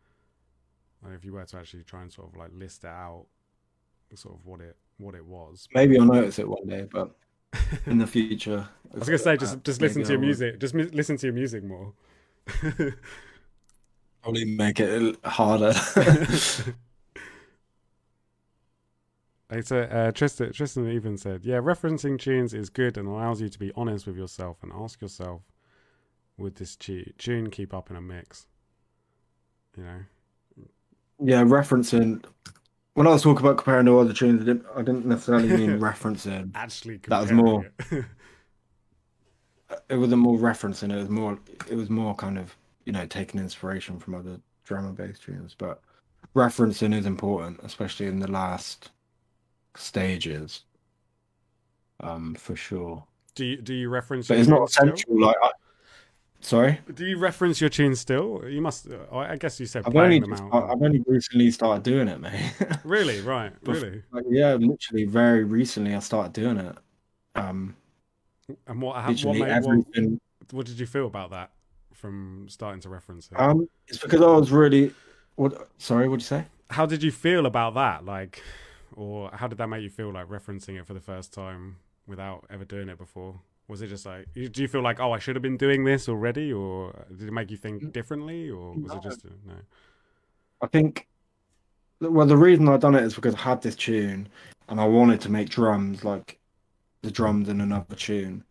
Like 1.05 1.15
if 1.15 1.25
you 1.25 1.33
were 1.33 1.45
to 1.45 1.57
actually 1.57 1.85
try 1.85 2.03
and 2.03 2.13
sort 2.13 2.29
of 2.29 2.37
like 2.37 2.51
list 2.53 2.85
it 2.85 2.89
out, 2.89 3.27
sort 4.15 4.35
of 4.35 4.45
what 4.45 4.61
it 4.61 4.77
what 4.99 5.15
it 5.15 5.25
was. 5.25 5.69
Maybe 5.75 5.99
I'll 5.99 6.07
notice 6.07 6.39
it 6.39 6.49
one 6.49 6.67
day, 6.67 6.87
but 6.91 7.15
in 7.87 7.99
the 7.99 8.07
future, 8.07 8.69
I 8.93 8.99
was 8.99 9.09
gonna 9.09 9.19
say 9.19 9.37
just 9.37 9.63
just 9.65 9.81
listen 9.81 10.03
to 10.05 10.13
your 10.13 10.21
music, 10.21 10.59
just 10.59 10.75
mu- 10.75 10.91
listen 10.93 11.17
to 11.17 11.27
your 11.27 11.35
music 11.35 11.63
more. 11.63 11.93
Probably 14.23 14.45
make 14.45 14.81
it 14.81 15.17
harder. 15.25 15.75
It's 19.55 19.71
a, 19.71 19.95
uh, 19.95 20.11
Tristan, 20.13 20.51
Tristan 20.53 20.89
even 20.91 21.19
said, 21.19 21.45
yeah, 21.45 21.57
referencing 21.57 22.19
tunes 22.19 22.55
is 22.55 22.71
good 22.71 22.97
and 22.97 23.07
allows 23.07 23.43
you 23.43 23.51
to 23.51 23.59
be 23.59 23.71
honest 23.77 24.07
with 24.07 24.17
yourself 24.17 24.57
and 24.63 24.73
ask 24.73 25.03
yourself, 25.03 25.43
would 26.39 26.55
this 26.57 26.75
tune 26.75 27.51
keep 27.51 27.75
up 27.75 27.91
in 27.91 27.97
a 27.97 28.01
mix? 28.01 28.47
You 29.77 29.85
know? 29.85 29.99
yeah, 31.23 31.43
referencing. 31.45 32.25
When 32.95 33.07
I 33.07 33.11
was 33.11 33.23
talking 33.23 33.45
about 33.45 33.59
comparing 33.59 33.85
to 33.87 33.99
other 33.99 34.15
tunes, 34.15 34.41
I 34.41 34.45
didn't, 34.47 34.65
I 34.75 34.81
didn't 34.81 35.05
necessarily 35.05 35.49
mean 35.49 35.79
referencing. 35.81 36.53
Actually, 36.55 37.01
That 37.09 37.21
was 37.21 37.33
more- 37.33 37.71
it. 37.91 38.05
It 39.89 39.97
wasn't 39.97 40.21
more 40.23 40.37
referencing. 40.39 40.93
It 40.93 40.97
was 40.97 41.09
more. 41.09 41.39
It 41.71 41.77
was 41.77 41.89
more 41.89 42.15
kind 42.15 42.39
of 42.39 42.55
you 42.85 42.93
know 42.93 43.07
taking 43.07 43.41
inspiration 43.41 43.99
from 43.99 44.15
other 44.15 44.41
drum 44.65 44.87
and 44.87 44.97
bass 44.97 45.19
tunes. 45.19 45.55
But 45.57 45.81
referencing 46.35 46.95
is 46.95 47.07
important, 47.07 47.61
especially 47.63 48.07
in 48.07 48.19
the 48.19 48.31
last 48.31 48.91
stages. 49.75 50.63
Um, 52.01 52.35
for 52.35 52.57
sure. 52.57 53.05
do 53.35 53.45
you 53.45 53.57
do 53.59 53.75
you 53.75 53.89
reference? 53.89 54.29
But 54.29 54.35
your 54.35 54.41
it's 54.41 54.49
not 54.49 54.69
essential. 54.69 55.21
Like, 55.21 55.37
I, 55.41 55.51
sorry. 56.41 56.81
Do 56.93 57.07
you 57.07 57.17
reference 57.17 57.61
your 57.61 57.71
tunes 57.71 58.01
still? 58.01 58.43
You 58.49 58.61
must. 58.61 58.89
Uh, 58.89 59.17
I 59.17 59.37
guess 59.37 59.61
you 59.61 59.67
said 59.67 59.85
I've 59.87 59.93
playing 59.93 60.05
only 60.05 60.21
them 60.21 60.31
just, 60.31 60.43
out. 60.43 60.71
I've 60.71 60.83
only 60.83 61.03
recently 61.07 61.51
started 61.53 61.85
doing 61.85 62.09
it, 62.09 62.21
mate. 62.21 62.55
Really? 62.85 63.21
Right? 63.21 63.53
Really? 63.63 64.03
Like, 64.11 64.25
yeah, 64.29 64.55
literally 64.55 65.05
very 65.05 65.45
recently 65.45 65.95
I 65.95 66.01
started 66.01 66.33
doing 66.33 66.59
it. 66.59 66.77
Um, 67.37 67.77
And 68.67 68.83
what? 68.83 68.97
How, 68.97 69.13
what, 69.13 69.25
made, 69.25 69.41
what, 69.41 69.49
everything. 69.49 70.21
what 70.51 70.67
did 70.67 70.81
you 70.81 70.87
feel 70.87 71.07
about 71.07 71.31
that 71.31 71.53
from 72.03 72.47
starting 72.49 72.81
to 72.83 72.89
reference 72.91 73.31
it? 73.31 73.41
Um, 73.41 73.69
it's 73.89 73.99
because 73.99 74.21
I 74.21 74.27
was 74.27 74.51
really. 74.51 74.93
What? 75.37 75.69
Sorry, 75.79 76.09
what'd 76.09 76.21
you 76.21 76.27
say? 76.27 76.45
how 76.73 76.87
did 76.87 77.03
you 77.03 77.13
feel 77.13 77.45
about 77.47 77.75
that? 77.75 78.05
Like, 78.05 78.43
or 78.95 79.31
how 79.33 79.47
did 79.47 79.59
that 79.59 79.69
make 79.69 79.83
you 79.83 79.91
feel? 79.91 80.13
Like 80.13 80.29
referencing 80.29 80.79
it 80.79 80.87
for 80.87 80.95
the 80.95 81.01
first 81.01 81.33
time 81.33 81.77
without 82.07 82.45
ever 82.51 82.65
doing 82.65 82.89
it 82.89 82.99
before. 82.99 83.41
Was 83.69 83.81
it 83.81 83.87
just 83.89 84.05
like? 84.05 84.27
Do 84.35 84.51
you 84.57 84.69
feel 84.69 84.83
like, 84.83 84.99
oh, 85.01 85.13
I 85.13 85.19
should 85.19 85.37
have 85.37 85.43
been 85.43 85.57
doing 85.57 85.85
this 85.85 86.09
already, 86.09 86.53
or 86.53 86.93
did 87.17 87.29
it 87.29 87.33
make 87.33 87.51
you 87.51 87.57
think 87.57 87.93
differently, 87.93 88.51
or 88.51 88.73
was 88.73 88.91
No. 88.93 88.99
it 88.99 89.03
just 89.03 89.25
no? 89.25 89.55
I 90.61 90.67
think. 90.67 91.07
Well, 92.01 92.27
the 92.27 92.37
reason 92.37 92.69
I 92.69 92.77
done 92.79 92.97
it 92.97 93.05
is 93.05 93.15
because 93.15 93.35
I 93.37 93.39
had 93.39 93.63
this 93.63 93.77
tune, 93.77 94.29
and 94.69 94.81
I 94.81 94.85
wanted 94.85 95.21
to 95.21 95.31
make 95.31 95.49
drums 95.49 96.05
like 96.05 96.41
the 97.03 97.11
drums 97.11 97.49
in 97.49 97.61
another 97.61 97.95
tune. 97.95 98.43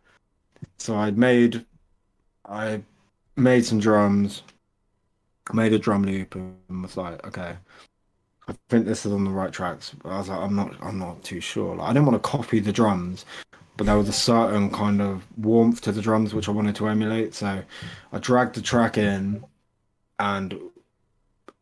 So 0.78 0.96
I'd 0.96 1.18
made, 1.18 1.66
I 2.46 2.82
made 3.36 3.64
some 3.64 3.78
drums, 3.80 4.42
made 5.52 5.72
a 5.72 5.78
drum 5.78 6.04
loop, 6.04 6.34
and 6.34 6.82
was 6.82 6.96
like, 6.96 7.26
okay, 7.26 7.56
I 8.48 8.54
think 8.68 8.86
this 8.86 9.06
is 9.06 9.12
on 9.12 9.24
the 9.24 9.30
right 9.30 9.52
tracks. 9.52 9.94
I 10.04 10.18
was 10.18 10.28
like, 10.28 10.40
I'm 10.40 10.54
not, 10.54 10.74
I'm 10.82 10.98
not 10.98 11.22
too 11.22 11.40
sure. 11.40 11.76
Like, 11.76 11.90
I 11.90 11.92
didn't 11.92 12.06
want 12.06 12.22
to 12.22 12.28
copy 12.28 12.60
the 12.60 12.72
drums, 12.72 13.24
but 13.76 13.86
there 13.86 13.96
was 13.96 14.08
a 14.08 14.12
certain 14.12 14.70
kind 14.70 15.00
of 15.00 15.24
warmth 15.36 15.80
to 15.82 15.92
the 15.92 16.02
drums 16.02 16.34
which 16.34 16.48
I 16.48 16.52
wanted 16.52 16.76
to 16.76 16.88
emulate. 16.88 17.34
So 17.34 17.62
I 18.12 18.18
dragged 18.18 18.54
the 18.54 18.62
track 18.62 18.98
in, 18.98 19.44
and 20.18 20.58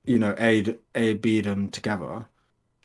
you 0.05 0.19
know, 0.19 0.35
A 0.39 0.77
A 0.95 1.15
B 1.15 1.41
them 1.41 1.69
together, 1.69 2.25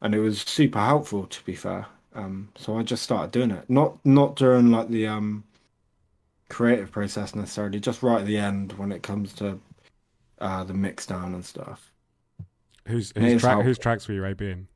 and 0.02 0.14
it 0.14 0.20
was 0.20 0.42
super 0.42 0.80
helpful. 0.80 1.26
To 1.26 1.44
be 1.46 1.56
fair, 1.56 1.88
um, 2.14 2.50
so 2.56 2.78
I 2.78 2.84
just 2.84 3.04
started 3.04 3.32
doing 3.32 3.52
it. 3.52 3.68
Not 3.70 3.98
not 4.06 4.36
during 4.36 4.72
like 4.72 4.90
the 4.90 5.08
um 5.08 5.44
creative 6.50 6.92
process 6.92 7.36
necessarily, 7.36 7.80
just 7.80 8.04
right 8.04 8.22
at 8.22 8.26
the 8.28 8.38
end 8.38 8.74
when 8.74 8.92
it 8.92 9.04
comes 9.04 9.34
to 9.36 9.60
uh 10.40 10.64
the 10.64 10.74
mix 10.74 11.06
down 11.06 11.34
and 11.34 11.46
stuff. 11.46 11.92
Whose 12.88 13.12
It 13.16 13.22
whose, 13.22 13.34
is 13.34 13.42
track, 13.42 13.50
helpful. 13.50 13.64
whose 13.64 13.78
tracks 13.80 14.08
were 14.08 14.14
you 14.16 14.26
AB 14.26 14.50
in? 14.52 14.68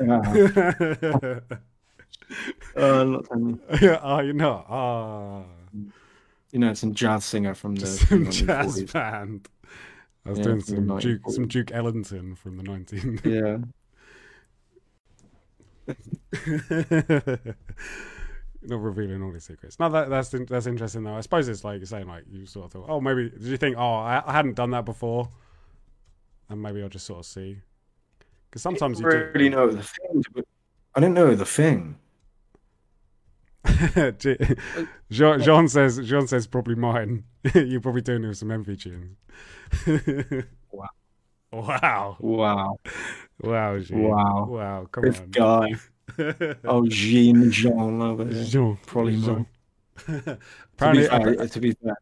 Yeah. 0.00 0.20
Uh, 2.76 3.04
not 3.04 3.24
telling 3.26 3.48
you. 3.50 3.60
yeah, 3.80 4.00
oh, 4.02 4.20
you're 4.20 4.34
not. 4.34 4.66
Ah, 4.68 5.44
you 6.52 6.58
know, 6.58 6.74
some 6.74 6.94
jazz 6.94 7.24
singer 7.24 7.54
from 7.54 7.74
the 7.76 7.86
some 7.86 8.26
1940s. 8.26 8.30
jazz 8.30 8.82
band. 8.84 9.48
I 10.26 10.30
was 10.30 10.38
Yeah, 10.38 10.44
doing 10.44 10.60
some 10.62 10.92
Duke, 10.98 11.22
some 11.28 11.48
Duke 11.48 11.72
Ellington 11.72 12.34
from 12.36 12.56
the 12.56 12.62
19. 12.62 13.20
Yeah. 13.24 13.58
Not 18.64 18.80
revealing 18.80 19.22
all 19.22 19.32
the 19.32 19.40
secrets. 19.40 19.80
Now 19.80 19.88
that, 19.88 20.08
that's 20.08 20.30
that's 20.48 20.66
interesting 20.66 21.02
though. 21.02 21.14
I 21.16 21.20
suppose 21.20 21.48
it's 21.48 21.64
like 21.64 21.78
you're 21.78 21.86
saying, 21.86 22.06
like 22.06 22.24
you 22.30 22.46
sort 22.46 22.66
of 22.66 22.72
thought, 22.72 22.86
oh, 22.88 23.00
maybe 23.00 23.30
did 23.30 23.42
you 23.42 23.56
think, 23.56 23.76
oh, 23.76 23.94
I, 23.94 24.22
I 24.24 24.32
hadn't 24.32 24.54
done 24.54 24.70
that 24.70 24.84
before, 24.84 25.28
and 26.48 26.62
maybe 26.62 26.82
I'll 26.82 26.88
just 26.88 27.06
sort 27.06 27.20
of 27.20 27.26
see. 27.26 27.58
Because 28.48 28.62
sometimes 28.62 29.00
you 29.00 29.06
really 29.06 29.48
know 29.48 29.70
the 29.70 29.82
thing. 29.82 30.22
I 30.94 31.00
didn't 31.00 31.14
know 31.14 31.34
the 31.34 31.46
thing. 31.46 31.96
do. 34.18 34.36
Jean, 35.10 35.40
Jean 35.40 35.68
says, 35.68 35.98
Jean 36.04 36.26
says 36.26 36.46
probably 36.46 36.74
mine. 36.74 37.24
You're 37.54 37.80
probably 37.80 38.02
doing 38.02 38.24
it 38.24 38.28
with 38.28 38.38
some 38.38 38.50
envy 38.50 38.76
tunes. 38.76 39.16
Wow. 40.70 40.88
Wow! 41.52 42.16
Wow. 42.20 42.76
Wow! 43.40 43.78
Wow. 43.90 44.46
Wow! 44.48 44.88
Come 44.90 45.04
This 45.04 45.20
on. 45.20 45.30
guy. 45.30 45.72
Oh, 46.64 46.86
Jean 46.88 47.50
Jean 47.50 48.00
over 48.02 48.24
there. 48.24 48.44
Jean, 48.44 48.78
Probably 48.86 49.16
Jean. 49.20 49.46
mine. 50.08 50.16
To 50.78 50.92
be, 50.92 51.04
Apparently, 51.04 51.06
fair, 51.36 51.46
to 51.48 51.60
be 51.60 51.72
fair, 51.72 51.96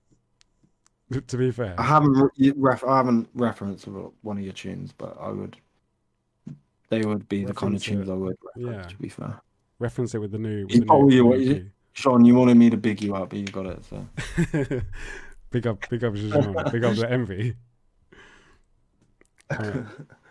to 1.26 1.36
be 1.36 1.50
fair, 1.50 1.74
I 1.78 1.82
haven't 1.82 2.12
re- 2.38 2.52
ref- 2.56 2.84
I 2.84 2.96
haven't 2.98 3.28
referenced 3.34 3.86
one 3.86 4.38
of 4.38 4.42
your 4.44 4.52
tunes, 4.52 4.92
but 4.96 5.16
I 5.20 5.28
would. 5.30 5.56
They 6.88 7.02
would 7.02 7.28
be 7.28 7.44
the 7.44 7.52
kind 7.54 7.74
of 7.76 7.80
Reference 7.80 7.86
it. 7.86 7.90
tunes 7.90 8.10
I 8.10 8.14
would 8.14 8.36
reference. 8.56 8.76
Yeah. 8.76 8.88
To 8.90 8.96
be 8.96 9.08
fair, 9.08 9.40
reference 9.78 10.14
it 10.14 10.18
with 10.18 10.32
the 10.32 10.38
new. 10.38 10.62
With 10.66 10.80
the 10.80 10.86
probably 10.86 11.16
new, 11.16 11.26
what 11.26 11.38
new 11.38 11.44
is 11.44 11.50
it? 11.58 11.66
Sean, 11.92 12.24
you 12.24 12.34
wanted 12.36 12.56
me 12.56 12.70
to 12.70 12.76
big 12.76 13.02
you 13.02 13.14
up, 13.14 13.30
but 13.30 13.38
you 13.38 13.46
got 13.46 13.66
it. 13.66 13.84
So 13.84 14.06
big 15.50 15.66
up, 15.66 15.88
big 15.90 16.04
up, 16.04 16.14
Jean. 16.14 16.54
big 16.72 16.84
up 16.84 16.96
the 16.96 17.06
envy. 17.10 17.54
Uh, 19.50 19.82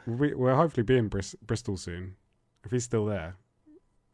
we, 0.07 0.33
we'll 0.33 0.55
hopefully 0.55 0.83
be 0.83 0.97
in 0.97 1.07
Bris- 1.09 1.35
Bristol 1.45 1.75
soon, 1.77 2.15
if 2.63 2.71
he's 2.71 2.85
still 2.85 3.05
there. 3.05 3.35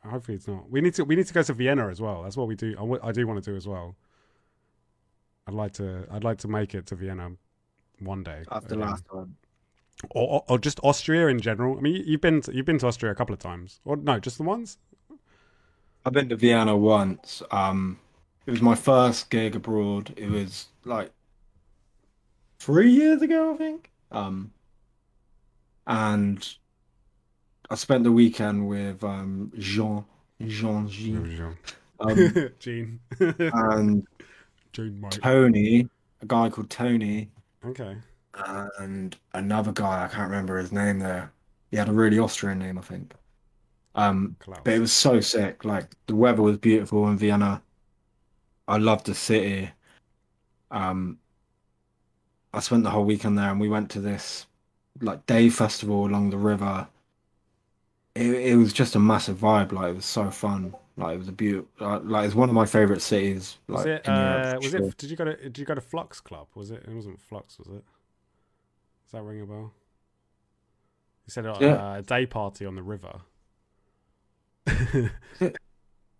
Hopefully, 0.09 0.35
it's 0.35 0.47
not. 0.47 0.69
We 0.69 0.81
need 0.81 0.93
to. 0.95 1.03
We 1.03 1.15
need 1.15 1.27
to 1.27 1.33
go 1.33 1.43
to 1.43 1.53
Vienna 1.53 1.87
as 1.89 2.01
well. 2.01 2.23
That's 2.23 2.37
what 2.37 2.47
we 2.47 2.55
do. 2.55 2.71
I, 2.77 2.81
w- 2.81 2.99
I 3.03 3.11
do 3.11 3.25
want 3.27 3.43
to 3.43 3.51
do 3.51 3.55
as 3.55 3.67
well. 3.67 3.95
I'd 5.47 5.53
like 5.53 5.73
to. 5.73 6.05
I'd 6.11 6.23
like 6.23 6.37
to 6.39 6.47
make 6.47 6.75
it 6.75 6.85
to 6.87 6.95
Vienna 6.95 7.31
one 7.99 8.23
day. 8.23 8.43
after 8.51 8.75
again. 8.75 8.87
last 8.87 9.05
time, 9.11 9.35
or, 10.11 10.27
or, 10.27 10.43
or 10.49 10.57
just 10.59 10.79
Austria 10.83 11.27
in 11.27 11.39
general. 11.39 11.77
I 11.77 11.81
mean, 11.81 12.03
you've 12.05 12.21
been 12.21 12.41
to, 12.41 12.55
you've 12.55 12.65
been 12.65 12.79
to 12.79 12.87
Austria 12.87 13.11
a 13.11 13.15
couple 13.15 13.33
of 13.33 13.39
times, 13.39 13.79
or 13.85 13.95
no, 13.95 14.19
just 14.19 14.37
the 14.37 14.43
once. 14.43 14.77
I've 16.05 16.13
been 16.13 16.29
to 16.29 16.35
Vienna 16.35 16.77
once. 16.77 17.41
Um, 17.51 17.99
it 18.45 18.51
was 18.51 18.61
my 18.61 18.75
first 18.75 19.29
gig 19.31 19.55
abroad. 19.55 20.13
It 20.17 20.29
was 20.29 20.67
like 20.83 21.11
three 22.59 22.91
years 22.91 23.21
ago, 23.23 23.53
I 23.53 23.57
think. 23.57 23.91
Um, 24.11 24.51
and 25.87 26.47
I 27.69 27.75
spent 27.75 28.03
the 28.03 28.11
weekend 28.11 28.67
with 28.67 29.03
um 29.03 29.51
Jean 29.57 30.05
Jean 30.45 30.87
Jean 30.87 31.57
um, 31.99 32.49
Gene, 32.59 32.99
and 33.19 34.05
Gene, 34.73 34.99
mate. 35.01 35.11
Tony, 35.21 35.87
a 36.21 36.25
guy 36.25 36.49
called 36.49 36.69
Tony, 36.69 37.29
Okay. 37.65 37.95
and 38.79 39.15
another 39.33 39.71
guy 39.71 40.03
I 40.03 40.07
can't 40.07 40.29
remember 40.29 40.57
his 40.57 40.71
name 40.73 40.99
there. 40.99 41.31
He 41.71 41.77
had 41.77 41.87
a 41.89 41.93
really 41.93 42.19
Austrian 42.19 42.59
name, 42.59 42.77
I 42.77 42.81
think. 42.81 43.13
Um, 43.95 44.35
Klaus. 44.39 44.59
but 44.63 44.73
it 44.73 44.79
was 44.79 44.91
so 44.91 45.21
sick. 45.21 45.63
Like 45.63 45.87
the 46.07 46.15
weather 46.15 46.41
was 46.41 46.57
beautiful 46.57 47.07
in 47.07 47.17
Vienna. 47.17 47.61
I 48.67 48.77
loved 48.77 49.05
the 49.05 49.15
city. 49.15 49.69
Um, 50.71 51.17
I 52.53 52.59
spent 52.59 52.83
the 52.83 52.89
whole 52.89 53.05
weekend 53.05 53.37
there, 53.37 53.49
and 53.51 53.59
we 53.59 53.69
went 53.69 53.89
to 53.91 54.01
this 54.01 54.47
like 55.01 55.25
day 55.27 55.49
festival 55.49 56.05
along 56.05 56.29
the 56.29 56.37
river. 56.37 56.87
It, 58.15 58.27
it 58.51 58.55
was 58.55 58.71
just 58.73 58.95
a 58.95 58.99
massive 58.99 59.37
vibe. 59.37 59.71
Like 59.71 59.89
it 59.91 59.95
was 59.95 60.05
so 60.05 60.29
fun. 60.31 60.73
Like 60.97 61.15
it 61.15 61.17
was 61.19 61.27
a 61.27 61.33
beautiful. 61.33 61.67
Like, 61.85 62.01
like 62.05 62.25
it's 62.25 62.35
one 62.35 62.47
of 62.49 62.55
my 62.55 62.65
favorite 62.65 63.01
cities. 63.01 63.57
Like 63.67 63.77
Was 63.77 63.85
it? 63.87 64.07
Europe, 64.07 64.07
Uh, 64.07 64.51
for 64.53 64.59
was 64.59 64.71
sure. 64.71 64.83
it? 64.87 64.97
Did 64.97 65.09
you 65.11 65.17
go 65.17 65.25
to? 65.25 65.35
Did 65.35 65.57
you 65.57 65.65
go 65.65 65.75
to 65.75 65.81
Flex 65.81 66.21
Club? 66.21 66.47
Was 66.55 66.71
it? 66.71 66.83
It 66.87 66.93
wasn't 66.93 67.19
Flex, 67.21 67.59
was 67.59 67.67
it? 67.67 67.83
Does 69.03 69.11
that 69.11 69.21
ring 69.23 69.41
a 69.41 69.45
bell? 69.45 69.73
You 71.27 71.31
said 71.31 71.45
uh, 71.45 71.57
Yeah. 71.59 71.73
uh, 71.93 71.97
a 71.97 72.01
day 72.01 72.25
party 72.25 72.65
on 72.65 72.75
the 72.75 72.83
river. 72.83 73.21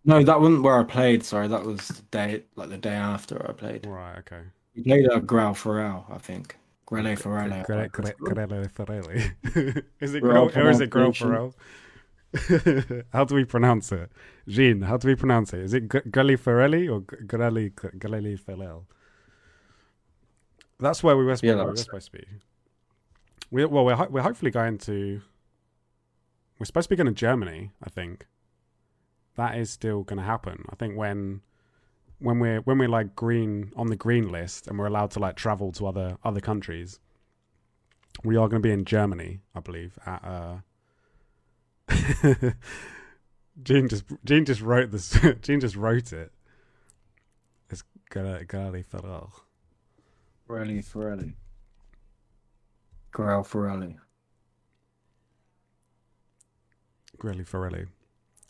No, 0.08 0.22
that 0.22 0.40
wasn't 0.40 0.62
where 0.62 0.78
I 0.78 0.84
played. 0.84 1.24
Sorry, 1.24 1.48
that 1.48 1.64
was 1.64 1.88
the 1.88 2.02
day, 2.12 2.44
like 2.54 2.68
the 2.68 2.76
day 2.78 2.94
after 2.94 3.44
I 3.48 3.52
played. 3.52 3.84
right. 3.86 4.16
Okay. 4.18 4.42
You 4.74 4.84
played 4.84 5.06
at 5.10 5.26
Grau 5.26 5.52
Forel, 5.52 6.06
I 6.08 6.18
think. 6.18 6.56
Grele 6.86 7.16
Gre- 7.20 8.12
Grele 8.22 8.70
Ferrelli. 8.72 9.82
is 10.00 10.14
it 10.14 10.20
Grel 10.20 10.44
or 10.54 10.70
is 10.70 10.80
it 10.80 10.92
pronunciation. 10.92 11.28
Ferrell? 11.28 11.54
how 13.12 13.24
do 13.24 13.34
we 13.34 13.44
pronounce 13.44 13.92
it? 13.92 14.10
Jean, 14.48 14.82
how 14.82 14.96
do 14.96 15.08
we 15.08 15.14
pronounce 15.14 15.52
it? 15.52 15.60
Is 15.60 15.74
it 15.74 15.90
G- 15.90 15.98
or 15.98 16.24
G- 16.30 16.36
Ferrell? 16.36 16.72
That's 20.78 21.02
where 21.02 21.16
we 21.16 21.24
were, 21.24 21.36
Yeah, 21.42 21.54
we 21.54 21.58
were 21.70 21.76
supposed 21.84 22.06
to 22.06 22.12
be. 22.18 22.24
We, 23.50 23.64
well, 23.64 23.84
we're 23.84 23.94
ho- 23.96 24.08
we're 24.10 24.22
hopefully 24.22 24.50
going 24.50 24.78
to. 24.78 25.22
We're 26.58 26.66
supposed 26.66 26.88
to 26.88 26.90
be 26.90 26.96
going 26.96 27.06
to 27.06 27.12
Germany. 27.12 27.70
I 27.82 27.90
think 27.90 28.26
that 29.36 29.58
is 29.58 29.70
still 29.70 30.02
going 30.02 30.18
to 30.18 30.24
happen. 30.24 30.64
I 30.70 30.76
think 30.76 30.96
when 30.96 31.42
when 32.18 32.38
we're 32.38 32.60
when 32.60 32.78
we're 32.78 32.88
like 32.88 33.14
green 33.14 33.72
on 33.76 33.88
the 33.88 33.96
green 33.96 34.30
list 34.30 34.66
and 34.66 34.78
we're 34.78 34.86
allowed 34.86 35.10
to 35.12 35.18
like 35.18 35.36
travel 35.36 35.72
to 35.72 35.86
other 35.86 36.16
other 36.24 36.40
countries, 36.40 36.98
we 38.24 38.36
are 38.36 38.48
going 38.48 38.62
to 38.62 38.66
be 38.66 38.72
in 38.72 38.84
Germany, 38.84 39.40
I 39.54 39.60
believe. 39.60 39.98
At 40.06 40.24
uh, 40.24 40.54
Gene 43.62 43.88
just 43.88 44.04
Gene 44.24 44.44
just 44.44 44.60
wrote 44.60 44.90
this. 44.90 45.18
Gene 45.42 45.60
just 45.60 45.76
wrote 45.76 46.12
it. 46.12 46.32
It's 47.70 47.84
Gali 48.10 48.84
Ferrell. 48.84 49.32
Forelli 50.48 50.84
Forelli. 50.84 51.34
Grau 53.12 53.42
Forelli. 53.42 53.96
Grelly 57.18 57.44
Ferrelli. 57.48 57.86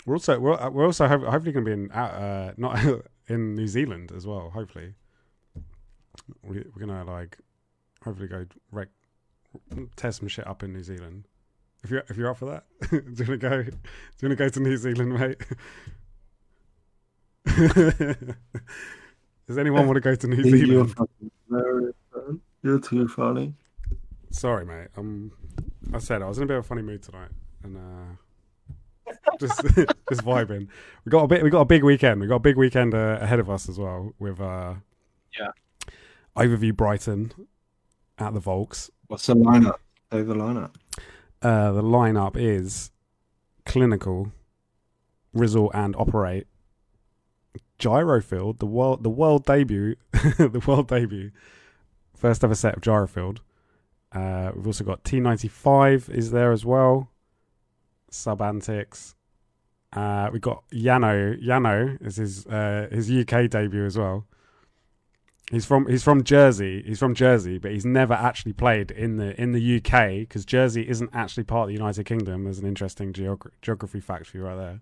We're 0.05 0.17
also 0.17 0.39
we're, 0.39 0.61
uh, 0.61 0.71
we're 0.71 0.87
also 0.87 1.07
ho- 1.09 1.31
hopefully 1.31 1.53
going 1.53 1.65
to 1.65 1.77
be 1.77 1.83
in 1.85 1.91
uh, 1.93 2.53
not 2.57 2.79
in 3.29 3.55
New 3.55 3.67
Zealand 3.67 4.13
as 4.15 4.27
well. 4.27 4.51
Hopefully, 4.51 4.95
we, 6.43 6.65
we're 6.75 6.87
gonna 6.87 7.05
like 7.05 7.39
hopefully 8.05 8.29
go 8.29 8.47
rec- 8.71 8.89
test 9.97 10.19
some 10.19 10.29
shit 10.29 10.47
up 10.47 10.63
in 10.63 10.73
New 10.73 10.83
Zealand. 10.83 11.27
If 11.87 11.91
you're 11.93 12.03
if 12.09 12.17
you're 12.17 12.29
up 12.29 12.39
for 12.39 12.47
that, 12.47 12.65
do 12.91 12.97
you 12.99 13.25
wanna 13.29 13.37
go? 13.37 13.63
Do 13.63 13.71
you 13.71 13.73
wanna 14.23 14.35
go 14.35 14.49
to 14.49 14.59
New 14.59 14.77
Zealand, 14.77 15.15
mate? 15.15 15.41
Does 19.47 19.57
anyone 19.57 19.87
want 19.87 19.95
to 19.95 20.01
go 20.01 20.17
to 20.17 20.27
New 20.27 20.43
You're 20.43 20.59
Zealand? 20.59 20.97
fucking 20.97 21.31
hilarious, 21.49 21.95
man. 22.13 22.41
You're 22.65 22.81
too 22.81 23.07
funny. 23.07 23.55
Sorry, 24.33 24.67
mate. 24.67 24.89
Um, 24.97 25.31
I 25.95 25.99
said 25.99 26.23
I 26.23 26.27
was 26.27 26.39
in 26.39 26.43
a 26.45 26.47
bit 26.49 26.57
of 26.57 26.65
a 26.65 26.67
funny 26.67 26.83
mood 26.83 27.05
tonight, 27.05 27.31
and 27.63 27.77
uh, 27.77 29.13
just 29.39 29.63
just 30.09 30.25
vibing. 30.25 30.67
We 31.05 31.11
got 31.11 31.23
a 31.23 31.29
bit. 31.29 31.45
We 31.45 31.51
got 31.51 31.61
a 31.61 31.67
big 31.67 31.85
weekend. 31.85 32.21
We 32.21 32.27
got 32.27 32.37
a 32.37 32.41
big 32.41 32.57
weekend 32.57 32.95
uh, 32.95 33.19
ahead 33.21 33.39
of 33.39 33.49
us 33.49 33.69
as 33.69 33.79
well 33.79 34.13
with 34.19 34.41
uh, 34.41 34.75
Yeah. 35.39 35.53
Overview 36.37 36.75
Brighton 36.75 37.33
at 38.19 38.35
the 38.35 38.41
Volks. 38.41 38.91
What's 39.07 39.27
the 39.27 39.37
lineup? 39.37 39.79
Say 40.11 40.23
the 40.23 40.35
lineup. 40.35 40.75
Uh, 41.43 41.73
the 41.73 41.83
lineup 41.83 42.37
is 42.37 42.91
clinical, 43.65 44.33
Rizzle 45.35 45.71
and 45.75 45.95
operate. 45.97 46.47
Gyrofield, 47.79 48.59
the 48.59 48.67
world, 48.67 49.03
the 49.03 49.11
world 49.11 49.45
debut, 49.45 49.97
the 50.13 50.63
world 50.67 50.89
debut, 50.89 51.31
first 52.15 52.43
ever 52.43 52.55
set 52.55 52.77
of 52.77 52.83
Gyrofield. 52.83 53.41
Uh, 54.13 54.51
we've 54.55 54.67
also 54.67 54.85
got 54.85 55.05
T95 55.05 56.09
is 56.09 56.31
there 56.31 56.53
as 56.53 56.65
well. 56.65 57.11
Sub 58.11 58.41
Antics. 58.41 59.15
Uh, 59.93 60.31
we 60.33 60.39
got 60.39 60.65
Yano. 60.73 61.43
Yano 61.43 62.01
is 62.05 62.17
his 62.17 62.47
uh, 62.47 62.89
his 62.91 63.11
UK 63.11 63.51
debut 63.51 63.85
as 63.85 63.99
well. 63.99 64.27
He's 65.51 65.65
from 65.65 65.87
he's 65.87 66.03
from 66.03 66.25
Jersey. 66.25 66.83
He's 66.85 66.99
from 66.99 67.15
Jersey, 67.15 67.59
but 67.59 67.71
he's 67.71 67.85
never 67.87 68.15
actually 68.15 68.53
played 68.53 68.91
in 68.91 69.17
the 69.17 69.41
in 69.41 69.53
the 69.53 69.77
UK 69.77 70.21
because 70.21 70.45
Jersey 70.45 70.89
isn't 70.89 71.11
actually 71.13 71.45
part 71.45 71.63
of 71.65 71.69
the 71.69 71.75
United 71.75 72.05
Kingdom. 72.05 72.45
There's 72.45 72.59
an 72.59 72.67
interesting 72.67 73.13
geog- 73.13 73.51
geography 73.63 74.01
fact 74.01 74.27
for 74.27 74.39
you 74.39 74.43
right 74.45 74.57
there. 74.57 74.81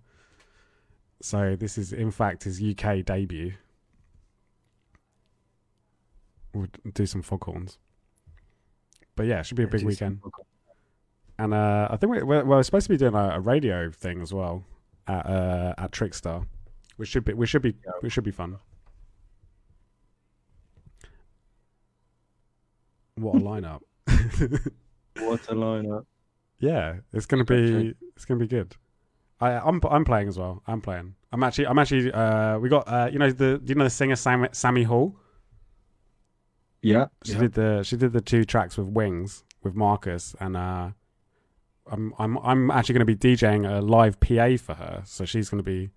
So 1.21 1.55
this 1.55 1.77
is 1.77 1.93
in 1.93 2.11
fact 2.11 2.45
his 2.45 2.63
UK 2.63 3.05
debut. 3.05 3.53
We'll 6.55 6.69
do 6.93 7.07
some 7.07 7.23
foghorns. 7.23 7.79
But 9.17 9.27
yeah, 9.27 9.41
it 9.41 9.47
should 9.47 9.57
be 9.57 9.65
a 9.65 9.67
big 9.69 9.81
weekend. 9.87 10.21
And 11.39 11.53
uh, 11.53 11.89
I 11.91 11.97
think 11.97 12.13
we- 12.13 12.23
we're, 12.23 12.45
we're 12.45 12.63
supposed 12.63 12.87
to 12.87 12.93
be 12.93 12.97
doing 12.97 13.15
a, 13.15 13.31
a 13.37 13.41
radio 13.41 13.91
thing 13.91 14.23
as 14.23 14.33
well 14.33 14.65
at 15.07 15.27
uh, 15.27 15.75
at 15.77 15.91
Trickstar, 15.91 16.47
which 16.97 17.09
should 17.11 17.25
be 17.25 17.35
we 17.35 17.47
should 17.47 17.63
be 17.63 17.75
it 18.03 18.11
should 18.13 18.25
be 18.25 18.31
fun. 18.31 18.57
What 23.17 23.37
a 23.37 23.41
lineup! 23.41 23.81
What 25.17 25.41
a 25.49 25.55
lineup. 25.55 26.07
yeah, 26.59 26.97
it's 27.13 27.27
gonna 27.27 27.45
be 27.45 27.95
it's 28.17 28.25
gonna 28.25 28.41
be 28.41 28.49
good. 28.49 28.75
I 29.41 29.53
I'm 29.53 29.81
I'm 29.89 30.05
playing 30.05 30.29
as 30.29 30.39
well. 30.39 30.63
I'm 30.67 30.81
playing. 30.81 31.15
I'm 31.33 31.43
actually 31.45 31.69
I'm 31.69 31.79
actually 31.79 32.13
uh 32.13 32.59
we 32.59 32.69
got 32.69 32.89
uh 32.89 33.09
you 33.13 33.19
know 33.21 33.31
the 33.31 33.59
do 33.59 33.71
you 33.71 33.75
know 33.77 33.85
the 33.85 33.91
singer 33.91 34.17
Sam, 34.17 34.49
Sammy 34.53 34.83
Hall? 34.83 35.17
Yeah. 36.83 37.07
She 37.25 37.33
yeah. 37.33 37.39
did 37.39 37.53
the 37.53 37.83
she 37.85 37.97
did 37.97 38.13
the 38.13 38.21
two 38.21 38.45
tracks 38.45 38.77
with 38.77 38.89
Wings 38.89 39.45
with 39.63 39.75
Marcus 39.75 40.35
and 40.41 40.57
uh 40.57 40.91
I'm 41.87 42.13
I'm 42.19 42.39
I'm 42.39 42.71
actually 42.71 42.95
going 42.95 43.07
to 43.07 43.15
be 43.15 43.37
DJing 43.37 43.71
a 43.71 43.81
live 43.81 44.19
PA 44.21 44.57
for 44.57 44.75
her 44.75 45.03
so 45.05 45.25
she's 45.25 45.49
going 45.49 45.63
to 45.63 45.71
be 45.71 45.91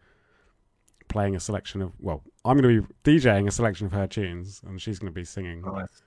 playing 1.07 1.35
a 1.35 1.39
selection 1.39 1.81
of 1.81 1.93
well 1.99 2.23
I'm 2.45 2.57
going 2.57 2.75
to 2.75 2.81
be 2.81 2.93
DJing 3.03 3.47
a 3.47 3.51
selection 3.51 3.87
of 3.87 3.93
her 3.93 4.07
tunes 4.07 4.61
and 4.65 4.81
she's 4.81 4.99
going 4.99 5.11
to 5.11 5.15
be 5.15 5.23
singing 5.23 5.61
Nice. 5.61 6.03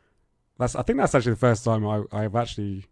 That's 0.61 0.77
I 0.77 0.83
think 0.83 0.99
that's 0.99 1.15
actually 1.15 1.33
the 1.33 1.39
first 1.49 1.65
time 1.65 1.85
I 1.87 2.05
I've 2.13 2.37
actually 2.37 2.85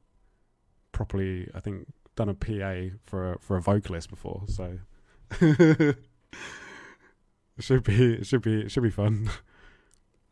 properly 0.93 1.49
I 1.55 1.61
think 1.61 1.87
done 2.17 2.29
a 2.29 2.35
PA 2.35 2.97
for 3.05 3.35
a, 3.35 3.39
for 3.39 3.57
a 3.57 3.63
vocalist 3.63 4.11
before 4.11 4.43
so 4.49 4.79
it 5.41 5.97
should 7.61 7.85
be 7.85 8.15
it 8.15 8.27
should 8.27 8.43
be 8.43 8.63
it 8.63 8.71
should 8.73 8.83
be 8.83 8.91
fun 8.91 9.31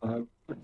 Um, 0.03 0.29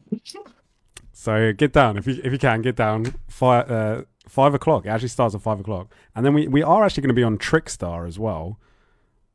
So 1.13 1.53
get 1.53 1.73
down 1.73 1.97
if 1.99 2.07
you 2.09 2.21
if 2.25 2.33
you 2.33 2.39
can 2.39 2.63
get 2.63 2.75
down 2.75 3.15
five 3.29 3.71
uh, 3.71 4.03
five 4.29 4.55
o'clock. 4.55 4.87
It 4.87 4.89
actually 4.89 5.09
starts 5.09 5.35
at 5.35 5.43
five 5.43 5.61
o'clock, 5.61 5.95
and 6.17 6.25
then 6.27 6.35
we 6.35 6.49
we 6.49 6.63
are 6.63 6.85
actually 6.85 7.03
going 7.03 7.15
to 7.15 7.15
be 7.15 7.23
on 7.23 7.39
Trickstar 7.39 8.09
as 8.09 8.19
well. 8.19 8.59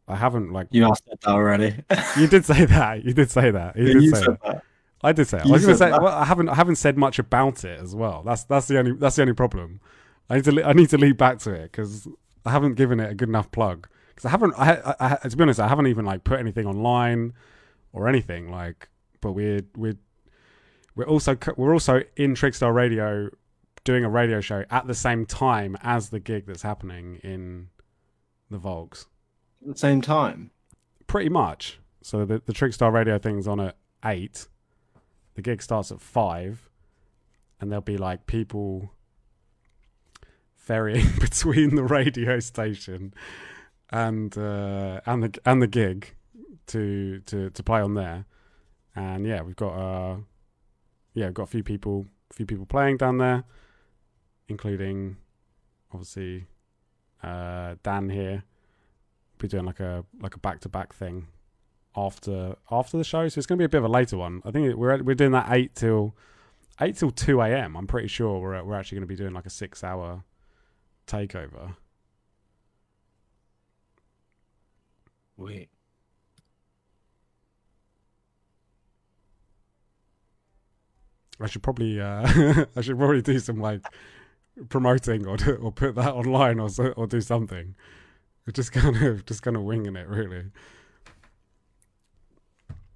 I 0.07 0.15
haven't 0.15 0.51
like 0.51 0.67
you 0.71 0.85
asked 0.85 1.05
that 1.05 1.25
already. 1.27 1.75
you 2.17 2.27
did 2.27 2.43
say 2.45 2.65
that 2.65 3.05
you 3.05 3.13
did 3.13 3.29
say 3.31 3.51
that 3.51 3.77
you 3.77 3.85
Yeah, 3.87 3.93
did 3.93 4.03
you 4.03 4.09
say 4.15 4.21
said 4.21 4.27
that. 4.31 4.41
that. 4.43 4.63
I 5.03 5.11
did 5.11 5.27
say 5.27 5.37
it. 5.37 5.45
I 5.45 5.49
was 5.49 5.65
going 5.65 5.77
to 5.77 5.77
say 5.77 5.91
well, 5.91 6.07
I 6.07 6.25
haven't 6.25 6.49
I 6.49 6.55
haven't 6.55 6.77
said 6.77 6.97
much 6.97 7.19
about 7.19 7.63
it 7.63 7.79
as 7.79 7.95
well. 7.95 8.23
That's 8.25 8.43
that's 8.45 8.67
the 8.67 8.79
only 8.79 8.93
that's 8.93 9.15
the 9.15 9.21
only 9.21 9.33
problem. 9.33 9.79
I 10.29 10.35
need 10.35 10.45
to 10.45 10.63
I 10.63 10.73
need 10.73 10.89
to 10.89 10.97
lead 10.97 11.17
back 11.17 11.39
to 11.39 11.51
it 11.51 11.71
because 11.71 12.07
I 12.45 12.51
haven't 12.51 12.75
given 12.75 12.99
it 12.99 13.11
a 13.11 13.15
good 13.15 13.29
enough 13.29 13.51
plug. 13.51 13.87
Because 14.09 14.25
I 14.25 14.29
haven't 14.29 14.53
I, 14.57 14.95
I, 14.99 15.17
I 15.23 15.27
to 15.29 15.37
be 15.37 15.43
honest 15.43 15.59
I 15.59 15.67
haven't 15.67 15.87
even 15.87 16.05
like 16.05 16.23
put 16.23 16.39
anything 16.39 16.65
online 16.65 17.33
or 17.93 18.07
anything 18.07 18.49
like. 18.49 18.89
But 19.21 19.33
we're 19.33 19.61
we're 19.75 19.97
we're 20.95 21.05
also 21.05 21.37
we're 21.57 21.73
also 21.73 22.01
in 22.15 22.33
Trickstar 22.33 22.73
Radio 22.73 23.29
doing 23.83 24.03
a 24.03 24.09
radio 24.09 24.41
show 24.41 24.65
at 24.69 24.87
the 24.87 24.95
same 24.95 25.25
time 25.25 25.77
as 25.81 26.09
the 26.09 26.19
gig 26.19 26.45
that's 26.47 26.63
happening 26.63 27.19
in 27.23 27.69
the 28.49 28.57
Volks. 28.57 29.05
At 29.61 29.73
the 29.73 29.79
same 29.79 30.01
time. 30.01 30.51
Pretty 31.05 31.29
much. 31.29 31.79
So 32.01 32.25
the 32.25 32.41
the 32.45 32.53
Trickstar 32.53 32.91
Radio 32.91 33.19
thing's 33.19 33.47
on 33.47 33.59
at 33.59 33.77
eight. 34.03 34.47
The 35.37 35.43
gig 35.43 35.61
starts 35.61 35.91
at 35.91 36.01
five, 36.01 36.67
and 37.61 37.71
there'll 37.71 37.83
be 37.83 37.97
like 37.97 38.25
people 38.25 38.89
ferrying 40.55 41.11
between 41.19 41.75
the 41.75 41.83
radio 41.83 42.39
station 42.39 43.13
and 43.91 44.35
uh, 44.35 44.99
and 45.05 45.21
the 45.21 45.39
and 45.45 45.61
the 45.61 45.67
gig 45.67 46.15
to 46.67 47.19
to 47.27 47.51
to 47.51 47.63
play 47.63 47.81
on 47.81 47.93
there. 47.93 48.25
And 48.95 49.27
yeah, 49.27 49.43
we've 49.43 49.55
got 49.55 49.73
uh 49.75 50.17
yeah, 51.13 51.25
we've 51.27 51.35
got 51.35 51.43
a 51.43 51.51
few 51.51 51.63
people 51.63 52.07
a 52.31 52.33
few 52.33 52.47
people 52.47 52.65
playing 52.65 52.97
down 52.97 53.19
there, 53.19 53.43
including 54.47 55.17
obviously 55.91 56.47
uh 57.21 57.75
Dan 57.83 58.09
here. 58.09 58.43
Be 59.37 59.47
doing 59.47 59.65
like 59.65 59.81
a 59.81 60.03
like 60.19 60.33
a 60.33 60.39
back 60.39 60.61
to 60.61 60.69
back 60.69 60.95
thing 60.95 61.27
after 61.97 62.55
after 62.71 62.97
the 62.97 63.03
show, 63.03 63.27
so 63.27 63.39
it's 63.39 63.47
going 63.47 63.57
to 63.57 63.61
be 63.61 63.65
a 63.65 63.69
bit 63.69 63.79
of 63.79 63.85
a 63.85 63.89
later 63.89 64.17
one. 64.17 64.41
I 64.45 64.51
think 64.51 64.75
we're 64.75 65.01
we're 65.03 65.15
doing 65.15 65.31
that 65.31 65.47
eight 65.51 65.75
till 65.75 66.15
eight 66.79 66.95
till 66.95 67.11
two 67.11 67.41
a.m. 67.41 67.75
I'm 67.75 67.87
pretty 67.87 68.07
sure 68.07 68.39
we're 68.39 68.63
we're 68.63 68.75
actually 68.75 68.97
going 68.97 69.07
to 69.07 69.13
be 69.13 69.15
doing 69.15 69.33
like 69.33 69.47
a 69.47 69.49
six 69.49 69.83
hour 69.83 70.23
takeover. 71.07 71.75
Wait. 75.37 75.69
I 81.39 81.45
should 81.47 81.61
probably 81.63 81.99
uh, 82.01 82.65
I 82.75 82.81
should 82.81 82.97
probably 82.97 83.21
do 83.21 83.39
some 83.39 83.59
like 83.59 83.81
promoting 84.69 85.27
or 85.27 85.37
do, 85.37 85.55
or 85.55 85.71
put 85.71 85.95
that 85.95 86.13
online 86.13 86.59
or 86.59 86.69
so, 86.69 86.87
or 86.97 87.07
do 87.07 87.21
something. 87.21 87.75
We're 88.45 88.53
just 88.53 88.71
kind 88.71 88.97
of 88.97 89.25
just 89.25 89.41
kind 89.41 89.57
of 89.57 89.63
winging 89.63 89.95
it, 89.95 90.07
really. 90.07 90.45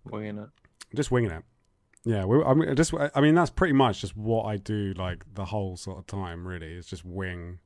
Winging 0.05 0.37
it. 0.39 0.49
Just 0.95 1.11
winging 1.11 1.31
it. 1.31 1.43
Yeah, 2.03 2.25
we, 2.25 2.43
I 2.43 2.53
mean, 2.55 2.75
just 2.75 2.93
I 3.15 3.21
mean 3.21 3.35
that's 3.35 3.51
pretty 3.51 3.73
much 3.73 4.01
just 4.01 4.17
what 4.17 4.45
I 4.45 4.57
do 4.57 4.93
like 4.97 5.23
the 5.33 5.45
whole 5.45 5.77
sort 5.77 5.99
of 5.99 6.07
time. 6.07 6.47
Really, 6.47 6.73
it's 6.73 6.87
just 6.87 7.05
wing, 7.05 7.59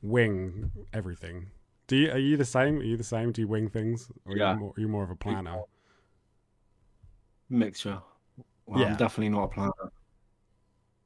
wing 0.00 0.70
everything. 0.92 1.50
Do 1.86 1.96
you 1.96 2.10
are 2.10 2.18
you 2.18 2.36
the 2.38 2.44
same? 2.46 2.78
Are 2.78 2.82
you 2.84 2.96
the 2.96 3.04
same? 3.04 3.30
Do 3.32 3.42
you 3.42 3.48
wing 3.48 3.68
things? 3.68 4.10
Or 4.24 4.36
Yeah. 4.36 4.52
Are 4.52 4.54
you 4.54 4.60
more, 4.60 4.72
are 4.76 4.80
you 4.80 4.88
more 4.88 5.04
of 5.04 5.10
a 5.10 5.16
planner? 5.16 5.60
Mixture. 7.50 8.00
Well, 8.66 8.80
Yeah. 8.80 8.86
I'm 8.86 8.96
definitely 8.96 9.28
not 9.28 9.44
a 9.44 9.48
planner. 9.48 9.92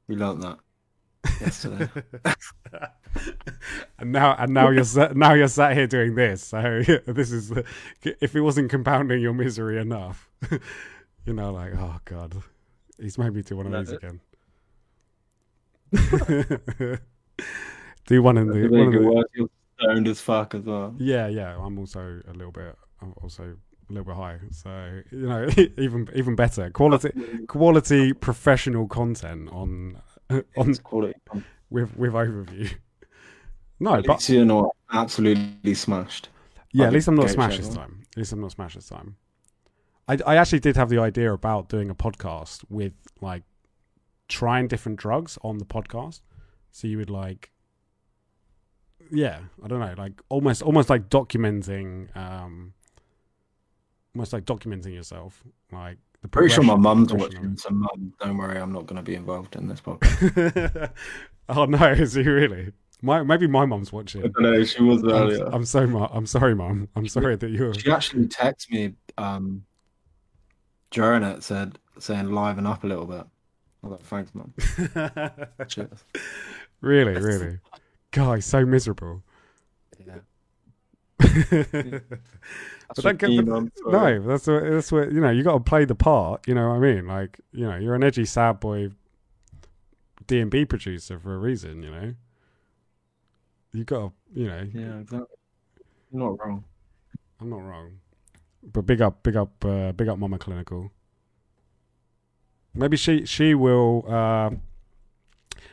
We 0.07 0.15
learnt 0.15 0.39
that 0.41 0.59
yesterday. 1.41 1.89
and 3.99 4.11
now 4.11 4.35
and 4.37 4.53
now 4.53 4.69
you're 4.69 4.83
sat, 4.83 5.15
now 5.15 5.33
you're 5.33 5.47
sat 5.47 5.73
here 5.73 5.87
doing 5.87 6.15
this. 6.15 6.43
So 6.43 6.81
this 7.07 7.31
is 7.31 7.51
if 8.03 8.35
it 8.35 8.41
wasn't 8.41 8.69
compounding 8.69 9.21
your 9.21 9.33
misery 9.33 9.79
enough, 9.79 10.29
you 11.25 11.33
know, 11.33 11.51
like 11.51 11.73
oh 11.75 11.97
god, 12.05 12.35
he's 12.99 13.17
made 13.17 13.33
me 13.33 13.41
do 13.41 13.57
one 13.57 13.73
of 13.73 13.85
these 13.87 13.95
again. 13.95 14.19
do 18.05 18.21
one 18.21 18.37
in 18.37 18.47
the, 18.47 18.67
one 18.69 18.87
of 18.87 18.93
the 18.93 19.01
word. 19.01 19.25
You're 19.33 19.49
stoned 19.79 20.07
as 20.07 20.21
fuck 20.21 20.55
as 20.55 20.63
well. 20.63 20.95
yeah 20.97 21.27
yeah. 21.27 21.57
I'm 21.57 21.79
also 21.79 22.21
a 22.27 22.33
little 22.33 22.51
bit. 22.51 22.75
I'm 23.01 23.13
also 23.21 23.55
a 23.89 23.93
little 23.93 24.05
bit 24.05 24.15
high. 24.15 24.39
So 24.51 25.01
you 25.11 25.27
know, 25.27 25.47
even 25.77 26.09
even 26.13 26.35
better 26.35 26.69
quality 26.69 27.11
quality 27.47 28.13
professional 28.13 28.87
content 28.87 29.49
on 29.51 30.01
on 30.57 30.75
quality. 30.75 31.19
with 31.69 31.95
with 31.97 32.13
overview. 32.13 32.73
No, 33.79 33.93
At 33.93 34.05
but 34.05 34.27
you're 34.27 34.43
not 34.43 34.75
absolutely 34.91 35.75
smashed. 35.75 36.29
Yeah, 36.71 36.87
at 36.87 36.93
least 36.93 37.07
I'm 37.07 37.13
not 37.13 37.29
smashed 37.29 37.59
this 37.59 37.69
time. 37.69 38.05
At 38.11 38.17
least 38.17 38.31
I'm 38.31 38.41
not 38.41 38.51
smashed 38.51 38.73
this 38.73 38.89
time. 38.89 39.17
I, 40.07 40.17
I 40.25 40.35
actually 40.37 40.61
did 40.61 40.75
have 40.77 40.89
the 40.89 40.99
idea 40.99 41.31
about 41.31 41.69
doing 41.69 41.91
a 41.91 41.95
podcast 41.95 42.63
with 42.69 42.93
like 43.21 43.43
trying 44.27 44.67
different 44.67 44.97
drugs 44.97 45.37
on 45.43 45.59
the 45.59 45.65
podcast. 45.65 46.21
So 46.71 46.87
you 46.87 46.97
would 46.97 47.09
like, 47.09 47.51
yeah, 49.11 49.39
I 49.63 49.67
don't 49.67 49.79
know, 49.79 49.93
like 49.97 50.21
almost 50.29 50.61
almost 50.61 50.89
like 50.89 51.09
documenting, 51.09 52.15
um, 52.15 52.73
almost 54.15 54.33
like 54.33 54.45
documenting 54.45 54.93
yourself, 54.93 55.43
like 55.71 55.97
the 56.21 56.27
Pretty 56.27 56.53
sure 56.53 56.63
my 56.63 56.75
mum's 56.75 57.13
watching, 57.13 57.55
so 57.57 57.69
mum, 57.69 58.13
don't 58.19 58.37
worry, 58.37 58.57
I'm 58.59 58.71
not 58.71 58.85
going 58.87 58.97
to 58.97 59.03
be 59.03 59.15
involved 59.15 59.55
in 59.55 59.67
this 59.67 59.81
podcast. 59.85 60.91
oh 61.49 61.65
no, 61.65 61.85
is 61.91 62.13
he 62.13 62.23
really? 62.23 62.73
My 63.01 63.21
maybe 63.21 63.45
my 63.45 63.65
mum's 63.65 63.93
I 63.93 63.95
watching. 63.97 64.21
don't 64.21 64.39
know, 64.41 64.63
she 64.63 64.81
was 64.81 65.03
I'm, 65.03 65.09
earlier. 65.11 65.45
I'm 65.53 65.65
so 65.65 65.85
mu- 65.85 66.07
I'm 66.11 66.25
sorry, 66.25 66.55
mum. 66.55 66.89
I'm 66.95 67.07
sorry 67.07 67.35
that 67.35 67.49
you're. 67.49 67.73
She 67.75 67.91
actually 67.91 68.27
texted 68.27 68.71
me 68.71 68.93
um, 69.17 69.63
during 70.91 71.21
it, 71.23 71.43
said 71.43 71.77
saying 71.99 72.31
liven 72.31 72.65
up 72.65 72.83
a 72.83 72.87
little 72.87 73.05
bit. 73.05 73.25
I 73.83 73.87
was 73.87 73.91
like, 73.91 74.01
thanks, 74.03 74.31
mum. 74.33 74.53
Cheers. 75.67 76.03
really, 76.81 77.13
really. 77.13 77.59
God, 78.11 78.35
he's 78.35 78.45
so 78.45 78.65
miserable. 78.65 79.21
Yeah. 81.37 81.63
but 82.87 82.95
That's 82.95 83.01
that 83.01 83.21
what 83.21 83.31
you, 83.31 83.43
but- 83.43 83.91
no, 83.91 84.21
that's 84.21 84.47
what 84.47 84.63
that's 84.63 84.91
what 84.91 85.11
you 85.11 85.21
know. 85.21 85.29
You 85.29 85.43
got 85.43 85.53
to 85.53 85.59
play 85.59 85.85
the 85.85 85.95
part. 85.95 86.47
You 86.47 86.55
know 86.55 86.69
what 86.69 86.75
I 86.75 86.79
mean? 86.79 87.07
Like 87.07 87.39
you 87.51 87.65
know, 87.67 87.75
you're 87.77 87.95
an 87.95 88.03
edgy 88.03 88.25
sad 88.25 88.59
boy 88.59 88.89
D 90.25 90.39
and 90.39 90.51
B 90.51 90.65
producer 90.65 91.19
for 91.19 91.35
a 91.35 91.37
reason. 91.37 91.83
You 91.83 91.91
know, 91.91 92.13
you 93.73 93.83
got 93.83 93.99
to 93.99 94.11
you 94.33 94.47
know. 94.47 94.67
Yeah, 94.73 94.99
exactly. 94.99 95.37
You're 96.11 96.23
not 96.23 96.39
wrong. 96.39 96.63
I'm 97.39 97.49
not 97.49 97.61
wrong, 97.61 97.99
but 98.63 98.85
big 98.85 99.01
up, 99.01 99.21
big 99.21 99.35
up, 99.35 99.63
uh, 99.63 99.91
big 99.91 100.07
up, 100.07 100.17
Mama 100.17 100.39
Clinical. 100.39 100.91
Maybe 102.73 102.97
she 102.97 103.25
she 103.25 103.53
will. 103.53 104.05
Uh, 104.07 104.51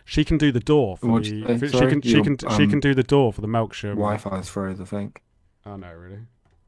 she 0.05 0.25
can 0.25 0.37
do 0.37 0.53
the 0.53 0.61
door 0.61 0.97
for 0.97 1.07
What'd 1.09 1.33
the. 1.33 1.69
she 1.69 1.79
can 1.79 2.03
she 2.03 2.11
Your, 2.11 2.25
can 2.25 2.39
she 2.39 2.65
um, 2.65 2.71
can 2.71 2.81
do 2.81 2.95
the 2.95 3.03
door 3.03 3.33
for 3.33 3.41
the 3.41 3.47
Melksham. 3.47 3.95
Wi-Fi's 3.95 4.49
froze, 4.49 4.81
I 4.81 4.85
think. 4.85 5.23
Oh 5.67 5.77
no, 5.77 5.93
really? 5.93 6.21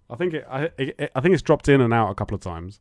I 0.09 0.17
think 0.17 0.35
it 0.35 0.47
I, 0.51 0.71
it. 0.79 1.11
I 1.15 1.21
think 1.21 1.35
it's 1.35 1.43
dropped 1.43 1.69
in 1.69 1.81
and 1.81 1.93
out 1.93 2.11
a 2.11 2.15
couple 2.15 2.35
of 2.35 2.41
times. 2.41 2.81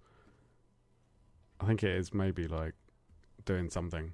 I 1.59 1.65
think 1.65 1.83
it 1.83 1.91
is 1.95 2.13
maybe 2.13 2.47
like 2.47 2.73
doing 3.45 3.69
something. 3.69 4.13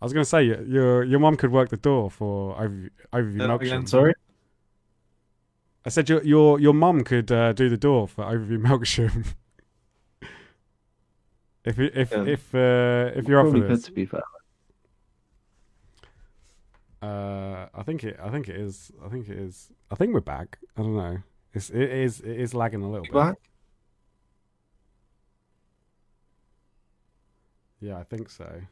I 0.00 0.04
was 0.04 0.12
going 0.12 0.22
to 0.24 0.28
say 0.28 0.42
your 0.44 0.62
your 0.62 1.04
your 1.04 1.20
mum 1.20 1.36
could 1.36 1.50
work 1.52 1.68
the 1.70 1.76
door 1.76 2.10
for 2.10 2.54
overview, 2.56 2.90
overview 3.12 3.42
Uh, 3.42 3.48
Melksham. 3.48 3.62
again, 3.62 3.86
sorry? 3.86 4.14
I 5.84 5.88
said 5.88 6.08
your 6.08 6.22
your 6.22 6.60
your 6.60 6.74
mum 6.74 7.02
could 7.04 7.30
uh, 7.32 7.52
do 7.52 7.68
the 7.68 7.76
door 7.76 8.06
for 8.08 8.24
overview 8.24 8.58
Melksham. 8.60 9.34
if 11.64 11.78
you- 11.78 11.90
if 11.94 12.12
Yeah. 12.12 12.24
if 12.24 12.54
uh, 12.54 13.10
if 13.18 13.26
you're 13.28 13.40
up 13.40 13.46
for 13.46 13.52
Probably 13.52 13.68
this, 13.68 13.84
to 13.84 13.92
be 13.92 14.06
fair. 14.06 14.22
Uh, 17.06 17.68
I 17.74 17.82
think 17.82 18.04
it 18.04 18.18
I 18.22 18.30
think 18.30 18.48
it 18.48 18.56
is 18.56 18.90
I 19.04 19.08
think 19.08 19.28
it 19.28 19.38
is 19.38 19.70
I 19.90 19.94
think 19.94 20.12
we're 20.12 20.20
back. 20.20 20.58
I 20.76 20.82
don't 20.82 20.96
know. 20.96 21.18
It's 21.54 21.70
it 21.70 21.90
is 21.90 22.20
it 22.20 22.40
is 22.40 22.54
lagging 22.54 22.82
a 22.82 22.90
little 22.90 23.04
bit. 23.04 23.14
back? 23.14 23.36
Yeah, 27.80 27.98
I 27.98 28.04
think 28.04 28.30
so. 28.30 28.62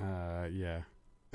Uh, 0.00 0.46
yeah. 0.52 0.80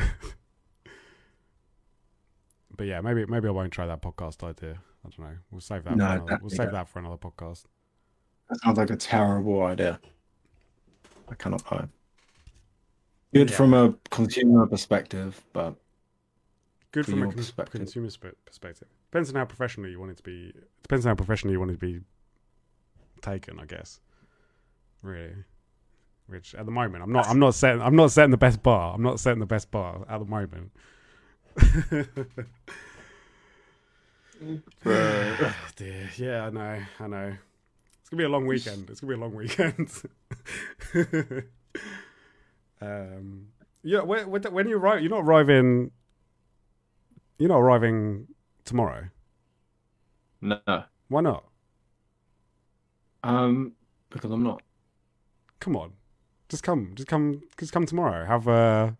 but 2.78 2.86
yeah, 2.86 3.02
maybe 3.02 3.26
maybe 3.26 3.48
I 3.48 3.52
won't 3.52 3.74
try 3.74 3.88
that 3.88 4.02
podcast 4.02 4.44
idea. 4.44 4.80
I 5.06 5.10
don't 5.10 5.20
know. 5.20 5.38
We'll 5.50 5.62
save 5.62 5.84
that. 5.86 5.98
No, 5.98 6.06
for 6.06 6.14
another, 6.14 6.40
we'll 6.42 6.50
save 6.52 6.72
that 6.72 6.88
for 6.88 7.00
another 7.00 7.18
podcast. 7.18 7.66
That 8.50 8.62
sounds 8.62 8.78
like 8.78 8.92
a 8.92 8.96
terrible 8.96 9.64
idea. 9.64 10.00
I 11.32 11.36
cannot 11.36 11.64
lie. 11.72 11.88
Good 13.34 13.50
Yeah. 13.50 13.56
from 13.56 13.74
a 13.74 13.94
consumer 14.10 14.68
perspective, 14.68 15.42
but 15.54 15.76
Good 16.92 17.06
from 17.06 17.14
a 17.16 17.18
your 17.20 17.28
con- 17.28 17.38
perspective. 17.38 17.80
consumer 17.80 18.10
sp- 18.12 18.36
perspective. 18.46 18.90
Depends 19.10 19.30
on 19.30 19.36
how 19.36 19.46
professional 19.46 19.90
you 19.90 19.98
want 20.00 20.12
it 20.12 20.18
to 20.18 20.24
be. 20.24 20.54
Depends 20.84 21.06
on 21.06 21.12
how 21.12 21.16
professional 21.16 21.54
you 21.54 21.60
want 21.60 21.72
it 21.72 21.76
to 21.76 21.80
be 21.80 22.02
taken, 23.22 23.60
I 23.60 23.66
guess. 23.66 24.02
Really. 25.02 25.34
Which 26.28 26.54
at 26.56 26.66
the 26.66 26.72
moment 26.72 27.04
I'm 27.04 27.12
not. 27.12 27.28
I'm 27.28 27.40
not 27.40 27.56
setting. 27.56 27.82
I'm 27.82 27.96
not 27.96 28.12
setting 28.12 28.32
the 28.32 28.38
best 28.38 28.62
bar. 28.62 28.94
I'm 28.94 29.02
not 29.02 29.20
setting 29.20 29.40
the 29.40 29.46
best 29.46 29.72
bar 29.72 30.06
at 30.10 30.20
the 30.20 30.26
moment. 30.26 30.72
Oh, 34.86 35.56
dear. 35.76 36.10
Yeah, 36.18 36.46
I 36.46 36.50
know. 36.50 36.80
I 37.00 37.08
know. 37.08 37.34
It's 38.12 38.18
gonna 38.18 38.24
be 38.24 38.34
a 38.34 38.38
long 38.38 38.46
weekend. 38.46 38.90
It's 38.90 39.00
gonna 39.00 39.14
be 39.14 39.18
a 39.18 39.24
long 39.24 39.34
weekend. 39.34 39.90
um. 42.82 43.48
Yeah. 43.84 44.02
When, 44.02 44.30
when 44.30 44.68
you 44.68 44.76
arrive, 44.78 45.00
you're 45.02 45.10
not 45.10 45.22
arriving. 45.24 45.92
You're 47.38 47.48
not 47.48 47.60
arriving 47.60 48.28
tomorrow. 48.66 49.06
no. 50.42 50.60
Why 51.08 51.22
not? 51.22 51.46
Um, 53.24 53.76
because 54.10 54.30
I'm 54.30 54.44
not. 54.44 54.62
Come 55.62 55.78
on. 55.78 55.94
Just 56.50 56.64
come. 56.64 56.92
Just 56.96 57.08
come. 57.08 57.42
Just 57.58 57.72
come 57.72 57.86
tomorrow. 57.86 58.26
Have 58.26 58.46
uh 58.46 58.92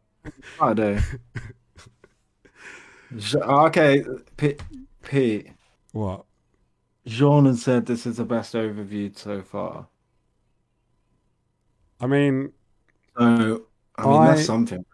Friday. 0.56 1.02
Je- 3.18 3.38
okay, 3.40 4.06
Pete. 4.38 4.62
Pete. 5.04 5.48
what? 5.92 6.24
Jean 7.06 7.46
has 7.46 7.62
said 7.64 7.86
this 7.86 8.06
is 8.06 8.18
the 8.18 8.26
best 8.26 8.54
overview 8.54 9.16
so 9.18 9.42
far. 9.42 9.88
I 12.00 12.08
mean, 12.08 12.52
So, 13.18 13.64
I 13.98 14.06
mean, 14.06 14.14
I- 14.22 14.28
that's 14.36 14.46
something. 14.46 14.86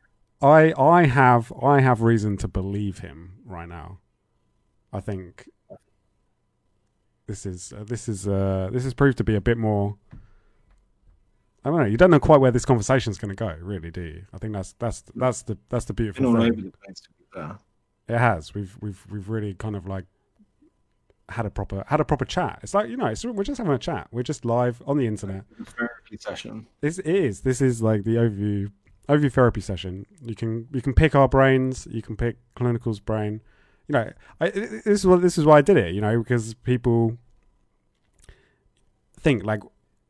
I 0.42 0.72
I 0.78 1.06
have 1.08 1.52
I 1.64 1.82
have 1.82 2.02
reason 2.04 2.38
to 2.38 2.48
believe 2.48 3.00
him 3.00 3.40
right 3.44 3.68
now. 3.68 4.00
I 4.94 5.00
think 5.02 5.50
this 7.26 7.46
is 7.46 7.74
uh, 7.74 7.84
this 7.86 8.08
is 8.08 8.28
uh, 8.28 8.70
this 8.72 8.84
has 8.84 8.94
proved 8.94 9.18
to 9.18 9.24
be 9.24 9.36
a 9.36 9.42
bit 9.42 9.58
more. 9.58 9.98
I 11.66 11.70
don't 11.72 11.80
know. 11.80 11.86
You 11.86 11.98
don't 11.98 12.12
know 12.12 12.20
quite 12.20 12.40
where 12.40 12.52
this 12.52 12.66
conversation 12.66 13.10
is 13.12 13.18
going 13.18 13.36
to 13.36 13.36
go, 13.36 13.56
really, 13.62 13.90
do 13.90 14.02
you? 14.02 14.26
I 14.32 14.38
think 14.38 14.54
that's 14.54 14.74
that's 14.80 15.04
that's 15.16 15.42
the 15.42 15.58
that's 15.70 15.86
the 15.86 15.94
Been 15.94 16.06
beautiful 16.06 16.28
all 16.28 16.34
thing. 16.42 16.52
over 16.52 16.62
the 16.62 16.72
place 16.86 17.00
to 17.02 17.10
be 17.18 17.26
fair. 17.34 17.58
It 18.08 18.20
has. 18.20 18.54
We've 18.54 18.78
we've 18.80 19.04
we've 19.10 19.28
really 19.30 19.56
kind 19.56 19.76
of 19.76 19.88
like 19.88 20.06
had 21.30 21.46
a 21.46 21.50
proper 21.50 21.84
had 21.88 22.00
a 22.00 22.06
proper 22.06 22.26
chat. 22.26 22.60
It's 22.64 22.74
like 22.74 22.90
you 22.90 22.98
know, 22.98 23.08
it's, 23.08 23.26
we're 23.26 23.44
just 23.44 23.58
having 23.58 23.74
a 23.74 23.78
chat. 23.78 24.08
We're 24.12 24.24
just 24.24 24.46
live 24.46 24.82
on 24.86 24.98
the 24.98 25.08
internet. 25.08 25.44
Therapy 25.66 26.18
session. 26.18 26.68
This 26.82 27.00
is. 27.00 27.42
This 27.42 27.62
is 27.62 27.82
like 27.82 28.04
the 28.04 28.16
overview 28.16 28.72
overview 29.10 29.32
therapy 29.32 29.62
session. 29.62 30.06
You 30.22 30.36
can 30.36 30.68
you 30.72 30.82
can 30.82 30.94
pick 30.94 31.16
our 31.16 31.28
brains. 31.28 31.88
You 31.90 32.02
can 32.02 32.16
pick 32.16 32.38
clinical's 32.56 33.00
brain. 33.00 33.42
You 33.88 33.94
know, 33.94 34.12
I, 34.40 34.50
this 34.50 34.86
is 34.86 35.08
what 35.08 35.22
this 35.22 35.38
is 35.38 35.46
why 35.46 35.58
I 35.58 35.62
did 35.62 35.78
it. 35.78 35.94
You 35.94 36.02
know, 36.02 36.18
because 36.20 36.54
people 36.54 37.18
think 39.20 39.44
like 39.44 39.62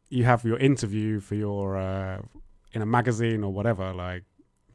you 0.09 0.23
have 0.23 0.45
your 0.45 0.57
interview 0.57 1.19
for 1.19 1.35
your 1.35 1.77
uh, 1.77 2.21
in 2.73 2.81
a 2.81 2.85
magazine 2.85 3.43
or 3.43 3.51
whatever. 3.51 3.93
Like, 3.93 4.23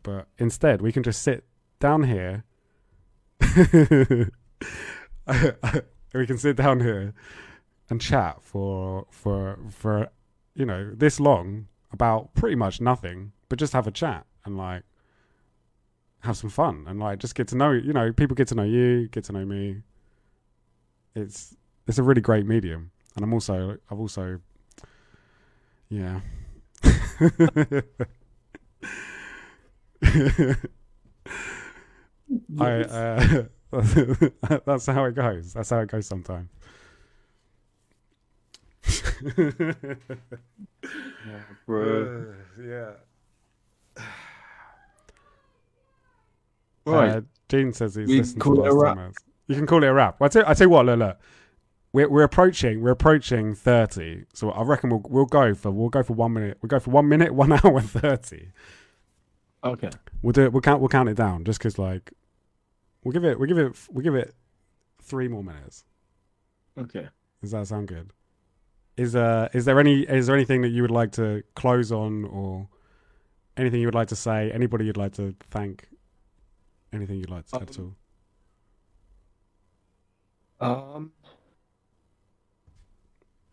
but 0.03 0.27
instead 0.39 0.83
we 0.83 0.93
can 0.93 1.03
just 1.03 1.23
sit 1.23 1.45
down 1.79 2.05
here. 2.05 2.45
we 6.19 6.27
can 6.27 6.39
sit 6.39 6.57
down 6.57 6.81
here 6.81 7.15
and 7.91 8.01
chat 8.01 8.43
for 8.43 9.07
for 9.11 9.59
for 9.71 10.09
you 10.55 10.65
know 10.65 10.91
this 10.95 11.21
long 11.21 11.69
about 11.93 12.35
pretty 12.35 12.57
much 12.57 12.81
nothing, 12.81 13.33
but 13.49 13.59
just 13.59 13.73
have 13.73 13.87
a 13.87 13.91
chat 13.91 14.27
and 14.45 14.57
like 14.57 14.83
have 16.21 16.37
some 16.37 16.51
fun 16.51 16.85
and 16.87 17.01
like 17.01 17.19
just 17.19 17.35
get 17.35 17.49
to 17.49 17.57
know 17.57 17.73
you 17.73 17.93
know 17.93 18.13
people 18.13 18.35
get 18.35 18.49
to 18.49 18.55
know 18.55 18.63
you, 18.63 19.09
get 19.09 19.25
to 19.25 19.33
know 19.33 19.45
me. 19.45 19.83
It's 21.15 21.57
it's 21.87 21.99
a 21.99 22.03
really 22.03 22.21
great 22.21 22.47
medium, 22.47 22.91
and 23.17 23.25
I'm 23.25 23.33
also 23.33 23.77
I've 23.91 24.01
also 24.01 24.41
yeah. 25.89 26.21
I 32.59 32.81
uh, 32.81 33.45
that's 34.67 34.87
how 34.87 35.05
it 35.05 35.15
goes. 35.15 35.53
That's 35.55 35.71
how 35.71 35.81
it 35.81 35.89
goes 35.89 36.07
sometimes. 36.07 36.49
Yeah, 41.27 41.39
bro. 41.67 42.35
yeah. 42.61 42.91
Right. 46.85 47.11
Uh, 47.11 47.21
Gene 47.49 47.73
says 47.73 47.95
he's 47.95 48.09
We 48.09 48.19
listened 48.19 48.41
call 48.41 48.57
to 48.57 48.65
it 48.65 48.69
a 48.69 48.73
last 48.73 48.83
wrap. 48.83 48.97
time. 48.97 49.13
You 49.47 49.55
can 49.55 49.67
call 49.67 49.85
it 49.85 49.87
a 49.87 49.93
wrap. 49.93 50.21
I 50.21 50.29
tell, 50.29 50.45
I 50.47 50.55
tell 50.55 50.67
you 50.67 50.71
what, 50.71 50.87
look, 50.87 50.99
look. 50.99 51.19
We're 51.93 52.09
we're 52.09 52.23
approaching 52.25 52.81
we're 52.83 52.91
approaching 52.91 53.55
thirty, 53.55 54.25
so 54.33 54.51
I 54.51 54.63
reckon 54.63 54.91
we'll 54.91 55.03
we'll 55.09 55.27
go 55.27 55.55
for 55.55 55.71
we'll 55.71 55.91
go 55.91 56.03
for 56.03 56.15
one 56.15 56.33
minute. 56.33 56.59
We'll 56.63 56.69
go 56.69 56.81
for 56.81 56.91
one 56.91 57.09
minute, 57.09 57.35
one 57.35 57.53
hour 57.53 57.79
and 57.79 57.89
thirty. 57.91 58.49
okay. 59.63 59.91
We'll 60.23 60.33
do 60.33 60.45
it. 60.45 60.53
We'll 60.53 60.63
count. 60.63 60.81
We'll 60.81 60.89
count 60.89 61.09
it 61.11 61.17
down 61.17 61.45
just 61.45 61.59
because 61.61 61.79
like 61.79 62.13
we'll 63.05 63.13
give 63.13 63.25
it. 63.25 63.39
We'll 63.39 63.49
give 63.49 63.59
it. 63.59 63.77
We'll 63.91 64.03
give 64.05 64.15
it 64.15 64.35
three 65.03 65.29
more 65.29 65.43
minutes. 65.45 65.85
Okay. 66.79 67.09
Does 67.41 67.51
that 67.53 67.67
sound 67.67 67.89
good? 67.89 68.13
Is 68.97 69.17
uh 69.17 69.49
is 69.55 69.65
there 69.65 69.81
any 69.81 70.03
is 70.03 70.27
there 70.27 70.37
anything 70.37 70.61
that 70.63 70.69
you 70.69 70.83
would 70.83 70.91
like 70.91 71.13
to 71.13 71.43
close 71.55 71.91
on 71.93 72.25
or 72.27 72.69
anything 73.57 73.81
you 73.81 73.87
would 73.87 73.95
like 73.95 74.09
to 74.09 74.17
say? 74.17 74.51
Anybody 74.53 74.85
you'd 74.85 74.97
like 74.97 75.15
to 75.15 75.35
thank? 75.51 75.89
Anything 76.93 77.17
you'd 77.19 77.31
like 77.31 77.47
to 77.47 77.51
say 77.51 77.63
at 77.63 77.79
all? 77.79 77.97
Um. 80.61 81.13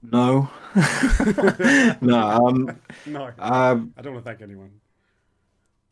No. 0.01 0.49
no. 2.01 2.19
Um. 2.19 2.79
No, 3.05 3.31
Um. 3.39 3.93
I 3.97 4.01
don't 4.01 4.13
want 4.13 4.25
to 4.25 4.29
thank 4.29 4.41
anyone. 4.41 4.71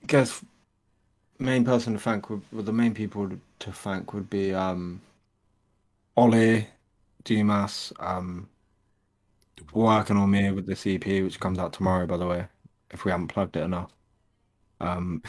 guess 0.06 0.44
main 1.40 1.64
person 1.64 1.94
to 1.94 2.00
thank 2.00 2.30
would 2.30 2.42
well, 2.52 2.64
the 2.64 2.74
main 2.74 2.94
people 2.94 3.30
to 3.60 3.72
thank 3.72 4.14
would 4.14 4.30
be 4.30 4.54
um 4.54 5.02
Ollie, 6.16 6.68
Dumas, 7.24 7.94
um 8.00 8.50
working 9.74 10.18
on 10.18 10.30
me 10.30 10.52
with 10.52 10.66
this 10.66 10.86
EP 10.86 11.06
which 11.06 11.40
comes 11.40 11.60
out 11.60 11.74
tomorrow 11.74 12.06
by 12.06 12.18
the 12.18 12.28
way, 12.28 12.48
if 12.92 13.06
we 13.06 13.12
haven't 13.12 13.28
plugged 13.28 13.56
it 13.56 13.64
enough. 13.64 13.92
Um 14.80 15.22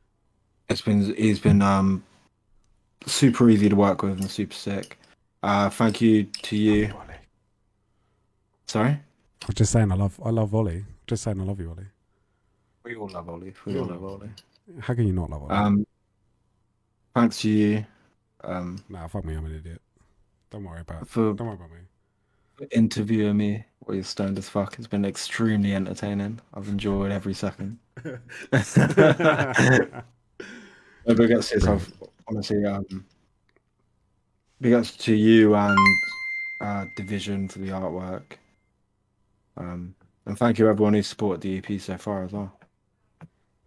it's 0.68 0.82
been 0.82 1.14
he's 1.14 1.40
been 1.40 1.62
um 1.62 2.04
super 3.06 3.48
easy 3.48 3.68
to 3.68 3.76
work 3.76 4.02
with 4.02 4.20
and 4.20 4.30
super 4.30 4.54
sick. 4.54 4.98
Uh 5.42 5.70
thank 5.70 6.00
you 6.00 6.24
to 6.24 6.56
you. 6.56 6.92
Ollie. 6.94 7.14
Sorry? 8.66 8.90
I 8.90 9.46
was 9.46 9.54
just 9.54 9.72
saying 9.72 9.92
I 9.92 9.94
love 9.94 10.20
I 10.24 10.30
love 10.30 10.54
Ollie. 10.54 10.84
Just 11.06 11.22
saying 11.22 11.40
I 11.40 11.44
love 11.44 11.58
you, 11.58 11.70
Ollie. 11.70 11.86
We 12.84 12.96
all 12.96 13.08
love 13.08 13.28
Ollie. 13.28 13.54
We 13.64 13.78
all 13.78 13.86
love 13.86 14.04
Ollie. 14.04 14.30
How 14.80 14.94
can 14.94 15.06
you 15.06 15.12
not 15.12 15.30
love 15.30 15.42
Ollie? 15.42 15.54
Um 15.54 15.86
thanks 17.14 17.40
to 17.40 17.48
you. 17.50 17.86
Um 18.44 18.82
nah, 18.88 19.06
fuck 19.08 19.24
me, 19.24 19.34
I'm 19.34 19.46
an 19.46 19.54
idiot. 19.56 19.80
Don't 20.50 20.64
worry 20.64 20.80
about 20.80 21.02
it. 21.02 21.08
for 21.08 21.32
Don't 21.34 21.46
worry 21.46 21.56
about 21.56 21.70
me. 21.70 22.68
interviewing 22.72 23.36
me 23.36 23.64
while 23.80 23.94
you're 23.94 24.04
stoned 24.04 24.38
as 24.38 24.48
fuck. 24.48 24.78
It's 24.78 24.86
been 24.86 25.04
extremely 25.04 25.74
entertaining. 25.74 26.40
I've 26.54 26.68
enjoyed 26.68 27.12
every 27.12 27.34
second. 27.34 27.78
Big 31.06 31.32
ups 31.32 31.48
to 31.48 31.54
yourself, 31.54 31.90
honestly. 32.28 32.64
Um, 32.66 33.04
big 34.60 34.74
ups 34.74 34.94
to 34.98 35.14
you 35.14 35.54
and 35.54 35.78
uh, 36.60 36.84
Division 36.96 37.48
for 37.48 37.60
the 37.60 37.68
artwork. 37.68 38.24
Um, 39.56 39.94
and 40.26 40.38
thank 40.38 40.58
you 40.58 40.68
everyone 40.68 40.92
who 40.94 41.02
supported 41.02 41.40
the 41.40 41.56
EP 41.58 41.80
so 41.80 41.96
far 41.96 42.24
as 42.24 42.32
well. 42.32 42.52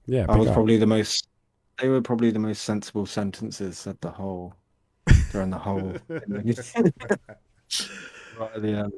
Yeah, 0.06 0.26
big 0.26 0.38
was 0.38 0.48
up. 0.48 0.54
probably 0.54 0.78
the 0.78 0.88
most. 0.88 1.28
They 1.80 1.90
were 1.90 2.02
probably 2.02 2.32
the 2.32 2.40
most 2.40 2.64
sensible 2.64 3.06
sentences 3.06 3.78
said 3.78 3.98
the 4.02 4.12
whole 4.12 4.54
during 5.32 5.50
the 5.50 5.58
whole. 5.58 5.96
right 6.10 6.60
at 8.56 8.62
the 8.62 8.70
end. 8.70 8.94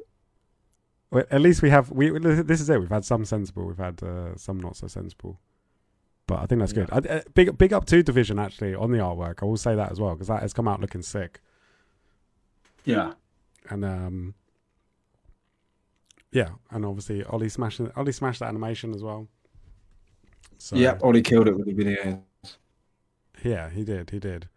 Well, 1.10 1.24
at 1.30 1.40
least 1.40 1.62
we 1.62 1.70
have 1.70 1.90
we. 1.90 2.10
This 2.18 2.60
is 2.60 2.68
it. 2.68 2.80
We've 2.80 2.88
had 2.88 3.04
some 3.04 3.24
sensible. 3.24 3.66
We've 3.66 3.78
had 3.78 4.02
uh, 4.02 4.36
some 4.36 4.58
not 4.58 4.76
so 4.76 4.86
sensible. 4.86 5.38
But 6.26 6.40
I 6.40 6.46
think 6.46 6.60
that's 6.60 6.72
good. 6.72 6.88
I, 6.90 6.98
uh, 6.98 7.20
big 7.34 7.56
big 7.58 7.72
up 7.72 7.84
to 7.86 8.02
Division 8.02 8.38
actually 8.38 8.74
on 8.74 8.90
the 8.90 8.98
artwork. 8.98 9.42
I 9.42 9.44
will 9.44 9.56
say 9.56 9.74
that 9.74 9.92
as 9.92 10.00
well 10.00 10.14
because 10.14 10.28
that 10.28 10.42
has 10.42 10.52
come 10.52 10.66
out 10.66 10.80
looking 10.80 11.02
sick. 11.02 11.40
Yeah. 12.84 13.12
And 13.70 13.84
um, 13.84 14.34
yeah, 16.32 16.50
and 16.70 16.84
obviously 16.84 17.24
Ollie 17.24 17.48
smashed 17.48 17.80
Ollie 17.96 18.12
smashed 18.12 18.40
that 18.40 18.48
animation 18.48 18.94
as 18.94 19.02
well. 19.02 19.28
So 20.58 20.76
Yeah. 20.76 20.98
Ollie 21.02 21.22
killed 21.22 21.48
it 21.48 21.56
with 21.56 21.66
the 21.66 21.72
video. 21.72 22.22
yeah, 23.42 23.70
he 23.70 23.84
did, 23.84 24.10
he 24.10 24.18
did. 24.18 24.48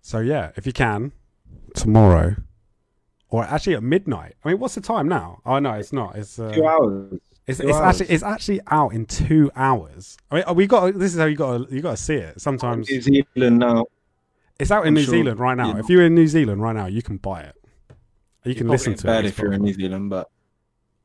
So 0.00 0.18
yeah, 0.18 0.50
if 0.56 0.66
you 0.66 0.72
can, 0.72 1.12
tomorrow, 1.74 2.36
or 3.28 3.44
actually 3.44 3.74
at 3.74 3.82
midnight. 3.82 4.34
I 4.44 4.48
mean, 4.48 4.58
what's 4.58 4.74
the 4.74 4.80
time 4.80 5.08
now? 5.08 5.40
Oh 5.46 5.58
no, 5.58 5.72
it's 5.74 5.92
not. 5.92 6.16
It's 6.16 6.38
uh, 6.38 6.52
Two 6.52 6.66
hours. 6.66 7.20
It's, 7.46 7.58
Two 7.58 7.68
it's 7.68 7.76
hours. 7.76 8.00
actually 8.00 8.14
it's 8.14 8.22
actually 8.22 8.60
out 8.68 8.92
in 8.92 9.06
two 9.06 9.50
hours. 9.56 10.16
I 10.30 10.36
mean, 10.36 10.56
we 10.56 10.66
got 10.66 10.94
this 10.98 11.12
is 11.14 11.18
how 11.20 11.26
you 11.26 11.36
got 11.36 11.68
to 11.68 11.74
you 11.74 11.80
got 11.82 11.96
to 11.96 12.02
see 12.02 12.14
it. 12.14 12.40
Sometimes 12.40 12.88
New 12.90 13.00
Zealand 13.00 13.58
now. 13.58 13.86
it's 14.58 14.70
out 14.70 14.82
in 14.82 14.88
I'm 14.88 14.94
New 14.94 15.02
sure 15.02 15.14
Zealand 15.14 15.40
right 15.40 15.56
now. 15.56 15.68
you 15.68 15.74
know. 15.74 15.80
If 15.80 15.88
you're 15.88 16.04
in 16.06 16.14
New 16.14 16.26
Zealand 16.28 16.62
right 16.62 16.74
now, 16.76 16.86
you 16.86 17.02
can 17.02 17.16
buy 17.16 17.42
it. 17.42 17.56
You 18.44 18.54
can 18.56 18.68
listen 18.68 18.94
to 18.96 19.18
it. 19.18 19.24
if 19.24 19.38
you're 19.38 19.52
in 19.52 19.62
New 19.62 19.72
Zealand, 19.72 20.10
but 20.10 20.28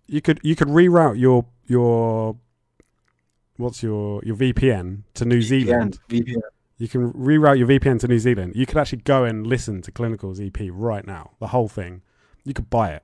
You 0.08 0.22
could 0.22 0.40
you 0.44 0.56
could 0.56 0.68
reroute 0.70 1.20
your 1.20 1.46
your 1.68 2.36
what's 3.58 3.84
your 3.84 4.22
your 4.24 4.36
VPN 4.36 5.04
to 5.16 5.26
New 5.26 5.42
Zealand. 5.42 6.00
VPN. 6.10 6.42
You 6.78 6.88
can 6.88 7.12
reroute 7.14 7.58
your 7.58 7.68
VPN 7.68 8.00
to 8.02 8.08
New 8.08 8.20
Zealand. 8.20 8.56
You 8.56 8.68
could 8.68 8.78
actually 8.78 9.00
go 9.00 9.24
and 9.24 9.48
listen 9.48 9.82
to 9.82 9.92
Clinical's 9.92 10.40
EP 10.40 10.58
right 10.72 11.06
now, 11.06 11.32
the 11.40 11.48
whole 11.48 11.68
thing. 11.68 12.04
You 12.44 12.54
could 12.54 12.70
buy 12.70 12.92
it, 12.92 13.04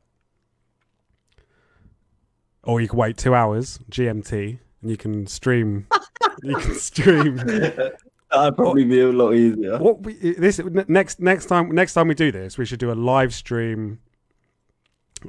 or 2.63 2.79
you 2.79 2.87
could 2.87 2.97
wait 2.97 3.17
two 3.17 3.33
hours 3.33 3.79
GMT 3.89 4.59
and 4.81 4.91
you 4.91 4.97
can 4.97 5.25
stream. 5.27 5.87
you 6.43 6.55
can 6.55 6.75
stream. 6.75 7.37
That'd 7.37 8.55
probably 8.55 8.85
be 8.85 9.01
a 9.01 9.11
lot 9.11 9.33
easier. 9.33 9.77
What 9.79 10.01
we 10.01 10.13
this 10.13 10.59
next 10.87 11.19
next 11.19 11.47
time 11.47 11.71
next 11.71 11.93
time 11.93 12.07
we 12.07 12.15
do 12.15 12.31
this, 12.31 12.57
we 12.57 12.65
should 12.65 12.79
do 12.79 12.91
a 12.91 12.93
live 12.93 13.33
stream, 13.33 13.99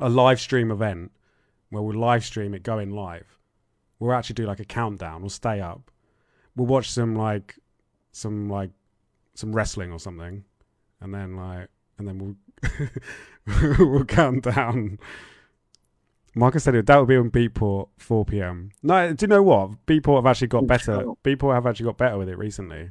a 0.00 0.08
live 0.08 0.40
stream 0.40 0.70
event 0.70 1.12
where 1.70 1.82
we'll 1.82 1.98
live 1.98 2.24
stream 2.24 2.54
it 2.54 2.62
going 2.62 2.90
live. 2.90 3.38
We'll 4.04 4.14
actually 4.14 4.34
do 4.34 4.46
like 4.46 4.60
a 4.60 4.64
countdown. 4.66 5.22
We'll 5.22 5.30
stay 5.30 5.60
up. 5.60 5.90
We'll 6.54 6.66
watch 6.66 6.90
some 6.90 7.16
like 7.16 7.56
some 8.12 8.50
like 8.50 8.70
some 9.34 9.52
wrestling 9.54 9.92
or 9.92 9.98
something, 9.98 10.44
and 11.00 11.14
then 11.14 11.36
like 11.36 11.68
and 11.98 12.06
then 12.06 12.18
we'll 12.18 13.78
we'll 13.78 14.04
count 14.04 14.42
down. 14.44 14.98
Marcus 16.34 16.64
said 16.64 16.74
it. 16.74 16.86
That 16.86 16.98
would 16.98 17.08
be 17.08 17.16
on 17.16 17.30
Beatport 17.30 17.88
4 17.96 18.24
p.m. 18.26 18.72
No, 18.82 19.12
do 19.14 19.24
you 19.24 19.28
know 19.28 19.42
what? 19.42 19.86
Beatport 19.86 20.16
have 20.16 20.26
actually 20.26 20.48
got 20.48 20.64
Oh, 20.64 20.66
better. 20.66 21.04
Beatport 21.22 21.54
have 21.54 21.66
actually 21.66 21.84
got 21.86 21.96
better 21.96 22.18
with 22.18 22.28
it 22.28 22.36
recently. 22.36 22.90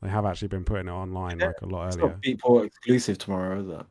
They 0.00 0.08
have 0.08 0.24
actually 0.24 0.48
been 0.48 0.64
putting 0.64 0.86
it 0.88 0.92
online 0.92 1.40
Yeah, 1.40 1.48
like 1.48 1.60
a 1.60 1.66
lot 1.66 1.88
It's 1.88 1.96
earlier. 1.96 2.08
not 2.10 2.22
Beatport 2.22 2.66
exclusive 2.66 3.18
tomorrow, 3.18 3.60
is 3.60 3.68
it? 3.68 3.86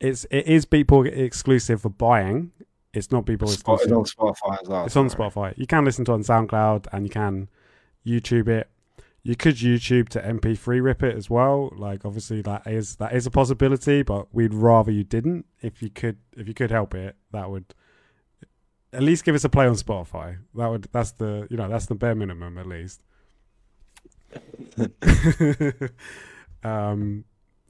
It's 0.00 0.24
it 0.30 0.46
is 0.46 0.66
Beatport 0.66 1.16
exclusive 1.16 1.82
for 1.82 1.90
buying. 1.90 2.50
It's 2.94 3.10
not 3.10 3.24
Spot 3.24 3.42
is 3.48 3.54
exclusive. 3.54 3.92
on 3.92 4.04
Spotify 4.04 4.62
as 4.62 4.68
well. 4.68 4.84
It's 4.84 4.96
on. 4.96 5.08
Spotify. 5.08 5.56
You 5.56 5.66
can 5.66 5.84
listen 5.84 6.04
to 6.06 6.12
it 6.12 6.14
on 6.14 6.22
SoundCloud 6.22 6.88
and 6.92 7.06
you 7.06 7.10
can 7.10 7.48
YouTube 8.06 8.48
it. 8.48 8.68
You 9.22 9.36
could 9.36 9.56
YouTube 9.56 10.08
to 10.10 10.20
MP3 10.20 10.82
rip 10.82 11.02
it 11.02 11.16
as 11.16 11.30
well. 11.30 11.72
Like 11.74 12.04
obviously 12.04 12.42
that 12.42 12.66
is 12.66 12.96
that 12.96 13.14
is 13.14 13.26
a 13.26 13.30
possibility, 13.30 14.02
but 14.02 14.34
we'd 14.34 14.52
rather 14.52 14.90
you 14.90 15.04
didn't. 15.04 15.46
If 15.60 15.80
you 15.80 15.88
could 15.88 16.18
if 16.36 16.48
you 16.48 16.54
could 16.54 16.70
help 16.70 16.94
it, 16.94 17.16
that 17.30 17.50
would 17.50 17.74
at 18.92 19.02
least 19.02 19.24
give 19.24 19.34
us 19.34 19.44
a 19.44 19.48
play 19.48 19.66
on 19.66 19.74
Spotify. 19.74 20.38
That 20.54 20.68
would 20.68 20.88
that's 20.92 21.12
the 21.12 21.46
you 21.50 21.56
know 21.56 21.68
that's 21.68 21.86
the 21.86 21.94
bare 21.94 22.14
minimum 22.14 22.58
at 22.58 22.66
least. 22.66 23.02
um, 26.64 27.24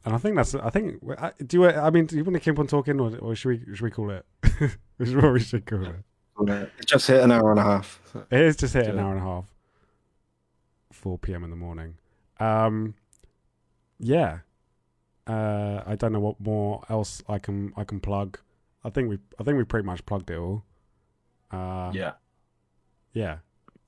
and 0.05 0.15
I 0.15 0.19
think 0.19 0.37
that's 0.37 0.55
I 0.55 0.71
think 0.71 1.01
do 1.47 1.57
you 1.57 1.69
I 1.69 1.91
mean 1.91 2.07
do 2.07 2.17
you 2.17 2.25
want 2.25 2.35
to 2.35 2.41
keep 2.41 2.59
on 2.59 2.67
talking 2.67 3.01
or, 3.01 3.17
or 3.19 3.35
should 3.35 3.49
we 3.49 3.75
should 3.75 3.85
we 3.85 3.91
call 3.91 4.11
it? 4.11 4.25
this 4.59 4.77
is 5.09 5.15
what 5.15 5.33
we 5.33 5.41
should 5.41 5.67
call 5.67 5.85
it. 5.85 5.97
It 6.49 6.87
just 6.87 7.07
hit 7.07 7.23
an 7.23 7.31
hour 7.31 7.51
and 7.51 7.61
a 7.61 7.63
half. 7.63 8.01
It 8.31 8.41
is 8.41 8.57
just 8.57 8.75
hit 8.75 8.89
an 8.89 8.99
hour 8.99 9.13
and 9.13 9.21
a 9.21 9.23
half. 9.23 9.47
4 10.93 11.19
p.m. 11.19 11.45
in 11.45 11.51
the 11.51 11.57
morning. 11.57 11.97
Um, 12.39 12.95
yeah. 13.99 14.39
Uh, 15.27 15.83
I 15.87 15.95
don't 15.95 16.13
know 16.13 16.21
what 16.21 16.41
more 16.41 16.83
else 16.89 17.23
I 17.29 17.39
can 17.39 17.73
I 17.77 17.85
can 17.85 18.01
plug. 18.01 18.39
I 18.85 18.91
think 18.91 19.09
we 19.09 19.19
I 19.39 19.45
think 19.45 19.57
we 19.57 19.65
pretty 19.65 19.87
much 19.87 20.05
plugged 20.05 20.31
it 20.31 20.39
all. 20.39 20.65
Uh, 21.51 21.93
yeah. 21.95 22.13
Yeah. 23.13 23.39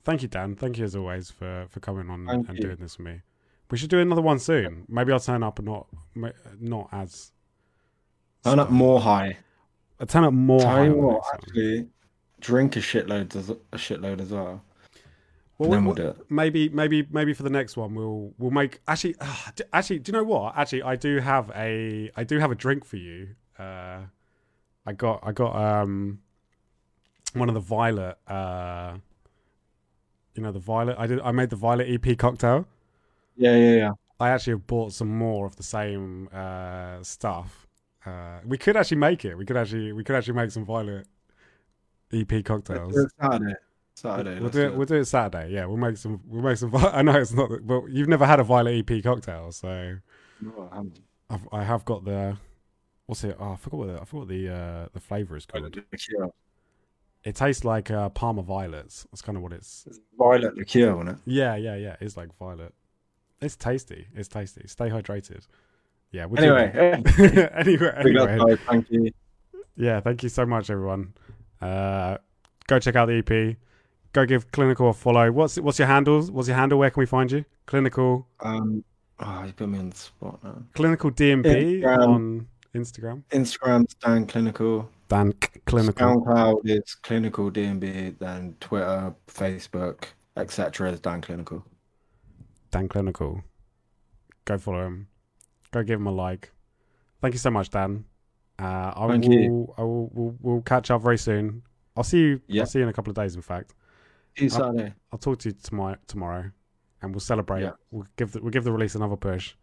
Thank 0.03 0.21
you, 0.21 0.27
Dan. 0.27 0.55
Thank 0.55 0.77
you 0.77 0.85
as 0.85 0.95
always 0.95 1.31
for 1.31 1.65
for 1.69 1.79
coming 1.79 2.09
on 2.09 2.25
Thank 2.27 2.47
and 2.47 2.57
you. 2.57 2.63
doing 2.65 2.77
this 2.77 2.97
with 2.97 3.07
me. 3.07 3.21
We 3.71 3.77
should 3.77 3.89
do 3.89 3.99
another 3.99 4.21
one 4.21 4.39
soon. 4.39 4.85
Maybe 4.87 5.11
I'll 5.11 5.19
turn 5.19 5.43
up 5.43 5.59
and 5.59 5.67
not 5.67 5.87
not 6.59 6.89
as 6.91 7.31
Turn 8.43 8.59
up 8.59 8.69
more 8.69 8.99
high. 9.01 9.37
I'll 9.99 10.05
turn 10.05 10.23
up 10.23 10.33
more. 10.33 10.59
Tell 10.59 10.69
high 10.69 10.85
you 10.85 10.93
what, 10.93 11.13
next 11.13 11.25
one. 11.25 11.33
actually, 11.33 11.87
drink 12.39 12.75
a 12.75 12.79
shitload, 12.79 13.35
as, 13.35 13.49
a 13.49 13.55
shitload 13.77 14.21
as 14.21 14.29
well. 14.29 14.63
Well, 15.57 15.81
we'll 15.81 15.93
do 15.95 16.09
it. 16.09 16.17
maybe 16.29 16.67
maybe 16.69 17.07
maybe 17.09 17.33
for 17.33 17.43
the 17.43 17.49
next 17.49 17.77
one 17.77 17.95
we'll 17.95 18.33
we'll 18.37 18.51
make 18.51 18.81
actually 18.89 19.15
ah, 19.21 19.51
d- 19.55 19.63
actually 19.71 19.99
do 19.99 20.11
you 20.11 20.17
know 20.17 20.23
what 20.25 20.53
actually 20.57 20.83
I 20.83 20.97
do 20.97 21.19
have 21.19 21.49
a 21.55 22.11
I 22.15 22.25
do 22.25 22.39
have 22.39 22.51
a 22.51 22.55
drink 22.55 22.83
for 22.83 22.97
you 22.97 23.29
uh 23.57 24.01
I 24.85 24.93
got 24.93 25.21
I 25.23 25.31
got 25.31 25.55
um 25.55 26.19
one 27.31 27.47
of 27.47 27.55
the 27.55 27.61
violet 27.61 28.17
uh 28.27 28.97
you 30.33 30.43
know 30.43 30.51
the 30.51 30.59
violet 30.59 30.97
I 30.99 31.07
did 31.07 31.21
I 31.21 31.31
made 31.31 31.49
the 31.49 31.55
violet 31.55 31.87
EP 31.89 32.17
cocktail 32.17 32.67
Yeah, 33.35 33.55
yeah, 33.55 33.75
yeah. 33.75 33.91
I 34.19 34.29
actually 34.29 34.53
have 34.53 34.67
bought 34.67 34.93
some 34.93 35.15
more 35.17 35.45
of 35.45 35.55
the 35.55 35.63
same 35.63 36.29
uh 36.33 37.03
stuff 37.03 37.67
uh 38.05 38.39
we 38.45 38.57
could 38.57 38.77
actually 38.77 38.97
make 38.97 39.25
it 39.25 39.35
we 39.35 39.45
could 39.45 39.57
actually 39.57 39.91
we 39.91 40.03
could 40.03 40.15
actually 40.15 40.35
make 40.35 40.51
some 40.51 40.63
violet 40.63 41.05
EP 42.13 42.45
cocktails 42.45 42.93
do 42.93 43.01
it 43.01 43.11
Saturday. 43.19 43.55
Saturday. 43.95 44.39
We'll 44.39 44.49
do 44.49 44.61
it. 44.61 44.75
We'll 44.75 44.85
do 44.85 44.95
it 44.95 45.05
Saturday. 45.05 45.53
Yeah, 45.53 45.65
we'll 45.65 45.77
make 45.77 45.97
some. 45.97 46.21
We'll 46.27 46.43
make 46.43 46.57
some. 46.57 46.75
I 46.75 47.01
know 47.01 47.15
it's 47.15 47.31
not. 47.31 47.49
But 47.65 47.85
you've 47.89 48.09
never 48.09 48.25
had 48.25 48.39
a 48.39 48.43
Violet 48.43 48.89
EP 48.89 49.03
cocktail, 49.03 49.51
so 49.51 49.97
No, 50.41 50.69
I 50.71 50.75
haven't. 50.75 50.99
I've, 51.29 51.47
I 51.51 51.63
have 51.63 51.85
got 51.85 52.05
the. 52.05 52.37
What's 53.05 53.23
it? 53.23 53.37
Oh, 53.39 53.53
I 53.53 53.55
forgot 53.55 53.77
what 53.77 53.87
the, 53.87 54.01
I 54.01 54.05
forgot 54.05 54.27
the 54.27 54.49
uh, 54.53 54.87
the 54.93 54.99
flavor 54.99 55.37
is 55.37 55.45
called. 55.45 55.75
Liqueur. 55.75 56.29
It 57.23 57.35
tastes 57.35 57.63
like 57.63 57.89
uh, 57.89 58.09
Parma 58.09 58.43
violets. 58.43 59.07
That's 59.11 59.21
kind 59.21 59.37
of 59.37 59.43
what 59.43 59.53
it's. 59.53 59.87
Violet 60.17 60.55
liqueur, 60.57 60.93
wasn't 60.95 61.17
it? 61.17 61.21
Yeah, 61.25 61.55
yeah, 61.55 61.75
yeah. 61.75 61.95
It's 62.01 62.17
like 62.17 62.37
violet. 62.37 62.73
It's 63.41 63.55
tasty. 63.55 64.07
It's 64.15 64.27
tasty. 64.27 64.63
Stay 64.67 64.89
hydrated. 64.89 65.47
Yeah. 66.11 66.25
We'll 66.25 66.39
Anyway, 66.41 66.71
anyway, 67.53 67.91
anyway. 67.97 68.37
guys. 68.37 68.59
Thank 68.67 68.89
you. 68.91 69.11
Yeah, 69.75 69.99
thank 69.99 70.23
you 70.23 70.29
so 70.29 70.45
much, 70.45 70.69
everyone. 70.69 71.13
Uh, 71.61 72.17
go 72.67 72.79
check 72.79 72.95
out 72.95 73.07
the 73.07 73.17
EP. 73.17 73.57
Go 74.13 74.25
give 74.25 74.49
Clinical 74.51 74.89
a 74.89 74.93
follow. 74.93 75.29
What's 75.31 75.57
what's 75.59 75.77
your 75.79 75.87
handles? 75.89 76.31
What's 76.31 76.47
your 76.47 76.55
handle? 76.57 76.79
Where 76.79 76.89
can 76.89 77.01
we 77.01 77.05
find 77.05 77.29
you? 77.31 77.43
Clinical 77.65 78.25
Um, 78.39 78.83
oh, 79.19 79.43
you 79.43 79.51
put 79.51 79.67
me 79.67 79.79
on 79.79 79.89
the 79.89 79.95
spot 79.95 80.41
now. 80.43 80.63
Clinical 80.73 81.11
DnB 81.11 81.81
Instagram. 81.81 82.07
on 82.07 82.47
Instagram. 82.73 83.23
Instagram 83.31 83.85
Dan 83.99 84.25
Clinical. 84.27 84.89
Dan 85.09 85.33
Clinical. 85.65 86.21
SoundCloud 86.23 86.61
is 86.63 86.95
Clinical 87.03 87.51
DnB. 87.51 88.17
Then 88.19 88.55
Twitter, 88.61 89.13
Facebook, 89.27 90.05
etc. 90.37 90.91
is 90.93 91.01
Dan 91.01 91.19
Clinical. 91.21 91.65
Dan 92.75 92.89
Clinical. 92.89 93.41
Go 94.43 94.57
follow 94.57 94.85
him. 94.85 95.07
Go 95.71 95.81
give 95.81 95.97
him 95.97 96.07
a 96.07 96.11
like. 96.11 96.51
Thank 97.21 97.33
you 97.33 97.37
so 97.39 97.49
much, 97.49 97.69
Dan. 97.69 98.03
Uh, 98.59 98.91
I 98.93 99.07
Thank 99.07 99.23
will. 99.23 99.33
you. 99.33 99.73
I 99.77 99.81
will. 99.83 100.09
We'll, 100.13 100.35
we'll 100.41 100.61
catch 100.61 100.91
up 100.91 101.01
very 101.01 101.17
soon. 101.17 101.61
I'll 101.95 102.03
see 102.03 102.19
you. 102.19 102.41
Yeah. 102.47 102.63
I'll 102.63 102.65
see 102.65 102.79
you 102.79 102.83
in 102.83 102.89
a 102.89 102.93
couple 102.93 103.11
of 103.11 103.15
days. 103.15 103.33
In 103.35 103.41
fact, 103.41 103.75
See 104.37 104.49
Uh, 104.49 104.89
I'll 105.13 105.19
talk 105.19 105.39
to 105.39 105.49
you 105.49 105.55
tomorrow. 105.63 105.95
Tomorrow, 106.07 106.51
and 107.01 107.13
we'll 107.13 107.21
celebrate. 107.21 107.61
Yeah. 107.61 107.71
We'll 107.91 108.07
give 108.17 108.33
the, 108.33 108.41
we'll 108.41 108.51
give 108.51 108.65
the 108.65 108.73
release 108.73 108.95
another 108.95 109.15
push. 109.15 109.55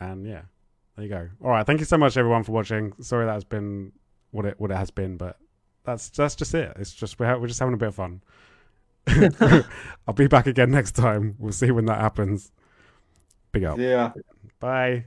And 0.00 0.26
yeah, 0.26 0.42
there 0.96 1.04
you 1.04 1.10
go. 1.10 1.28
All 1.40 1.50
right. 1.50 1.64
Thank 1.64 1.78
you 1.78 1.86
so 1.86 1.96
much, 1.96 2.16
everyone, 2.16 2.42
for 2.42 2.50
watching. 2.50 2.94
Sorry 3.00 3.26
that 3.26 3.32
has 3.32 3.44
been 3.44 3.92
what 4.32 4.44
it 4.44 4.58
what 4.58 4.72
it 4.72 4.76
has 4.76 4.90
been, 4.90 5.16
but 5.16 5.38
that's 5.84 6.08
that's 6.08 6.34
just 6.34 6.52
it. 6.52 6.72
It's 6.80 6.92
just 6.92 7.20
we're 7.20 7.38
we're 7.38 7.46
just 7.46 7.60
having 7.60 7.74
a 7.74 7.78
bit 7.78 7.88
of 7.90 7.94
fun. 7.94 8.22
I'll 10.06 10.14
be 10.14 10.26
back 10.26 10.46
again 10.46 10.70
next 10.70 10.92
time. 10.92 11.36
We'll 11.38 11.52
see 11.52 11.70
when 11.70 11.86
that 11.86 12.00
happens. 12.00 12.52
Big 13.52 13.64
up. 13.64 13.78
Yeah. 13.78 14.12
Bye. 14.60 15.06